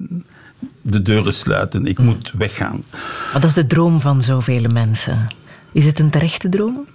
de 0.82 1.02
deuren 1.02 1.34
sluiten. 1.34 1.86
Ik 1.86 2.00
moet 2.00 2.32
weggaan. 2.38 2.84
Maar 3.32 3.42
dat 3.42 3.50
is 3.50 3.54
de 3.56 3.68
droom 3.68 4.00
van 4.02 4.22
zoveel 4.22 4.70
mensen. 4.74 5.28
Is 5.72 5.86
het 5.86 6.00
een 6.00 6.10
terechte 6.10 6.50
droom? 6.50 6.86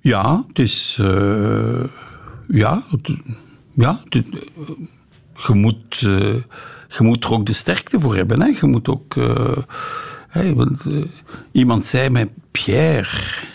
Ja, 0.00 0.44
het 0.48 0.58
is. 0.58 0.98
eh, 1.00 1.84
ja, 2.48 2.84
ja 3.72 4.02
eh, 4.08 4.22
je, 5.46 5.54
moet, 5.54 6.02
eh, 6.02 6.34
je 6.88 6.98
moet 6.98 7.24
er 7.24 7.32
ook 7.32 7.46
de 7.46 7.52
sterkte 7.52 8.00
voor 8.00 8.16
hebben. 8.16 8.40
Hè? 8.40 8.46
Je 8.46 8.66
moet 8.66 8.88
ook. 8.88 9.14
want, 10.54 10.82
iemand 11.52 11.84
zei 11.84 12.10
mij: 12.10 12.28
Pierre. 12.50 13.48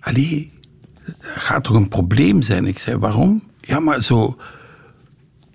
Allee, 0.00 0.52
gaat 1.20 1.64
toch 1.64 1.74
een 1.74 1.88
probleem 1.88 2.42
zijn? 2.42 2.66
Ik 2.66 2.78
zei: 2.78 2.96
waarom? 2.96 3.42
Ja, 3.60 3.80
maar 3.80 4.02
zo. 4.02 4.36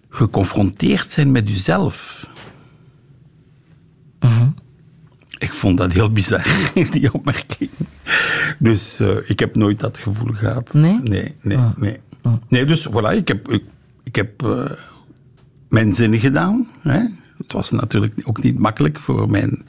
geconfronteerd 0.10 1.10
zijn 1.10 1.32
met 1.32 1.50
jezelf. 1.50 2.28
Ik 5.44 5.54
vond 5.54 5.78
dat 5.78 5.94
heel 5.94 6.12
bizar, 6.12 6.48
die 6.92 7.14
opmerking. 7.14 7.70
Dus 8.60 9.00
eh, 9.00 9.30
ik 9.30 9.40
heb 9.40 9.56
nooit 9.56 9.80
dat 9.80 9.98
gevoel 9.98 10.34
gehad. 10.34 10.74
Nee? 10.74 11.00
Nee, 11.02 11.36
nee, 11.42 11.58
nee. 11.76 11.98
Nee, 12.48 12.66
dus 12.66 12.88
voilà, 12.88 13.16
ik 13.16 13.28
heb, 13.28 13.50
ik, 13.52 13.64
ik 14.04 14.16
heb 14.16 14.44
eh, 14.44 14.72
mijn 15.70 15.94
zin 15.94 16.20
gedaan. 16.20 16.68
Hè. 16.82 17.00
Het 17.38 17.52
was 17.52 17.72
natuurlijk 17.72 18.22
ook 18.24 18.44
niet 18.44 18.60
makkelijk 18.60 19.00
voor 19.00 19.30
mijn 19.30 19.66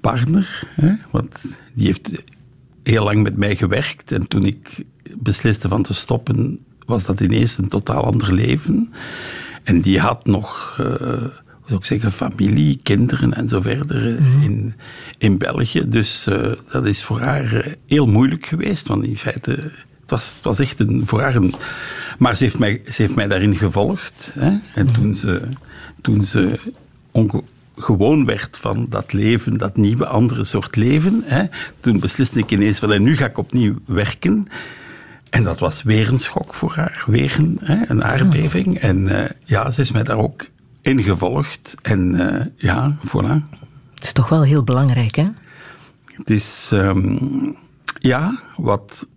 partner. 0.00 0.68
Hè, 0.74 0.94
want 1.10 1.58
die 1.74 1.86
heeft 1.86 2.22
heel 2.82 3.04
lang 3.04 3.22
met 3.22 3.36
mij 3.36 3.56
gewerkt. 3.56 4.12
En 4.12 4.28
toen 4.28 4.44
ik 4.44 4.84
besliste 5.16 5.68
van 5.68 5.82
te 5.82 5.94
stoppen, 5.94 6.58
was 6.86 7.04
dat 7.04 7.20
ineens 7.20 7.58
een 7.58 7.68
totaal 7.68 8.04
ander 8.04 8.34
leven. 8.34 8.92
En 9.62 9.80
die 9.80 10.00
had 10.00 10.26
nog, 10.26 10.74
eh, 10.78 11.24
zou 11.68 11.80
ik 11.80 11.86
zeggen, 11.86 12.12
familie, 12.12 12.80
kinderen 12.82 13.34
en 13.34 13.48
zo 13.48 13.60
verder 13.60 14.16
eh, 14.16 14.42
in, 14.42 14.74
in 15.18 15.38
België. 15.38 15.88
Dus 15.88 16.26
eh, 16.26 16.52
dat 16.72 16.86
is 16.86 17.02
voor 17.02 17.20
haar 17.20 17.54
eh, 17.54 17.72
heel 17.86 18.06
moeilijk 18.06 18.46
geweest. 18.46 18.86
Want 18.86 19.04
in 19.06 19.16
feite, 19.16 19.50
het 20.00 20.10
was, 20.10 20.34
het 20.34 20.44
was 20.44 20.58
echt 20.58 20.80
een, 20.80 21.06
voor 21.06 21.20
haar 21.20 21.34
een... 21.34 21.54
Maar 22.18 22.36
ze 22.36 22.44
heeft 22.44 22.58
mij, 22.58 22.80
ze 22.90 23.02
heeft 23.02 23.14
mij 23.14 23.26
daarin 23.28 23.56
gevolgd. 23.56 24.34
Hè? 24.38 24.52
En 24.74 24.92
toen 24.92 25.14
ze, 25.14 25.42
toen 26.00 26.24
ze 26.24 26.60
onge- 27.10 27.42
gewoon 27.76 28.24
werd 28.24 28.58
van 28.58 28.86
dat 28.90 29.12
leven, 29.12 29.56
dat 29.56 29.76
nieuwe, 29.76 30.06
andere 30.06 30.44
soort 30.44 30.76
leven, 30.76 31.22
hè? 31.24 31.44
toen 31.80 32.00
besliste 32.00 32.38
ik 32.38 32.50
ineens 32.50 32.78
van, 32.78 32.92
en 32.92 33.02
nu 33.02 33.16
ga 33.16 33.26
ik 33.26 33.38
opnieuw 33.38 33.78
werken. 33.84 34.46
En 35.30 35.44
dat 35.44 35.60
was 35.60 35.82
weer 35.82 36.08
een 36.08 36.18
schok 36.18 36.54
voor 36.54 36.72
haar, 36.74 37.04
weer 37.06 37.34
een, 37.38 37.58
hè, 37.64 37.76
een 37.88 38.04
aardbeving. 38.04 38.78
En 38.78 39.30
ja, 39.44 39.70
ze 39.70 39.80
is 39.80 39.92
mij 39.92 40.02
daar 40.02 40.16
ook 40.18 40.44
in 40.88 41.02
gevolgd. 41.02 41.74
En 41.82 42.14
eh, 42.14 42.46
ja, 42.56 42.98
voilà. 43.06 43.42
Dat 43.94 44.02
is 44.02 44.12
toch 44.12 44.28
wel 44.28 44.42
heel 44.42 44.62
belangrijk, 44.62 45.16
hè? 45.16 45.26
Het 46.04 46.30
is, 46.30 46.68
ehm, 46.72 47.16
ja, 47.98 48.40
wat 48.56 49.08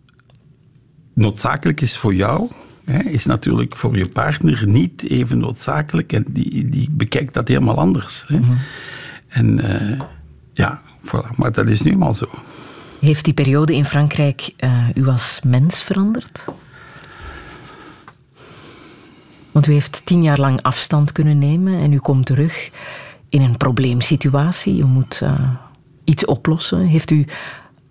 noodzakelijk 1.13 1.81
is 1.81 1.97
voor 1.97 2.15
jou, 2.15 2.49
hè, 2.85 2.99
is 2.99 3.25
natuurlijk 3.25 3.75
voor 3.75 3.97
je 3.97 4.07
partner 4.07 4.67
niet 4.67 5.03
even 5.03 5.37
noodzakelijk. 5.37 6.13
En 6.13 6.25
die, 6.29 6.69
die 6.69 6.89
bekijkt 6.91 7.33
dat 7.33 7.47
helemaal 7.47 7.77
anders. 7.77 8.25
Hè. 8.27 8.39
En 9.27 9.59
eh, 9.59 10.01
ja, 10.53 10.81
voilà. 11.05 11.35
Maar 11.35 11.51
dat 11.51 11.67
is 11.67 11.81
nu 11.81 11.91
eenmaal 11.91 12.13
zo. 12.13 12.29
Heeft 12.99 13.25
die 13.25 13.33
periode 13.33 13.75
in 13.75 13.85
Frankrijk 13.85 14.53
eh, 14.57 14.87
u 14.95 15.07
als 15.07 15.39
mens 15.43 15.83
veranderd? 15.83 16.45
Want 19.51 19.67
u 19.67 19.71
heeft 19.71 20.01
tien 20.05 20.23
jaar 20.23 20.39
lang 20.39 20.61
afstand 20.61 21.11
kunnen 21.11 21.39
nemen 21.39 21.79
en 21.79 21.93
u 21.93 21.97
komt 21.97 22.25
terug 22.25 22.71
in 23.29 23.41
een 23.41 23.57
probleemsituatie. 23.57 24.77
U 24.77 24.85
moet 24.85 25.19
eh, 25.21 25.49
iets 26.03 26.25
oplossen. 26.25 26.79
Heeft 26.79 27.11
u 27.11 27.25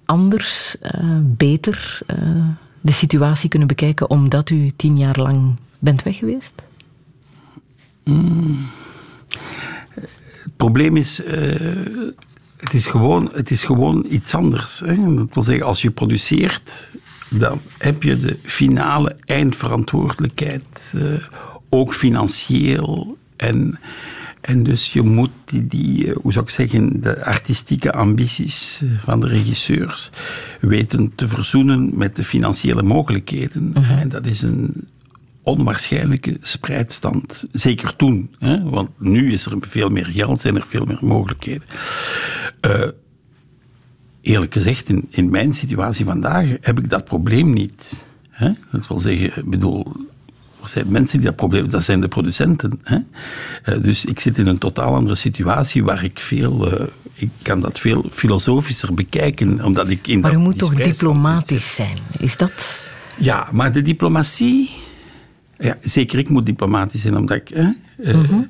anders, 0.04 0.78
eh, 0.78 1.18
beter 1.22 2.00
eh, 2.06 2.48
de 2.80 2.92
situatie 2.92 3.48
kunnen 3.48 3.68
bekijken 3.68 4.10
omdat 4.10 4.50
u 4.50 4.72
tien 4.76 4.98
jaar 4.98 5.18
lang 5.18 5.56
bent 5.78 6.02
weg 6.02 6.16
geweest? 6.16 6.54
Mm. 8.04 8.58
Het 9.94 10.56
probleem 10.56 10.96
is, 10.96 11.22
het 12.56 12.72
is, 12.72 12.86
gewoon, 12.86 13.30
het 13.32 13.50
is 13.50 13.64
gewoon 13.64 14.06
iets 14.08 14.34
anders. 14.34 14.80
Hè. 14.80 15.14
Dat 15.14 15.34
wil 15.34 15.42
zeggen, 15.42 15.66
als 15.66 15.82
je 15.82 15.90
produceert, 15.90 16.90
dan 17.28 17.60
heb 17.78 18.02
je 18.02 18.18
de 18.18 18.38
finale 18.42 19.16
eindverantwoordelijkheid, 19.24 20.94
ook 21.70 21.94
financieel. 21.94 23.18
En, 23.36 23.78
en 24.40 24.62
dus 24.62 24.92
je 24.92 25.02
moet 25.02 25.30
die, 25.44 25.66
die, 25.66 26.06
eh, 26.06 26.16
hoe 26.16 26.32
zou 26.32 26.44
ik 26.44 26.51
zeggen, 26.51 27.01
de 27.01 27.24
artistieke 27.24 27.92
ambities 27.92 28.80
eh, 28.82 28.88
van 29.02 29.20
de 29.20 29.26
regisseurs 29.26 30.10
weten 30.60 31.12
te 31.14 31.28
verzoenen 31.28 31.90
met 31.94 32.16
de 32.16 32.24
financiële 32.24 32.82
mogelijkheden. 32.82 33.74
En 33.74 34.09
dat 34.09 34.26
is 34.26 34.42
een 34.42 34.88
onwaarschijnlijke 35.42 36.36
spreidstand. 36.40 37.44
Zeker 37.52 37.97
toen, 37.97 38.34
hè? 38.38 38.62
want 38.62 38.90
nu 38.98 39.32
is 39.32 39.47
er 39.47 39.56
veel 39.60 39.88
meer 39.88 40.06
geld, 40.06 40.40
zijn 40.40 40.56
er 40.56 40.66
veel 40.66 40.84
meer 40.84 40.98
mogelijkheden. 41.01 41.66
Eh, 42.60 42.88
eerlijk 44.20 44.52
gezegd, 44.52 44.88
in, 44.88 45.06
in 45.10 45.30
mijn 45.30 45.52
situatie 45.52 46.05
vandaag 46.05 46.48
heb 46.60 46.78
ik 46.78 46.90
dat 46.90 47.05
probleem 47.05 47.52
niet. 47.52 47.92
Hè? 48.28 48.51
Dat 48.72 48.86
wil 48.86 48.98
zeggen, 48.98 49.36
ik 49.36 49.51
bedoel, 49.51 49.92
zijn 50.68 50.86
mensen 50.88 51.18
die 51.18 51.26
dat 51.26 51.36
probleem 51.36 51.70
dat 51.70 51.82
zijn 51.82 52.00
de 52.00 52.08
producenten. 52.08 52.80
Hè? 52.82 52.98
Eh, 53.62 53.82
dus 53.82 54.04
ik 54.04 54.20
zit 54.20 54.38
in 54.38 54.46
een 54.46 54.58
totaal 54.58 54.94
andere 54.94 55.14
situatie 55.14 55.84
waar 55.84 56.04
ik 56.04 56.18
veel, 56.20 56.72
eh, 56.72 56.86
ik 57.14 57.30
kan 57.42 57.60
dat 57.60 57.78
veel 57.78 58.04
filosofischer 58.10 58.94
bekijken, 58.94 59.64
omdat 59.64 59.90
ik 59.90 60.06
in 60.06 60.20
Maar 60.20 60.30
dat, 60.30 60.40
u 60.40 60.42
moet 60.42 60.58
toch 60.58 60.74
diplomatisch 60.74 61.74
zijn? 61.74 61.98
Is 62.18 62.36
dat... 62.36 62.78
ja, 63.16 63.48
maar 63.52 63.72
de 63.72 63.82
diplomatie. 63.82 64.70
Ja, 65.58 65.76
zeker, 65.80 66.18
ik 66.18 66.28
moet 66.28 66.46
diplomatisch 66.46 67.00
zijn, 67.00 67.16
omdat 67.16 67.36
ik. 67.36 67.48
Hè, 67.48 67.68
Mhm. 67.96 68.40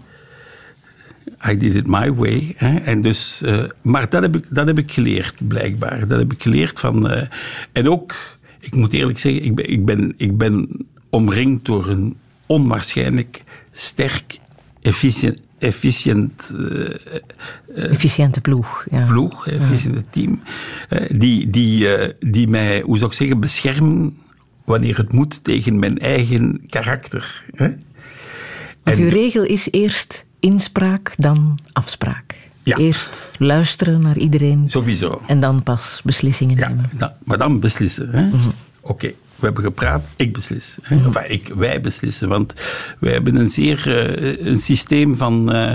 I 1.50 1.56
did 1.56 1.74
it 1.74 1.86
my 1.86 2.14
way. 2.14 2.54
Hè, 2.56 2.76
en 2.76 3.00
dus, 3.00 3.44
maar 3.82 4.08
dat 4.08 4.22
heb, 4.22 4.36
ik, 4.36 4.44
dat 4.50 4.66
heb 4.66 4.78
ik 4.78 4.92
geleerd, 4.92 5.48
blijkbaar. 5.48 6.06
Dat 6.08 6.18
heb 6.18 6.32
ik 6.32 6.42
geleerd 6.42 6.80
van. 6.80 7.10
en 7.72 7.88
ook, 7.88 8.14
ik 8.60 8.74
moet 8.74 8.92
eerlijk 8.92 9.18
zeggen, 9.18 9.44
ik 9.44 9.54
ben, 9.54 9.70
ik, 9.70 9.84
ben, 9.84 10.14
ik 10.16 10.38
ben 10.38 10.68
omringd 11.10 11.64
door 11.64 11.88
een 11.88 12.16
onwaarschijnlijk 12.46 13.42
sterk, 13.72 14.38
efficiënt. 14.82 15.40
efficiënt 15.58 16.52
eh, 16.56 17.90
Efficiënte 17.90 18.40
ploeg. 18.40 18.84
Ja. 18.90 19.04
ploeg, 19.04 19.46
efficiënte 19.46 20.04
team, 20.10 20.42
eh, 20.88 21.10
die, 21.18 21.50
die, 21.50 21.94
eh, 21.94 22.10
die 22.30 22.48
mij, 22.48 22.80
hoe 22.80 22.98
zou 22.98 23.10
ik 23.10 23.16
zeggen, 23.16 23.40
beschermen 23.40 24.16
wanneer 24.64 24.96
het 24.96 25.12
moet 25.12 25.44
tegen 25.44 25.78
mijn 25.78 25.98
eigen 25.98 26.60
karakter. 26.68 27.42
Hè? 27.54 27.68
Want 28.82 28.96
En- 28.98 29.02
uw 29.04 29.08
regel 29.10 29.44
is 29.44 29.68
eerst 29.70 30.26
inspraak, 30.40 31.14
dan 31.18 31.58
afspraak. 31.72 32.38
Eerst 32.64 33.30
luisteren 33.38 34.00
naar 34.00 34.16
iedereen. 34.18 34.64
Sowieso. 34.70 35.22
En 35.26 35.40
dan 35.40 35.62
pas 35.62 36.00
beslissingen 36.04 36.56
nemen. 36.56 36.90
Maar 37.24 37.38
dan 37.38 37.60
beslissen. 37.60 38.10
hè. 38.10 38.28
Oké, 38.80 39.12
we 39.40 39.46
hebben 39.46 39.64
gepraat, 39.64 40.06
ik 40.16 40.32
beslis. 40.32 40.78
Hè. 40.82 41.26
Ik, 41.28 41.48
wij 41.56 41.80
beslissen, 41.80 42.28
want 42.28 42.54
wij 42.98 43.12
hebben 43.12 43.34
een 43.34 43.50
zeer 43.50 43.96
eh, 43.96 44.46
een 44.46 44.58
systeem 44.58 45.16
van 45.16 45.52
eh, 45.52 45.72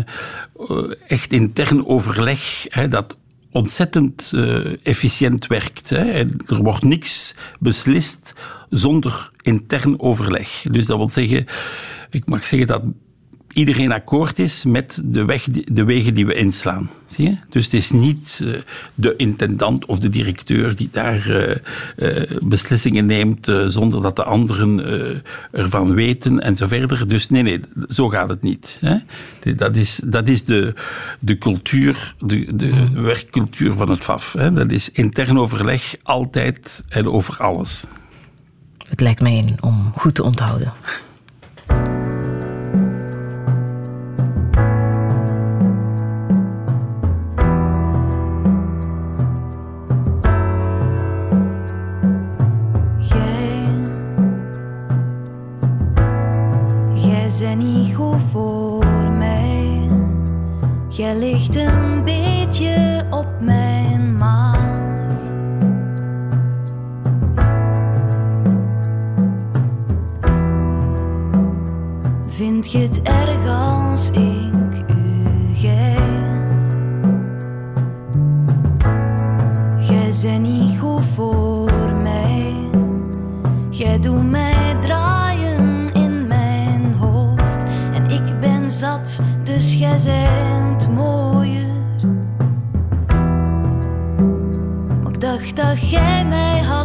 echt 1.07 1.31
intern 1.31 1.85
overleg 1.85 2.65
hè, 2.69 2.87
dat 2.87 3.17
ontzettend 3.51 4.31
eh, 4.33 4.87
efficiënt 4.87 5.47
werkt. 5.47 5.89
Hè. 5.89 6.11
En 6.11 6.37
er 6.47 6.63
wordt 6.63 6.83
niks 6.83 7.35
beslist 7.59 8.33
zonder 8.69 9.31
intern 9.41 9.99
overleg. 9.99 10.65
Dus 10.71 10.85
dat 10.85 10.97
wil 10.97 11.09
zeggen, 11.09 11.45
ik 12.09 12.25
mag 12.25 12.43
zeggen 12.43 12.67
dat 12.67 12.83
iedereen 13.56 13.91
akkoord 13.91 14.40
is 14.40 14.65
met 14.65 14.99
de, 15.03 15.26
weg, 15.26 15.44
de 15.72 15.84
wegen 15.84 16.14
die 16.14 16.26
we 16.26 16.34
inslaan. 16.34 16.90
Zie 17.07 17.30
je? 17.30 17.38
Dus 17.49 17.64
het 17.64 17.73
is 17.73 17.91
niet 17.91 18.41
eh, 18.44 18.49
de 18.95 19.15
intendant 19.15 19.86
of 19.86 19.99
de 19.99 20.10
directeur 20.10 20.76
die 20.76 20.90
daar 20.91 21.30
eh, 21.30 21.56
eh, 21.95 22.38
beslissingen 22.44 23.06
neemt 23.06 23.52
zonder 23.68 24.02
dat 24.02 24.15
de 24.15 24.23
anderen 24.23 24.84
ervan 25.52 25.94
weten 25.94 26.41
en 26.41 26.56
zo 26.56 26.68
verder. 26.68 27.07
Dus 27.07 27.30
nee, 27.30 27.44
nee, 27.44 27.61
zo 27.88 28.10
gaat 28.10 28.30
het 28.30 28.41
niet. 28.41 28.77
Hè? 28.82 28.98
Dat 29.56 29.76
is, 29.76 30.02
dat 30.06 30.27
is 30.27 30.45
de, 30.45 30.73
de 31.19 31.38
cultuur, 31.38 32.15
de, 32.19 32.56
de 32.56 32.90
werkcultuur 32.94 33.76
van 33.76 33.90
het 33.90 34.03
FAF. 34.03 34.34
Hè? 34.34 34.53
Dat 34.53 34.72
is 34.72 34.91
intern 34.91 35.40
overleg 35.40 35.95
altijd 36.03 36.84
en 36.90 37.07
over 37.07 37.38
alles. 37.38 37.84
Het 38.90 39.02
lijkt 39.02 39.22
mij 39.22 39.57
om 39.60 39.91
goed 39.95 40.15
te 40.15 40.23
onthouden. 40.23 40.73
ben 57.57 57.94
goed 57.94 58.22
voor 58.32 59.11
mij. 59.18 59.90
Jij 60.88 61.18
ligt 61.18 61.56
een 61.56 62.03
beetje 62.03 63.03
op 63.10 63.27
mijn 63.40 64.18
maag. 64.18 64.64
Vind 72.27 72.72
je 72.72 72.77
het 72.77 73.02
erg 73.02 73.48
als 73.48 74.10
ik 74.10 74.84
u 74.90 75.23
gij? 75.53 75.95
Jij 79.80 80.11
zijn 80.11 80.41
niet 80.41 80.80
goed 80.80 81.06
voor 81.06 81.44
jij 89.77 89.99
bent 90.03 90.89
mooier. 90.89 91.65
Maar 95.02 95.11
ik 95.11 95.22
dacht 95.22 95.56
dat 95.56 95.89
jij 95.89 96.26
mij 96.26 96.60
had 96.61 96.84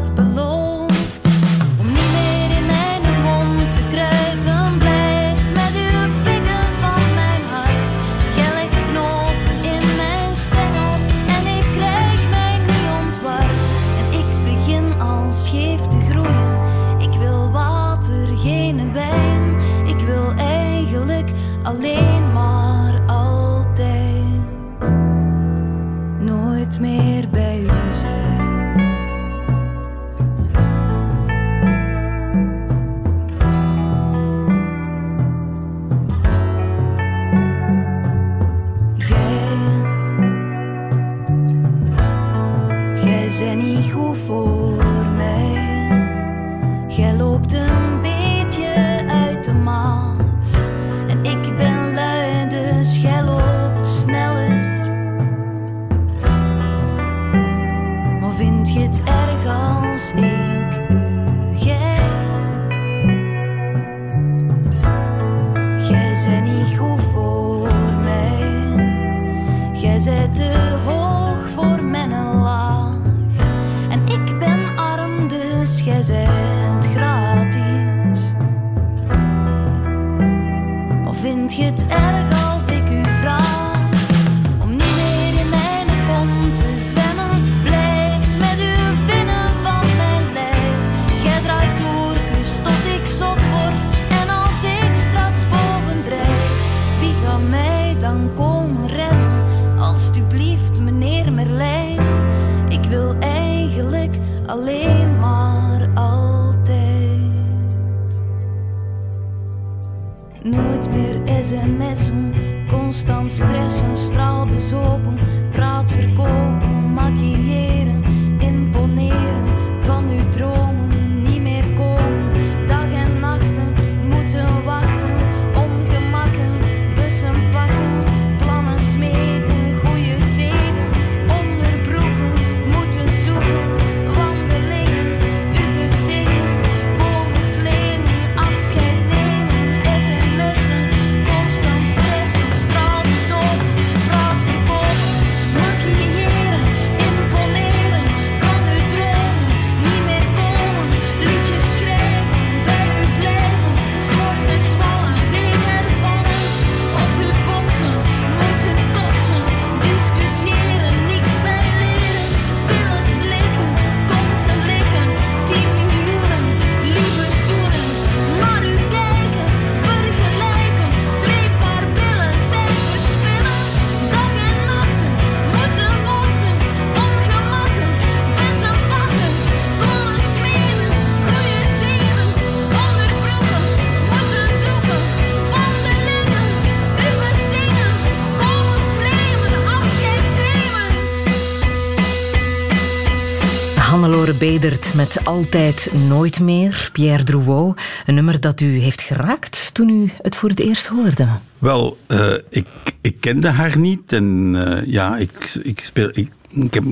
Bedert 194.41 194.95
met 194.95 195.25
Altijd 195.25 195.91
Nooit 196.09 196.41
Meer, 196.41 196.91
Pierre 196.93 197.25
Drouot. 197.25 197.81
Een 198.07 198.15
nummer 198.15 198.41
dat 198.41 198.61
u 198.61 198.79
heeft 198.79 199.03
geraakt 199.03 199.71
toen 199.73 199.89
u 199.89 200.11
het 200.23 200.37
voor 200.37 200.49
het 200.49 200.61
eerst 200.61 200.87
hoorde. 200.87 201.29
Wel, 201.59 201.99
eh, 202.07 202.33
ik, 202.49 202.67
ik 203.01 203.17
kende 203.21 203.49
haar 203.49 203.79
niet 203.79 204.13
en 204.13 204.53
eh, 204.55 204.87
ja, 204.87 205.17
ik, 205.17 205.61
ik 205.63 205.81
speel. 205.81 206.09
Ik, 206.13 206.31
ik 206.49 206.75
heb, 206.75 206.85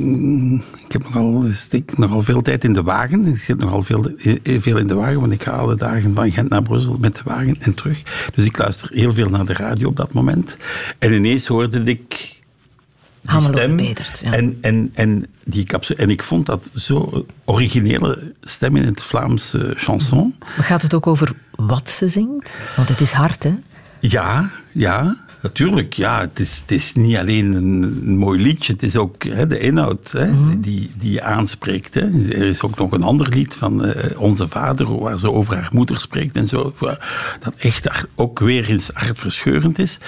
ik 0.87 0.93
heb 0.93 1.03
nogal, 1.03 1.45
ik 1.71 1.99
nogal 1.99 2.23
veel 2.23 2.43
tijd 2.43 2.65
in 2.65 2.73
de 2.73 2.83
wagen. 2.83 3.27
Ik 3.27 3.39
zit 3.39 3.59
nogal 3.59 3.83
veel, 3.83 4.11
eh, 4.17 4.61
veel 4.61 4.77
in 4.77 4.87
de 4.87 4.95
wagen, 4.95 5.21
want 5.21 5.33
ik 5.33 5.43
ga 5.43 5.51
alle 5.51 5.77
dagen 5.77 6.15
van 6.15 6.33
Gent 6.33 6.49
naar 6.49 6.63
Brussel 6.63 6.99
met 7.01 7.17
de 7.17 7.23
wagen 7.25 7.57
en 7.61 7.75
terug. 7.75 8.03
Dus 8.35 8.45
ik 8.45 8.59
luister 8.59 8.91
heel 8.93 9.13
veel 9.13 9.29
naar 9.29 9.47
de 9.47 9.53
radio 9.53 9.89
op 9.89 9.97
dat 9.97 10.13
moment. 10.13 10.57
En 10.99 11.13
ineens 11.13 11.47
hoorde 11.47 11.83
ik 11.83 12.38
Hannelore 13.29 13.95
stem. 14.03 14.31
Ja. 14.31 14.37
en, 14.37 14.59
en, 14.61 14.91
en, 14.95 15.27
die 15.45 15.65
capsule, 15.65 15.99
en 15.99 16.11
ik 16.11 16.23
vond 16.23 16.47
dat 16.47 16.71
zo 16.75 17.27
originele 17.45 18.33
stem 18.43 18.77
in 18.77 18.85
het 18.85 19.03
Vlaamse 19.03 19.73
chanson. 19.77 20.35
Maar 20.57 20.65
gaat 20.67 20.83
het 20.83 20.95
ook 20.95 21.07
over 21.07 21.33
wat 21.51 21.91
ze 21.91 22.09
zingt? 22.09 22.53
Want 22.77 22.89
het 22.89 23.01
is 23.01 23.13
hard, 23.13 23.43
hè? 23.43 23.55
Ja, 24.01 24.51
ja, 24.73 25.17
natuurlijk. 25.43 25.93
Ja, 25.93 26.21
het, 26.21 26.41
is, 26.41 26.59
het 26.61 26.71
is 26.71 26.95
niet 26.95 27.17
alleen 27.17 27.53
een, 27.53 28.17
mooi 28.17 28.43
liedje, 28.43 28.73
het 28.73 28.83
is 28.83 28.97
ook 28.97 29.25
hè, 29.25 29.47
de 29.47 29.59
inhoud 29.59 30.13
hè, 30.13 30.61
die, 30.61 30.91
die 30.99 31.13
je 31.13 31.23
aanspreekt. 31.23 31.95
Hè. 31.95 32.01
Er 32.01 32.47
is 32.47 32.63
ook 32.63 32.77
nog 32.77 32.93
een 32.93 33.03
ander 33.03 33.29
lied 33.29 33.55
van 33.55 33.85
eh, 33.85 34.21
Onze 34.21 34.49
Vader, 34.49 34.99
waar 34.99 35.19
ze 35.19 35.33
over 35.33 35.55
haar 35.55 35.71
moeder 35.73 36.01
spreekt 36.01 36.37
en 36.37 36.47
zo. 36.47 36.75
Dat 37.41 37.57
echt 37.59 37.89
ook 38.15 38.39
weer 38.39 38.71
eens 38.71 38.91
hartverscheurend 38.93 39.79
is. 39.79 39.99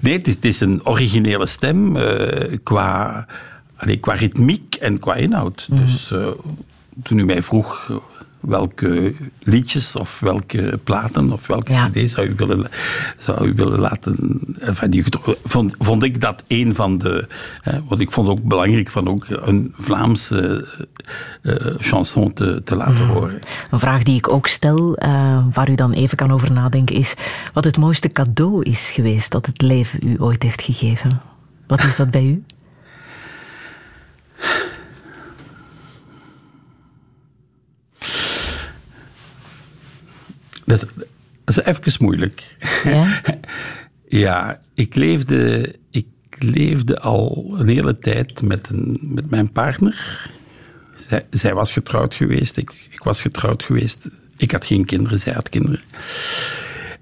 Nee, 0.00 0.12
het 0.12 0.26
is, 0.26 0.34
het 0.34 0.44
is 0.44 0.60
een 0.60 0.86
originele 0.86 1.46
stem 1.46 1.96
eh, 1.96 2.58
qua, 2.62 3.26
allee, 3.76 3.96
qua 3.96 4.12
ritmiek 4.12 4.74
en 4.74 4.98
qua 4.98 5.14
inhoud. 5.14 5.68
Dus 5.70 6.10
eh, 6.10 6.28
toen 7.02 7.18
u 7.18 7.24
mij 7.24 7.42
vroeg. 7.42 7.90
Welke 8.48 9.14
liedjes 9.42 9.96
of 9.96 10.20
welke 10.20 10.80
platen 10.84 11.32
of 11.32 11.46
welke 11.46 11.72
Ja. 11.72 11.88
cd's 11.88 12.12
zou 12.12 12.26
u 12.26 12.34
willen, 12.36 12.66
zou 13.16 13.46
u 13.46 13.54
willen 13.54 13.78
laten... 13.78 14.40
Enfin, 14.60 14.90
die, 14.90 15.04
vond, 15.44 15.74
vond 15.78 16.02
ik 16.02 16.20
dat 16.20 16.44
een 16.46 16.74
van 16.74 16.98
de... 16.98 17.26
Hè, 17.60 17.82
want 17.84 18.00
ik 18.00 18.12
vond 18.12 18.28
ook 18.28 18.42
belangrijk 18.42 18.90
van 18.90 19.08
ook 19.08 19.26
een 19.28 19.74
Vlaamse 19.76 20.66
eh, 21.42 21.54
eh, 21.54 21.74
chanson 21.78 22.32
te, 22.32 22.60
te 22.64 22.76
laten 22.76 23.06
horen. 23.06 23.40
Een 23.70 23.78
vraag 23.80 24.02
die 24.02 24.16
ik 24.16 24.32
ook 24.32 24.46
stel, 24.46 24.96
eh, 24.96 25.46
waar 25.52 25.70
u 25.70 25.74
dan 25.74 25.92
even 25.92 26.16
kan 26.16 26.32
over 26.32 26.52
nadenken, 26.52 26.96
is 26.96 27.14
wat 27.52 27.64
het 27.64 27.76
mooiste 27.76 28.08
cadeau 28.08 28.62
is 28.62 28.90
geweest 28.90 29.30
dat 29.30 29.46
het 29.46 29.62
leven 29.62 30.08
u 30.08 30.16
ooit 30.18 30.42
heeft 30.42 30.62
gegeven. 30.62 31.20
Wat 31.66 31.82
is 31.82 31.96
dat 31.96 32.10
bij 32.10 32.24
u? 32.24 32.44
Dat 40.68 40.82
is, 40.82 41.04
dat 41.44 41.56
is 41.56 41.64
even 41.64 42.04
moeilijk. 42.04 42.56
Ja? 42.84 43.20
Ja, 44.10 44.60
ik 44.74 44.94
leefde, 44.94 45.74
ik 45.90 46.06
leefde 46.38 47.00
al 47.00 47.54
een 47.58 47.68
hele 47.68 47.98
tijd 47.98 48.42
met, 48.42 48.68
een, 48.68 48.98
met 49.02 49.30
mijn 49.30 49.52
partner. 49.52 50.30
Zij, 50.94 51.26
zij 51.30 51.54
was 51.54 51.72
getrouwd 51.72 52.14
geweest, 52.14 52.56
ik, 52.56 52.72
ik 52.90 53.02
was 53.02 53.20
getrouwd 53.20 53.62
geweest. 53.62 54.10
Ik 54.36 54.50
had 54.50 54.64
geen 54.64 54.84
kinderen, 54.84 55.20
zij 55.20 55.32
had 55.32 55.48
kinderen. 55.48 55.80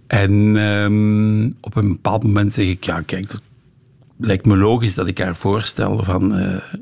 En 0.06 0.56
ehm, 0.56 1.51
op 1.60 1.76
een 1.76 1.88
bepaald 1.88 2.22
moment 2.22 2.52
zeg 2.52 2.66
ik, 2.66 2.84
ja 2.84 3.01
kijk, 3.01 3.32
het 3.32 3.40
lijkt 4.16 4.47
me 4.47 4.56
logisch 4.56 4.94
dat 4.94 5.06
ik 5.06 5.18
haar 5.18 5.36
voorstel, 5.36 6.05
van, 6.05 6.36
eh, 6.36 6.74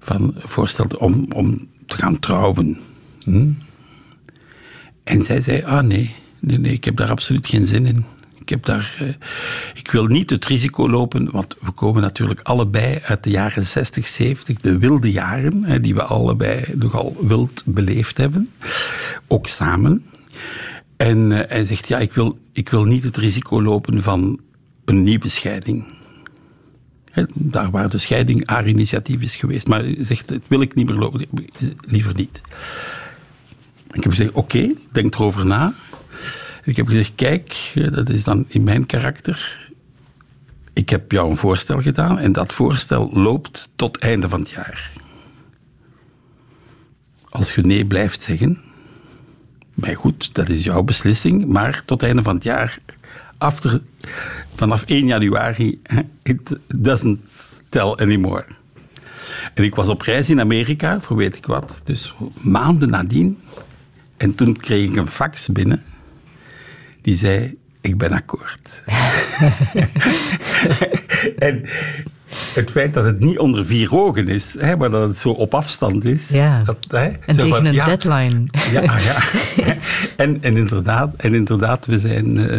van, 0.00 0.34
voorstel 0.38 0.86
om, 0.98 1.26
om 1.32 1.68
te 1.86 1.96
gaan 1.96 2.18
trouwen. 2.18 2.80
Hm? 3.24 3.50
En 5.04 5.22
zij 5.22 5.40
zei, 5.40 5.62
ah 5.62 5.82
nee, 5.82 6.14
nee, 6.40 6.58
nee, 6.58 6.72
ik 6.72 6.84
heb 6.84 6.96
daar 6.96 7.10
absoluut 7.10 7.46
geen 7.46 7.66
zin 7.66 7.86
in. 7.86 8.04
Ik, 8.40 8.48
heb 8.48 8.64
daar, 8.64 8.94
eh, 8.98 9.08
ik 9.74 9.90
wil 9.90 10.06
niet 10.06 10.30
het 10.30 10.44
risico 10.44 10.90
lopen, 10.90 11.30
want 11.30 11.56
we 11.60 11.70
komen 11.70 12.02
natuurlijk 12.02 12.40
allebei 12.40 12.98
uit 13.04 13.24
de 13.24 13.30
jaren 13.30 13.66
60, 13.66 14.06
70, 14.06 14.60
de 14.60 14.78
wilde 14.78 15.10
jaren, 15.10 15.64
hè, 15.64 15.80
die 15.80 15.94
we 15.94 16.02
allebei 16.02 16.64
nogal 16.76 17.16
wild 17.20 17.62
beleefd 17.66 18.16
hebben, 18.16 18.50
ook 19.28 19.46
samen. 19.46 20.04
En 20.96 21.32
eh, 21.32 21.48
hij 21.48 21.64
zegt, 21.64 21.88
ja, 21.88 21.98
ik 21.98 22.12
wil, 22.12 22.38
ik 22.52 22.68
wil 22.68 22.84
niet 22.84 23.02
het 23.02 23.16
risico 23.16 23.62
lopen 23.62 24.02
van 24.02 24.40
een 24.84 25.02
nieuwe 25.02 25.28
scheiding. 25.28 25.84
Daar 27.34 27.70
waar 27.70 27.90
de 27.90 27.98
scheiding 27.98 28.48
haar 28.48 28.68
initiatief 28.68 29.22
is 29.22 29.36
geweest. 29.36 29.66
Maar 29.66 29.84
zegt, 29.98 30.28
dat 30.28 30.40
wil 30.48 30.60
ik 30.60 30.74
niet 30.74 30.88
meer 30.88 30.98
lopen, 30.98 31.26
liever 31.80 32.14
niet. 32.14 32.40
Ik 33.92 34.02
heb 34.02 34.10
gezegd, 34.12 34.32
oké, 34.32 34.74
denk 34.90 35.14
erover 35.14 35.46
na. 35.46 35.72
Ik 36.64 36.76
heb 36.76 36.86
gezegd, 36.86 37.12
kijk, 37.14 37.72
eh, 37.74 37.92
dat 37.92 38.08
is 38.08 38.24
dan 38.24 38.44
in 38.48 38.64
mijn 38.64 38.86
karakter. 38.86 39.70
Ik 40.72 40.90
heb 40.90 41.12
jou 41.12 41.30
een 41.30 41.36
voorstel 41.36 41.80
gedaan 41.80 42.18
en 42.18 42.32
dat 42.32 42.52
voorstel 42.52 43.10
loopt 43.12 43.70
tot 43.76 43.98
einde 43.98 44.28
van 44.28 44.40
het 44.40 44.50
jaar. 44.50 44.90
Als 47.28 47.54
je 47.54 47.62
nee 47.62 47.86
blijft 47.86 48.22
zeggen, 48.22 48.58
mij 49.74 49.94
goed, 49.94 50.34
dat 50.34 50.48
is 50.48 50.64
jouw 50.64 50.82
beslissing, 50.82 51.46
maar 51.46 51.82
tot 51.84 52.02
einde 52.02 52.22
van 52.22 52.34
het 52.34 52.44
jaar, 52.44 52.78
after, 53.38 53.80
vanaf 54.54 54.84
1 54.86 55.06
januari, 55.06 55.80
it 56.22 56.58
doesn't 56.76 57.20
tell 57.68 57.94
anymore. 57.94 58.44
En 59.54 59.64
ik 59.64 59.74
was 59.74 59.88
op 59.88 60.00
reis 60.00 60.30
in 60.30 60.40
Amerika, 60.40 61.00
voor 61.00 61.16
weet 61.16 61.36
ik 61.36 61.46
wat, 61.46 61.80
dus 61.84 62.14
maanden 62.40 62.90
nadien. 62.90 63.38
En 64.22 64.34
toen 64.34 64.56
kreeg 64.56 64.90
ik 64.90 64.96
een 64.96 65.06
fax 65.06 65.48
binnen 65.48 65.82
die 67.00 67.16
zei: 67.16 67.58
Ik 67.80 67.98
ben 67.98 68.12
akkoord. 68.12 68.82
en 71.38 71.64
het 72.54 72.70
feit 72.70 72.94
dat 72.94 73.04
het 73.04 73.20
niet 73.20 73.38
onder 73.38 73.66
vier 73.66 73.94
ogen 73.94 74.28
is, 74.28 74.54
hè, 74.58 74.76
maar 74.76 74.90
dat 74.90 75.08
het 75.08 75.18
zo 75.18 75.30
op 75.30 75.54
afstand 75.54 76.04
is. 76.04 76.28
Ja. 76.28 76.62
Dat, 76.64 76.76
hè, 76.88 77.06
En 77.06 77.34
zo 77.34 77.42
tegen 77.42 77.48
van, 77.48 77.66
een 77.66 77.74
ja, 77.74 77.84
deadline. 77.84 78.46
Ja, 78.72 78.98
ja. 78.98 79.22
en, 80.16 80.42
en, 80.42 80.56
inderdaad, 80.56 81.14
en 81.16 81.34
inderdaad, 81.34 81.86
we 81.86 81.98
zijn, 81.98 82.48
eh, 82.48 82.58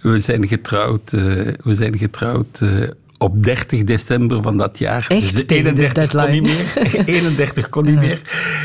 we 0.00 0.18
zijn 0.18 0.48
getrouwd, 0.48 1.12
eh, 1.12 1.22
we 1.62 1.74
zijn 1.74 1.98
getrouwd 1.98 2.60
eh, 2.60 2.88
op 3.22 3.44
30 3.44 3.84
december 3.84 4.42
van 4.42 4.56
dat 4.58 4.78
jaar. 4.78 5.04
Echt? 5.08 5.20
Dus 5.20 5.32
de 5.32 5.46
Tegen 5.46 5.74
de 5.74 5.82
31 5.82 6.08
kon 6.14 6.30
niet 6.30 6.42
meer. 6.42 6.72
31 7.04 7.68
kon 7.68 7.84
niet 7.84 7.98
meer. 7.98 8.20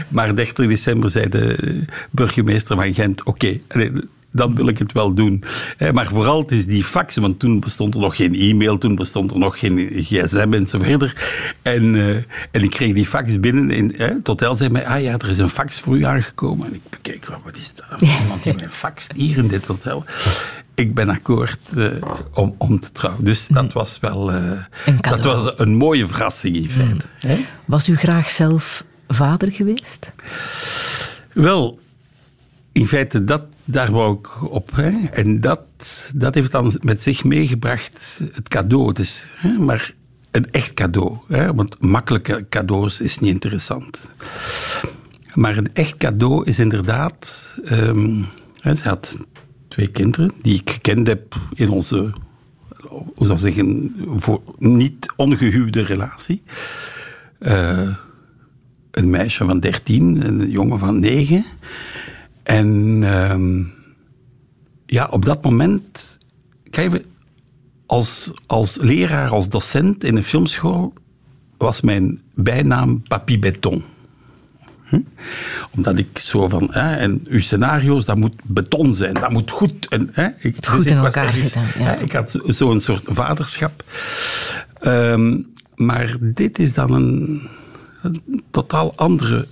Maar 0.07 0.35
30 0.35 0.67
december 0.67 1.09
zei 1.09 1.29
de 1.29 1.83
burgemeester 2.11 2.75
van 2.75 2.93
Gent, 2.93 3.23
oké, 3.23 3.59
dan 4.31 4.55
wil 4.55 4.67
ik 4.67 4.77
het 4.77 4.91
wel 4.91 5.13
doen. 5.13 5.43
Eh, 5.77 5.91
Maar 5.91 6.07
vooral, 6.07 6.41
het 6.41 6.51
is 6.51 6.65
die 6.65 6.83
faxen, 6.83 7.21
want 7.21 7.39
toen 7.39 7.59
bestond 7.59 7.93
er 7.93 7.99
nog 7.99 8.15
geen 8.15 8.35
e-mail, 8.35 8.77
toen 8.77 8.95
bestond 8.95 9.31
er 9.31 9.37
nog 9.37 9.59
geen 9.59 9.89
gsm 9.93 10.53
en 10.53 10.67
zo 10.67 10.79
verder. 10.79 11.13
En, 11.61 11.95
eh, 11.95 12.15
en 12.51 12.63
ik 12.63 12.69
kreeg 12.69 12.93
die 12.93 13.05
fax 13.05 13.39
binnen 13.39 13.71
en 13.71 13.97
eh, 13.97 14.07
het 14.07 14.27
hotel 14.27 14.55
zei 14.55 14.69
mij, 14.69 14.85
ah 14.85 15.01
ja, 15.01 15.17
er 15.17 15.29
is 15.29 15.37
een 15.37 15.49
fax 15.49 15.79
voor 15.79 15.97
u 15.97 16.03
aangekomen. 16.03 16.67
En 16.67 16.73
ik 16.73 16.81
bekijk, 16.89 17.25
wat 17.43 17.57
is 17.57 17.73
dat? 17.75 18.01
Iemand 18.21 18.43
die 18.43 18.53
mij 18.53 18.69
faxt 18.69 19.11
hier 19.15 19.37
in 19.37 19.47
dit 19.47 19.65
hotel. 19.65 20.05
Ik 20.77 20.93
ben 20.93 21.09
akkoord 21.09 21.59
eh, 21.75 21.91
om, 22.33 22.55
om 22.57 22.79
te 22.79 22.91
trouwen. 22.91 23.23
Dus 23.23 23.47
dat 23.47 23.73
was 23.73 23.99
wel 23.99 24.31
eh, 24.31 24.51
dat 24.85 24.99
cadeau. 25.01 25.43
was 25.43 25.53
een 25.57 25.75
mooie 25.75 26.07
verrassing 26.07 26.55
in 26.55 26.69
feite. 26.69 27.05
hè. 27.19 27.45
Was 27.65 27.87
u 27.87 27.95
graag 27.95 28.29
zelf 28.29 28.83
vader 29.07 29.51
geweest? 29.51 30.11
Wel, 31.33 31.79
in 32.71 32.87
feite, 32.87 33.23
dat, 33.23 33.41
daar 33.65 33.91
wou 33.91 34.17
ik 34.17 34.51
op. 34.51 34.75
Hè. 34.75 35.05
En 35.11 35.41
dat, 35.41 35.61
dat 36.15 36.33
heeft 36.33 36.51
dan 36.51 36.77
met 36.81 37.01
zich 37.01 37.23
meegebracht 37.23 38.21
het 38.33 38.47
cadeau. 38.47 38.93
Dus, 38.93 39.27
hè, 39.35 39.51
maar 39.51 39.93
een 40.31 40.51
echt 40.51 40.73
cadeau. 40.73 41.17
Hè, 41.27 41.53
want 41.53 41.81
makkelijke 41.81 42.45
cadeaus 42.49 43.01
is 43.01 43.19
niet 43.19 43.31
interessant. 43.31 43.97
Maar 45.33 45.57
een 45.57 45.69
echt 45.73 45.97
cadeau 45.97 46.45
is 46.45 46.59
inderdaad... 46.59 47.55
ze 48.63 48.79
had 48.83 49.15
twee 49.67 49.87
kinderen 49.87 50.31
die 50.41 50.59
ik 50.59 50.69
gekend 50.69 51.07
heb 51.07 51.35
in 51.53 51.69
onze... 51.69 52.13
Hoe 52.87 53.25
zou 53.25 53.37
zeggen, 53.37 53.95
voor 54.15 54.41
niet 54.57 55.13
ongehuwde 55.15 55.81
relatie. 55.81 56.41
Eh, 57.39 57.95
een 58.91 59.09
meisje 59.09 59.45
van 59.45 59.59
13, 59.59 60.27
een 60.27 60.49
jongen 60.49 60.79
van 60.79 60.99
9. 60.99 61.45
En 62.43 62.99
ehm, 63.03 63.63
ja, 64.85 65.07
op 65.11 65.25
dat 65.25 65.43
moment, 65.43 66.17
kijk, 66.69 67.03
als, 67.85 68.31
als 68.45 68.77
leraar, 68.77 69.29
als 69.29 69.49
docent 69.49 70.03
in 70.03 70.15
een 70.15 70.23
filmschool, 70.23 70.93
was 71.57 71.81
mijn 71.81 72.21
bijnaam 72.33 73.03
Papy 73.07 73.39
Beton. 73.39 73.83
Hm? 74.89 74.99
Omdat 75.75 75.97
ik 75.97 76.19
zo 76.19 76.47
van, 76.47 76.67
hè, 76.71 76.95
en 76.95 77.21
uw 77.29 77.39
scenario's, 77.39 78.05
dat 78.05 78.17
moet 78.17 78.33
beton 78.43 78.95
zijn, 78.95 79.13
dat 79.13 79.29
moet 79.31 79.51
goed. 79.51 79.87
En, 79.87 80.09
hè, 80.11 80.27
ik, 80.37 80.55
dus 80.61 80.67
Goed 80.67 80.85
in 80.85 80.97
elkaar 80.97 81.25
ergens- 81.25 81.41
zitten, 81.41 81.61
ja. 81.61 81.85
hè, 81.85 81.99
ik 82.03 82.11
had 82.11 82.29
zo- 82.31 82.41
zo'n 82.45 82.79
soort 82.79 83.03
vaderschap. 83.05 83.83
Ehm, 84.79 85.41
maar 85.75 86.15
dit 86.19 86.59
is 86.59 86.73
dan 86.73 86.91
een, 86.93 87.41
een 88.01 88.43
totaal 88.51 88.95
andere 88.95 89.47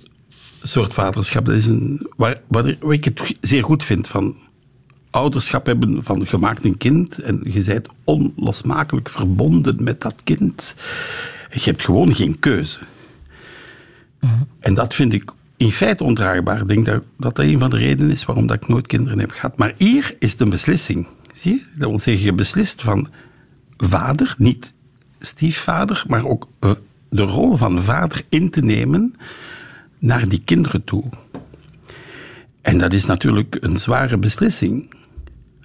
soort 0.62 0.94
vaderschap. 0.94 1.44
Dat 1.44 1.54
is 1.54 1.66
een, 1.66 2.06
waar, 2.16 2.40
waar, 2.46 2.76
waar 2.80 2.92
ik 2.94 3.04
het 3.04 3.34
zeer 3.40 3.64
goed 3.64 3.84
vind 3.84 4.08
van 4.08 4.36
ouderschap 5.10 5.66
hebben 5.66 6.04
van 6.04 6.26
gemaakt 6.26 6.64
een 6.64 6.76
kind 6.76 7.18
en 7.18 7.40
je 7.50 7.62
bent 7.62 7.88
onlosmakelijk 8.04 9.10
verbonden 9.10 9.82
met 9.84 10.00
dat 10.00 10.14
kind. 10.24 10.74
Je 11.50 11.60
hebt 11.70 11.84
gewoon 11.84 12.14
geen 12.14 12.38
keuze. 12.38 12.78
En 14.60 14.74
dat 14.74 14.94
vind 14.94 15.12
ik 15.12 15.32
in 15.56 15.72
feite 15.72 16.04
ondraagbaar. 16.04 16.60
Ik 16.60 16.68
denk 16.68 16.86
dat, 16.86 17.02
dat 17.18 17.38
een 17.38 17.58
van 17.58 17.70
de 17.70 17.76
redenen 17.76 18.10
is 18.10 18.24
waarom 18.24 18.46
dat 18.46 18.56
ik 18.56 18.68
nooit 18.68 18.86
kinderen 18.86 19.18
heb 19.18 19.30
gehad. 19.30 19.58
Maar 19.58 19.74
hier 19.76 20.16
is 20.18 20.38
een 20.38 20.50
beslissing. 20.50 21.06
Zie 21.32 21.52
je? 21.52 21.62
Dat 21.78 21.88
wil 21.88 21.98
zeggen, 21.98 22.24
je 22.24 22.32
beslist 22.32 22.82
van 22.82 23.08
vader, 23.76 24.34
niet 24.38 24.72
stiefvader, 25.18 26.04
maar 26.06 26.24
ook 26.24 26.48
de 27.08 27.22
rol 27.22 27.56
van 27.56 27.82
vader 27.82 28.22
in 28.28 28.50
te 28.50 28.60
nemen 28.60 29.14
naar 29.98 30.28
die 30.28 30.42
kinderen 30.44 30.84
toe. 30.84 31.04
En 32.60 32.78
dat 32.78 32.92
is 32.92 33.06
natuurlijk 33.06 33.56
een 33.60 33.76
zware 33.76 34.18
beslissing, 34.18 34.94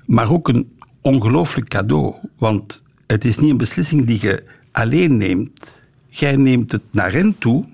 maar 0.05 0.31
ook 0.31 0.47
een 0.47 0.71
ongelooflijk 1.01 1.69
cadeau. 1.69 2.15
Want 2.37 2.83
het 3.07 3.25
is 3.25 3.39
niet 3.39 3.49
een 3.49 3.57
beslissing 3.57 4.05
die 4.05 4.19
je 4.21 4.43
alleen 4.71 5.17
neemt. 5.17 5.81
Jij 6.07 6.35
neemt 6.35 6.71
het 6.71 6.81
naar 6.91 7.11
hen 7.11 7.35
toe 7.37 7.65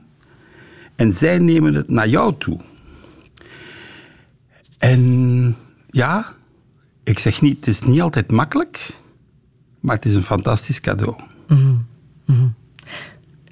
en 0.98 1.14
zij 1.14 1.38
nemen 1.40 1.74
het 1.74 1.90
naar 1.90 2.07
jou 2.07 2.36
toe. 2.38 2.60
En 4.78 5.56
ja, 5.90 6.34
ik 7.03 7.19
zeg 7.19 7.41
niet, 7.41 7.56
het 7.57 7.68
is 7.68 7.82
niet 7.82 8.02
altijd 8.02 8.32
makkelijk, 8.32 8.90
maar 9.80 9.95
het 9.95 10.06
is 10.06 10.15
een 10.15 10.24
fantastisch 10.24 10.80
cadeau. 10.82 11.15
Mhm, 11.48 11.76
mhm. 12.26 12.48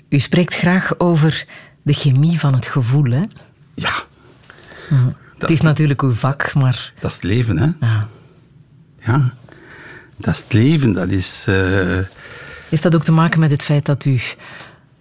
U 0.10 0.20
spreekt 0.20 0.54
graag 0.56 1.00
over 1.00 1.46
de 1.82 1.94
chemie 1.94 2.40
van 2.40 2.54
het 2.54 2.66
gevoel, 2.66 3.12
hè? 3.12 3.22
Ja. 3.74 3.94
Mhm. 4.90 5.10
het 5.38 5.50
is 5.50 5.62
natuurlijk 5.62 6.02
uw 6.02 6.14
vak, 6.14 6.54
maar... 6.54 6.94
Dat 7.00 7.10
is 7.10 7.16
het 7.16 7.26
leven, 7.26 7.58
hè? 7.58 7.70
Ja. 7.88 8.08
Ja. 9.00 9.34
Dat 10.18 10.34
is 10.34 10.40
het 10.44 10.54
leven. 10.54 10.94
Dat 10.94 11.10
is... 11.10 11.46
eh, 11.48 12.00
Heeft 12.70 12.84
dat 12.84 12.96
ook 12.96 13.04
te 13.04 13.12
maken 13.12 13.40
met 13.40 13.52
het 13.52 13.64
feit 13.64 13.86
dat 13.86 14.06
u 14.06 14.20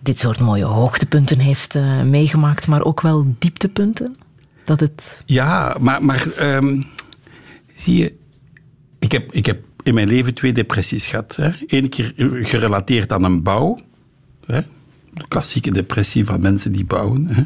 dit 0.05 0.19
soort 0.19 0.41
mooie 0.41 0.65
hoogtepunten 0.65 1.39
heeft 1.39 1.75
eh, 1.75 2.03
meegemaakt, 2.03 2.67
maar 2.67 2.83
ook 2.85 3.01
wel 3.01 3.35
dieptepunten? 3.39 4.17
Dat 4.65 4.81
het... 4.81 5.19
Ja, 5.27 5.77
maar, 5.81 6.05
maar 6.05 6.27
ehm, 6.37 6.83
zie 7.75 7.97
je, 7.99 8.15
ik 8.99 9.13
heb, 9.13 9.33
ik 9.33 9.47
heb 9.47 9.63
in 9.83 9.95
mijn 9.95 10.09
leven 10.09 10.35
twee 10.35 10.53
depressies 10.53 11.07
gehad. 11.07 11.37
Hè. 11.37 11.51
Eén 11.67 11.89
keer 11.89 12.13
gerelateerd 12.43 13.13
aan 13.13 13.25
een 13.25 13.43
bouw. 13.43 13.79
Hè. 14.47 14.61
De 15.15 15.29
klassieke 15.29 15.71
depressie 15.71 16.25
van 16.25 16.41
mensen 16.41 16.73
die 16.73 16.85
bouwen. 16.85 17.29
Hè. 17.31 17.43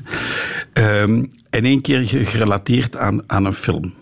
Ehm, 0.73 1.25
en 1.51 1.65
één 1.65 1.81
keer 1.81 2.07
ge- 2.07 2.25
gerelateerd 2.25 2.97
aan, 2.97 3.23
aan 3.27 3.45
een 3.45 3.53
film. 3.53 3.95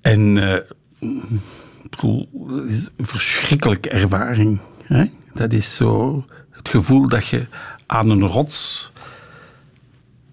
En 0.00 0.36
ik 1.82 1.90
bedoel, 1.90 2.28
is 2.66 2.88
een 2.96 3.06
verschrikkelijke 3.06 3.88
ervaring. 3.88 4.58
Hè. 4.82 5.04
Dat 5.34 5.52
is 5.52 5.74
zo 5.76 6.24
het 6.64 6.72
gevoel 6.72 7.08
dat 7.08 7.26
je 7.26 7.46
aan 7.86 8.10
een 8.10 8.26
rots 8.26 8.92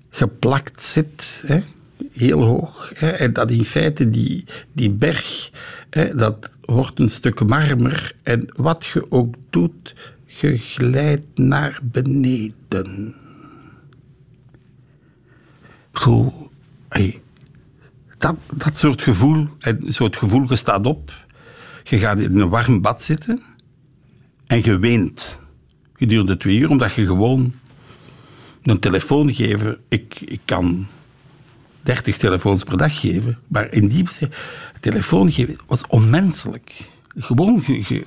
geplakt 0.10 0.82
zit, 0.82 1.44
hè, 1.46 1.64
heel 2.12 2.44
hoog. 2.44 2.92
Hè, 2.96 3.10
en 3.10 3.34
dat 3.34 3.52
in 3.52 3.66
feite 3.66 4.10
die, 4.10 4.46
die 4.72 4.90
berg, 4.90 5.52
hè, 5.90 6.16
dat 6.16 6.50
wordt 6.62 7.00
een 7.00 7.10
stuk 7.10 7.48
marmer. 7.48 8.16
En 8.24 8.50
wat 8.56 8.86
je 8.86 9.12
ook 9.12 9.36
doet, 9.50 9.96
je 10.26 10.58
glijdt 10.58 11.38
naar 11.38 11.80
beneden. 11.84 13.16
Zo, 15.94 16.50
dat, 18.18 18.36
dat 18.54 18.78
soort 18.78 19.02
gevoel, 19.02 19.48
en 19.60 19.80
het 19.86 20.16
gevoel, 20.16 20.46
je 20.50 20.56
staat 20.56 20.86
op, 20.86 21.12
je 21.84 21.98
gaat 21.98 22.20
in 22.20 22.40
een 22.40 22.50
warm 22.50 22.82
bad 22.82 23.02
zitten 23.02 23.42
en 24.48 24.64
je 24.64 24.80
weent 24.80 25.40
gedurende 26.02 26.38
twee 26.38 26.58
uur, 26.58 26.70
omdat 26.70 26.94
je 26.94 27.06
gewoon 27.06 27.54
een 28.64 28.80
telefoon 28.80 29.34
geven. 29.34 29.78
Ik, 29.88 30.22
ik 30.26 30.40
kan 30.46 30.88
30 31.82 32.18
telefoons 32.18 32.64
per 32.64 32.78
dag 32.78 33.00
geven, 33.00 33.38
maar 33.48 33.74
in 33.74 33.88
die 33.88 34.06
telefoon 34.80 35.32
geven 35.32 35.58
was 35.68 35.88
onmenselijk. 35.88 36.74
Gewoon. 37.18 37.62
ge- 37.62 37.84
ge- 37.84 38.06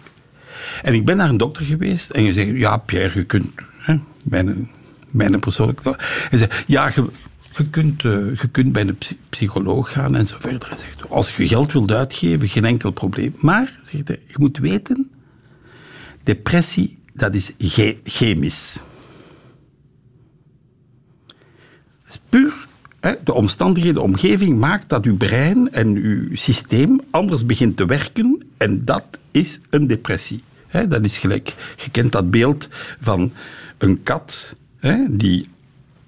En 0.83 0.95
ik 0.95 1.05
ben 1.05 1.17
naar 1.17 1.29
een 1.29 1.37
dokter 1.37 1.65
geweest 1.65 2.11
en 2.11 2.23
je 2.23 2.33
zegt: 2.33 2.51
Ja, 2.57 2.77
Pierre, 2.77 3.19
je 3.19 3.25
kunt. 3.25 3.51
Hè, 3.79 3.97
mijn, 4.23 4.71
mijn 5.11 5.41
persoonlijke. 5.41 5.95
Hij 6.31 6.39
zei: 6.39 6.51
Ja, 6.67 6.87
je, 6.95 7.05
je, 7.57 7.69
kunt, 7.71 8.05
eh, 8.05 8.13
je 8.41 8.49
kunt 8.53 8.73
bij 8.73 8.83
een 8.89 8.99
psy- 8.99 9.17
psycholoog 9.29 9.93
gaan 9.93 10.15
en 10.17 10.27
zo 10.27 10.37
verder. 10.39 10.69
Zegt: 10.77 11.09
Als 11.11 11.37
je 11.37 11.49
geld 11.49 11.73
wilt 11.73 11.91
uitgeven, 11.93 12.49
geen 12.49 12.65
enkel 12.65 12.91
probleem. 12.91 13.35
Maar, 13.39 13.79
zegt 13.83 14.09
hij, 14.09 14.21
je 14.27 14.35
moet 14.39 14.59
weten: 14.59 15.11
depressie, 16.23 16.99
dat 17.15 17.35
is 17.35 17.53
chemisch. 18.05 18.79
is 22.09 22.21
puur 22.29 22.67
de 23.25 23.33
omstandigheden, 23.33 23.95
de 23.95 24.01
omgeving 24.01 24.59
maakt 24.59 24.89
dat 24.89 25.05
uw 25.05 25.17
brein 25.17 25.73
en 25.73 25.89
uw 25.97 26.37
systeem 26.37 27.01
anders 27.11 27.47
begint 27.47 27.77
te 27.77 27.87
werken 27.87 28.43
en 28.57 28.85
dat 28.85 29.05
is 29.31 29.61
een 29.71 29.87
depressie. 29.87 30.43
Dat 30.89 31.05
is 31.05 31.17
gelijk, 31.17 31.55
je 31.77 31.91
kent 31.91 32.13
dat 32.13 32.31
beeld 32.31 32.69
van 33.01 33.33
een 33.79 34.03
kat 34.03 34.55
die, 35.09 35.49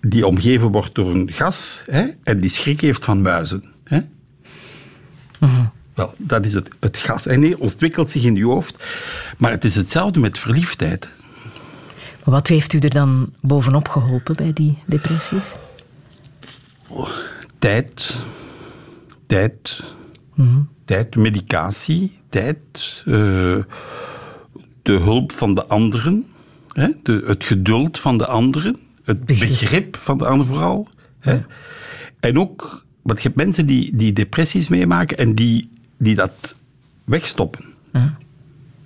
die 0.00 0.26
omgeven 0.26 0.70
wordt 0.70 0.94
door 0.94 1.10
een 1.10 1.32
gas 1.32 1.84
en 2.22 2.38
die 2.38 2.50
schrik 2.50 2.80
heeft 2.80 3.04
van 3.04 3.22
muizen. 3.22 3.64
Hè. 3.84 4.00
Wel, 5.96 6.14
dat 6.18 6.44
is 6.44 6.54
het, 6.54 6.68
het 6.80 6.96
gas. 6.96 7.26
En 7.26 7.40
nee, 7.40 7.58
ontwikkelt 7.60 8.08
zich 8.08 8.22
in 8.24 8.34
je 8.34 8.44
hoofd. 8.44 8.84
Maar 9.38 9.50
het 9.50 9.64
is 9.64 9.74
hetzelfde 9.74 10.20
met 10.20 10.38
verliefdheid. 10.38 11.08
Wat 12.24 12.46
heeft 12.48 12.72
u 12.72 12.78
er 12.78 12.90
dan 12.90 13.32
bovenop 13.40 13.88
geholpen 13.88 14.36
bij 14.36 14.52
die 14.52 14.78
depressies? 14.86 15.54
tijd, 17.58 18.16
tijd, 19.26 19.84
Mhm. 20.34 20.60
tijd, 20.84 21.16
medicatie, 21.16 22.18
tijd, 22.28 22.58
eh, 23.06 23.12
de 24.82 24.92
hulp 24.92 25.32
van 25.32 25.54
de 25.54 25.66
anderen, 25.66 26.26
hè, 26.72 26.88
de, 27.02 27.22
het 27.26 27.44
geduld 27.44 27.98
van 27.98 28.18
de 28.18 28.26
anderen, 28.26 28.76
het 29.04 29.24
begrip, 29.24 29.96
van 29.96 30.18
de 30.18 30.24
anderen 30.24 30.46
vooral. 30.46 30.88
Hè. 31.18 31.40
En 32.20 32.38
ook, 32.38 32.84
want 33.02 33.22
je 33.22 33.28
hebt 33.28 33.40
mensen 33.40 33.66
die, 33.66 33.96
die 33.96 34.12
depressies 34.12 34.68
meemaken 34.68 35.16
en 35.16 35.34
die, 35.34 35.70
die 35.96 36.14
dat 36.14 36.56
wegstoppen. 37.04 37.64
Ja. 37.92 38.16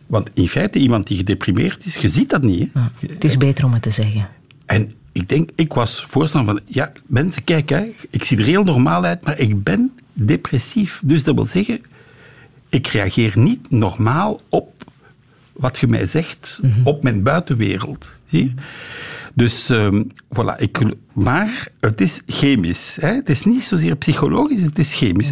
Want 0.07 0.31
in 0.35 0.49
feite, 0.49 0.79
iemand 0.79 1.07
die 1.07 1.17
gedeprimeerd 1.17 1.87
is, 1.87 1.97
je 1.97 2.09
ziet 2.09 2.31
dat 2.31 2.43
niet. 2.43 2.71
Hè. 2.73 3.09
Het 3.09 3.25
is 3.25 3.37
beter 3.37 3.65
om 3.65 3.73
het 3.73 3.83
te 3.83 3.91
zeggen. 3.91 4.29
En 4.67 4.93
ik 5.13 5.29
denk, 5.29 5.51
ik 5.55 5.73
was 5.73 6.05
voorstander 6.05 6.55
van, 6.55 6.63
ja, 6.67 6.93
mensen, 7.07 7.45
kijk, 7.45 7.69
hè, 7.69 7.95
ik 8.11 8.25
zie 8.25 8.39
er 8.39 8.45
heel 8.45 8.65
normaal 8.65 9.05
uit, 9.05 9.25
maar 9.25 9.39
ik 9.39 9.63
ben 9.63 9.93
depressief. 10.13 11.01
Dus 11.05 11.25
dat 11.25 11.35
wil 11.35 11.45
zeggen, 11.45 11.81
ik 12.69 12.87
reageer 12.87 13.39
niet 13.39 13.71
normaal 13.71 14.41
op 14.49 14.85
wat 15.53 15.79
je 15.79 15.87
mij 15.87 16.07
zegt, 16.07 16.61
op 16.85 17.03
mijn 17.03 17.23
buitenwereld. 17.23 18.17
Zie 18.27 18.45
je? 18.45 18.53
Dus, 19.35 19.71
ehm, 19.71 20.03
voilà, 20.29 20.57
ik, 20.57 20.79
maar 21.13 21.69
het 21.81 22.01
is 22.01 22.23
chemisch. 22.27 22.97
Hè? 23.01 23.15
Het 23.15 23.29
is 23.29 23.45
niet 23.45 23.65
zozeer 23.65 23.97
psychologisch, 23.97 24.63
het 24.63 24.79
is 24.79 24.95
chemisch. 24.95 25.31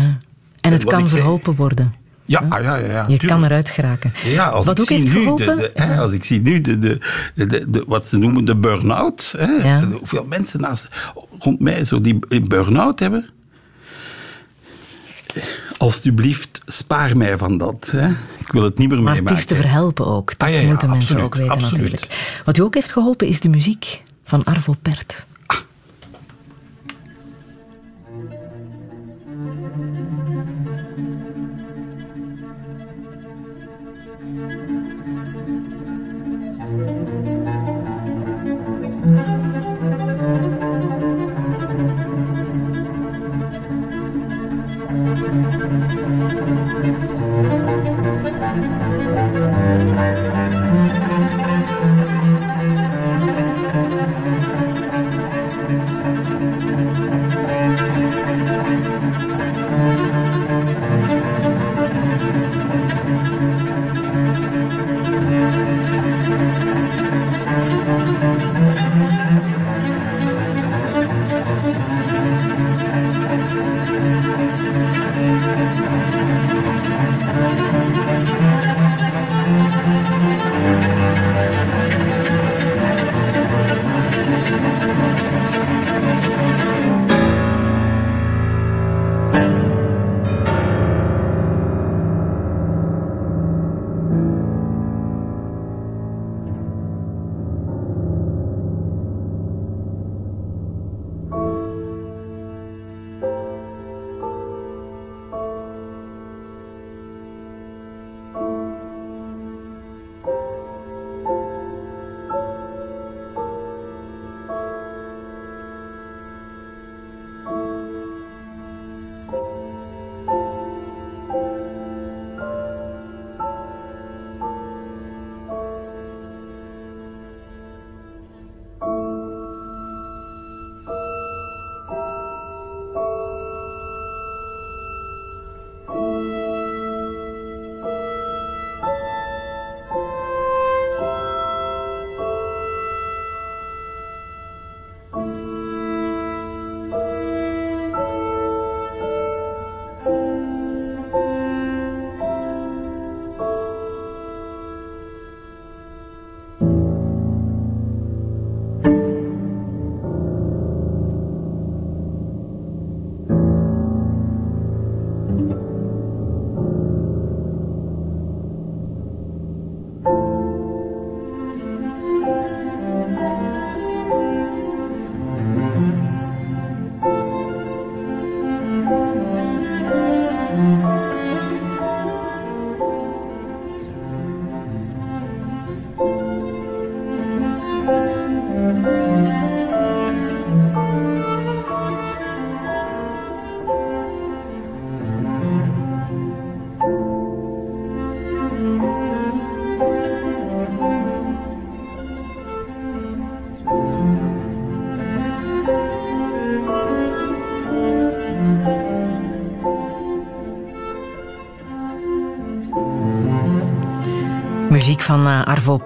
En 0.61 0.73
het 0.73 0.85
kan 0.85 1.09
verholpen 1.09 1.55
worden. 1.55 1.95
Ja, 2.25 2.47
ah, 2.49 2.63
ja, 2.63 2.77
ja, 2.77 2.87
ja. 2.93 3.05
Je 3.09 3.17
kan 3.17 3.45
eruit 3.45 3.71
geraken. 3.71 4.13
Ja, 4.25 4.47
als 4.49 4.67
Wat 4.67 4.75
ik 4.75 4.81
ook 4.81 4.87
zie 4.87 4.97
heeft 4.97 5.13
nu, 5.13 5.21
geholpen... 5.21 5.57
de, 5.57 5.71
de- 5.75 5.83
hè, 5.83 5.99
als 5.99 6.13
ik 6.13 6.25
zie 6.25 6.41
nu 6.41 6.61
de, 6.61 6.79
de, 6.79 6.99
de, 7.35 7.85
wat 7.87 8.07
ze 8.09 8.17
noemen 8.19 8.45
de 8.45 8.57
burn-out, 8.57 9.35
Ja. 9.63 9.85
hoeveel 9.85 10.25
mensen 10.29 10.61
naast, 10.61 10.89
rond 11.39 11.61
mij 11.61 11.85
zo 11.85 12.01
die 12.01 12.19
burn-out 12.49 12.99
hebben. 13.01 13.31
Alsjeblieft, 15.79 16.63
spaar 16.67 17.17
mij 17.17 17.39
van 17.39 17.59
dat. 17.59 17.89
Hè. 17.97 18.09
Ik 18.39 18.53
wil 18.53 18.63
het 18.63 18.79
niet 18.79 18.89
meer 18.89 19.03
Maar 19.03 19.13
meemaken. 19.13 19.37
het 19.37 19.39
is 19.51 19.57
te 19.57 19.63
verhelpen 19.63 20.07
ook. 20.07 20.39
Dat 20.39 20.49
Ah, 20.49 20.55
ja, 20.55 20.63
moeten 20.67 20.91
mensen 20.91 21.17
absoluut, 21.17 21.25
ook 21.25 21.35
weten 21.35 21.51
absoluut. 21.53 21.91
natuurlijk. 21.91 22.41
Wat 22.45 22.59
u 22.59 22.63
ook 22.63 22.75
heeft 22.75 22.93
geholpen 22.93 23.27
is 23.27 23.41
de 23.41 23.49
muziek 23.49 24.03
van 24.25 24.45
Arvo 24.45 24.75
Pärt. 24.83 25.27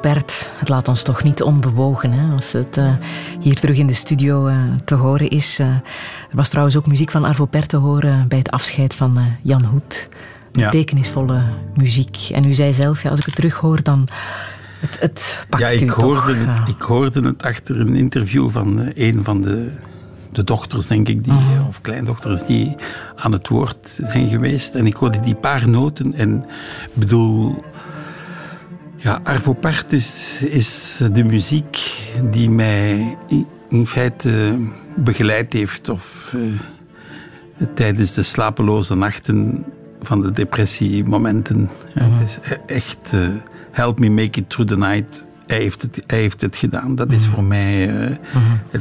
Pärt. 0.02 0.50
Het 0.58 0.68
laat 0.68 0.88
ons 0.88 1.02
toch 1.02 1.22
niet 1.22 1.42
onbewogen 1.42 2.12
hè, 2.12 2.34
als 2.34 2.52
het 2.52 2.76
eh, 2.76 2.92
hier 3.40 3.54
terug 3.54 3.76
in 3.78 3.86
de 3.86 3.94
studio 3.94 4.46
eh, 4.46 4.56
te 4.84 4.94
horen 4.94 5.28
is. 5.28 5.58
Eh, 5.58 5.66
er 5.66 5.82
was 6.36 6.48
trouwens 6.48 6.76
ook 6.76 6.86
muziek 6.86 7.10
van 7.10 7.24
Arvo 7.24 7.44
Pärt 7.46 7.68
te 7.68 7.76
horen 7.76 8.28
bij 8.28 8.38
het 8.38 8.50
afscheid 8.50 8.94
van 8.94 9.18
Jan 9.42 9.64
Hoet. 9.64 10.08
Ja. 10.52 10.64
Betekenisvolle 10.70 11.42
muziek. 11.74 12.16
En 12.32 12.44
u 12.48 12.54
zei 12.54 12.72
zelf, 12.72 13.02
ja, 13.02 13.10
als 13.10 13.18
ik 13.18 13.24
het 13.26 13.34
terughoor, 13.34 13.82
dan... 13.82 14.08
Het, 14.80 15.00
het 15.00 15.44
pakt 15.48 15.62
Ja, 15.62 15.68
ik 15.68 15.80
u 15.80 15.90
hoorde, 15.90 16.44
toch. 16.44 16.58
het, 16.58 16.68
ik 16.68 16.82
hoorde 16.82 17.22
het 17.22 17.42
achter 17.42 17.80
een 17.80 17.94
interview 17.94 18.50
van 18.50 18.90
een 18.94 19.24
van 19.24 19.40
de, 19.40 19.70
de 20.32 20.44
dochters, 20.44 20.86
denk 20.86 21.08
ik, 21.08 21.24
die, 21.24 21.32
Mhm. 21.32 21.66
of 21.68 21.80
kleindochters, 21.80 22.46
die 22.46 22.74
aan 23.16 23.32
het 23.32 23.48
woord 23.48 24.00
zijn 24.02 24.28
geweest. 24.28 24.74
En 24.74 24.86
ik 24.86 24.94
hoorde 24.94 25.20
die 25.20 25.34
paar 25.34 25.68
noten 25.68 26.14
en 26.14 26.36
ik 26.84 26.90
bedoel... 26.94 27.64
Ja, 29.02 29.20
Arvo 29.22 29.52
Pärt 29.52 29.92
is, 29.92 30.42
is 30.42 31.00
de 31.12 31.24
muziek 31.24 31.78
die 32.30 32.50
mij 32.50 33.16
in, 33.68 33.86
feite 33.86 34.58
begeleid 34.96 35.52
heeft 35.52 35.88
of 35.88 36.32
eh, 36.34 37.66
tijdens 37.74 38.14
de 38.14 38.22
slapeloze 38.22 38.94
nachten 38.94 39.64
van 40.02 40.22
de 40.22 40.30
depressiemomenten. 40.30 41.70
Ja, 41.94 42.02
het 42.02 42.28
is 42.28 42.38
e- 42.50 42.74
echt 42.74 43.12
eh, 43.12 43.28
help 43.70 43.98
me 43.98 44.10
make 44.10 44.40
it 44.40 44.50
through 44.50 44.72
the 44.72 44.78
night. 44.78 45.24
Hij 45.46 45.58
heeft 45.58 45.82
het, 45.82 46.02
hij 46.06 46.18
heeft 46.18 46.40
het 46.40 46.56
gedaan. 46.56 46.94
Dat 46.94 47.12
is 47.12 47.26
voor 47.26 47.44
mij 47.44 47.88
eh, 47.88 48.16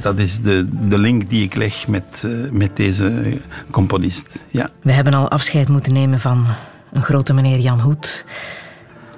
dat 0.02 0.20
is 0.20 0.40
de, 0.40 0.68
de 0.88 0.98
link 0.98 1.30
die 1.30 1.44
ik 1.44 1.56
leg 1.56 1.88
met, 1.88 2.28
met 2.52 2.76
deze 2.76 3.38
componist. 3.70 4.46
Ja. 4.50 4.70
We 4.82 4.92
hebben 4.92 5.14
al 5.14 5.30
afscheid 5.30 5.68
moeten 5.68 5.94
nemen 5.94 6.20
van 6.20 6.46
een 6.92 7.04
grote 7.04 7.34
meneer 7.34 7.60
Jan 7.60 7.80
Hoet. 7.80 8.26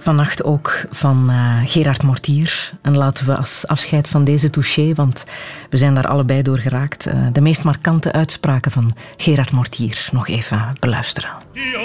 Vannacht 0.03 0.43
ook 0.43 0.85
van 0.91 1.29
eh, 1.29 1.59
Gerard 1.65 2.03
Mortier. 2.03 2.71
En 2.81 2.97
laten 2.97 3.25
we 3.25 3.35
als 3.35 3.67
afscheid 3.67 4.07
van 4.07 4.23
deze 4.23 4.49
touché, 4.49 4.93
want 4.93 5.25
we 5.69 5.77
zijn 5.77 5.93
daar 5.93 6.07
allebei 6.07 6.41
door 6.41 6.57
geraakt, 6.57 7.05
eh, 7.05 7.27
de 7.31 7.41
meest 7.41 7.63
markante 7.63 8.11
uitspraken 8.11 8.71
van 8.71 8.95
Gerard 9.17 9.51
Mortier 9.51 10.07
nog 10.11 10.27
even 10.27 10.75
beluisteren. 10.79 11.31
Dir 11.53 11.79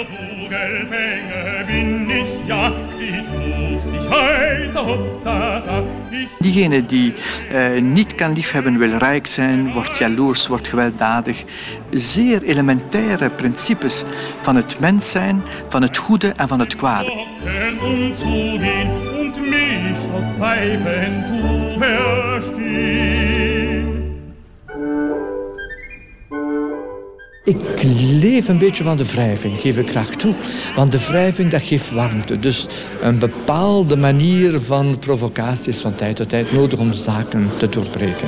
Diegene 6.39 6.85
die 6.85 7.13
eh, 7.51 7.81
niet 7.81 8.15
kan 8.15 8.33
liefhebben, 8.33 8.77
wil 8.77 8.97
rijk 8.97 9.27
zijn, 9.27 9.71
wordt 9.71 9.97
jaloers, 9.97 10.47
wordt 10.47 10.67
gewelddadig. 10.67 11.43
Zeer 11.89 12.43
elementaire 12.43 13.29
principes 13.29 14.03
van 14.41 14.55
het 14.55 14.79
mens 14.79 15.11
zijn, 15.11 15.41
van 15.69 15.81
het 15.81 15.97
goede 15.97 16.33
en 16.35 16.47
van 16.47 16.59
het 16.59 16.75
kwade. 16.75 17.11
Ik 27.49 27.83
leef 28.21 28.47
een 28.47 28.57
beetje 28.57 28.83
van 28.83 28.97
de 28.97 29.05
wrijving, 29.05 29.59
geef 29.59 29.77
ik 29.77 29.89
graag 29.89 30.09
toe. 30.09 30.33
Want 30.75 30.91
de 30.91 31.05
wrijving, 31.07 31.51
dat 31.51 31.61
geeft 31.61 31.91
warmte. 31.91 32.39
Dus 32.39 32.67
een 33.01 33.19
bepaalde 33.19 33.97
manier 33.97 34.61
van 34.61 34.99
provocatie 34.99 35.69
is 35.69 35.79
van 35.79 35.95
tijd 35.95 36.15
tot 36.15 36.29
tijd 36.29 36.51
nodig 36.51 36.79
om 36.79 36.93
zaken 36.93 37.49
te 37.57 37.69
doorbreken. 37.69 38.27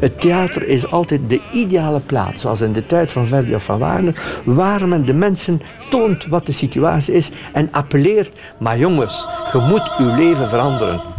Het 0.00 0.20
theater 0.20 0.68
is 0.68 0.90
altijd 0.90 1.20
de 1.28 1.40
ideale 1.52 2.00
plaats, 2.00 2.42
zoals 2.42 2.60
in 2.60 2.72
de 2.72 2.86
tijd 2.86 3.12
van 3.12 3.26
Verdi 3.26 3.54
of 3.54 3.64
van 3.64 3.78
Wagner, 3.78 4.40
waar 4.44 4.88
men 4.88 5.04
de 5.04 5.14
mensen 5.14 5.60
toont 5.90 6.26
wat 6.26 6.46
de 6.46 6.52
situatie 6.52 7.14
is 7.14 7.30
en 7.52 7.68
appelleert, 7.72 8.36
maar 8.58 8.78
jongens, 8.78 9.26
je 9.52 9.58
moet 9.58 9.92
uw 9.98 10.14
leven 10.14 10.48
veranderen. 10.48 11.17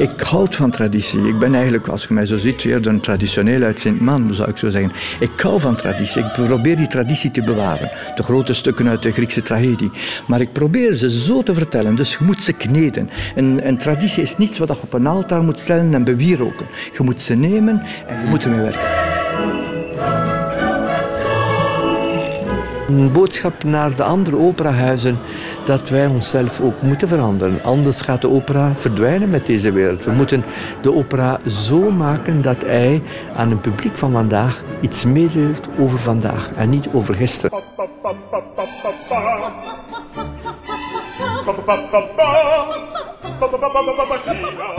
Ik 0.00 0.20
houd 0.20 0.54
van 0.54 0.70
traditie. 0.70 1.28
Ik 1.28 1.38
ben 1.38 1.54
eigenlijk, 1.54 1.88
als 1.88 2.04
je 2.06 2.14
mij 2.14 2.26
zo 2.26 2.36
ziet, 2.36 2.64
eerder 2.64 2.92
een 2.92 3.00
traditioneel 3.00 3.62
uitzend 3.62 4.00
man, 4.00 4.34
zou 4.34 4.50
ik 4.50 4.56
zo 4.56 4.70
zeggen. 4.70 4.92
Ik 5.20 5.40
hou 5.40 5.60
van 5.60 5.76
traditie. 5.76 6.24
Ik 6.24 6.32
probeer 6.32 6.76
die 6.76 6.86
traditie 6.86 7.30
te 7.30 7.42
bewaren. 7.42 7.90
De 8.14 8.22
grote 8.22 8.54
stukken 8.54 8.88
uit 8.88 9.02
de 9.02 9.12
Griekse 9.12 9.42
tragedie. 9.42 9.90
Maar 10.26 10.40
ik 10.40 10.52
probeer 10.52 10.94
ze 10.94 11.10
zo 11.10 11.42
te 11.42 11.54
vertellen. 11.54 11.94
Dus 11.94 12.12
je 12.12 12.24
moet 12.24 12.42
ze 12.42 12.52
kneden. 12.52 13.10
En, 13.34 13.60
en 13.60 13.76
traditie 13.76 14.22
is 14.22 14.36
niets 14.36 14.58
wat 14.58 14.68
je 14.68 14.82
op 14.82 14.92
een 14.92 15.06
altaar 15.06 15.42
moet 15.42 15.58
stellen 15.58 15.94
en 15.94 16.04
bewieroken. 16.04 16.66
Je 16.92 17.02
moet 17.02 17.22
ze 17.22 17.34
nemen 17.34 17.82
en 18.06 18.20
je 18.20 18.26
moet 18.26 18.44
ermee 18.44 18.60
werken. 18.60 18.99
Een 22.90 23.12
boodschap 23.12 23.64
naar 23.64 23.96
de 23.96 24.02
andere 24.02 24.36
operahuizen 24.36 25.18
dat 25.64 25.88
wij 25.88 26.06
onszelf 26.06 26.60
ook 26.60 26.82
moeten 26.82 27.08
veranderen. 27.08 27.62
Anders 27.62 28.00
gaat 28.00 28.20
de 28.20 28.30
opera 28.30 28.72
verdwijnen 28.76 29.30
met 29.30 29.46
deze 29.46 29.72
wereld. 29.72 30.04
We 30.04 30.10
moeten 30.10 30.44
de 30.82 30.94
opera 30.94 31.38
zo 31.46 31.90
maken 31.90 32.42
dat 32.42 32.62
hij 32.62 33.02
aan 33.36 33.50
een 33.50 33.60
publiek 33.60 33.96
van 33.96 34.12
vandaag 34.12 34.62
iets 34.80 35.04
meedeelt 35.04 35.68
over 35.78 35.98
vandaag 35.98 36.50
en 36.56 36.68
niet 36.68 36.88
over 36.92 37.14
gisteren. 37.14 37.62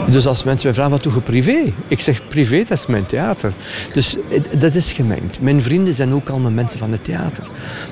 Dus 0.06 0.26
als 0.26 0.44
mensen 0.44 0.66
mij 0.66 0.74
vragen, 0.74 0.92
wat 0.92 1.02
doe 1.02 1.12
je 1.14 1.20
privé? 1.20 1.72
Ik 1.88 2.00
zeg, 2.00 2.28
privé, 2.28 2.58
dat 2.68 2.78
is 2.78 2.86
mijn 2.86 3.06
theater. 3.06 3.52
Dus 3.92 4.16
dat 4.58 4.74
is 4.74 4.92
gemengd. 4.92 5.40
Mijn 5.40 5.62
vrienden 5.62 5.94
zijn 5.94 6.14
ook 6.14 6.28
allemaal 6.28 6.50
mensen 6.50 6.78
van 6.78 6.92
het 6.92 7.04
theater. 7.04 7.46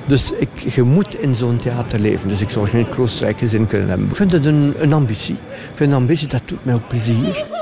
Dus 0.05 0.31
ik, 0.31 0.49
je 0.73 0.83
moet 0.83 1.15
in 1.15 1.35
zo'n 1.35 1.57
theater 1.57 1.99
leven. 1.99 2.27
Dus 2.27 2.41
ik 2.41 2.49
zou 2.49 2.67
geen 2.67 2.89
kroostrijke 2.89 3.47
zin 3.47 3.67
kunnen 3.67 3.89
hebben. 3.89 4.09
Ik 4.09 4.15
vind 4.15 4.31
het 4.31 4.45
een, 4.45 4.73
een 4.77 4.93
ambitie. 4.93 5.35
Ik 5.35 5.75
vind 5.75 5.91
een 5.91 5.97
ambitie, 5.97 6.27
dat 6.27 6.41
doet 6.45 6.65
mij 6.65 6.73
ook 6.73 6.87
plezier. 6.87 7.60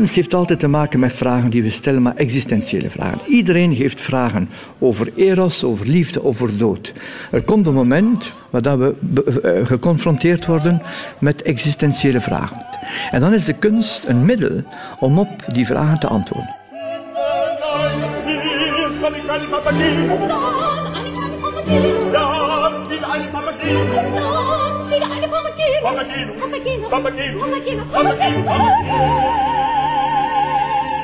Kunst 0.00 0.14
heeft 0.14 0.34
altijd 0.34 0.58
te 0.58 0.68
maken 0.68 1.00
met 1.00 1.12
vragen 1.12 1.50
die 1.50 1.62
we 1.62 1.70
stellen, 1.70 2.02
maar 2.02 2.16
existentiële 2.16 2.90
vragen. 2.90 3.20
Iedereen 3.26 3.72
heeft 3.72 4.00
vragen 4.00 4.48
over 4.78 5.12
eros, 5.16 5.64
over 5.64 5.86
liefde, 5.86 6.24
over 6.24 6.58
dood. 6.58 6.94
Er 7.30 7.42
komt 7.42 7.66
een 7.66 7.74
moment 7.74 8.32
waar 8.50 8.78
we 8.78 8.94
eh, 9.42 9.66
geconfronteerd 9.66 10.46
worden 10.46 10.82
met 11.18 11.42
existentiële 11.42 12.20
vragen. 12.20 12.66
En 13.10 13.20
dan 13.20 13.32
is 13.32 13.44
de 13.44 13.52
kunst 13.52 14.04
een 14.06 14.24
middel 14.24 14.62
om 14.98 15.18
op 15.18 15.28
die 15.46 15.66
vragen 15.66 15.98
te 15.98 16.06
antwoorden. 16.06 16.58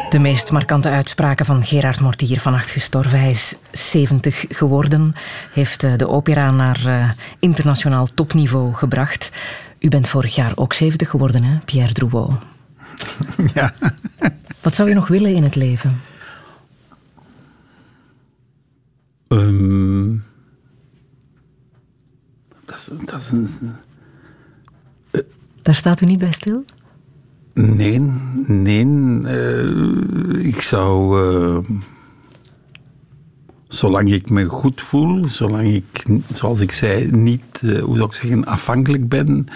De 0.09 0.19
meest 0.19 0.53
markante 0.53 0.89
uitspraken 0.89 1.47
van 1.47 1.65
Gerard 1.65 2.01
Mortier, 2.01 2.41
vannacht 2.41 2.71
gestorven. 2.71 3.19
Hij 3.19 3.31
is 3.31 3.57
70 3.73 4.45
geworden, 4.49 5.15
heeft 5.53 5.83
eh, 5.83 5.97
de 5.97 6.09
opera 6.09 6.51
naar 6.51 6.87
eh, 6.87 7.11
internationaal 7.39 8.07
topniveau 8.15 8.75
gebracht. 8.75 9.31
U 9.79 9.89
bent 9.89 10.09
vorig 10.09 10.35
jaar 10.35 10.53
ook 10.55 10.73
70 10.73 11.11
geworden, 11.11 11.43
hè, 11.43 11.59
Pierre 11.65 11.93
Drouot? 11.93 12.33
Ja. 13.55 13.75
Wat 14.61 14.75
zou 14.75 14.89
je 14.89 14.95
nog 14.95 15.09
willen 15.09 15.35
in 15.35 15.43
het 15.43 15.55
leven? 15.55 16.01
Ehm, 19.29 20.17
dat, 22.65 22.77
is, 22.77 22.89
dat 23.05 23.21
is 23.21 23.31
een... 23.31 23.77
Daar 25.63 25.75
staat 25.75 26.01
u 26.01 26.05
niet 26.05 26.19
bij 26.19 26.33
stil? 26.33 26.65
Nee, 27.59 27.99
nee. 28.47 28.87
eh, 29.25 30.47
ik 30.47 30.61
zou... 30.61 31.21
eh, 31.23 31.59
zolang 33.69 34.13
ik 34.13 34.31
me 34.31 34.45
goed 34.45 34.81
voel, 34.81 35.27
zolang 35.27 35.75
ik, 35.75 36.05
zoals 36.35 36.61
ik 36.61 36.73
zei, 36.73 37.11
niet, 37.11 37.61
eh, 37.63 37.83
hoe 37.83 37.97
zou 37.97 38.09
ik 38.09 38.15
zeggen, 38.15 38.45
afhankelijk 38.45 39.09
ben, 39.09 39.47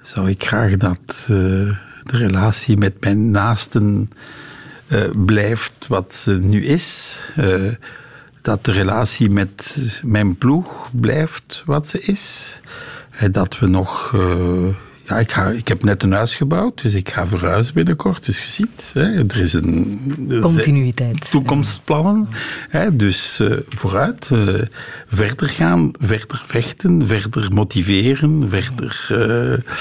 zou 0.00 0.28
ik 0.28 0.44
graag 0.44 0.76
dat 0.76 1.24
de 1.26 1.76
relatie 2.04 2.76
met 2.76 2.94
mijn 3.00 3.30
naasten 3.30 4.10
blijft 5.24 5.86
wat 5.86 6.12
ze 6.12 6.38
nu 6.38 6.64
is. 6.64 7.20
Dat 8.42 8.64
de 8.64 8.72
relatie 8.72 9.30
met 9.30 9.76
mijn 10.04 10.36
ploeg 10.36 10.90
blijft 11.00 11.62
wat 11.66 11.86
ze 11.86 12.00
is. 12.00 12.58
En 13.10 13.32
dat 13.32 13.58
we 13.58 13.66
nog... 13.66 14.14
ja, 15.10 15.18
ik, 15.18 15.32
ga, 15.32 15.46
ik 15.48 15.68
heb 15.68 15.84
net 15.84 16.02
een 16.02 16.12
huis 16.12 16.34
gebouwd, 16.34 16.82
dus 16.82 16.94
ik 16.94 17.10
ga 17.10 17.26
verhuizen 17.26 17.74
binnenkort. 17.74 18.24
Dus 18.24 18.38
je 18.38 18.50
ziet, 18.50 18.90
hè, 18.94 19.26
er 19.26 19.36
is 19.36 19.52
een... 19.52 20.00
er 20.30 20.40
Continuïteit. 20.40 21.30
Toekomstplannen. 21.30 22.28
Hè, 22.68 22.96
dus 22.96 23.40
eh, 23.40 23.56
vooruit, 23.68 24.30
eh, 24.32 24.54
verder 25.06 25.48
gaan, 25.48 25.90
verder 25.98 26.42
vechten, 26.44 27.06
verder 27.06 27.52
motiveren, 27.52 28.48
verder... 28.48 29.06
eh, 29.08 29.72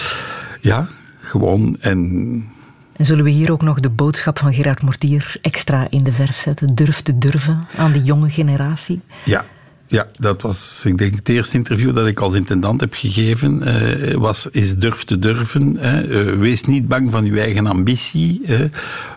ja, 0.61 0.87
gewoon 1.19 1.77
en... 1.79 2.57
En 2.93 3.05
zullen 3.05 3.23
we 3.23 3.29
hier 3.29 3.51
ook 3.51 3.61
nog 3.61 3.79
de 3.79 3.89
boodschap 3.89 4.39
van 4.39 4.53
Gerard 4.53 4.81
Mortier 4.81 5.35
extra 5.41 5.87
in 5.89 6.03
de 6.03 6.11
verf 6.11 6.37
zetten? 6.37 6.75
Durf 6.75 7.01
te 7.01 7.17
durven 7.17 7.67
aan 7.77 7.91
die 7.91 8.03
jonge 8.03 8.29
generatie? 8.29 9.01
Ja, 9.25 9.45
ja, 9.89 10.07
dat 10.17 10.41
was, 10.41 10.81
ik 10.85 10.97
denk, 10.97 11.15
het 11.15 11.29
eerste 11.29 11.57
interview 11.57 11.95
dat 11.95 12.07
ik 12.07 12.19
als 12.19 12.33
intendant 12.33 12.79
heb 12.79 12.93
gegeven, 12.93 13.61
eh, 13.61 14.15
was, 14.15 14.47
is 14.51 14.75
durf 14.75 15.03
te 15.03 15.19
durven. 15.19 15.75
Hè. 15.77 16.01
Eh, 16.01 16.37
wees 16.39 16.63
niet 16.63 16.87
bang 16.87 17.11
van 17.11 17.25
uw 17.25 17.35
eigen 17.35 17.67
ambitie. 17.67 18.41
Hè. 18.43 18.67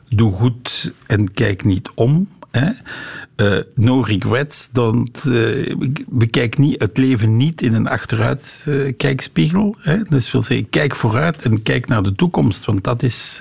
Doe 0.09 0.33
goed 0.33 0.93
en 1.07 1.33
kijk 1.33 1.65
niet 1.65 1.91
om. 1.95 2.29
Hè. 2.51 2.71
Eh, 3.37 3.59
no 3.75 4.01
regrets. 4.01 4.69
Don't, 4.73 5.25
bekijk 6.09 6.59
niet, 6.59 6.81
het 6.81 6.97
leven 6.97 7.37
niet 7.37 7.63
in 7.63 7.75
een 7.75 7.89
achteruitkijkspiegel. 7.89 9.77
Dus 10.09 10.33
wil 10.33 10.43
zeggen, 10.43 10.69
kijk 10.69 10.95
vooruit 10.95 11.43
en 11.43 11.63
kijk 11.63 11.87
naar 11.87 12.03
de 12.03 12.15
toekomst. 12.15 12.65
Want 12.65 12.85
dat 12.85 13.03
is, 13.03 13.41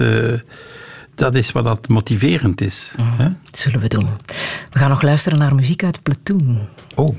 dat 1.15 1.35
is 1.35 1.51
wat 1.51 1.63
dat 1.63 1.87
motiverend 1.87 2.61
is. 2.61 2.93
hè. 3.01 3.23
Dat 3.43 3.57
zullen 3.57 3.79
we 3.79 3.87
doen. 3.87 4.07
We 4.69 4.79
gaan 4.79 4.89
nog 4.89 5.01
luisteren 5.01 5.39
naar 5.39 5.55
muziek 5.55 5.83
uit 5.83 6.03
Platoon. 6.03 6.59
Oh. 6.95 7.15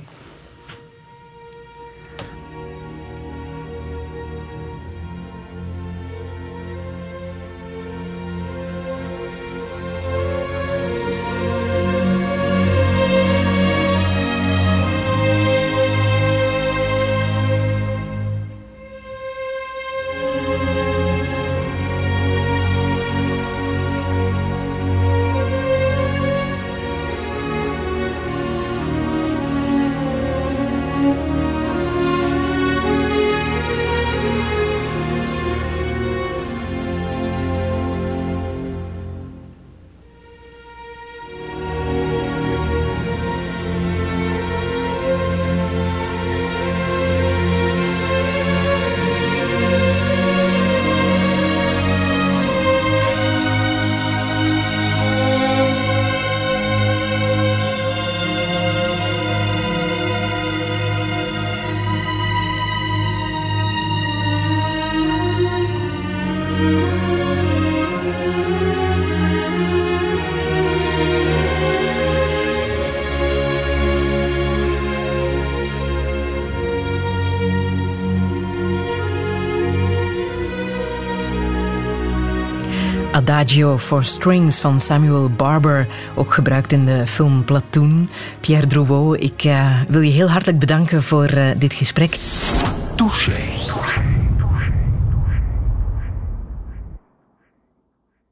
Adagio 83.52 83.78
for 83.78 84.04
Strings 84.04 84.58
van 84.58 84.80
Samuel 84.80 85.30
Barber, 85.30 85.86
ook 86.14 86.34
gebruikt 86.34 86.72
in 86.72 86.86
de 86.86 87.06
film 87.06 87.44
Platoon. 87.44 88.08
Pierre 88.40 88.66
Drouot, 88.66 89.22
ik 89.22 89.44
eh, 89.44 89.80
wil 89.88 90.00
je 90.00 90.10
heel 90.10 90.30
hartelijk 90.30 90.58
bedanken 90.58 91.02
voor 91.02 91.24
eh, 91.24 91.46
dit 91.56 91.74
gesprek. 91.74 92.18